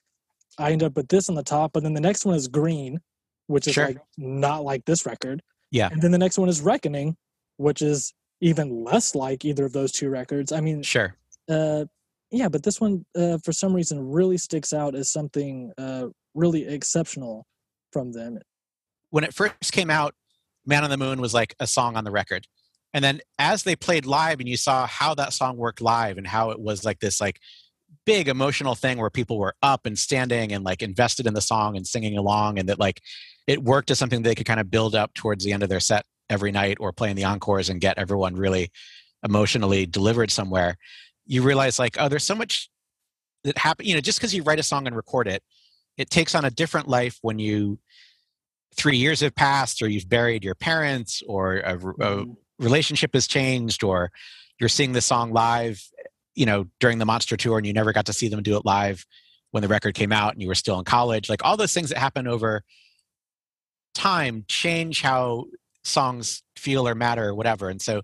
I 0.59 0.73
end 0.73 0.83
up 0.83 0.97
with 0.97 1.09
this 1.09 1.29
on 1.31 1.35
the 1.35 1.43
top, 1.43 1.73
but 1.73 1.83
then 1.83 1.95
the 1.95 2.01
next 2.01 2.25
one 2.27 2.35
is 2.35 2.49
Green, 2.49 3.01
which 3.47 3.67
is 3.67 3.75
Sure. 3.75 3.87
like 3.87 3.99
not 4.19 4.65
like 4.65 4.85
this 4.85 5.07
record. 5.07 5.43
Yeah. 5.73 5.89
And 5.91 6.01
then 6.01 6.13
the 6.13 6.19
next 6.19 6.39
one 6.39 6.49
is 6.49 6.61
Reckoning, 6.61 7.17
which 7.57 7.83
is 7.83 8.15
even 8.41 8.85
less 8.85 9.17
like 9.17 9.45
either 9.45 9.65
of 9.65 9.73
those 9.73 9.91
two 9.91 10.09
records. 10.11 10.53
I 10.53 10.61
mean, 10.61 10.83
Sure. 10.85 11.17
uh, 11.51 11.87
yeah, 12.31 12.49
but 12.49 12.63
this 12.63 12.81
one, 12.81 13.05
uh, 13.19 13.39
for 13.45 13.53
some 13.53 13.75
reason, 13.75 14.09
really 14.11 14.39
sticks 14.39 14.73
out 14.73 14.95
as 14.95 15.11
something 15.11 15.73
uh, 15.77 16.07
really 16.35 16.67
exceptional 16.69 17.45
from 17.93 18.13
them. 18.13 18.39
when 19.11 19.25
it 19.25 19.35
first 19.35 19.73
came 19.73 19.91
out, 19.91 20.15
Man 20.65 20.85
on 20.85 20.91
the 20.91 20.97
Moon 20.97 21.21
was 21.21 21.35
like 21.35 21.55
a 21.61 21.67
song 21.67 21.97
on 21.97 22.05
the 22.05 22.11
record. 22.11 22.47
And 22.95 23.05
then 23.05 23.21
as 23.39 23.63
they 23.65 23.75
played 23.77 24.07
live 24.07 24.39
and 24.41 24.49
you 24.49 24.57
saw 24.57 24.87
how 24.87 25.15
that 25.15 25.33
song 25.33 25.57
worked 25.57 25.81
live 25.81 26.17
and 26.19 26.27
how 26.27 26.51
it 26.51 26.61
was 26.61 26.85
like 26.85 27.01
this 27.01 27.21
like 27.21 27.39
big 28.05 28.29
emotional 28.29 28.75
thing 28.75 28.99
where 28.99 29.11
people 29.11 29.39
were 29.39 29.55
up 29.63 29.87
and 29.87 29.99
standing 29.99 30.53
and 30.53 30.65
like 30.65 30.83
invested 30.83 31.27
in 31.27 31.35
the 31.35 31.41
song 31.41 31.77
and 31.77 31.87
singing 31.87 32.17
along 32.17 32.59
and 32.59 32.69
that 32.69 32.79
like 32.79 33.01
it 33.47 33.63
worked 33.63 33.91
as 33.91 33.99
something 33.99 34.23
they 34.23 34.35
could 34.35 34.47
kind 34.47 34.61
of 34.61 34.71
build 34.71 34.95
up 34.95 35.15
towards 35.15 35.45
the 35.45 35.53
end 35.53 35.63
of 35.63 35.69
their 35.69 35.81
set 35.81 36.05
every 36.31 36.51
night 36.53 36.79
or 36.81 36.93
play 36.93 37.11
in 37.11 37.17
the 37.17 37.25
encores 37.25 37.69
and 37.69 37.81
get 37.81 37.99
everyone 37.99 38.35
really 38.35 38.71
emotionally 39.25 39.87
delivered 39.87 40.31
somewhere. 40.31 40.77
You 41.27 41.43
realize 41.43 41.79
like, 41.79 41.97
oh, 41.99 42.09
there's 42.09 42.25
so 42.25 42.35
much 42.35 42.69
that 43.45 43.59
happen, 43.59 43.87
you 43.87 43.95
know, 43.95 44.01
just 44.01 44.19
because 44.19 44.35
you 44.35 44.43
write 44.43 44.59
a 44.59 44.63
song 44.65 44.87
and 44.87 44.97
record 44.97 45.29
it, 45.29 45.43
it 45.97 46.11
takes 46.11 46.35
on 46.35 46.45
a 46.45 46.51
different 46.51 46.89
life 46.89 47.19
when 47.23 47.39
you 47.39 47.79
three 48.77 48.97
years 48.97 49.21
have 49.21 49.35
passed 49.35 49.83
or 49.83 49.89
you've 49.89 50.09
buried 50.09 50.45
your 50.45 50.55
parents 50.55 51.23
or 51.27 51.57
a, 51.59 51.75
a 51.75 51.79
Mhm. 51.79 52.37
relationship 52.59 53.13
has 53.15 53.27
changed 53.27 53.85
or 53.85 54.11
you're 54.59 54.69
seeing 54.69 54.93
the 54.93 55.01
song 55.01 55.33
live 55.33 55.83
you 56.35 56.47
know 56.47 56.67
during 56.81 56.99
the 56.99 57.05
monster 57.05 57.37
tour 57.37 57.59
and 57.59 57.67
you 57.67 57.73
never 57.73 57.93
got 57.93 58.07
to 58.07 58.13
see 58.13 58.29
them 58.29 58.43
do 58.43 58.57
it 58.57 58.65
live 58.65 59.07
when 59.51 59.63
the 59.63 59.69
record 59.69 59.95
came 59.95 60.13
out 60.13 60.33
and 60.33 60.43
you 60.43 60.49
were 60.49 60.55
still 60.55 60.79
in 60.79 60.85
college 60.85 61.29
like 61.29 61.45
all 61.45 61.57
those 61.57 61.75
things 61.75 61.91
that 61.91 61.99
happen 61.99 62.27
over 62.27 62.63
time 63.95 64.45
change 64.49 65.03
how 65.03 65.45
songs 65.85 66.43
feel 66.57 66.89
or 66.89 66.95
matter 66.95 67.29
or 67.29 67.35
whatever 67.35 67.69
and 67.69 67.83
so 67.83 68.03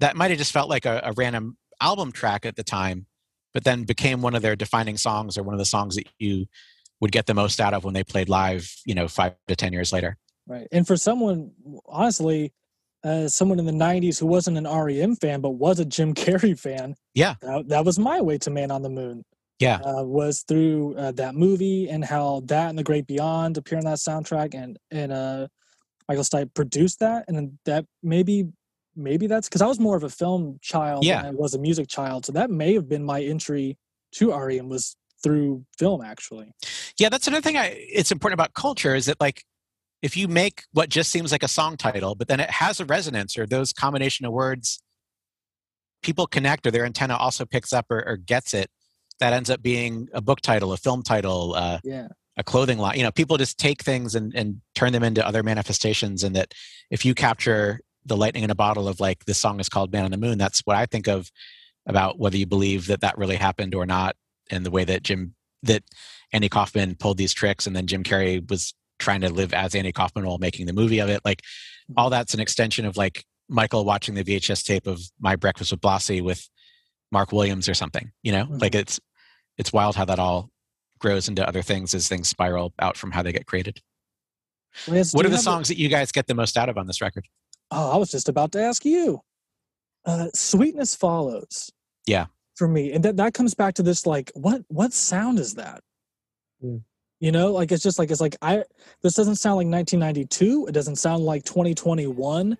that 0.00 0.16
might 0.16 0.30
have 0.30 0.38
just 0.38 0.52
felt 0.52 0.68
like 0.68 0.86
a, 0.86 1.00
a 1.04 1.12
random 1.12 1.56
album 1.80 2.12
track 2.12 2.46
at 2.46 2.56
the 2.56 2.64
time 2.64 3.06
but 3.52 3.64
then 3.64 3.84
became 3.84 4.22
one 4.22 4.34
of 4.34 4.42
their 4.42 4.56
defining 4.56 4.96
songs 4.96 5.36
or 5.36 5.42
one 5.42 5.54
of 5.54 5.58
the 5.58 5.64
songs 5.64 5.96
that 5.96 6.06
you 6.18 6.46
would 7.00 7.12
get 7.12 7.26
the 7.26 7.34
most 7.34 7.60
out 7.60 7.74
of 7.74 7.84
when 7.84 7.94
they 7.94 8.04
played 8.04 8.28
live 8.28 8.74
you 8.86 8.94
know 8.94 9.08
five 9.08 9.34
to 9.48 9.56
ten 9.56 9.72
years 9.72 9.92
later 9.92 10.16
Right. 10.46 10.66
And 10.72 10.86
for 10.86 10.96
someone, 10.96 11.52
honestly, 11.86 12.52
uh, 13.04 13.28
someone 13.28 13.58
in 13.58 13.64
the 13.66 13.72
90s 13.72 14.18
who 14.20 14.26
wasn't 14.26 14.56
an 14.56 14.64
REM 14.66 15.16
fan, 15.16 15.40
but 15.40 15.50
was 15.50 15.78
a 15.80 15.84
Jim 15.84 16.14
Carrey 16.22 16.58
fan. 16.58 16.94
Yeah. 17.14 17.34
That, 17.40 17.68
that 17.68 17.84
was 17.84 17.98
my 17.98 18.20
way 18.20 18.38
to 18.38 18.50
Man 18.50 18.70
on 18.70 18.82
the 18.82 18.90
Moon. 18.90 19.24
Yeah. 19.58 19.76
Uh, 19.76 20.02
was 20.02 20.44
through 20.48 20.96
uh, 20.96 21.12
that 21.12 21.34
movie 21.34 21.88
and 21.88 22.04
how 22.04 22.42
that 22.46 22.68
and 22.70 22.78
The 22.78 22.82
Great 22.82 23.06
Beyond 23.06 23.56
appear 23.58 23.78
on 23.78 23.84
that 23.84 23.98
soundtrack. 23.98 24.54
And, 24.54 24.76
and 24.90 25.12
uh, 25.12 25.46
Michael 26.08 26.24
Stipe 26.24 26.52
produced 26.54 26.98
that. 27.00 27.24
And 27.28 27.36
then 27.36 27.58
that 27.66 27.84
maybe, 28.02 28.48
maybe 28.96 29.26
that's 29.28 29.48
because 29.48 29.62
I 29.62 29.66
was 29.66 29.78
more 29.78 29.96
of 29.96 30.02
a 30.02 30.08
film 30.08 30.58
child 30.62 31.04
Yeah. 31.04 31.22
than 31.22 31.26
I 31.26 31.34
was 31.34 31.54
a 31.54 31.58
music 31.58 31.88
child. 31.88 32.26
So 32.26 32.32
that 32.32 32.50
may 32.50 32.74
have 32.74 32.88
been 32.88 33.04
my 33.04 33.22
entry 33.22 33.78
to 34.16 34.32
REM 34.32 34.68
was 34.68 34.96
through 35.22 35.64
film, 35.78 36.02
actually. 36.02 36.52
Yeah, 36.98 37.08
that's 37.08 37.28
another 37.28 37.42
thing. 37.42 37.56
I, 37.56 37.66
it's 37.76 38.10
important 38.10 38.34
about 38.34 38.54
culture 38.54 38.94
is 38.94 39.06
that 39.06 39.20
like 39.20 39.44
if 40.02 40.16
you 40.16 40.28
make 40.28 40.64
what 40.72 40.88
just 40.88 41.10
seems 41.10 41.30
like 41.32 41.42
a 41.42 41.48
song 41.48 41.76
title, 41.76 42.14
but 42.14 42.28
then 42.28 42.40
it 42.40 42.50
has 42.50 42.80
a 42.80 42.84
resonance 42.84 43.38
or 43.38 43.46
those 43.46 43.72
combination 43.72 44.26
of 44.26 44.32
words, 44.32 44.82
people 46.02 46.26
connect 46.26 46.66
or 46.66 46.70
their 46.70 46.84
antenna 46.84 47.16
also 47.16 47.44
picks 47.44 47.72
up 47.72 47.86
or, 47.90 48.02
or 48.06 48.16
gets 48.16 48.52
it. 48.52 48.68
That 49.20 49.32
ends 49.32 49.50
up 49.50 49.62
being 49.62 50.08
a 50.12 50.20
book 50.20 50.40
title, 50.40 50.72
a 50.72 50.76
film 50.76 51.02
title, 51.02 51.54
uh, 51.54 51.78
Yeah. 51.84 52.08
a 52.36 52.42
clothing 52.42 52.78
line. 52.78 52.96
You 52.96 53.04
know, 53.04 53.12
people 53.12 53.36
just 53.36 53.58
take 53.58 53.82
things 53.82 54.14
and, 54.16 54.34
and 54.34 54.60
turn 54.74 54.92
them 54.92 55.04
into 55.04 55.24
other 55.24 55.44
manifestations. 55.44 56.24
And 56.24 56.34
that 56.34 56.52
if 56.90 57.04
you 57.04 57.14
capture 57.14 57.78
the 58.04 58.16
lightning 58.16 58.42
in 58.42 58.50
a 58.50 58.54
bottle 58.56 58.88
of 58.88 58.98
like 58.98 59.24
this 59.26 59.38
song 59.38 59.60
is 59.60 59.68
called 59.68 59.92
Man 59.92 60.04
on 60.04 60.10
the 60.10 60.16
Moon, 60.16 60.38
that's 60.38 60.60
what 60.60 60.76
I 60.76 60.86
think 60.86 61.06
of 61.06 61.30
about 61.86 62.18
whether 62.18 62.36
you 62.36 62.46
believe 62.46 62.88
that 62.88 63.02
that 63.02 63.16
really 63.16 63.36
happened 63.36 63.74
or 63.74 63.86
not, 63.86 64.16
and 64.50 64.66
the 64.66 64.70
way 64.70 64.84
that 64.84 65.04
Jim 65.04 65.34
that 65.62 65.84
Andy 66.32 66.48
Kaufman 66.48 66.96
pulled 66.96 67.18
these 67.18 67.32
tricks, 67.32 67.66
and 67.68 67.76
then 67.76 67.86
Jim 67.86 68.02
Carrey 68.02 68.48
was 68.50 68.74
trying 69.02 69.20
to 69.20 69.28
live 69.30 69.52
as 69.52 69.74
Andy 69.74 69.92
Kaufman 69.92 70.24
while 70.24 70.38
making 70.38 70.66
the 70.66 70.72
movie 70.72 71.00
of 71.00 71.08
it. 71.10 71.20
Like 71.24 71.42
all 71.96 72.08
that's 72.10 72.32
an 72.34 72.40
extension 72.40 72.86
of 72.86 72.96
like 72.96 73.24
Michael 73.48 73.84
watching 73.84 74.14
the 74.14 74.24
VHS 74.24 74.64
tape 74.64 74.86
of 74.86 75.00
My 75.20 75.36
Breakfast 75.36 75.72
with 75.72 75.80
Blassie 75.80 76.22
with 76.22 76.48
Mark 77.10 77.32
Williams 77.32 77.68
or 77.68 77.74
something. 77.74 78.10
You 78.22 78.32
know, 78.32 78.46
like 78.48 78.74
it's 78.74 78.98
it's 79.58 79.72
wild 79.72 79.96
how 79.96 80.04
that 80.06 80.18
all 80.18 80.48
grows 80.98 81.28
into 81.28 81.46
other 81.46 81.62
things 81.62 81.92
as 81.94 82.08
things 82.08 82.28
spiral 82.28 82.72
out 82.78 82.96
from 82.96 83.10
how 83.10 83.22
they 83.22 83.32
get 83.32 83.44
created. 83.46 83.80
Lance, 84.88 85.10
do 85.12 85.16
What 85.16 85.26
are 85.26 85.28
the 85.28 85.34
have 85.36 85.40
a- 85.40 85.44
songs 85.44 85.68
that 85.68 85.76
you 85.76 85.88
guys 85.88 86.12
get 86.12 86.26
the 86.28 86.34
most 86.34 86.56
out 86.56 86.68
of 86.70 86.78
on 86.78 86.86
this 86.86 87.02
record? 87.02 87.26
Oh, 87.70 87.90
I 87.90 87.96
was 87.96 88.10
just 88.10 88.28
about 88.28 88.52
to 88.52 88.62
ask 88.62 88.84
you. 88.84 89.20
Uh, 90.04 90.28
sweetness 90.34 90.94
follows. 90.94 91.70
Yeah. 92.06 92.26
For 92.56 92.68
me, 92.68 92.92
and 92.92 93.02
that 93.04 93.16
that 93.16 93.34
comes 93.34 93.54
back 93.54 93.74
to 93.74 93.82
this 93.82 94.06
like, 94.06 94.30
what 94.34 94.62
what 94.68 94.92
sound 94.92 95.38
is 95.38 95.54
that? 95.54 95.80
Hmm. 96.60 96.78
You 97.22 97.30
know, 97.30 97.52
like 97.52 97.70
it's 97.70 97.84
just 97.84 98.00
like 98.00 98.10
it's 98.10 98.20
like 98.20 98.34
I. 98.42 98.64
This 99.00 99.14
doesn't 99.14 99.36
sound 99.36 99.58
like 99.58 99.68
1992. 99.68 100.66
It 100.66 100.72
doesn't 100.72 100.96
sound 100.96 101.24
like 101.24 101.44
2021, 101.44 102.58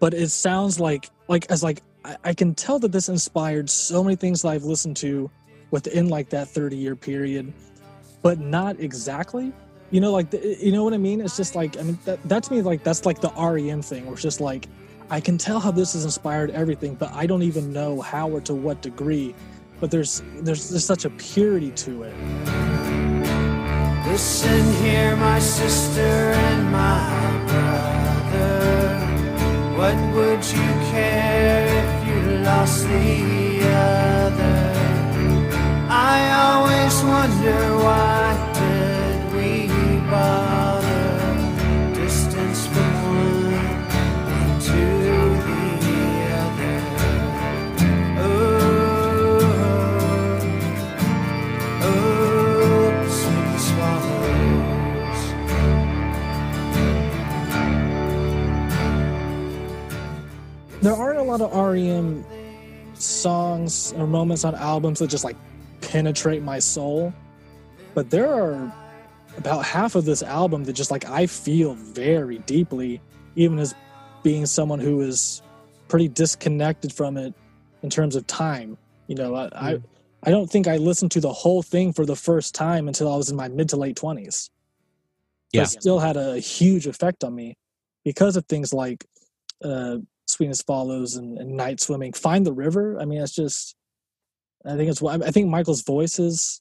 but 0.00 0.14
it 0.14 0.30
sounds 0.30 0.80
like 0.80 1.10
like 1.28 1.44
as 1.50 1.62
like 1.62 1.82
I, 2.06 2.16
I 2.24 2.32
can 2.32 2.54
tell 2.54 2.78
that 2.78 2.90
this 2.90 3.10
inspired 3.10 3.68
so 3.68 4.02
many 4.02 4.16
things 4.16 4.40
that 4.40 4.48
I've 4.48 4.64
listened 4.64 4.96
to 4.98 5.30
within 5.70 6.08
like 6.08 6.30
that 6.30 6.48
30 6.48 6.74
year 6.74 6.96
period, 6.96 7.52
but 8.22 8.40
not 8.40 8.80
exactly 8.80 9.52
you 9.90 10.02
know 10.02 10.12
like 10.12 10.28
the, 10.28 10.58
you 10.60 10.70
know 10.70 10.84
what 10.84 10.92
i 10.92 10.98
mean 10.98 11.18
it's 11.18 11.34
just 11.34 11.54
like 11.54 11.78
i 11.78 11.82
mean 11.82 11.98
that, 12.04 12.22
that 12.28 12.42
to 12.42 12.52
me 12.52 12.60
like 12.60 12.84
that's 12.84 13.06
like 13.06 13.22
the 13.22 13.32
rem 13.38 13.80
thing 13.80 14.04
where 14.04 14.12
it's 14.12 14.22
just 14.22 14.38
like 14.38 14.68
i 15.08 15.18
can 15.18 15.38
tell 15.38 15.58
how 15.58 15.70
this 15.70 15.94
has 15.94 16.04
inspired 16.04 16.50
everything 16.50 16.94
but 16.94 17.10
i 17.14 17.24
don't 17.24 17.42
even 17.42 17.72
know 17.72 17.98
how 18.02 18.28
or 18.28 18.38
to 18.38 18.52
what 18.52 18.82
degree 18.82 19.34
but 19.80 19.90
there's 19.90 20.22
there's 20.40 20.68
there's 20.68 20.84
such 20.84 21.06
a 21.06 21.10
purity 21.10 21.70
to 21.70 22.02
it 22.02 22.77
Listen 24.06 24.72
here, 24.82 25.16
my 25.16 25.38
sister 25.38 26.00
and 26.00 26.72
my 26.72 27.10
brother. 27.46 28.98
What 29.76 29.96
would 30.14 30.44
you 30.44 30.68
care 30.90 31.66
if 31.82 32.08
you 32.08 32.38
lost 32.38 32.84
the 32.88 33.62
other? 33.62 34.72
I 35.90 36.18
always 36.44 36.94
wonder 37.02 37.60
why 37.84 38.47
there 60.80 60.94
aren't 60.94 61.18
a 61.18 61.22
lot 61.22 61.40
of 61.40 61.54
rem 61.54 62.24
songs 62.94 63.92
or 63.96 64.06
moments 64.06 64.44
on 64.44 64.54
albums 64.54 64.98
that 64.98 65.08
just 65.08 65.24
like 65.24 65.36
penetrate 65.80 66.42
my 66.42 66.58
soul 66.58 67.12
but 67.94 68.10
there 68.10 68.32
are 68.32 68.72
about 69.38 69.64
half 69.64 69.94
of 69.94 70.04
this 70.04 70.22
album 70.22 70.64
that 70.64 70.72
just 70.72 70.90
like 70.90 71.04
I 71.08 71.26
feel 71.26 71.74
very 71.74 72.38
deeply, 72.38 73.00
even 73.36 73.58
as 73.58 73.74
being 74.22 74.46
someone 74.46 74.80
who 74.80 75.00
is 75.00 75.42
pretty 75.86 76.08
disconnected 76.08 76.92
from 76.92 77.16
it 77.16 77.34
in 77.82 77.88
terms 77.90 78.16
of 78.16 78.26
time. 78.26 78.76
You 79.06 79.14
know, 79.14 79.34
I, 79.34 79.48
I, 79.52 79.74
Mm. 79.74 79.82
I 80.24 80.30
don't 80.30 80.50
think 80.50 80.66
I 80.66 80.76
listened 80.76 81.12
to 81.12 81.20
the 81.20 81.32
whole 81.32 81.62
thing 81.62 81.92
for 81.92 82.04
the 82.04 82.16
first 82.16 82.54
time 82.54 82.88
until 82.88 83.12
I 83.12 83.16
was 83.16 83.30
in 83.30 83.36
my 83.36 83.48
mid 83.48 83.68
to 83.70 83.76
late 83.76 83.96
twenties. 83.96 84.50
Yeah. 85.52 85.62
It 85.62 85.66
still 85.66 86.00
had 86.00 86.16
a 86.16 86.38
huge 86.38 86.86
effect 86.86 87.22
on 87.24 87.34
me 87.34 87.56
because 88.04 88.36
of 88.36 88.44
things 88.46 88.74
like 88.74 89.06
uh, 89.64 89.98
Sweetness 90.38 90.62
Follows 90.62 91.16
and, 91.16 91.36
and 91.36 91.50
Night 91.50 91.80
Swimming. 91.80 92.12
Find 92.12 92.46
the 92.46 92.52
River. 92.52 93.00
I 93.00 93.04
mean, 93.04 93.20
it's 93.20 93.34
just. 93.34 93.74
I 94.64 94.76
think 94.76 94.88
it's. 94.88 95.02
I 95.02 95.30
think 95.32 95.48
Michael's 95.48 95.82
voice 95.82 96.20
is 96.20 96.60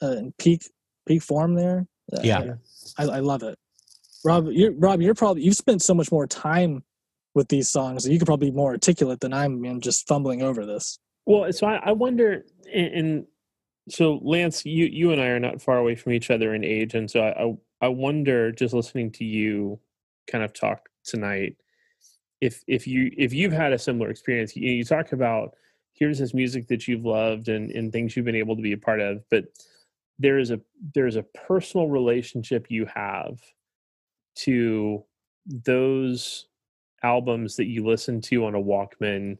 uh, 0.00 0.12
in 0.12 0.32
peak 0.38 0.62
peak 1.06 1.20
form 1.22 1.54
there. 1.56 1.86
Uh, 2.12 2.20
Yeah. 2.22 2.54
I, 2.96 3.04
I 3.04 3.18
love 3.18 3.42
it. 3.42 3.58
Rob, 4.24 4.46
you're 4.50 4.72
Rob. 4.72 5.00
You're 5.00 5.14
probably 5.14 5.42
you've 5.42 5.56
spent 5.56 5.82
so 5.82 5.94
much 5.94 6.12
more 6.12 6.28
time 6.28 6.84
with 7.34 7.48
these 7.48 7.68
songs. 7.68 8.06
You 8.08 8.18
could 8.18 8.26
probably 8.26 8.50
be 8.50 8.56
more 8.56 8.70
articulate 8.70 9.18
than 9.18 9.32
I'm. 9.32 9.64
I'm 9.64 9.80
just 9.80 10.06
fumbling 10.06 10.42
over 10.42 10.64
this. 10.64 10.98
Well, 11.26 11.52
so 11.52 11.66
I, 11.66 11.76
I 11.76 11.92
wonder, 11.92 12.44
and, 12.72 12.94
and 12.94 13.26
so 13.88 14.20
Lance, 14.22 14.64
you 14.64 14.86
you 14.86 15.10
and 15.10 15.20
I 15.20 15.26
are 15.26 15.40
not 15.40 15.60
far 15.60 15.78
away 15.78 15.96
from 15.96 16.12
each 16.12 16.30
other 16.30 16.54
in 16.54 16.62
age, 16.62 16.94
and 16.94 17.10
so 17.10 17.20
I, 17.20 17.42
I 17.42 17.56
I 17.86 17.88
wonder, 17.88 18.52
just 18.52 18.74
listening 18.74 19.10
to 19.12 19.24
you 19.24 19.80
kind 20.28 20.44
of 20.44 20.52
talk 20.52 20.88
tonight, 21.04 21.56
if 22.42 22.64
if 22.66 22.88
you 22.88 23.12
if 23.16 23.32
you've 23.32 23.52
had 23.52 23.72
a 23.72 23.78
similar 23.78 24.10
experience, 24.10 24.56
you, 24.56 24.68
you 24.68 24.84
talk 24.84 25.12
about 25.12 25.54
here's 25.92 26.18
this 26.18 26.34
music 26.34 26.66
that 26.66 26.88
you've 26.88 27.04
loved 27.04 27.48
and 27.48 27.70
and 27.70 27.92
things 27.92 28.16
you've 28.16 28.26
been 28.26 28.34
able 28.34 28.56
to 28.56 28.62
be 28.62 28.72
a 28.72 28.76
part 28.78 29.00
of, 29.00 29.22
but 29.30 29.44
there 30.18 30.38
is 30.38 30.50
a 30.50 30.60
there 30.94 31.06
is 31.06 31.14
a 31.14 31.22
personal 31.22 31.88
relationship 31.88 32.66
you 32.68 32.84
have 32.92 33.38
to 34.34 35.04
those 35.46 36.46
albums 37.04 37.56
that 37.56 37.66
you 37.66 37.86
listen 37.86 38.20
to 38.20 38.44
on 38.44 38.56
a 38.56 38.60
Walkman 38.60 39.38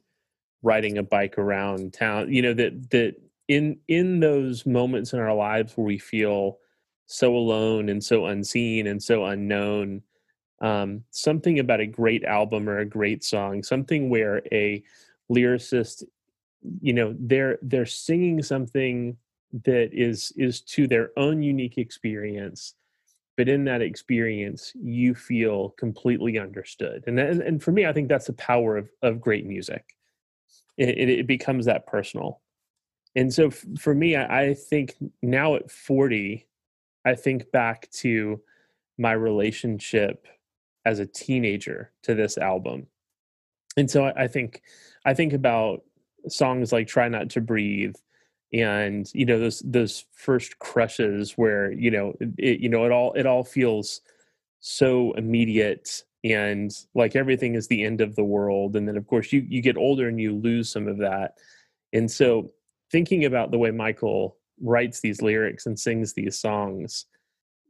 riding 0.62 0.98
a 0.98 1.02
bike 1.02 1.38
around 1.38 1.92
town 1.92 2.32
you 2.32 2.40
know 2.40 2.54
that 2.54 2.90
that 2.90 3.16
in 3.48 3.76
in 3.88 4.20
those 4.20 4.64
moments 4.64 5.12
in 5.12 5.18
our 5.18 5.34
lives 5.34 5.76
where 5.76 5.86
we 5.86 5.98
feel 5.98 6.58
so 7.06 7.34
alone 7.34 7.88
and 7.88 8.02
so 8.02 8.26
unseen 8.26 8.86
and 8.86 9.02
so 9.02 9.24
unknown 9.24 10.02
um, 10.62 11.04
something 11.10 11.58
about 11.58 11.80
a 11.80 11.86
great 11.86 12.24
album 12.24 12.68
or 12.68 12.78
a 12.78 12.86
great 12.86 13.22
song 13.22 13.62
something 13.62 14.08
where 14.08 14.42
a 14.52 14.82
lyricist 15.30 16.04
you 16.80 16.92
know 16.92 17.14
they're 17.18 17.58
they're 17.62 17.86
singing 17.86 18.42
something 18.42 19.16
that 19.64 19.90
is 19.92 20.32
is 20.36 20.62
to 20.62 20.86
their 20.86 21.10
own 21.16 21.42
unique 21.42 21.76
experience 21.76 22.74
but 23.36 23.48
in 23.48 23.64
that 23.64 23.82
experience 23.82 24.72
you 24.74 25.14
feel 25.14 25.70
completely 25.70 26.38
understood. 26.38 27.04
And 27.06 27.18
and, 27.18 27.62
for 27.62 27.72
me 27.72 27.86
i 27.86 27.92
think 27.92 28.08
that's 28.08 28.26
the 28.26 28.34
power 28.34 28.76
of 28.76 28.90
of 29.02 29.20
great 29.20 29.46
music. 29.46 29.96
It, 30.76 30.90
it, 30.90 31.08
it 31.10 31.26
becomes 31.26 31.66
that 31.66 31.86
personal. 31.86 32.40
And 33.14 33.32
so 33.32 33.48
f- 33.48 33.64
for 33.78 33.94
me 33.94 34.16
I, 34.16 34.42
I 34.42 34.54
think 34.54 34.96
now 35.22 35.54
at 35.54 35.70
40 35.70 36.46
i 37.04 37.14
think 37.14 37.50
back 37.52 37.90
to 37.90 38.40
my 38.98 39.12
relationship 39.12 40.26
as 40.84 40.98
a 40.98 41.06
teenager 41.06 41.92
to 42.02 42.14
this 42.14 42.38
album. 42.38 42.86
And 43.76 43.90
so 43.90 44.04
I, 44.04 44.28
think 44.28 44.62
i 45.06 45.14
think 45.14 45.32
about 45.32 45.82
songs 46.28 46.72
like 46.72 46.86
try 46.86 47.08
not 47.08 47.30
to 47.30 47.40
breathe 47.40 47.94
and 48.52 49.10
you 49.14 49.24
know 49.24 49.38
those 49.38 49.60
those 49.64 50.04
first 50.12 50.58
crushes 50.58 51.32
where 51.32 51.72
you 51.72 51.90
know 51.90 52.14
it 52.36 52.60
you 52.60 52.68
know 52.68 52.84
it 52.84 52.92
all 52.92 53.12
it 53.14 53.24
all 53.24 53.42
feels 53.42 54.02
so 54.60 55.12
immediate 55.12 56.04
and 56.24 56.70
like 56.94 57.16
everything 57.16 57.54
is 57.54 57.66
the 57.66 57.82
end 57.82 58.00
of 58.00 58.14
the 58.14 58.24
world. 58.24 58.76
And 58.76 58.86
then 58.86 58.96
of 58.96 59.06
course 59.06 59.32
you 59.32 59.44
you 59.48 59.60
get 59.60 59.76
older 59.76 60.08
and 60.08 60.20
you 60.20 60.34
lose 60.34 60.70
some 60.70 60.86
of 60.86 60.98
that. 60.98 61.38
And 61.92 62.10
so 62.10 62.52
thinking 62.90 63.24
about 63.24 63.50
the 63.50 63.58
way 63.58 63.70
michael 63.70 64.36
writes 64.60 65.00
these 65.00 65.22
lyrics 65.22 65.66
and 65.66 65.78
sings 65.78 66.12
these 66.12 66.38
songs 66.38 67.06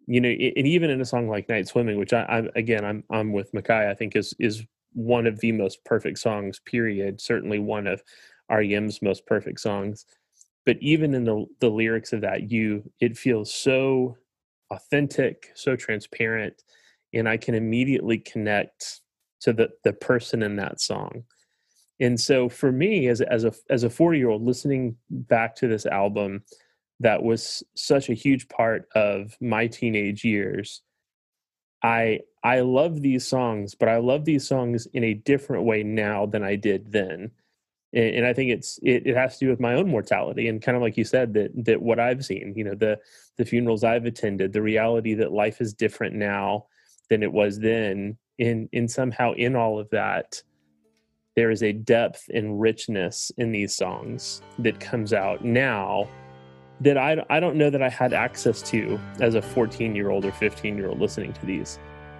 you 0.06 0.20
know 0.20 0.28
and 0.28 0.66
even 0.66 0.90
in 0.90 1.00
a 1.00 1.04
song 1.04 1.28
like 1.28 1.48
night 1.48 1.68
swimming 1.68 1.98
which 1.98 2.12
i 2.12 2.22
i 2.22 2.58
again 2.58 2.84
i'm 2.84 3.04
i'm 3.10 3.32
with 3.32 3.52
Micaiah, 3.54 3.90
i 3.90 3.94
think 3.94 4.16
is 4.16 4.34
is 4.38 4.64
one 4.94 5.26
of 5.26 5.40
the 5.40 5.52
most 5.52 5.84
perfect 5.84 6.18
songs 6.18 6.60
period. 6.60 7.20
Certainly 7.20 7.60
one 7.60 7.86
of 7.86 8.02
rem's 8.50 9.02
most 9.02 9.26
perfect 9.26 9.60
songs. 9.60 10.04
But 10.64 10.76
even 10.80 11.14
in 11.14 11.24
the 11.24 11.46
the 11.60 11.70
lyrics 11.70 12.12
of 12.12 12.20
that 12.20 12.50
you 12.50 12.90
it 13.00 13.16
feels 13.16 13.52
so 13.52 14.16
authentic 14.70 15.50
so 15.54 15.76
transparent 15.76 16.62
and 17.12 17.28
i 17.28 17.36
can 17.36 17.54
immediately 17.54 18.16
connect 18.16 19.00
to 19.40 19.52
the 19.52 19.68
the 19.84 19.92
person 19.92 20.42
in 20.42 20.56
that 20.56 20.80
song. 20.80 21.24
And 22.00 22.18
so 22.18 22.48
for 22.48 22.70
me 22.72 23.08
as 23.08 23.20
as 23.20 23.44
a 23.44 23.52
as 23.70 23.84
a 23.84 23.90
40 23.90 24.18
year 24.18 24.30
old 24.30 24.42
listening 24.42 24.96
back 25.10 25.56
to 25.56 25.68
this 25.68 25.86
album 25.86 26.44
that 27.02 27.22
was 27.22 27.62
such 27.74 28.08
a 28.08 28.14
huge 28.14 28.48
part 28.48 28.88
of 28.94 29.36
my 29.40 29.66
teenage 29.66 30.24
years. 30.24 30.82
I 31.82 32.20
i 32.44 32.58
love 32.60 33.02
these 33.02 33.24
songs 33.24 33.74
but 33.76 33.88
i 33.88 33.98
love 33.98 34.24
these 34.24 34.46
songs 34.46 34.86
in 34.94 35.04
a 35.04 35.14
different 35.14 35.64
way 35.64 35.84
now 35.84 36.26
than 36.26 36.42
i 36.42 36.56
did 36.56 36.90
then. 36.90 37.30
And, 37.92 38.16
and 38.16 38.26
I 38.26 38.32
think 38.32 38.50
it's 38.50 38.78
it, 38.82 39.06
it 39.06 39.16
has 39.16 39.38
to 39.38 39.46
do 39.46 39.50
with 39.50 39.60
my 39.60 39.74
own 39.74 39.88
mortality 39.88 40.48
and 40.48 40.62
kind 40.62 40.76
of 40.76 40.82
like 40.82 40.96
you 40.96 41.04
said 41.04 41.34
that 41.34 41.50
that 41.64 41.82
what 41.82 42.00
I've 42.00 42.24
seen, 42.24 42.54
you 42.56 42.64
know, 42.64 42.74
the 42.74 42.98
the 43.36 43.44
funerals 43.44 43.84
I've 43.84 44.06
attended, 44.06 44.52
the 44.52 44.62
reality 44.62 45.14
that 45.14 45.32
life 45.32 45.60
is 45.60 45.74
different 45.74 46.14
now 46.14 46.66
than 47.10 47.22
it 47.22 47.32
was 47.32 47.58
then, 47.58 48.16
in 48.38 48.68
in 48.72 48.88
somehow 48.88 49.32
in 49.32 49.56
all 49.56 49.78
of 49.78 49.90
that, 49.90 50.42
there 51.36 51.50
is 51.50 51.62
a 51.62 51.72
depth 51.72 52.28
and 52.32 52.60
richness 52.60 53.30
in 53.36 53.52
these 53.52 53.74
songs 53.74 54.42
that 54.58 54.80
comes 54.80 55.12
out 55.12 55.44
now 55.44 56.08
that 56.82 56.98
I 56.98 57.24
I 57.30 57.40
don't 57.40 57.56
know 57.56 57.70
that 57.70 57.82
I 57.82 57.88
had 57.88 58.12
access 58.12 58.60
to 58.62 58.98
as 59.20 59.34
a 59.34 59.42
14 59.42 59.94
year 59.94 60.10
old 60.10 60.24
or 60.24 60.32
15 60.32 60.76
year 60.76 60.88
old 60.88 61.00
listening 61.00 61.32
to 61.34 61.46
these. 61.46 61.78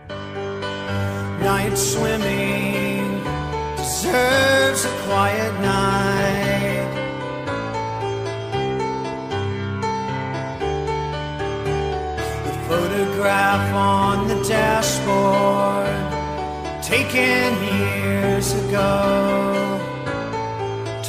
Night 0.09 1.75
swimming 1.77 3.23
deserves 3.77 4.85
a 4.85 4.97
quiet 5.07 5.61
night. 5.61 6.89
The 12.45 12.53
photograph 12.69 13.75
on 13.75 14.29
the 14.29 14.43
dashboard, 14.45 15.97
taken 16.83 17.53
years 17.65 18.53
ago, 18.53 19.62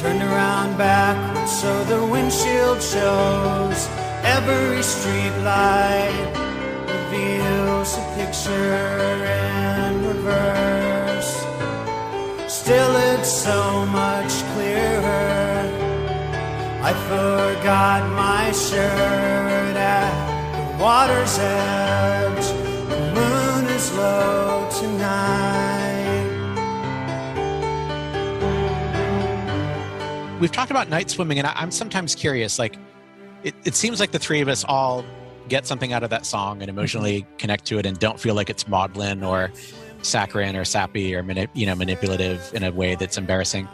turned 0.04 0.22
around 0.22 0.76
backwards 0.76 1.50
so 1.50 1.72
the 1.84 2.04
windshield 2.04 2.82
shows 2.82 3.88
every 4.22 4.82
street 4.82 5.34
light 5.42 6.28
reveals 6.92 7.96
a 7.96 8.04
picture 8.14 9.24
in 9.24 10.06
reverse. 10.06 11.32
Still, 12.52 12.94
it's 13.12 13.32
so 13.32 13.86
much 13.86 14.32
clearer. 14.52 15.72
I 16.90 16.92
forgot 17.08 18.00
my 18.24 18.52
shirt 18.52 19.74
at 19.74 20.12
the 20.54 20.82
water's 20.84 21.38
edge. 21.38 22.46
The 22.90 23.00
moon 23.16 23.64
is 23.74 23.90
low 23.96 24.68
tonight. 24.80 25.73
We've 30.44 30.52
talked 30.52 30.70
about 30.70 30.90
night 30.90 31.08
swimming, 31.08 31.38
and 31.38 31.46
I, 31.46 31.54
I'm 31.56 31.70
sometimes 31.70 32.14
curious. 32.14 32.58
Like, 32.58 32.76
it, 33.44 33.54
it 33.64 33.74
seems 33.74 33.98
like 33.98 34.12
the 34.12 34.18
three 34.18 34.42
of 34.42 34.48
us 34.48 34.62
all 34.62 35.02
get 35.48 35.66
something 35.66 35.94
out 35.94 36.02
of 36.02 36.10
that 36.10 36.26
song 36.26 36.60
and 36.60 36.68
emotionally 36.68 37.22
mm-hmm. 37.22 37.36
connect 37.36 37.64
to 37.68 37.78
it, 37.78 37.86
and 37.86 37.98
don't 37.98 38.20
feel 38.20 38.34
like 38.34 38.50
it's 38.50 38.68
maudlin 38.68 39.24
or 39.24 39.50
saccharine 40.02 40.54
or 40.54 40.66
sappy 40.66 41.14
or 41.14 41.22
manip, 41.22 41.48
you 41.54 41.64
know 41.64 41.74
manipulative 41.74 42.52
in 42.52 42.62
a 42.62 42.70
way 42.70 42.94
that's 42.94 43.16
embarrassing. 43.16 43.66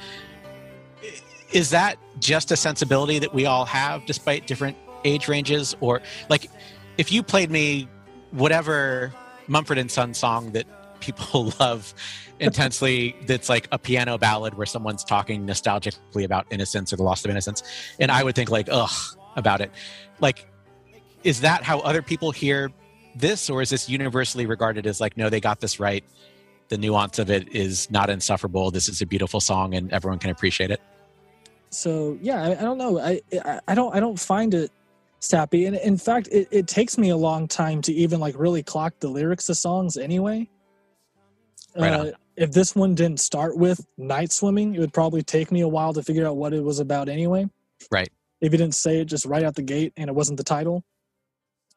Is 1.51 1.71
that 1.71 1.97
just 2.21 2.53
a 2.53 2.57
sensibility 2.57 3.19
that 3.19 3.35
we 3.35 3.47
all 3.47 3.65
have, 3.65 4.07
despite 4.07 4.47
different 4.47 4.77
age 5.05 5.27
ranges, 5.27 5.75
or 5.81 6.01
like 6.29 6.49
if 6.99 7.11
you 7.11 7.25
played 7.25 7.51
me 7.51 7.89
whatever 8.31 9.13
Mumford 9.49 9.79
and 9.79 9.91
Son 9.91 10.15
song 10.15 10.53
that 10.53 11.01
people 11.01 11.53
love 11.59 11.93
intensely 12.41 13.15
that's 13.27 13.49
like 13.49 13.69
a 13.71 13.79
piano 13.79 14.19
ballad 14.19 14.55
where 14.55 14.67
someone's 14.67 15.05
talking 15.05 15.47
nostalgically 15.47 16.25
about 16.25 16.47
innocence 16.51 16.93
or 16.93 16.97
the 16.97 17.03
loss 17.03 17.25
of 17.25 17.31
innocence. 17.31 17.63
And 17.99 18.11
i 18.11 18.25
would 18.25 18.35
think 18.35 18.51
like 18.51 18.69
ugh 18.71 18.91
about 19.37 19.61
it. 19.61 19.71
Like 20.21 20.47
is 21.23 21.41
that 21.43 21.63
how 21.63 21.81
other 21.81 22.03
people 22.03 22.31
hear 22.31 22.71
this? 23.15 23.51
Or 23.51 23.61
is 23.61 23.71
this 23.71 23.89
universally 23.89 24.47
regarded 24.47 24.87
as 24.87 25.01
like 25.01 25.17
no 25.17 25.29
they 25.29 25.41
got 25.41 25.61
this 25.61 25.79
right. 25.79 26.05
The 26.69 26.79
nuance 26.79 27.19
of 27.19 27.31
it 27.31 27.49
is 27.55 27.91
not 27.91 28.11
insufferable. 28.11 28.71
This 28.71 28.89
is 28.89 29.03
a 29.03 29.07
beautiful 29.07 29.41
song 29.41 29.75
and 29.75 29.93
everyone 29.93 30.19
can 30.19 30.31
appreciate 30.31 30.71
it. 30.71 30.81
So 31.71 32.19
yeah 32.21 32.43
I, 32.43 32.51
I 32.53 32.63
don't 32.63 32.79
know. 32.79 32.99
I, 32.99 33.21
I 33.45 33.61
i 33.69 33.75
don't 33.75 33.95
i 33.95 34.01
don't 34.01 34.19
find 34.19 34.55
it 34.55 34.71
sappy. 35.21 35.67
And 35.67 35.77
in 35.77 35.99
fact 35.99 36.29
it, 36.33 36.49
it 36.51 36.67
takes 36.67 36.97
me 36.97 37.11
a 37.11 37.17
long 37.17 37.47
time 37.47 37.83
to 37.83 37.93
even 37.93 38.19
like 38.19 38.35
really 38.39 38.63
clock 38.63 38.95
the 39.01 39.09
lyrics 39.09 39.49
of 39.49 39.57
songs 39.57 39.97
anyway. 39.97 40.49
Right 41.77 41.93
uh, 41.93 42.13
if 42.37 42.53
this 42.53 42.75
one 42.75 42.95
didn't 42.95 43.21
start 43.21 43.57
with 43.57 43.85
night 43.99 44.33
swimming 44.33 44.75
it 44.75 44.81
would 44.81 44.93
probably 44.93 45.23
take 45.23 45.53
me 45.53 45.61
a 45.61 45.69
while 45.69 45.93
to 45.93 46.03
figure 46.03 46.27
out 46.27 46.37
what 46.37 46.53
it 46.53 46.63
was 46.63 46.79
about 46.79 47.09
anyway. 47.09 47.47
Right. 47.91 48.11
if 48.41 48.53
you 48.53 48.59
didn't 48.59 48.75
say 48.75 49.01
it 49.01 49.07
just 49.07 49.27
right 49.27 49.43
out 49.43 49.55
the 49.55 49.63
gate 49.63 49.93
and 49.97 50.09
it 50.09 50.15
wasn't 50.15 50.37
the 50.39 50.45
title. 50.45 50.85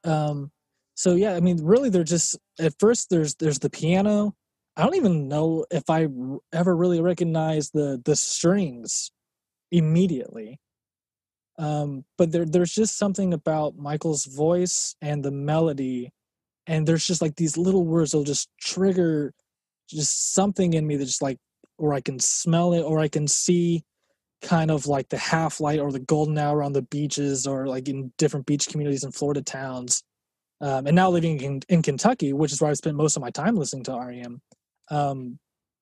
Um 0.04 0.52
so 0.96 1.16
yeah 1.16 1.34
i 1.34 1.40
mean 1.40 1.64
really 1.64 1.90
they're 1.90 2.04
just 2.04 2.38
at 2.60 2.74
first 2.80 3.10
there's 3.10 3.36
there's 3.36 3.60
the 3.60 3.70
piano. 3.70 4.36
I 4.76 4.84
don't 4.84 4.96
even 4.96 5.28
know 5.28 5.66
if 5.72 5.90
I 5.90 6.08
ever 6.52 6.76
really 6.76 7.02
recognize 7.02 7.70
the 7.72 8.02
the 8.04 8.16
strings 8.16 9.12
immediately. 9.72 10.60
Um 11.58 12.06
but 12.18 12.32
there 12.32 12.46
there's 12.46 12.74
just 12.74 12.98
something 12.98 13.34
about 13.34 13.78
michael's 13.78 14.26
voice 14.26 14.96
and 15.02 15.24
the 15.24 15.32
melody 15.32 16.12
and 16.68 16.88
there's 16.88 17.06
just 17.06 17.22
like 17.22 17.36
these 17.36 17.58
little 17.58 17.86
words 17.86 18.12
that'll 18.12 18.24
just 18.24 18.50
trigger 18.60 19.34
just 19.94 20.34
something 20.34 20.74
in 20.74 20.86
me 20.86 20.96
that 20.96 21.06
just 21.06 21.22
like 21.22 21.40
or 21.78 21.94
i 21.94 22.02
can 22.02 22.20
smell 22.20 22.74
it 22.74 22.82
or 22.82 23.00
i 23.00 23.08
can 23.08 23.28
see 23.28 23.84
kind 24.44 24.70
of 24.70 24.86
like 24.86 25.10
the 25.10 25.18
half 25.18 25.60
light 25.60 25.80
or 25.80 25.92
the 25.92 26.00
golden 26.00 26.38
hour 26.38 26.62
on 26.62 26.74
the 26.74 26.82
beaches 26.82 27.48
or 27.48 27.66
like 27.66 27.88
in 27.88 28.12
different 28.18 28.46
beach 28.46 28.68
communities 28.68 29.04
in 29.04 29.12
Florida 29.12 29.42
towns. 29.42 30.04
Um, 30.62 30.86
and 30.86 30.96
now 30.96 31.10
living 31.10 31.42
in, 31.42 31.62
in 31.70 31.82
Kentucky, 31.82 32.34
which 32.34 32.52
is 32.52 32.62
where 32.62 32.70
I 32.70 32.74
spent 32.74 32.96
most 32.96 33.16
of 33.16 33.22
my 33.22 33.32
time 33.32 33.56
listening 33.56 33.84
to 33.86 33.98
REM, 33.98 34.42
um, 34.92 35.40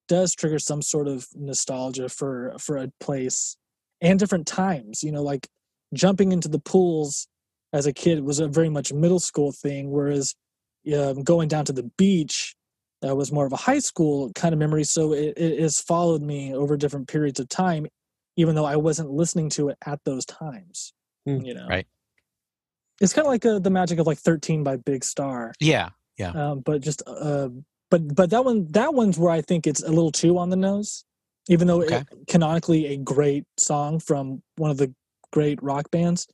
does 0.08 0.34
trigger 0.34 0.60
some 0.60 0.82
sort 0.82 1.08
of 1.08 1.28
nostalgia 1.36 2.10
for 2.10 2.56
for 2.60 2.78
a 2.78 2.92
place 3.00 3.58
and 4.00 4.20
different 4.20 4.48
times. 4.48 5.04
You 5.04 5.12
know, 5.12 5.24
like 5.24 5.48
jumping 5.94 6.32
into 6.32 6.48
the 6.48 6.60
pools 6.60 7.28
as 7.74 7.86
a 7.86 7.94
kid 7.94 8.24
was 8.24 8.40
a 8.40 8.48
very 8.48 8.70
much 8.70 8.92
middle 8.92 9.20
school 9.20 9.52
thing, 9.52 9.92
whereas 9.92 10.36
um, 10.96 11.24
going 11.24 11.48
down 11.48 11.66
to 11.66 11.74
the 11.74 11.90
beach 11.98 12.56
uh, 13.06 13.16
was 13.16 13.32
more 13.32 13.46
of 13.46 13.54
a 13.54 13.58
high 13.58 13.80
school 13.80 14.32
kind 14.34 14.54
of 14.54 14.60
memory. 14.60 14.84
So 14.84 15.14
it, 15.14 15.34
it 15.38 15.60
has 15.60 15.80
followed 15.80 16.22
me 16.22 16.54
over 16.54 16.78
different 16.78 17.08
periods 17.08 17.40
of 17.40 17.50
time, 17.50 17.88
even 18.38 18.56
though 18.56 18.66
I 18.66 18.76
wasn't 18.76 19.12
listening 19.12 19.50
to 19.52 19.70
it 19.70 19.78
at 19.86 20.00
those 20.06 20.26
times. 20.26 20.94
Hmm. 21.26 21.42
You 21.42 21.54
know, 21.56 21.68
Right. 21.68 21.88
It's 23.00 23.14
kind 23.14 23.26
of 23.26 23.32
like 23.32 23.46
uh, 23.46 23.58
the 23.60 23.72
magic 23.72 23.98
of 24.00 24.06
like 24.06 24.20
Thirteen 24.20 24.64
by 24.64 24.78
Big 24.78 25.04
Star, 25.04 25.54
Yeah. 25.60 25.90
Yeah. 26.18 26.30
Um, 26.32 26.60
but 26.60 26.82
just 26.82 27.02
uh, 27.08 27.50
but 27.90 28.14
but 28.16 28.30
that 28.30 28.46
one 28.46 28.68
that 28.72 28.94
one's 28.94 29.18
where 29.18 29.32
I 29.32 29.42
think 29.42 29.66
it's 29.66 29.82
a 29.82 29.90
little 29.90 30.12
too 30.12 30.38
on 30.38 30.50
the 30.52 30.56
nose, 30.56 31.04
even 31.50 31.66
though 31.68 31.82
Okay. 31.84 31.98
it, 31.98 32.28
canonically 32.28 32.88
a 32.88 32.98
great 32.98 33.46
song 33.58 34.00
from 34.00 34.44
one 34.58 34.70
of 34.70 34.78
the 34.78 34.94
great 35.32 35.62
rock 35.64 35.90
bands. 35.90 36.28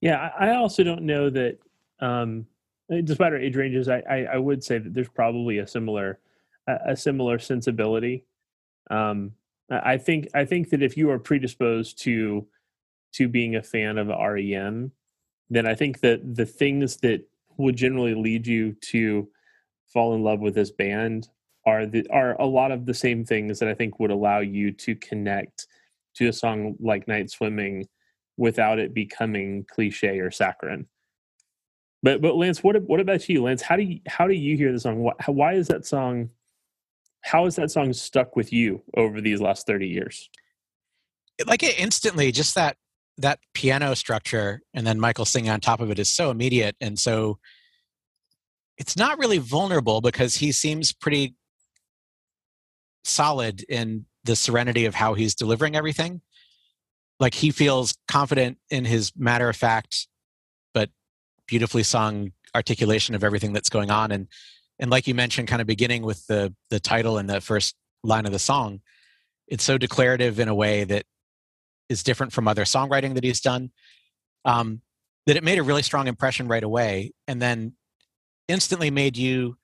Yeah, 0.00 0.30
I 0.40 0.48
I 0.48 0.56
also 0.56 0.82
don't 0.82 1.02
know 1.02 1.30
that. 1.30 1.58
Um, 2.00 2.46
despite 3.04 3.32
our 3.32 3.38
age 3.38 3.56
ranges, 3.56 3.88
I, 3.88 4.02
I 4.08 4.16
I 4.34 4.36
would 4.36 4.64
say 4.64 4.78
that 4.78 4.94
there's 4.94 5.08
probably 5.08 5.58
a 5.58 5.66
similar 5.66 6.18
a, 6.66 6.78
a 6.88 6.96
similar 6.96 7.38
sensibility. 7.38 8.24
Um, 8.90 9.32
I 9.70 9.98
think 9.98 10.28
I 10.34 10.44
think 10.44 10.70
that 10.70 10.82
if 10.82 10.96
you 10.96 11.10
are 11.10 11.18
predisposed 11.18 12.00
to 12.02 12.46
to 13.12 13.28
being 13.28 13.56
a 13.56 13.62
fan 13.62 13.98
of 13.98 14.08
REM, 14.08 14.92
then 15.48 15.66
I 15.66 15.74
think 15.74 16.00
that 16.00 16.34
the 16.34 16.46
things 16.46 16.96
that 16.98 17.22
would 17.56 17.76
generally 17.76 18.14
lead 18.14 18.46
you 18.46 18.72
to 18.72 19.28
fall 19.86 20.14
in 20.14 20.22
love 20.22 20.40
with 20.40 20.54
this 20.54 20.70
band 20.70 21.28
are 21.66 21.86
the 21.86 22.06
are 22.10 22.40
a 22.40 22.46
lot 22.46 22.72
of 22.72 22.86
the 22.86 22.94
same 22.94 23.24
things 23.24 23.58
that 23.58 23.68
I 23.68 23.74
think 23.74 24.00
would 24.00 24.10
allow 24.10 24.40
you 24.40 24.72
to 24.72 24.94
connect 24.96 25.66
to 26.14 26.28
a 26.28 26.32
song 26.32 26.76
like 26.80 27.06
Night 27.06 27.30
Swimming 27.30 27.86
without 28.36 28.78
it 28.78 28.94
becoming 28.94 29.66
cliche 29.70 30.18
or 30.18 30.30
saccharine. 30.30 30.86
But 32.02 32.20
but 32.20 32.36
Lance, 32.36 32.62
what 32.62 32.80
what 32.82 33.00
about 33.00 33.28
you, 33.28 33.42
Lance? 33.42 33.62
How 33.62 33.76
do 33.76 33.82
you 33.82 34.00
how 34.06 34.26
do 34.26 34.34
you 34.34 34.56
hear 34.56 34.72
the 34.72 34.80
song? 34.80 35.00
Why, 35.00 35.12
why 35.26 35.54
is 35.54 35.68
that 35.68 35.86
song? 35.86 36.30
How 37.22 37.46
is 37.46 37.56
that 37.56 37.70
song 37.70 37.92
stuck 37.92 38.36
with 38.36 38.52
you 38.52 38.82
over 38.96 39.20
these 39.20 39.40
last 39.40 39.66
thirty 39.66 39.88
years? 39.88 40.30
Like 41.46 41.62
it 41.62 41.78
instantly 41.78 42.32
just 42.32 42.54
that 42.54 42.76
that 43.20 43.38
piano 43.54 43.94
structure 43.94 44.62
and 44.74 44.86
then 44.86 44.98
michael 44.98 45.24
singing 45.24 45.50
on 45.50 45.60
top 45.60 45.80
of 45.80 45.90
it 45.90 45.98
is 45.98 46.12
so 46.12 46.30
immediate 46.30 46.74
and 46.80 46.98
so 46.98 47.38
it's 48.78 48.96
not 48.96 49.18
really 49.18 49.38
vulnerable 49.38 50.00
because 50.00 50.36
he 50.36 50.52
seems 50.52 50.92
pretty 50.92 51.34
solid 53.04 53.62
in 53.68 54.06
the 54.24 54.36
serenity 54.36 54.86
of 54.86 54.94
how 54.94 55.14
he's 55.14 55.34
delivering 55.34 55.76
everything 55.76 56.20
like 57.18 57.34
he 57.34 57.50
feels 57.50 57.94
confident 58.08 58.58
in 58.70 58.84
his 58.84 59.12
matter 59.16 59.48
of 59.48 59.56
fact 59.56 60.08
beautifully 61.50 61.82
sung 61.82 62.30
articulation 62.54 63.14
of 63.14 63.22
everything 63.22 63.52
that's 63.52 63.68
going 63.68 63.90
on. 63.90 64.12
And 64.12 64.28
and 64.78 64.90
like 64.90 65.06
you 65.06 65.14
mentioned 65.14 65.48
kind 65.48 65.60
of 65.60 65.66
beginning 65.66 66.02
with 66.02 66.26
the 66.26 66.54
the 66.70 66.80
title 66.80 67.18
and 67.18 67.28
the 67.28 67.40
first 67.40 67.76
line 68.02 68.24
of 68.24 68.32
the 68.32 68.38
song 68.38 68.80
it's 69.50 69.64
so 69.64 69.76
declarative 69.76 70.38
in 70.38 70.48
a 70.48 70.54
way 70.54 70.84
that 70.84 71.04
is 71.88 72.02
different 72.02 72.32
from 72.32 72.48
other 72.48 72.64
songwriting 72.64 73.14
that 73.14 73.24
he's 73.24 73.40
done 73.40 73.70
um, 74.44 74.80
that 75.26 75.36
it 75.36 75.44
made 75.44 75.58
a 75.58 75.62
really 75.62 75.82
strong 75.82 76.06
impression 76.06 76.48
right 76.48 76.62
away 76.62 77.12
and 77.28 77.42
then 77.42 77.74
instantly 78.48 78.90
made 78.90 79.16
you 79.16 79.56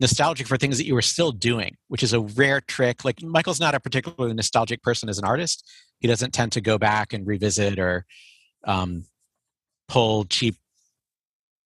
nostalgic 0.00 0.46
for 0.46 0.56
things 0.56 0.78
that 0.78 0.86
you 0.86 0.94
were 0.94 1.02
still 1.02 1.30
doing 1.30 1.76
which 1.88 2.02
is 2.02 2.12
a 2.12 2.20
rare 2.20 2.60
trick. 2.60 3.04
Like 3.04 3.22
michael's 3.22 3.60
not 3.60 3.74
a 3.74 3.80
particularly 3.80 4.34
nostalgic 4.34 4.82
person 4.82 5.08
as 5.08 5.18
an 5.18 5.24
artist. 5.24 5.70
He 6.00 6.08
doesn't 6.08 6.32
tend 6.32 6.52
to 6.52 6.60
go 6.60 6.78
back 6.78 7.12
and 7.12 7.26
revisit 7.26 7.78
or 7.78 8.06
um, 8.64 9.04
pull 9.86 10.24
cheap 10.24 10.56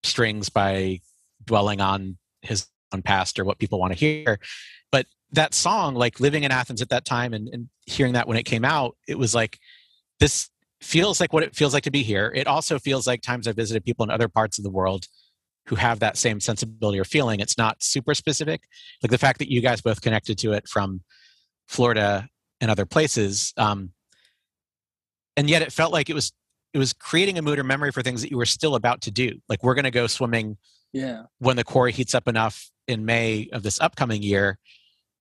strings 0.05 0.49
by 0.49 0.99
dwelling 1.43 1.81
on 1.81 2.17
his 2.41 2.67
own 2.93 3.01
past 3.01 3.39
or 3.39 3.45
what 3.45 3.59
people 3.59 3.79
want 3.79 3.93
to 3.93 3.99
hear. 3.99 4.39
But 4.91 5.07
that 5.31 5.53
song 5.53 5.95
like 5.95 6.19
living 6.19 6.43
in 6.43 6.51
athens 6.51 6.81
at 6.81 6.89
that 6.89 7.05
time 7.05 7.33
and, 7.33 7.49
and 7.49 7.69
hearing 7.85 8.13
that 8.13 8.27
when 8.27 8.37
it 8.37 8.43
came 8.43 8.63
out 8.63 8.95
it 9.07 9.17
was 9.17 9.35
like 9.35 9.59
this 10.19 10.49
feels 10.81 11.19
like 11.19 11.33
what 11.33 11.43
it 11.43 11.55
feels 11.55 11.73
like 11.73 11.83
to 11.83 11.91
be 11.91 12.03
here. 12.03 12.31
It 12.35 12.47
also 12.47 12.79
feels 12.79 13.07
like 13.07 13.21
times 13.21 13.47
i 13.47 13.51
visited 13.51 13.83
people 13.83 14.03
in 14.03 14.11
other 14.11 14.29
parts 14.29 14.57
of 14.57 14.63
the 14.63 14.69
world 14.69 15.07
who 15.67 15.75
have 15.75 15.99
that 15.99 16.15
same 16.15 16.39
sensibility 16.39 16.99
or 16.99 17.05
feeling. 17.05 17.39
It's 17.39 17.57
not 17.57 17.81
super 17.81 18.13
specific 18.13 18.61
like 19.01 19.11
the 19.11 19.17
fact 19.17 19.39
that 19.39 19.51
you 19.51 19.61
guys 19.61 19.81
both 19.81 20.01
connected 20.01 20.37
to 20.39 20.53
it 20.53 20.67
from 20.67 21.01
florida 21.67 22.27
and 22.61 22.69
other 22.69 22.85
places 22.85 23.53
um, 23.57 23.91
and 25.37 25.49
yet 25.49 25.61
it 25.61 25.71
felt 25.71 25.91
like 25.91 26.09
it 26.09 26.13
was 26.13 26.31
it 26.75 26.77
was 26.77 26.91
creating 26.91 27.37
a 27.37 27.41
mood 27.41 27.57
or 27.57 27.63
memory 27.63 27.89
for 27.89 28.03
things 28.03 28.21
that 28.21 28.29
you 28.29 28.35
were 28.35 28.45
still 28.45 28.75
about 28.75 28.99
to 28.99 29.09
do 29.09 29.39
like 29.47 29.63
we're 29.63 29.75
going 29.75 29.85
to 29.85 29.91
go 29.91 30.07
swimming 30.07 30.57
Yeah, 30.91 31.23
when 31.39 31.55
the 31.55 31.63
quarry 31.63 31.93
heats 31.93 32.13
up 32.13 32.27
enough 32.27 32.69
in 32.85 33.05
May 33.05 33.47
of 33.53 33.63
this 33.63 33.79
upcoming 33.79 34.21
year, 34.21 34.59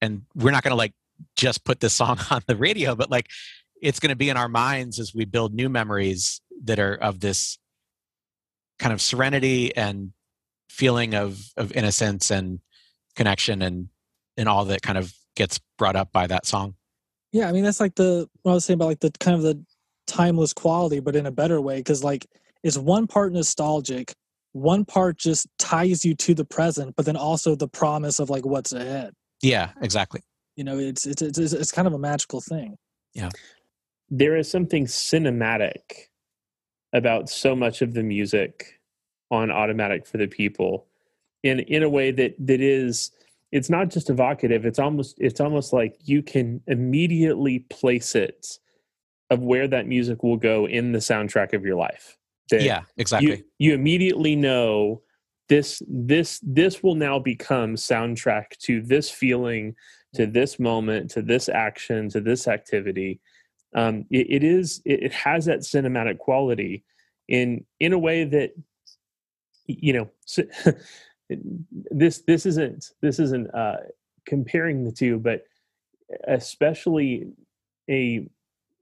and 0.03 0.23
we're 0.35 0.51
not 0.51 0.65
going 0.65 0.73
to 0.73 0.77
like 0.77 0.95
just 1.37 1.65
put 1.65 1.79
this 1.79 1.95
song 1.95 2.19
on 2.31 2.43
the 2.49 2.57
radio, 2.57 2.97
but 2.97 3.09
like 3.09 3.29
it's 3.81 4.01
going 4.01 4.11
to 4.11 4.17
be 4.17 4.31
in 4.31 4.37
our 4.37 4.49
minds 4.49 4.99
as 4.99 5.15
we 5.15 5.25
build 5.25 5.55
new 5.55 5.69
memories 5.69 6.41
that 6.65 6.81
are 6.81 6.95
of 6.95 7.21
this 7.21 7.57
kind 8.81 8.93
of 8.93 9.01
serenity 9.01 9.75
and 9.77 10.13
feeling 10.69 11.15
of 11.15 11.41
of 11.57 11.71
innocence 11.73 12.33
and 12.33 12.59
connection 13.15 13.63
and 13.63 13.89
and 14.37 14.49
all 14.49 14.65
that 14.65 14.83
kind 14.83 14.99
of 14.99 15.13
gets 15.37 15.61
brought 15.79 15.95
up 15.95 16.11
by 16.11 16.27
that 16.27 16.47
song. 16.47 16.75
yeah. 17.31 17.49
I 17.49 17.53
mean, 17.53 17.63
that's 17.63 17.79
like 17.79 17.95
the 17.95 18.29
what 18.43 18.51
I 18.51 18.55
was 18.55 18.65
saying 18.65 18.79
about 18.79 18.87
like 18.87 19.01
the 19.01 19.13
kind 19.21 19.37
of 19.37 19.43
the 19.43 19.65
timeless 20.07 20.53
quality, 20.53 21.01
but 21.01 21.17
in 21.17 21.27
a 21.27 21.33
better 21.33 21.61
way. 21.61 21.77
Because 21.79 22.05
like 22.05 22.27
it's 22.63 22.79
one 22.79 23.07
part 23.07 23.33
nostalgic, 23.33 24.15
one 24.53 24.85
part 24.85 25.19
just 25.19 25.47
ties 25.59 26.05
you 26.05 26.15
to 26.15 26.35
the 26.35 26.45
present, 26.45 26.95
but 26.97 27.07
then 27.07 27.17
also 27.17 27.55
the 27.55 27.69
promise 27.69 28.19
of 28.19 28.31
like 28.31 28.47
what's 28.47 28.73
ahead. 28.73 29.13
Yeah, 29.43 29.71
exactly. 29.83 30.23
You 30.57 30.65
know, 30.65 30.79
it's 30.79 31.07
it's 31.07 31.23
it's, 31.23 31.39
it's 31.39 31.73
kind 31.73 31.87
of 31.87 31.95
a 31.95 31.99
magical 31.99 32.41
thing. 32.41 32.77
Yeah, 33.15 33.31
there 34.11 34.37
is 34.37 34.51
something 34.51 34.87
cinematic 34.87 36.09
about 36.93 37.29
so 37.29 37.57
much 37.57 37.83
of 37.83 37.95
the 37.95 38.03
music 38.03 38.81
on 39.31 39.51
automatic 39.51 40.07
for 40.07 40.17
the 40.17 40.29
people 40.29 40.87
in 41.43 41.61
in 41.61 41.83
a 41.83 41.89
way 41.89 42.11
that 42.11 42.35
that 42.39 42.61
is 42.61 43.11
it's 43.51 43.69
not 43.69 43.91
just 43.91 44.11
evocative 44.11 44.65
it's 44.65 44.79
almost 44.79 45.17
it's 45.19 45.41
almost 45.41 45.73
like 45.73 45.97
you 46.05 46.23
can 46.23 46.61
immediately 46.67 47.61
place 47.71 48.15
it 48.15 48.59
of 49.31 49.41
where 49.41 49.69
that 49.69 49.87
music 49.87 50.23
will 50.23 50.37
go 50.37 50.67
in 50.67 50.93
the 50.93 50.99
soundtrack 50.99 51.53
of 51.53 51.65
your 51.65 51.77
life 51.77 52.17
That 52.51 52.63
Yeah, 52.63 52.83
exactly. 52.97 53.29
you 53.29 53.45
you 53.59 53.75
immediately 53.75 54.37
know 54.37 55.03
this 55.49 55.83
this 55.87 56.41
this 56.43 56.83
will 56.83 56.95
now 56.95 57.19
become 57.19 57.75
soundtrack 57.75 58.57
to 58.61 58.81
this 58.81 59.11
feeling 59.11 59.75
to 60.15 60.27
this 60.27 60.59
moment 60.59 61.11
to 61.11 61.23
this 61.23 61.49
action 61.49 62.09
to 62.09 62.21
this 62.21 62.49
activity 62.49 63.21
um 63.75 64.07
it, 64.11 64.27
it 64.31 64.45
is 64.45 64.81
it, 64.85 65.03
it 65.05 65.13
has 65.13 65.45
that 65.45 65.61
cinematic 65.61 66.19
quality 66.19 66.85
in 67.29 67.65
in 67.81 67.93
a 67.93 67.99
way 67.99 68.25
that 68.25 68.53
you 69.67 69.93
know 69.93 70.11
this 71.91 72.23
this 72.23 72.47
isn't 72.47 72.93
this 73.03 73.19
isn't 73.19 73.53
uh 73.55 73.77
comparing 74.27 74.85
the 74.85 74.93
two 74.93 75.19
but 75.19 75.45
especially 76.27 77.29
a 77.91 78.27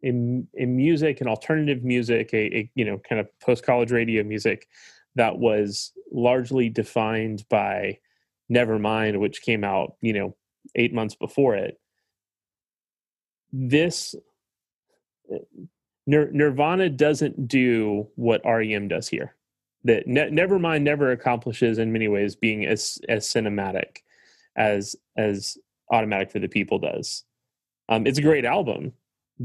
in 0.03 0.49
in 0.55 0.77
music 0.77 1.21
and 1.21 1.29
alternative 1.29 1.85
music, 1.85 2.31
a, 2.33 2.57
a 2.57 2.71
you 2.75 2.85
know 2.85 2.99
kind 2.99 3.21
of 3.21 3.29
post 3.41 3.65
college 3.65 3.93
radio 3.93 4.23
music 4.23 4.69
that 5.15 5.39
was 5.39 5.93
largely 6.11 6.69
defined 6.69 7.45
by 7.49 7.99
Nevermind, 8.51 9.19
which 9.21 9.43
came 9.43 9.65
out 9.65 9.97
you 10.01 10.13
know 10.13 10.37
eight 10.75 10.93
months 10.93 11.15
before 11.15 11.55
it. 11.55 11.79
This 13.53 14.15
Nir- 16.07 16.31
Nirvana 16.33 16.89
doesn't 16.89 17.49
do 17.49 18.09
what 18.17 18.43
REM 18.45 18.89
does 18.89 19.09
here. 19.09 19.35
That 19.85 20.07
ne- 20.07 20.31
Nevermind 20.31 20.83
never 20.83 21.11
accomplishes 21.11 21.79
in 21.79 21.93
many 21.93 22.09
ways 22.09 22.37
being 22.37 22.67
as 22.67 22.99
as 23.09 23.27
cinematic 23.27 23.99
as 24.57 24.97
as 25.17 25.59
Automatic 25.91 26.31
for 26.31 26.39
the 26.39 26.49
People 26.49 26.79
does. 26.79 27.25
Um, 27.89 28.07
it's 28.07 28.19
a 28.19 28.23
great 28.23 28.45
album, 28.45 28.93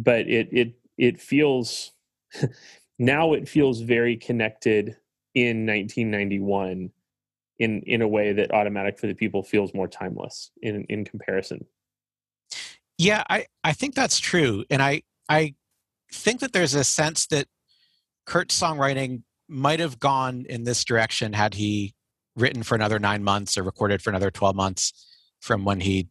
but 0.04 0.28
it 0.28 0.50
it 0.52 0.74
it 0.98 1.20
feels 1.20 1.92
now 3.00 3.34
it 3.34 3.48
feels 3.48 3.82
very 3.82 4.16
connected 4.16 4.98
in 5.34 5.66
1991 5.66 6.92
in 7.60 7.82
in 7.82 8.02
a 8.02 8.08
way 8.08 8.34
that 8.34 8.52
Automatic 8.52 9.00
for 9.00 9.08
the 9.08 9.14
People 9.14 9.44
feels 9.44 9.74
more 9.74 9.88
timeless 9.88 10.52
in 10.62 10.86
in 10.86 11.06
comparison. 11.06 11.66
Yeah, 12.98 13.24
I 13.30 13.46
I 13.64 13.74
think 13.74 13.96
that's 13.96 14.20
true, 14.20 14.64
and 14.70 14.82
I 14.82 15.04
I 15.30 15.56
think 16.12 16.40
that 16.40 16.54
there's 16.54 16.74
a 16.74 16.84
sense 16.84 17.28
that 17.28 17.48
Kurt's 18.26 18.60
songwriting 18.60 19.24
might 19.50 19.80
have 19.80 20.00
gone 20.00 20.46
in 20.50 20.64
this 20.64 20.84
direction 20.84 21.34
had 21.34 21.54
he 21.54 21.94
written 22.36 22.64
for 22.64 22.76
another 22.76 23.00
nine 23.00 23.24
months 23.24 23.58
or 23.58 23.64
recorded 23.64 24.02
for 24.02 24.10
another 24.10 24.30
12 24.30 24.56
months 24.56 24.94
from 25.40 25.66
when 25.66 25.80
he 25.80 26.08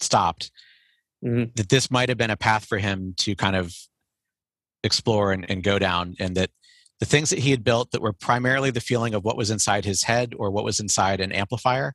stopped. 0.00 0.50
Mm-hmm. 1.24 1.50
That 1.56 1.68
this 1.68 1.90
might 1.90 2.08
have 2.08 2.18
been 2.18 2.30
a 2.30 2.36
path 2.36 2.64
for 2.64 2.78
him 2.78 3.14
to 3.18 3.34
kind 3.34 3.54
of 3.54 3.74
explore 4.82 5.32
and, 5.32 5.48
and 5.50 5.62
go 5.62 5.78
down, 5.78 6.16
and 6.18 6.36
that 6.36 6.50
the 6.98 7.06
things 7.06 7.30
that 7.30 7.40
he 7.40 7.50
had 7.50 7.64
built 7.64 7.90
that 7.90 8.02
were 8.02 8.12
primarily 8.12 8.70
the 8.70 8.80
feeling 8.80 9.14
of 9.14 9.24
what 9.24 9.36
was 9.36 9.50
inside 9.50 9.84
his 9.84 10.04
head 10.04 10.34
or 10.36 10.50
what 10.50 10.64
was 10.64 10.80
inside 10.80 11.20
an 11.20 11.32
amplifier, 11.32 11.94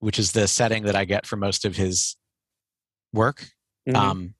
which 0.00 0.18
is 0.18 0.32
the 0.32 0.48
setting 0.48 0.84
that 0.84 0.96
I 0.96 1.04
get 1.04 1.26
for 1.26 1.36
most 1.36 1.64
of 1.64 1.76
his 1.76 2.16
work. 3.12 3.50
Mm-hmm. 3.88 3.96
Um, 3.96 4.34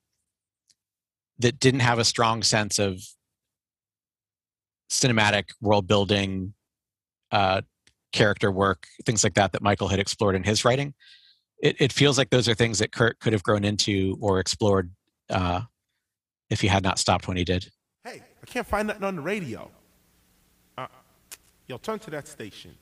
that 1.38 1.60
didn't 1.60 1.80
have 1.80 1.98
a 1.98 2.04
strong 2.04 2.42
sense 2.42 2.78
of 2.78 3.00
cinematic 4.90 5.50
world 5.60 5.86
building, 5.86 6.54
uh, 7.30 7.62
character 8.12 8.50
work, 8.50 8.86
things 9.04 9.22
like 9.22 9.34
that 9.34 9.52
that 9.52 9.62
Michael 9.62 9.88
had 9.88 10.00
explored 10.00 10.34
in 10.34 10.44
his 10.44 10.64
writing. 10.64 10.94
It, 11.60 11.76
it 11.80 11.92
feels 11.92 12.16
like 12.18 12.30
those 12.30 12.48
are 12.48 12.54
things 12.54 12.78
that 12.78 12.92
Kurt 12.92 13.18
could 13.18 13.32
have 13.32 13.42
grown 13.42 13.64
into 13.64 14.16
or 14.20 14.38
explored 14.38 14.90
uh, 15.28 15.62
if 16.50 16.60
he 16.60 16.68
had 16.68 16.82
not 16.82 16.98
stopped 16.98 17.26
when 17.26 17.36
he 17.36 17.44
did. 17.44 17.68
Hey, 18.04 18.22
I 18.42 18.46
can't 18.46 18.66
find 18.66 18.88
nothing 18.88 19.04
on 19.04 19.16
the 19.16 19.22
radio. 19.22 19.70
Uh, 20.76 20.86
yo, 21.66 21.78
turn 21.78 21.98
to 22.00 22.10
that 22.10 22.28
station. 22.28 22.76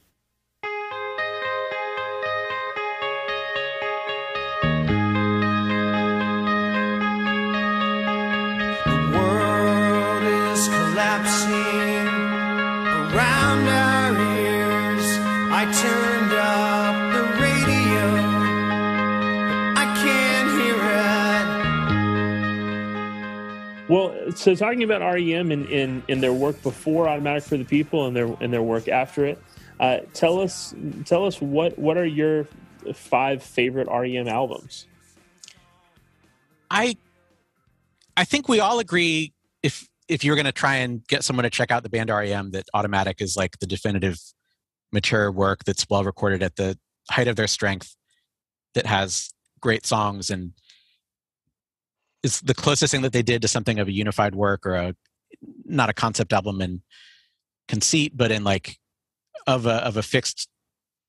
The 8.84 9.10
world 9.16 10.22
is 10.22 10.68
collapsing 10.68 12.08
around 12.92 13.68
our 13.68 14.12
ears. 14.36 15.18
I 15.50 15.64
turned 15.72 16.15
Well, 23.88 24.32
so 24.34 24.54
talking 24.56 24.82
about 24.82 25.00
REM 25.00 25.52
and 25.52 25.68
in, 25.68 26.02
in 26.08 26.20
their 26.20 26.32
work 26.32 26.60
before 26.62 27.08
Automatic 27.08 27.44
for 27.44 27.56
the 27.56 27.64
People 27.64 28.06
and 28.06 28.16
their 28.16 28.26
and 28.40 28.52
their 28.52 28.62
work 28.62 28.88
after 28.88 29.24
it, 29.24 29.40
uh, 29.78 29.98
tell 30.12 30.40
us 30.40 30.74
tell 31.04 31.24
us 31.24 31.40
what 31.40 31.78
what 31.78 31.96
are 31.96 32.06
your 32.06 32.48
five 32.94 33.42
favorite 33.42 33.86
REM 33.88 34.26
albums? 34.26 34.86
I 36.68 36.96
I 38.16 38.24
think 38.24 38.48
we 38.48 38.58
all 38.58 38.80
agree 38.80 39.32
if 39.62 39.88
if 40.08 40.24
you're 40.24 40.36
going 40.36 40.46
to 40.46 40.52
try 40.52 40.76
and 40.76 41.06
get 41.06 41.22
someone 41.22 41.44
to 41.44 41.50
check 41.50 41.70
out 41.70 41.84
the 41.84 41.88
band 41.88 42.10
REM, 42.10 42.50
that 42.52 42.66
Automatic 42.74 43.20
is 43.20 43.36
like 43.36 43.58
the 43.58 43.66
definitive 43.66 44.18
mature 44.92 45.30
work 45.30 45.64
that's 45.64 45.86
well 45.88 46.02
recorded 46.04 46.42
at 46.42 46.56
the 46.56 46.78
height 47.10 47.28
of 47.28 47.36
their 47.36 47.46
strength, 47.46 47.94
that 48.74 48.86
has 48.86 49.32
great 49.60 49.86
songs 49.86 50.30
and 50.30 50.52
is 52.26 52.40
the 52.40 52.54
closest 52.54 52.90
thing 52.90 53.02
that 53.02 53.12
they 53.12 53.22
did 53.22 53.42
to 53.42 53.48
something 53.48 53.78
of 53.78 53.88
a 53.88 53.92
unified 53.92 54.34
work 54.34 54.66
or 54.66 54.74
a 54.74 54.94
not 55.64 55.88
a 55.88 55.94
concept 55.94 56.32
album 56.32 56.60
in 56.60 56.82
conceit, 57.68 58.16
but 58.16 58.30
in 58.30 58.44
like 58.44 58.78
of 59.46 59.66
a 59.66 59.74
of 59.84 59.96
a 59.96 60.02
fixed 60.02 60.48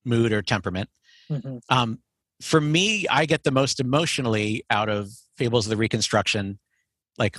mood 0.06 0.32
or 0.32 0.42
temperament. 0.42 0.90
Mm-hmm. 1.30 1.58
Um, 1.70 2.00
for 2.42 2.62
me, 2.62 3.08
I 3.10 3.26
get 3.26 3.44
the 3.44 3.52
most 3.52 3.80
emotionally 3.80 4.64
out 4.70 4.90
of 4.90 5.10
Fables 5.38 5.66
of 5.66 5.72
the 5.72 5.78
Reconstruction, 5.78 6.60
like 7.18 7.38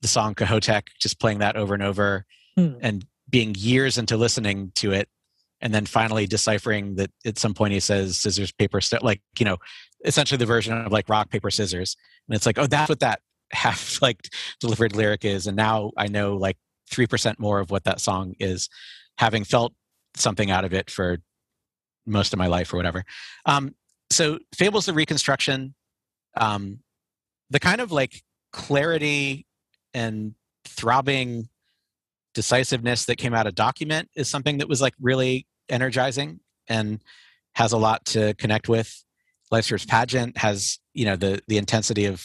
the 0.00 0.08
song 0.08 0.34
Kohoutek, 0.34 0.88
just 0.98 1.20
playing 1.20 1.38
that 1.38 1.56
over 1.56 1.74
and 1.74 1.82
over 1.82 2.24
hmm. 2.56 2.74
and 2.80 3.04
being 3.28 3.54
years 3.56 3.98
into 3.98 4.16
listening 4.16 4.72
to 4.76 4.92
it 4.92 5.08
and 5.60 5.74
then 5.74 5.86
finally 5.86 6.26
deciphering 6.26 6.94
that 6.96 7.10
at 7.24 7.38
some 7.38 7.54
point 7.54 7.72
he 7.72 7.80
says 7.80 8.18
scissors 8.18 8.52
paper 8.52 8.80
st-, 8.80 9.02
like 9.02 9.20
you 9.38 9.44
know 9.44 9.56
essentially 10.04 10.38
the 10.38 10.46
version 10.46 10.72
of 10.72 10.92
like 10.92 11.08
rock 11.08 11.30
paper 11.30 11.50
scissors 11.50 11.96
and 12.28 12.36
it's 12.36 12.46
like 12.46 12.58
oh 12.58 12.66
that's 12.66 12.88
what 12.88 13.00
that 13.00 13.20
half 13.52 14.00
like 14.02 14.28
delivered 14.60 14.94
lyric 14.94 15.24
is. 15.24 15.46
And 15.46 15.56
now 15.56 15.92
i 15.96 16.06
know 16.06 16.36
like 16.36 16.56
3% 16.90 17.38
more 17.38 17.60
of 17.60 17.70
what 17.70 17.84
that 17.84 18.00
song 18.00 18.34
is 18.40 18.70
having 19.18 19.44
felt 19.44 19.74
something 20.16 20.50
out 20.50 20.64
of 20.64 20.72
it 20.72 20.90
for 20.90 21.18
most 22.06 22.32
of 22.32 22.38
my 22.38 22.46
life 22.46 22.72
or 22.72 22.78
whatever. 22.78 23.04
Um, 23.44 23.74
so 24.10 24.38
fables 24.54 24.88
of 24.88 24.96
reconstruction 24.96 25.74
um, 26.38 26.80
the 27.50 27.60
kind 27.60 27.80
of 27.80 27.92
like 27.92 28.22
clarity 28.52 29.46
and 29.94 30.34
throbbing 30.64 31.48
decisiveness 32.34 33.06
that 33.06 33.16
came 33.16 33.34
out 33.34 33.46
of 33.46 33.54
document 33.54 34.08
is 34.14 34.28
something 34.28 34.58
that 34.58 34.68
was 34.68 34.80
like 34.80 34.94
really 35.00 35.46
energizing 35.68 36.40
and 36.68 37.02
has 37.54 37.72
a 37.72 37.78
lot 37.78 38.04
to 38.04 38.34
connect 38.34 38.68
with 38.68 39.04
life's 39.50 39.84
pageant 39.86 40.38
has 40.38 40.78
you 40.94 41.04
know 41.04 41.16
the 41.16 41.40
the 41.48 41.58
intensity 41.58 42.06
of 42.06 42.24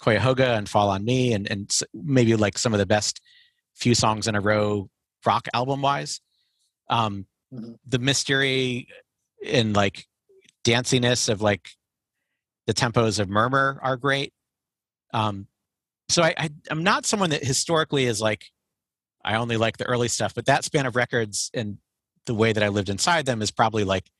Cuyahoga 0.00 0.54
and 0.54 0.68
Fall 0.68 0.90
on 0.90 1.04
Me 1.04 1.32
and 1.32 1.50
and 1.50 1.70
maybe 1.94 2.34
like 2.36 2.58
some 2.58 2.72
of 2.72 2.78
the 2.78 2.86
best 2.86 3.20
few 3.74 3.94
songs 3.94 4.26
in 4.26 4.34
a 4.34 4.40
row 4.40 4.88
rock 5.24 5.48
album 5.54 5.82
wise. 5.82 6.20
Um, 6.88 7.26
mm-hmm. 7.52 7.72
The 7.86 7.98
mystery 7.98 8.88
and 9.46 9.74
like 9.74 10.06
danciness 10.64 11.28
of 11.28 11.40
like 11.40 11.68
the 12.66 12.74
tempos 12.74 13.18
of 13.18 13.28
Murmur 13.28 13.78
are 13.82 13.96
great. 13.96 14.32
Um, 15.12 15.46
so 16.10 16.22
I, 16.22 16.34
I 16.36 16.50
i'm 16.70 16.82
not 16.82 17.06
someone 17.06 17.30
that 17.30 17.44
historically 17.44 18.04
is 18.04 18.20
like 18.20 18.46
i 19.24 19.36
only 19.36 19.56
like 19.56 19.78
the 19.78 19.86
early 19.86 20.08
stuff 20.08 20.34
but 20.34 20.46
that 20.46 20.64
span 20.64 20.86
of 20.86 20.96
records 20.96 21.50
and 21.54 21.78
the 22.26 22.34
way 22.34 22.52
that 22.52 22.62
i 22.62 22.68
lived 22.68 22.88
inside 22.88 23.26
them 23.26 23.40
is 23.40 23.50
probably 23.50 23.84
like 23.84 24.10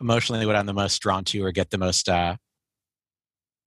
emotionally 0.00 0.46
what 0.46 0.56
i'm 0.56 0.66
the 0.66 0.72
most 0.72 1.00
drawn 1.00 1.24
to 1.24 1.42
or 1.42 1.52
get 1.52 1.70
the 1.70 1.78
most 1.78 2.08
uh, 2.08 2.36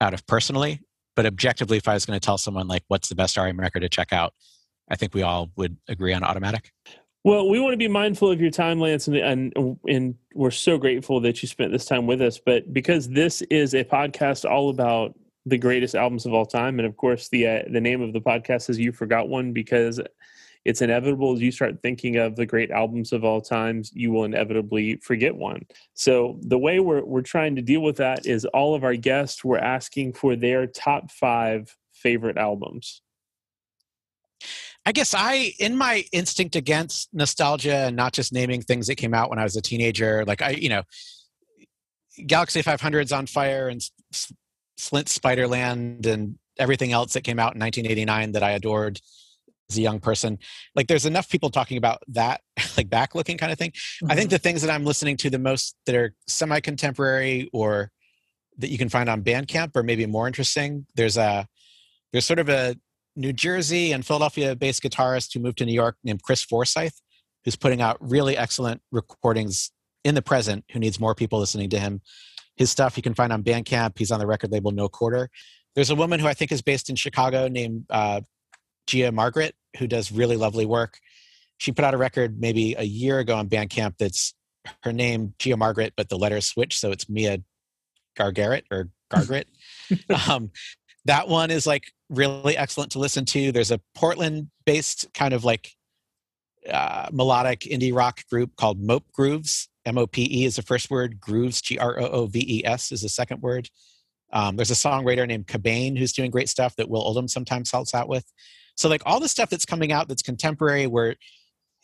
out 0.00 0.14
of 0.14 0.26
personally 0.26 0.80
but 1.16 1.26
objectively 1.26 1.76
if 1.76 1.88
i 1.88 1.94
was 1.94 2.06
going 2.06 2.18
to 2.18 2.24
tell 2.24 2.38
someone 2.38 2.68
like 2.68 2.82
what's 2.88 3.08
the 3.08 3.14
best 3.14 3.36
rem 3.36 3.58
record 3.58 3.80
to 3.80 3.88
check 3.88 4.12
out 4.12 4.32
i 4.90 4.96
think 4.96 5.14
we 5.14 5.22
all 5.22 5.50
would 5.56 5.76
agree 5.88 6.12
on 6.12 6.22
automatic 6.22 6.72
well 7.24 7.48
we 7.48 7.60
want 7.60 7.72
to 7.72 7.78
be 7.78 7.88
mindful 7.88 8.30
of 8.30 8.40
your 8.40 8.50
time 8.50 8.80
lance 8.80 9.06
and, 9.08 9.16
and 9.16 9.78
and 9.86 10.14
we're 10.34 10.50
so 10.50 10.78
grateful 10.78 11.20
that 11.20 11.42
you 11.42 11.48
spent 11.48 11.72
this 11.72 11.84
time 11.84 12.06
with 12.06 12.22
us 12.22 12.38
but 12.38 12.72
because 12.72 13.08
this 13.08 13.42
is 13.42 13.74
a 13.74 13.84
podcast 13.84 14.48
all 14.48 14.70
about 14.70 15.14
the 15.46 15.58
greatest 15.58 15.94
albums 15.94 16.26
of 16.26 16.34
all 16.34 16.46
time. 16.46 16.78
And 16.78 16.86
of 16.86 16.96
course, 16.96 17.28
the 17.28 17.46
uh, 17.46 17.62
the 17.70 17.80
name 17.80 18.02
of 18.02 18.12
the 18.12 18.20
podcast 18.20 18.68
is 18.70 18.78
"You 18.78 18.92
Forgot 18.92 19.28
One" 19.28 19.52
because 19.52 20.00
it's 20.64 20.82
inevitable 20.82 21.34
as 21.34 21.40
you 21.40 21.52
start 21.52 21.80
thinking 21.82 22.16
of 22.16 22.36
the 22.36 22.46
great 22.46 22.70
albums 22.70 23.12
of 23.12 23.24
all 23.24 23.40
times, 23.40 23.90
you 23.94 24.10
will 24.10 24.24
inevitably 24.24 24.96
forget 24.96 25.34
one. 25.34 25.62
So 25.94 26.38
the 26.42 26.58
way 26.58 26.80
we're 26.80 27.04
we're 27.04 27.22
trying 27.22 27.56
to 27.56 27.62
deal 27.62 27.80
with 27.80 27.96
that 27.96 28.26
is 28.26 28.44
all 28.46 28.74
of 28.74 28.84
our 28.84 28.96
guests 28.96 29.44
we're 29.44 29.58
asking 29.58 30.12
for 30.12 30.36
their 30.36 30.66
top 30.66 31.10
five 31.10 31.74
favorite 31.94 32.36
albums. 32.36 33.02
I 34.86 34.92
guess 34.92 35.14
I, 35.14 35.52
in 35.58 35.76
my 35.76 36.04
instinct 36.10 36.56
against 36.56 37.10
nostalgia 37.12 37.74
and 37.74 37.96
not 37.96 38.14
just 38.14 38.32
naming 38.32 38.62
things 38.62 38.86
that 38.86 38.94
came 38.94 39.12
out 39.12 39.28
when 39.28 39.38
I 39.38 39.44
was 39.44 39.54
a 39.54 39.60
teenager, 39.60 40.24
like 40.24 40.40
I, 40.40 40.50
you 40.50 40.70
know, 40.70 40.82
Galaxie 42.26 42.62
500's 42.62 43.12
on 43.12 43.26
fire 43.26 43.68
and 43.68 43.80
Slint 44.12 45.06
Spiderland 45.08 46.06
and 46.06 46.38
everything 46.58 46.92
else 46.92 47.12
that 47.12 47.24
came 47.24 47.38
out 47.38 47.54
in 47.54 47.60
1989 47.60 48.32
that 48.32 48.42
I 48.42 48.52
adored 48.52 49.00
as 49.70 49.78
a 49.78 49.82
young 49.82 50.00
person. 50.00 50.38
Like 50.74 50.88
there's 50.88 51.06
enough 51.06 51.28
people 51.28 51.50
talking 51.50 51.76
about 51.76 52.02
that, 52.08 52.42
like 52.76 52.88
back 52.88 53.14
looking 53.14 53.38
kind 53.38 53.52
of 53.52 53.58
thing. 53.58 53.70
Mm-hmm. 53.70 54.10
I 54.10 54.14
think 54.14 54.28
mm-hmm. 54.28 54.34
the 54.34 54.38
things 54.38 54.62
that 54.62 54.70
I'm 54.70 54.84
listening 54.84 55.16
to 55.18 55.30
the 55.30 55.38
most 55.38 55.76
that 55.86 55.94
are 55.94 56.14
semi 56.26 56.60
contemporary 56.60 57.48
or 57.52 57.90
that 58.58 58.70
you 58.70 58.78
can 58.78 58.88
find 58.88 59.08
on 59.08 59.22
Bandcamp 59.22 59.74
are 59.76 59.82
maybe 59.82 60.06
more 60.06 60.26
interesting. 60.26 60.86
There's 60.94 61.16
a 61.16 61.46
there's 62.12 62.26
sort 62.26 62.38
of 62.38 62.48
a 62.48 62.76
New 63.16 63.32
Jersey 63.32 63.92
and 63.92 64.04
Philadelphia 64.04 64.54
based 64.56 64.82
guitarist 64.82 65.34
who 65.34 65.40
moved 65.40 65.58
to 65.58 65.66
New 65.66 65.72
York 65.72 65.96
named 66.04 66.22
Chris 66.22 66.42
Forsyth, 66.44 67.00
who's 67.44 67.56
putting 67.56 67.80
out 67.80 67.96
really 68.00 68.36
excellent 68.36 68.82
recordings 68.92 69.70
in 70.04 70.14
the 70.14 70.22
present, 70.22 70.64
who 70.72 70.78
needs 70.78 70.98
more 70.98 71.14
people 71.14 71.38
listening 71.38 71.70
to 71.70 71.78
him. 71.78 72.00
His 72.56 72.70
stuff 72.70 72.96
you 72.96 73.02
can 73.02 73.14
find 73.14 73.32
on 73.32 73.42
Bandcamp. 73.42 73.98
He's 73.98 74.10
on 74.10 74.20
the 74.20 74.26
record 74.26 74.52
label 74.52 74.70
No 74.70 74.88
Quarter. 74.88 75.30
There's 75.74 75.90
a 75.90 75.94
woman 75.94 76.20
who 76.20 76.26
I 76.26 76.34
think 76.34 76.52
is 76.52 76.62
based 76.62 76.90
in 76.90 76.96
Chicago 76.96 77.48
named 77.48 77.86
uh, 77.90 78.20
Gia 78.86 79.12
Margaret, 79.12 79.54
who 79.78 79.86
does 79.86 80.12
really 80.12 80.36
lovely 80.36 80.66
work. 80.66 80.98
She 81.58 81.72
put 81.72 81.84
out 81.84 81.94
a 81.94 81.98
record 81.98 82.40
maybe 82.40 82.74
a 82.78 82.84
year 82.84 83.18
ago 83.18 83.36
on 83.36 83.48
Bandcamp 83.48 83.94
that's 83.98 84.34
her 84.82 84.92
name, 84.92 85.34
Gia 85.38 85.56
Margaret, 85.56 85.94
but 85.96 86.08
the 86.08 86.18
letters 86.18 86.46
switch. 86.46 86.78
So 86.78 86.90
it's 86.90 87.08
Mia 87.08 87.38
Gargaret 88.16 88.64
or 88.70 88.88
Gargaret. 89.10 89.48
um, 90.28 90.50
that 91.04 91.28
one 91.28 91.50
is 91.50 91.66
like 91.66 91.92
really 92.08 92.56
excellent 92.56 92.92
to 92.92 92.98
listen 92.98 93.24
to. 93.26 93.52
There's 93.52 93.70
a 93.70 93.80
Portland 93.94 94.50
based 94.66 95.06
kind 95.14 95.34
of 95.34 95.44
like 95.44 95.70
uh, 96.68 97.08
melodic 97.12 97.60
indie 97.60 97.94
rock 97.94 98.22
group 98.28 98.56
called 98.56 98.80
Mope 98.80 99.10
Grooves. 99.12 99.68
M 99.86 99.96
O 99.96 100.06
P 100.06 100.28
E 100.30 100.44
is 100.44 100.56
the 100.56 100.62
first 100.62 100.90
word, 100.90 101.18
Grooves, 101.18 101.62
G 101.62 101.78
R 101.78 101.98
O 101.98 102.06
O 102.06 102.26
V 102.26 102.44
E 102.46 102.64
S 102.66 102.92
is 102.92 103.02
the 103.02 103.08
second 103.08 103.40
word. 103.40 103.70
Um, 104.32 104.56
there's 104.56 104.70
a 104.70 104.74
songwriter 104.74 105.26
named 105.26 105.46
Cabane 105.46 105.96
who's 105.96 106.12
doing 106.12 106.30
great 106.30 106.48
stuff 106.48 106.76
that 106.76 106.88
Will 106.88 107.00
Oldham 107.00 107.28
sometimes 107.28 107.70
helps 107.70 107.94
out 107.94 108.08
with. 108.08 108.30
So, 108.80 108.88
like 108.88 109.02
all 109.04 109.20
the 109.20 109.28
stuff 109.28 109.50
that's 109.50 109.66
coming 109.66 109.92
out 109.92 110.08
that's 110.08 110.22
contemporary, 110.22 110.86
where 110.86 111.16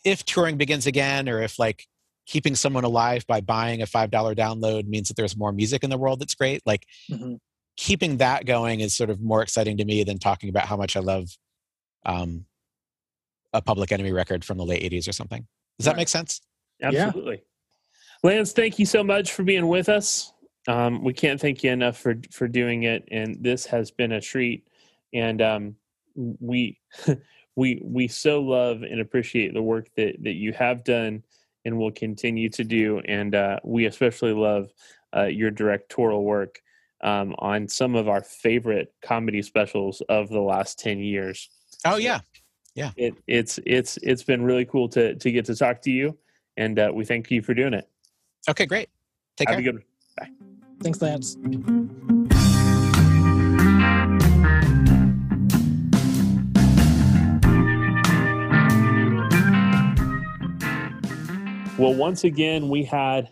if 0.03 0.25
touring 0.25 0.57
begins 0.57 0.87
again, 0.87 1.29
or 1.29 1.43
if 1.43 1.59
like 1.59 1.85
keeping 2.25 2.55
someone 2.55 2.85
alive 2.85 3.23
by 3.27 3.39
buying 3.39 3.83
a 3.83 3.85
$5 3.85 4.09
download 4.09 4.87
means 4.87 5.07
that 5.07 5.13
there's 5.15 5.37
more 5.37 5.51
music 5.51 5.83
in 5.83 5.91
the 5.91 5.97
world 5.97 6.19
that's 6.19 6.33
great, 6.33 6.63
like 6.65 6.87
mm-hmm. 7.07 7.35
keeping 7.75 8.17
that 8.17 8.47
going 8.47 8.79
is 8.79 8.97
sort 8.97 9.11
of 9.11 9.21
more 9.21 9.43
exciting 9.43 9.77
to 9.77 9.85
me 9.85 10.03
than 10.03 10.17
talking 10.17 10.49
about 10.49 10.65
how 10.65 10.75
much 10.75 10.97
I 10.97 11.01
love 11.01 11.27
um, 12.03 12.45
a 13.53 13.61
Public 13.61 13.91
Enemy 13.91 14.11
record 14.11 14.43
from 14.43 14.57
the 14.57 14.65
late 14.65 14.81
80s 14.81 15.07
or 15.07 15.11
something. 15.11 15.45
Does 15.77 15.85
right. 15.85 15.93
that 15.93 15.97
make 15.97 16.07
sense? 16.07 16.41
Absolutely. 16.81 17.43
Yeah. 18.23 18.31
Lance, 18.31 18.53
thank 18.53 18.79
you 18.79 18.87
so 18.87 19.03
much 19.03 19.33
for 19.33 19.43
being 19.43 19.67
with 19.67 19.87
us. 19.87 20.33
Um, 20.67 21.03
we 21.03 21.13
can't 21.13 21.39
thank 21.39 21.63
you 21.63 21.69
enough 21.69 21.99
for 21.99 22.15
for 22.31 22.47
doing 22.47 22.83
it, 22.83 23.07
and 23.11 23.37
this 23.39 23.67
has 23.67 23.91
been 23.91 24.13
a 24.13 24.19
treat. 24.19 24.67
And 25.13 25.41
um, 25.41 25.75
we 26.17 26.79
we 27.55 27.81
we 27.83 28.07
so 28.07 28.41
love 28.41 28.83
and 28.83 28.99
appreciate 28.99 29.53
the 29.53 29.61
work 29.61 29.87
that 29.95 30.15
that 30.23 30.33
you 30.33 30.53
have 30.53 30.83
done 30.83 31.23
and 31.65 31.77
will 31.77 31.91
continue 31.91 32.49
to 32.49 32.63
do. 32.63 32.99
And 33.05 33.35
uh, 33.35 33.59
we 33.63 33.85
especially 33.85 34.33
love 34.33 34.71
uh, 35.15 35.25
your 35.25 35.51
directorial 35.51 36.23
work 36.23 36.61
um, 37.03 37.35
on 37.39 37.67
some 37.67 37.95
of 37.95 38.07
our 38.07 38.23
favorite 38.23 38.93
comedy 39.01 39.41
specials 39.41 40.01
of 40.09 40.29
the 40.29 40.39
last 40.39 40.79
ten 40.79 40.99
years. 40.99 41.49
Oh 41.85 41.97
yeah, 41.97 42.19
yeah. 42.73 42.91
It, 42.95 43.15
it's 43.27 43.59
it's 43.65 43.97
it's 44.01 44.23
been 44.23 44.43
really 44.43 44.65
cool 44.65 44.87
to 44.89 45.15
to 45.15 45.31
get 45.31 45.45
to 45.45 45.55
talk 45.55 45.81
to 45.83 45.91
you, 45.91 46.17
and 46.55 46.79
uh, 46.79 46.91
we 46.93 47.05
thank 47.05 47.29
you 47.31 47.41
for 47.41 47.53
doing 47.53 47.73
it. 47.73 47.87
Okay, 48.49 48.65
great. 48.65 48.89
Take 49.35 49.49
Have 49.49 49.59
care. 49.59 49.69
A 49.69 49.73
good. 49.73 49.83
Bye. 50.17 50.29
Thanks, 50.81 51.01
Lance. 51.01 51.37
Well, 61.77 61.93
once 61.93 62.23
again, 62.23 62.69
we 62.69 62.83
had 62.85 63.29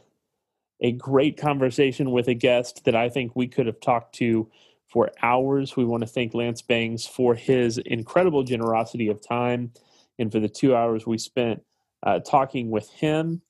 a 0.80 0.92
great 0.92 1.36
conversation 1.36 2.12
with 2.12 2.28
a 2.28 2.36
guest 2.36 2.86
that 2.86 2.96
I 2.96 3.10
think 3.10 3.36
we 3.36 3.48
could 3.48 3.66
have 3.66 3.80
talked 3.80 4.14
to 4.16 4.48
for 4.88 5.10
hours. 5.24 5.76
We 5.76 5.84
want 5.84 6.02
to 6.02 6.08
thank 6.08 6.36
Lance 6.36 6.62
Bangs 6.62 7.08
for 7.08 7.34
his 7.34 7.80
incredible 7.80 8.44
generosity 8.44 9.08
of 9.08 9.20
time 9.20 9.72
and 10.20 10.32
for 10.32 10.40
the 10.40 10.48
two 10.48 10.76
hours 10.76 11.08
we 11.08 11.18
spent 11.18 11.64
uh, 12.04 12.20
talking 12.20 12.70
with 12.70 12.88
him. 12.92 13.42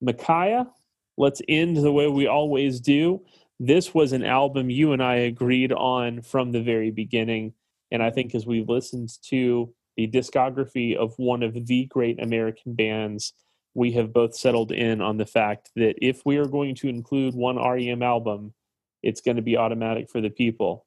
Micaiah, 0.00 0.68
let's 1.16 1.42
end 1.48 1.78
the 1.78 1.90
way 1.90 2.06
we 2.06 2.28
always 2.28 2.78
do. 2.78 3.22
This 3.58 3.94
was 3.94 4.12
an 4.12 4.24
album 4.24 4.70
you 4.70 4.92
and 4.92 5.02
I 5.02 5.16
agreed 5.16 5.72
on 5.72 6.22
from 6.22 6.52
the 6.52 6.62
very 6.62 6.92
beginning. 6.92 7.52
And 7.90 8.00
I 8.00 8.10
think 8.10 8.32
as 8.32 8.46
we've 8.46 8.68
listened 8.68 9.10
to 9.24 9.74
the 9.96 10.06
discography 10.06 10.94
of 10.94 11.18
one 11.18 11.42
of 11.42 11.66
the 11.66 11.86
great 11.86 12.22
American 12.22 12.74
bands, 12.74 13.32
we 13.76 13.92
have 13.92 14.10
both 14.10 14.34
settled 14.34 14.72
in 14.72 15.02
on 15.02 15.18
the 15.18 15.26
fact 15.26 15.70
that 15.76 15.96
if 15.98 16.22
we 16.24 16.38
are 16.38 16.46
going 16.46 16.74
to 16.74 16.88
include 16.88 17.34
one 17.34 17.56
REM 17.56 18.02
album, 18.02 18.54
it's 19.02 19.20
going 19.20 19.36
to 19.36 19.42
be 19.42 19.58
automatic 19.58 20.08
for 20.10 20.22
the 20.22 20.30
people. 20.30 20.86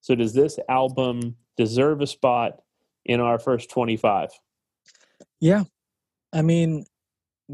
So, 0.00 0.16
does 0.16 0.34
this 0.34 0.58
album 0.68 1.36
deserve 1.56 2.00
a 2.00 2.06
spot 2.06 2.58
in 3.04 3.20
our 3.20 3.38
first 3.38 3.70
25? 3.70 4.30
Yeah. 5.40 5.64
I 6.32 6.42
mean, 6.42 6.84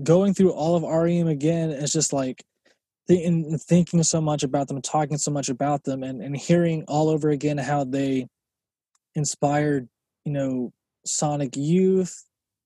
going 0.02 0.32
through 0.32 0.52
all 0.52 0.74
of 0.74 0.82
REM 0.84 1.28
again, 1.28 1.70
it's 1.70 1.92
just 1.92 2.14
like 2.14 2.42
th- 3.08 3.60
thinking 3.60 4.02
so 4.02 4.22
much 4.22 4.42
about 4.42 4.68
them, 4.68 4.80
talking 4.80 5.18
so 5.18 5.30
much 5.30 5.50
about 5.50 5.84
them, 5.84 6.02
and, 6.02 6.22
and 6.22 6.34
hearing 6.34 6.84
all 6.88 7.10
over 7.10 7.28
again 7.28 7.58
how 7.58 7.84
they 7.84 8.26
inspired, 9.14 9.86
you 10.24 10.32
know, 10.32 10.72
Sonic 11.04 11.56
Youth 11.56 12.24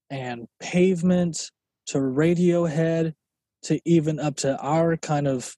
and 0.08 0.46
Pavement 0.60 1.50
to 1.86 1.98
Radiohead 1.98 3.14
to 3.64 3.80
even 3.84 4.18
up 4.20 4.36
to 4.36 4.58
our 4.60 4.96
kind 4.96 5.26
of 5.26 5.54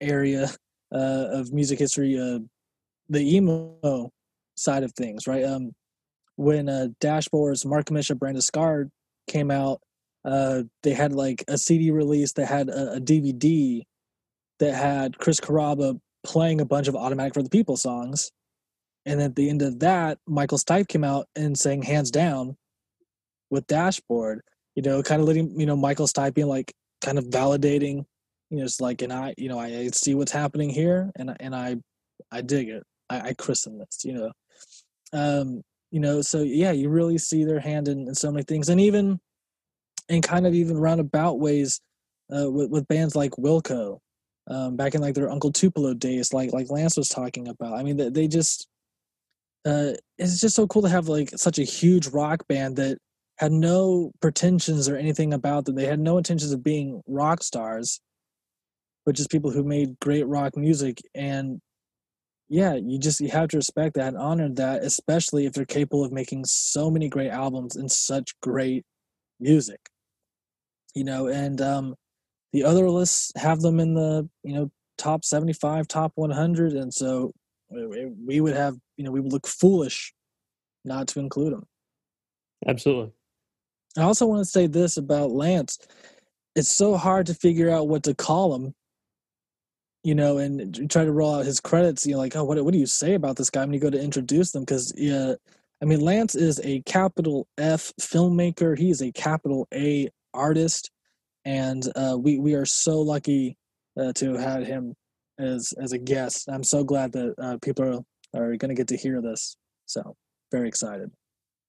area 0.00 0.50
uh, 0.92 1.28
of 1.32 1.52
music 1.52 1.78
history, 1.78 2.18
uh, 2.18 2.38
the 3.08 3.36
emo 3.36 4.10
side 4.56 4.82
of 4.82 4.92
things, 4.92 5.26
right? 5.26 5.44
Um, 5.44 5.72
when 6.36 6.68
uh, 6.68 6.88
Dashboard's 7.00 7.64
Mark 7.64 7.90
Misha 7.90 8.14
Brand 8.14 8.42
Scar 8.42 8.88
came 9.28 9.50
out, 9.50 9.80
uh, 10.24 10.62
they 10.82 10.92
had 10.92 11.12
like 11.12 11.44
a 11.48 11.58
CD 11.58 11.90
release 11.90 12.32
that 12.32 12.46
had 12.46 12.68
a, 12.68 12.94
a 12.94 13.00
DVD 13.00 13.82
that 14.58 14.74
had 14.74 15.18
Chris 15.18 15.40
Carrabba 15.40 15.98
playing 16.24 16.60
a 16.60 16.64
bunch 16.64 16.88
of 16.88 16.96
Automatic 16.96 17.34
for 17.34 17.42
the 17.42 17.50
People 17.50 17.76
songs. 17.76 18.30
And 19.06 19.20
at 19.20 19.36
the 19.36 19.50
end 19.50 19.60
of 19.60 19.80
that, 19.80 20.18
Michael 20.26 20.58
Stipe 20.58 20.88
came 20.88 21.04
out 21.04 21.26
and 21.36 21.58
sang 21.58 21.82
Hands 21.82 22.10
Down 22.10 22.56
with 23.50 23.66
Dashboard, 23.66 24.40
you 24.74 24.82
know, 24.82 25.02
kind 25.02 25.20
of 25.20 25.26
letting, 25.28 25.58
you 25.58 25.66
know, 25.66 25.76
Michael 25.76 26.06
Stipe 26.06 26.44
like 26.46 26.72
kind 27.00 27.18
of 27.18 27.24
validating, 27.26 28.04
you 28.50 28.58
know, 28.58 28.64
it's 28.64 28.80
like, 28.80 29.02
and 29.02 29.12
I, 29.12 29.34
you 29.36 29.48
know, 29.48 29.58
I, 29.58 29.88
see 29.92 30.14
what's 30.14 30.32
happening 30.32 30.70
here 30.70 31.10
and, 31.16 31.34
and 31.40 31.54
I, 31.54 31.76
I 32.30 32.42
dig 32.42 32.68
it. 32.68 32.82
I, 33.08 33.20
I 33.20 33.34
christen 33.34 33.78
this, 33.78 34.04
you 34.04 34.14
know. 34.14 34.32
Um, 35.12 35.62
you 35.90 36.00
know, 36.00 36.22
so 36.22 36.42
yeah, 36.42 36.72
you 36.72 36.88
really 36.88 37.18
see 37.18 37.44
their 37.44 37.60
hand 37.60 37.88
in, 37.88 38.08
in 38.08 38.14
so 38.14 38.32
many 38.32 38.42
things. 38.44 38.68
And 38.68 38.80
even, 38.80 39.20
and 40.08 40.22
kind 40.22 40.46
of 40.46 40.54
even 40.54 40.76
roundabout 40.76 41.38
ways 41.38 41.80
uh, 42.34 42.50
with, 42.50 42.70
with 42.70 42.88
bands 42.88 43.14
like 43.14 43.32
Wilco, 43.32 43.98
um, 44.48 44.76
back 44.76 44.94
in 44.94 45.00
like 45.00 45.14
their 45.14 45.30
Uncle 45.30 45.52
Tupelo 45.52 45.94
days, 45.94 46.32
like 46.32 46.52
like 46.52 46.70
Lance 46.70 46.96
was 46.96 47.08
talking 47.08 47.48
about. 47.48 47.74
I 47.74 47.82
mean, 47.82 47.96
they, 47.96 48.10
they 48.10 48.28
just 48.28 48.66
uh, 49.64 49.92
it's 50.18 50.40
just 50.40 50.54
so 50.54 50.66
cool 50.66 50.82
to 50.82 50.88
have 50.88 51.08
like 51.08 51.30
such 51.36 51.58
a 51.58 51.64
huge 51.64 52.08
rock 52.08 52.46
band 52.48 52.76
that 52.76 52.98
had 53.38 53.52
no 53.52 54.12
pretensions 54.20 54.88
or 54.88 54.96
anything 54.96 55.32
about 55.32 55.64
them. 55.64 55.74
They 55.74 55.86
had 55.86 56.00
no 56.00 56.18
intentions 56.18 56.52
of 56.52 56.62
being 56.62 57.02
rock 57.06 57.42
stars, 57.42 58.00
but 59.04 59.14
just 59.14 59.30
people 59.30 59.50
who 59.50 59.64
made 59.64 59.98
great 60.00 60.26
rock 60.26 60.56
music. 60.56 61.00
And 61.14 61.60
yeah, 62.48 62.74
you 62.74 62.98
just 62.98 63.20
you 63.20 63.30
have 63.30 63.48
to 63.48 63.56
respect 63.56 63.94
that 63.94 64.08
and 64.08 64.16
honor 64.16 64.48
that, 64.50 64.84
especially 64.84 65.46
if 65.46 65.52
they're 65.52 65.64
capable 65.64 66.04
of 66.04 66.12
making 66.12 66.44
so 66.44 66.90
many 66.90 67.08
great 67.08 67.30
albums 67.30 67.76
and 67.76 67.90
such 67.90 68.38
great 68.40 68.84
music. 69.40 69.80
You 70.94 71.02
know, 71.02 71.26
and 71.26 71.60
um, 71.60 71.96
the 72.52 72.62
other 72.62 72.88
lists 72.88 73.32
have 73.36 73.60
them 73.60 73.80
in 73.80 73.94
the 73.94 74.28
you 74.44 74.54
know 74.54 74.70
top 74.96 75.24
75 75.24 75.88
top 75.88 76.12
100 76.14 76.72
and 76.74 76.94
so 76.94 77.32
we 77.68 78.40
would 78.40 78.54
have 78.54 78.76
you 78.96 79.04
know 79.04 79.10
we 79.10 79.20
would 79.20 79.32
look 79.32 79.46
foolish 79.46 80.14
not 80.84 81.08
to 81.08 81.18
include 81.18 81.52
them 81.52 81.66
absolutely 82.68 83.12
i 83.98 84.02
also 84.02 84.26
want 84.26 84.40
to 84.40 84.44
say 84.50 84.66
this 84.66 84.96
about 84.96 85.30
lance 85.30 85.78
it's 86.56 86.76
so 86.76 86.96
hard 86.96 87.26
to 87.26 87.34
figure 87.34 87.70
out 87.70 87.88
what 87.88 88.02
to 88.02 88.14
call 88.14 88.54
him 88.54 88.74
you 90.02 90.14
know 90.14 90.38
and 90.38 90.90
try 90.90 91.04
to 91.04 91.12
roll 91.12 91.36
out 91.36 91.46
his 91.46 91.60
credits 91.60 92.06
you 92.06 92.12
know 92.12 92.18
like 92.18 92.36
oh 92.36 92.44
what, 92.44 92.62
what 92.64 92.72
do 92.72 92.78
you 92.78 92.86
say 92.86 93.14
about 93.14 93.36
this 93.36 93.50
guy 93.50 93.60
when 93.60 93.72
you 93.72 93.80
go 93.80 93.90
to 93.90 94.02
introduce 94.02 94.52
them 94.52 94.62
because 94.62 94.92
yeah 94.96 95.34
i 95.82 95.84
mean 95.84 96.00
lance 96.00 96.34
is 96.34 96.60
a 96.64 96.80
capital 96.82 97.46
f 97.58 97.92
filmmaker 98.00 98.78
he 98.78 98.90
is 98.90 99.02
a 99.02 99.12
capital 99.12 99.66
a 99.72 100.08
artist 100.32 100.90
and 101.44 101.90
uh, 101.96 102.16
we 102.18 102.38
we 102.38 102.54
are 102.54 102.64
so 102.64 103.00
lucky 103.00 103.56
uh, 104.00 104.12
to 104.14 104.34
have 104.34 104.66
him 104.66 104.94
as 105.38 105.72
as 105.80 105.92
a 105.92 105.98
guest. 105.98 106.48
I'm 106.48 106.64
so 106.64 106.84
glad 106.84 107.12
that 107.12 107.34
uh, 107.38 107.58
people 107.62 108.04
are, 108.34 108.42
are 108.42 108.56
going 108.56 108.70
to 108.70 108.74
get 108.74 108.88
to 108.88 108.96
hear 108.96 109.20
this. 109.20 109.56
So 109.86 110.16
very 110.50 110.68
excited. 110.68 111.10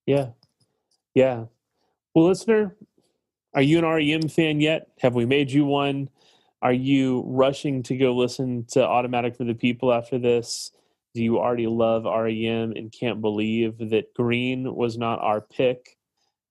Yeah, 0.06 0.30
yeah. 1.14 1.46
Well, 2.16 2.28
listener, 2.28 2.74
are 3.54 3.62
you 3.62 3.78
an 3.78 3.84
REM 3.84 4.30
fan 4.30 4.62
yet? 4.62 4.88
Have 5.00 5.16
we 5.16 5.26
made 5.26 5.52
you 5.52 5.66
one? 5.66 6.10
Are 6.62 6.72
you 6.72 7.26
rushing 7.28 7.84
to 7.84 7.98
go 7.98 8.16
listen 8.16 8.64
to 8.70 8.82
Automatic 8.82 9.36
for 9.36 9.44
the 9.44 9.54
People 9.54 9.92
after 9.92 10.18
this? 10.18 10.72
Do 11.14 11.22
you 11.22 11.40
already 11.40 11.68
love 11.68 12.06
REM 12.06 12.72
and 12.72 12.90
can't 12.90 13.20
believe 13.20 13.78
that 13.90 14.14
Green 14.14 14.74
was 14.74 14.98
not 14.98 15.20
our 15.20 15.42
pick 15.42 15.98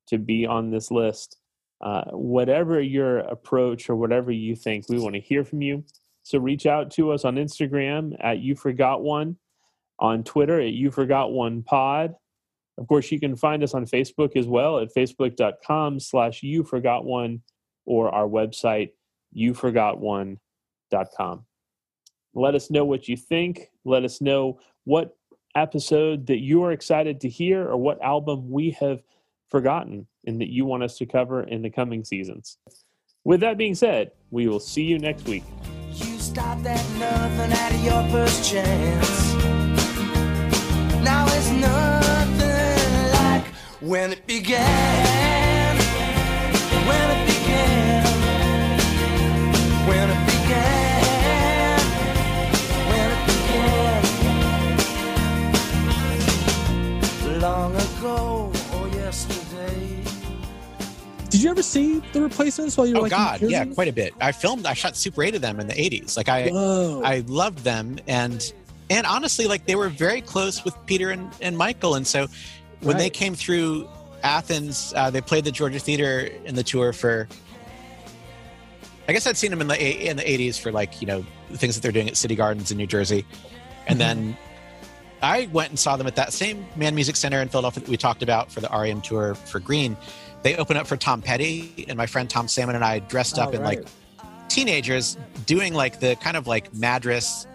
to 0.09 0.19
be 0.19 0.45
on 0.45 0.71
this 0.71 0.91
list? 0.91 1.39
Uh, 1.81 2.11
whatever 2.11 2.79
your 2.83 3.21
approach 3.21 3.89
or 3.89 3.97
whatever 3.97 4.31
you 4.31 4.55
think, 4.55 4.91
we 4.91 4.99
want 4.99 5.15
to 5.15 5.21
hear 5.21 5.45
from 5.45 5.63
you. 5.63 5.83
So 6.25 6.41
reach 6.41 6.67
out 6.67 6.91
to 6.93 7.11
us 7.11 7.25
on 7.25 7.37
Instagram 7.37 8.15
at 8.21 8.41
You 8.41 8.55
Forgot 8.55 9.03
One, 9.03 9.39
on 9.99 10.25
Twitter 10.25 10.61
at 10.61 10.75
You 10.75 10.91
Forgot 10.91 11.33
One 11.33 11.63
Pod. 11.63 12.17
Of 12.79 12.89
course, 12.89 13.13
you 13.13 13.21
can 13.21 13.37
find 13.37 13.63
us 13.63 13.75
on 13.75 13.87
Facebook 13.87 14.37
as 14.37 14.47
well 14.47 14.81
at 14.81 14.95
facebook.com 14.95 16.01
slash 16.01 16.43
You 16.43 16.65
Forgot 16.65 17.05
One 17.05 17.43
or 17.87 18.15
our 18.15 18.27
website, 18.27 18.91
youforgotone.com. 19.37 21.45
Let 22.35 22.55
us 22.55 22.71
know 22.71 22.85
what 22.85 23.09
you 23.09 23.17
think. 23.17 23.71
Let 23.85 24.05
us 24.05 24.21
know 24.21 24.59
what 24.85 25.17
episode 25.55 26.27
that 26.27 26.41
you 26.41 26.65
are 26.65 26.73
excited 26.73 27.21
to 27.21 27.29
hear 27.29 27.63
or 27.63 27.77
what 27.77 28.03
album 28.03 28.51
we 28.51 28.73
have 28.73 29.03
forgotten 29.51 30.07
and 30.27 30.41
that 30.41 30.49
you 30.49 30.65
want 30.65 30.83
us 30.83 30.99
to 30.99 31.07
cover 31.07 31.45
in 31.45 31.63
the 31.63 31.71
coming 31.71 32.05
seasons. 32.05 32.59
With 33.25 33.41
that 33.41 33.57
being 33.57 33.75
said, 33.75 34.11
we 34.31 34.49
will 34.49 34.61
see 34.61 34.83
you 34.83 34.99
next 34.99 35.29
week. 35.29 35.45
You 35.93 36.19
nothing 36.35 37.53
at 37.53 37.85
your 37.85 38.03
first 38.11 38.51
chance. 38.51 39.35
Now 41.05 41.27
it's 41.29 41.51
nothing 41.51 42.54
when 43.85 44.13
it 44.13 44.27
began. 44.27 45.77
When 46.87 47.11
it 47.11 47.27
began. 47.27 48.05
When 49.87 50.09
it 50.11 50.27
began. 50.27 51.81
When 52.89 53.11
it 53.11 53.27
began. 57.27 57.41
Long 57.41 57.77
ago 57.77 58.51
or 58.75 58.89
yesterday. 58.89 60.03
Did 61.29 61.43
you 61.43 61.51
ever 61.51 61.63
see 61.63 61.99
the 62.15 62.23
replacements 62.23 62.79
while 62.79 62.87
you 62.87 62.95
were 62.95 63.01
Oh 63.01 63.03
like 63.03 63.13
in 63.13 63.19
God, 63.19 63.43
yeah, 63.43 63.67
quite 63.67 63.89
a 63.89 63.93
bit. 63.93 64.15
I 64.19 64.33
filmed, 64.33 64.65
I 64.65 64.73
shot 64.73 64.97
Super 64.97 65.25
8 65.25 65.35
of 65.35 65.43
them 65.43 65.61
in 65.61 65.67
the 65.67 65.75
80s. 65.75 66.17
Like 66.17 66.31
I, 66.31 66.49
Whoa. 66.49 67.03
I 67.05 67.23
loved 67.27 67.59
them, 67.59 67.99
and 68.07 68.51
and 68.89 69.07
honestly, 69.07 69.47
like 69.47 69.67
they 69.67 69.75
were 69.75 69.91
very 69.91 70.23
close 70.23 70.65
with 70.65 70.75
Peter 70.87 71.11
and, 71.11 71.31
and 71.43 71.59
Michael, 71.59 71.97
and 71.97 72.07
so 72.07 72.29
when 72.85 72.99
they 72.99 73.11
came 73.11 73.35
through 73.35 73.89
Athens, 74.23 74.93
uh, 74.97 75.11
they 75.11 75.21
played 75.21 75.45
the 75.45 75.53
Georgia 75.53 75.79
Theater 75.79 76.29
in 76.45 76.55
the 76.55 76.63
tour 76.63 76.93
for. 76.93 77.29
I 79.07 79.13
guess 79.13 79.27
I'd 79.27 79.37
seen 79.37 79.51
them 79.51 79.61
in 79.61 79.69
the 79.69 80.09
in 80.09 80.17
the 80.17 80.23
80s 80.23 80.59
for 80.59 80.73
like 80.73 81.01
you 81.01 81.07
know 81.07 81.27
things 81.53 81.75
that 81.75 81.83
they're 81.83 81.93
doing 81.93 82.09
at 82.09 82.17
City 82.17 82.35
Gardens 82.35 82.71
in 82.71 82.79
New 82.79 82.87
Jersey, 82.87 83.27
and 83.87 84.01
then 84.01 84.37
I 85.23 85.49
went 85.53 85.71
and 85.71 85.79
saw 85.79 85.97
them 85.97 86.07
at 86.07 86.17
that 86.17 86.33
same 86.33 86.67
Mann 86.77 86.95
Music 86.95 87.17
Center 87.17 87.41
in 87.41 87.49
Philadelphia 87.49 87.83
that 87.83 87.91
we 87.91 87.97
talked 87.97 88.23
about 88.23 88.51
for 88.51 88.61
the 88.61 88.69
REM 88.69 89.03
tour 89.03 89.35
for 89.35 89.61
Green. 89.61 89.97
They 90.43 90.57
opened 90.57 90.79
up 90.79 90.87
for 90.87 90.97
Tom 90.97 91.23
Petty, 91.23 91.85
and 91.89 91.97
my 91.97 92.07
friend 92.07 92.29
Tom 92.29 92.49
Salmon 92.49 92.77
and 92.77 92.85
I 92.85 93.01
dressed 93.01 93.39
up 93.39 93.49
All 93.49 93.55
in 93.55 93.63
like 93.63 93.87
teenagers 94.49 95.17
doing 95.47 95.75
like 95.75 96.01
the 96.01 96.17
kind 96.17 96.37
of 96.37 96.47
like 96.47 96.73
madras 96.75 97.47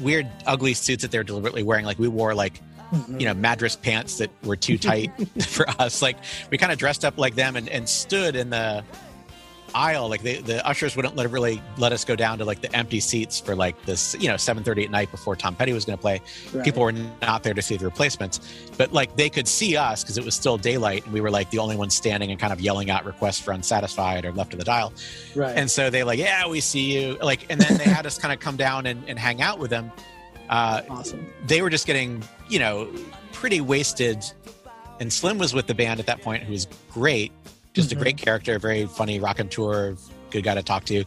weird 0.00 0.28
ugly 0.46 0.74
suits 0.74 1.02
that 1.02 1.10
they're 1.10 1.24
deliberately 1.24 1.62
wearing 1.62 1.84
like 1.84 1.98
we 1.98 2.08
wore 2.08 2.34
like 2.34 2.60
Mhm. 2.92 3.20
you 3.20 3.26
know 3.26 3.32
madras 3.34 3.74
pants 3.76 4.18
that 4.18 4.30
were 4.44 4.56
too 4.56 4.76
tight 4.76 5.10
for 5.46 5.68
us. 5.80 6.02
Like 6.02 6.16
we 6.50 6.58
kind 6.58 6.72
of 6.72 6.78
dressed 6.78 7.04
up 7.04 7.16
like 7.18 7.34
them 7.34 7.56
and, 7.56 7.68
and 7.68 7.88
stood 7.88 8.36
in 8.36 8.50
the 8.50 8.84
aisle. 9.74 10.10
Like 10.10 10.22
they, 10.22 10.36
the 10.42 10.66
ushers 10.66 10.94
wouldn't 10.96 11.16
let 11.16 11.30
really 11.30 11.62
let 11.78 11.92
us 11.92 12.04
go 12.04 12.14
down 12.14 12.36
to 12.38 12.44
like 12.44 12.60
the 12.60 12.74
empty 12.76 13.00
seats 13.00 13.40
for 13.40 13.56
like 13.56 13.82
this 13.86 14.14
you 14.20 14.28
know 14.28 14.34
7.30 14.34 14.84
at 14.84 14.90
night 14.90 15.10
before 15.10 15.34
tom 15.34 15.54
petty 15.56 15.72
was 15.72 15.86
going 15.86 15.96
to 15.96 16.02
play. 16.02 16.20
Right. 16.52 16.62
people 16.62 16.82
were 16.82 16.92
not 16.92 17.42
there 17.42 17.54
to 17.54 17.62
see 17.62 17.78
the 17.78 17.86
replacements. 17.86 18.40
But 18.76 18.92
like 18.92 19.16
they 19.16 19.30
could 19.30 19.48
see 19.48 19.76
us 19.78 20.02
because 20.04 20.18
it 20.18 20.24
was 20.26 20.34
still 20.34 20.58
daylight 20.58 21.04
and 21.04 21.14
we 21.14 21.22
were 21.22 21.30
like 21.30 21.48
the 21.50 21.58
only 21.58 21.76
ones 21.76 21.94
standing 21.94 22.30
and 22.30 22.38
kind 22.38 22.52
of 22.52 22.60
yelling 22.60 22.90
out 22.90 23.06
requests 23.06 23.40
for 23.40 23.52
unsatisfied 23.52 24.26
or 24.26 24.32
left 24.32 24.52
of 24.52 24.58
the 24.58 24.64
dial. 24.66 24.92
Right. 25.34 25.56
and 25.56 25.70
so 25.70 25.88
they 25.88 26.04
like 26.04 26.18
yeah 26.18 26.46
we 26.46 26.60
see 26.60 26.92
you. 26.92 27.16
Like 27.22 27.46
and 27.50 27.58
then 27.58 27.78
they 27.78 27.84
had 27.84 28.04
us 28.04 28.18
kind 28.18 28.34
of 28.34 28.40
come 28.40 28.56
down 28.56 28.84
and, 28.84 29.02
and 29.08 29.18
hang 29.18 29.40
out 29.40 29.58
with 29.58 29.70
them 29.70 29.90
uh, 30.52 30.82
awesome. 30.90 31.26
they 31.46 31.62
were 31.62 31.70
just 31.70 31.86
getting 31.86 32.22
you 32.48 32.58
know 32.58 32.88
pretty 33.32 33.60
wasted. 33.60 34.24
And 35.00 35.12
slim 35.12 35.36
was 35.38 35.52
with 35.52 35.66
the 35.66 35.74
band 35.74 35.98
at 35.98 36.06
that 36.06 36.22
point 36.22 36.44
who 36.44 36.52
was 36.52 36.68
great. 36.92 37.32
Just 37.74 37.88
Mhm. 37.88 37.92
a 37.92 37.96
great 37.96 38.16
character 38.18 38.56
very 38.58 38.86
funny 38.86 39.18
rock 39.18 39.40
and 39.40 39.50
tour, 39.50 39.96
good 40.30 40.44
guy 40.44 40.54
to 40.54 40.62
talk 40.62 40.84
to. 40.86 41.04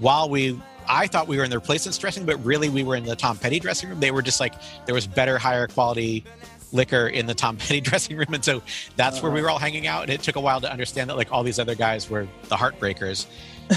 While 0.00 0.28
we 0.28 0.60
i 0.88 1.06
thought 1.08 1.26
we 1.26 1.36
were 1.36 1.42
in 1.42 1.50
the 1.50 1.58
replacements 1.58 1.98
dressing 1.98 2.24
but 2.24 2.36
really 2.44 2.68
we 2.68 2.84
were 2.84 2.94
in 2.94 3.04
the 3.04 3.16
tom 3.16 3.36
petty 3.36 3.58
dressing 3.60 3.88
room. 3.88 4.00
They 4.00 4.10
were 4.12 4.22
just 4.22 4.40
like 4.40 4.54
there 4.86 4.94
was 4.94 5.06
better 5.06 5.36
higher 5.38 5.66
quality 5.66 6.24
liquor 6.72 7.06
in 7.08 7.26
the 7.26 7.34
tom 7.34 7.56
petty 7.62 7.80
dressing 7.80 8.16
room. 8.16 8.32
And 8.34 8.44
so 8.44 8.62
that's 8.96 9.22
where 9.22 9.30
we 9.32 9.42
were 9.42 9.50
all 9.50 9.58
hanging 9.58 9.86
out. 9.86 10.02
And 10.02 10.10
it 10.10 10.22
took 10.22 10.36
a 10.36 10.40
while 10.40 10.60
to 10.60 10.70
understand 10.70 11.10
that 11.10 11.16
like 11.16 11.30
all 11.32 11.42
these 11.42 11.58
other 11.58 11.74
guys 11.74 12.08
were 12.10 12.26
the 12.48 12.56
heartbreakers 12.56 13.26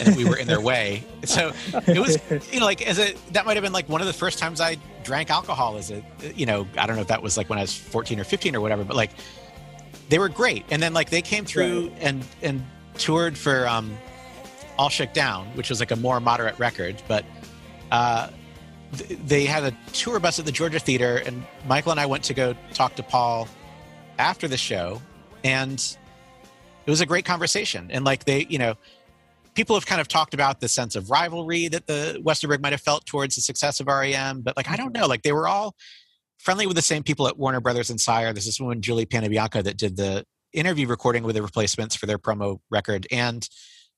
and 0.05 0.15
we 0.15 0.23
were 0.25 0.37
in 0.37 0.47
their 0.47 0.61
way. 0.61 1.03
So 1.25 1.51
it 1.87 1.99
was 1.99 2.17
you 2.53 2.59
know 2.59 2.65
like 2.65 2.81
as 2.87 2.97
a 2.99 3.13
that 3.33 3.45
might 3.45 3.57
have 3.57 3.63
been 3.63 3.73
like 3.73 3.89
one 3.89 4.01
of 4.01 4.07
the 4.07 4.13
first 4.13 4.39
times 4.39 4.61
i 4.61 4.77
drank 5.09 5.29
alcohol 5.31 5.77
as 5.77 5.89
a 5.91 6.03
you 6.35 6.45
know 6.45 6.67
i 6.77 6.85
don't 6.85 6.95
know 6.95 7.01
if 7.01 7.07
that 7.07 7.23
was 7.23 7.35
like 7.35 7.49
when 7.49 7.57
i 7.57 7.61
was 7.61 7.75
14 7.75 8.19
or 8.19 8.23
15 8.23 8.55
or 8.55 8.61
whatever 8.61 8.83
but 8.83 8.95
like 8.95 9.11
they 10.09 10.17
were 10.17 10.29
great. 10.29 10.65
And 10.71 10.81
then 10.81 10.93
like 10.93 11.11
they 11.11 11.21
came 11.21 11.45
through 11.45 11.91
and 11.99 12.25
and 12.41 12.63
toured 12.95 13.37
for 13.37 13.67
um 13.67 13.95
all 14.77 14.89
shook 14.89 15.13
down 15.13 15.47
which 15.57 15.69
was 15.69 15.79
like 15.79 15.91
a 15.91 15.95
more 15.95 16.19
moderate 16.19 16.57
record 16.59 17.01
but 17.07 17.25
uh 17.91 18.29
th- 18.97 19.19
they 19.25 19.45
had 19.45 19.63
a 19.63 19.73
tour 19.93 20.19
bus 20.19 20.39
at 20.39 20.45
the 20.45 20.51
georgia 20.51 20.79
theater 20.79 21.21
and 21.25 21.45
michael 21.67 21.91
and 21.91 21.99
i 21.99 22.05
went 22.05 22.23
to 22.23 22.33
go 22.33 22.55
talk 22.73 22.95
to 22.95 23.03
paul 23.03 23.47
after 24.17 24.47
the 24.47 24.57
show 24.57 25.01
and 25.43 25.97
it 26.89 26.91
was 26.91 27.01
a 27.01 27.05
great 27.05 27.25
conversation. 27.25 27.89
And 27.91 28.03
like 28.03 28.25
they 28.25 28.47
you 28.49 28.57
know 28.57 28.75
people 29.59 29.75
have 29.75 29.85
kind 29.85 29.99
of 29.99 30.07
talked 30.07 30.33
about 30.33 30.61
the 30.61 30.69
sense 30.69 30.95
of 30.95 31.11
rivalry 31.11 31.67
that 31.67 31.85
the 31.85 32.17
Westerberg 32.25 32.61
might 32.61 32.71
have 32.71 32.79
felt 32.79 33.05
towards 33.05 33.35
the 33.35 33.41
success 33.41 33.81
of 33.81 33.87
REM, 33.87 34.39
but 34.39 34.55
like 34.55 34.69
I 34.69 34.77
don't 34.77 34.93
know, 34.93 35.05
like 35.05 35.23
they 35.23 35.33
were 35.33 35.49
all 35.49 35.75
friendly 36.37 36.65
with 36.65 36.77
the 36.77 36.81
same 36.81 37.03
people 37.03 37.27
at 37.27 37.37
Warner 37.37 37.59
Brothers 37.59 37.89
and 37.89 37.99
Sire. 37.99 38.31
There's 38.31 38.45
this 38.45 38.61
woman, 38.61 38.81
Julie 38.81 39.05
Panebianco, 39.05 39.61
that 39.61 39.75
did 39.75 39.97
the 39.97 40.23
interview 40.53 40.87
recording 40.87 41.23
with 41.23 41.35
the 41.35 41.41
replacements 41.41 41.93
for 41.93 42.05
their 42.05 42.17
promo 42.17 42.61
record 42.71 43.05
and 43.11 43.49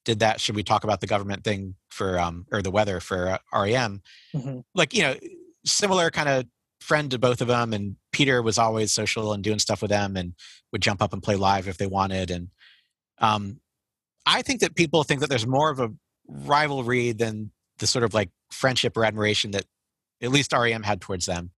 did 0.04 0.18
that 0.22 0.42
should 0.42 0.56
we 0.56 0.64
talk 0.64 0.84
about 0.84 1.00
the 1.00 1.06
government 1.06 1.44
thing 1.44 1.76
for 1.92 2.20
um 2.20 2.48
or 2.52 2.64
the 2.64 2.72
weather 2.72 3.00
for 3.00 3.28
uh, 3.28 3.38
REM. 3.54 4.02
Mhm. 4.34 4.64
Like, 4.74 4.96
you 4.96 5.04
know, 5.04 5.16
similar 5.64 6.10
kind 6.10 6.28
of 6.28 6.46
friend 6.80 7.12
to 7.12 7.20
both 7.20 7.40
of 7.40 7.48
them 7.48 7.72
and 7.72 7.98
Peter 8.12 8.42
was 8.42 8.58
always 8.58 8.92
social 8.92 9.32
and 9.32 9.44
doing 9.44 9.60
stuff 9.60 9.84
with 9.84 9.92
them 9.92 10.18
and 10.18 10.34
would 10.72 10.82
jump 10.82 11.04
up 11.04 11.14
and 11.14 11.22
play 11.22 11.36
live 11.36 11.68
if 11.68 11.78
they 11.78 11.86
wanted 11.86 12.32
and 12.32 12.48
um 13.20 13.60
I 14.26 14.42
think 14.42 14.62
that 14.62 14.76
people 14.76 15.04
think 15.04 15.22
that 15.22 15.30
there's 15.30 15.48
more 15.48 15.70
of 15.72 15.80
a 15.80 15.90
rivalry 16.28 17.12
than 17.12 17.52
the 17.80 17.88
sort 17.88 18.04
of 18.04 18.14
like 18.14 18.30
friendship 18.52 18.96
or 18.96 19.06
admiration 19.06 19.52
that 19.52 19.66
at 20.22 20.32
least 20.32 20.54
REM 20.54 20.84
had 20.84 21.02
towards 21.02 21.26
them. 21.26 21.52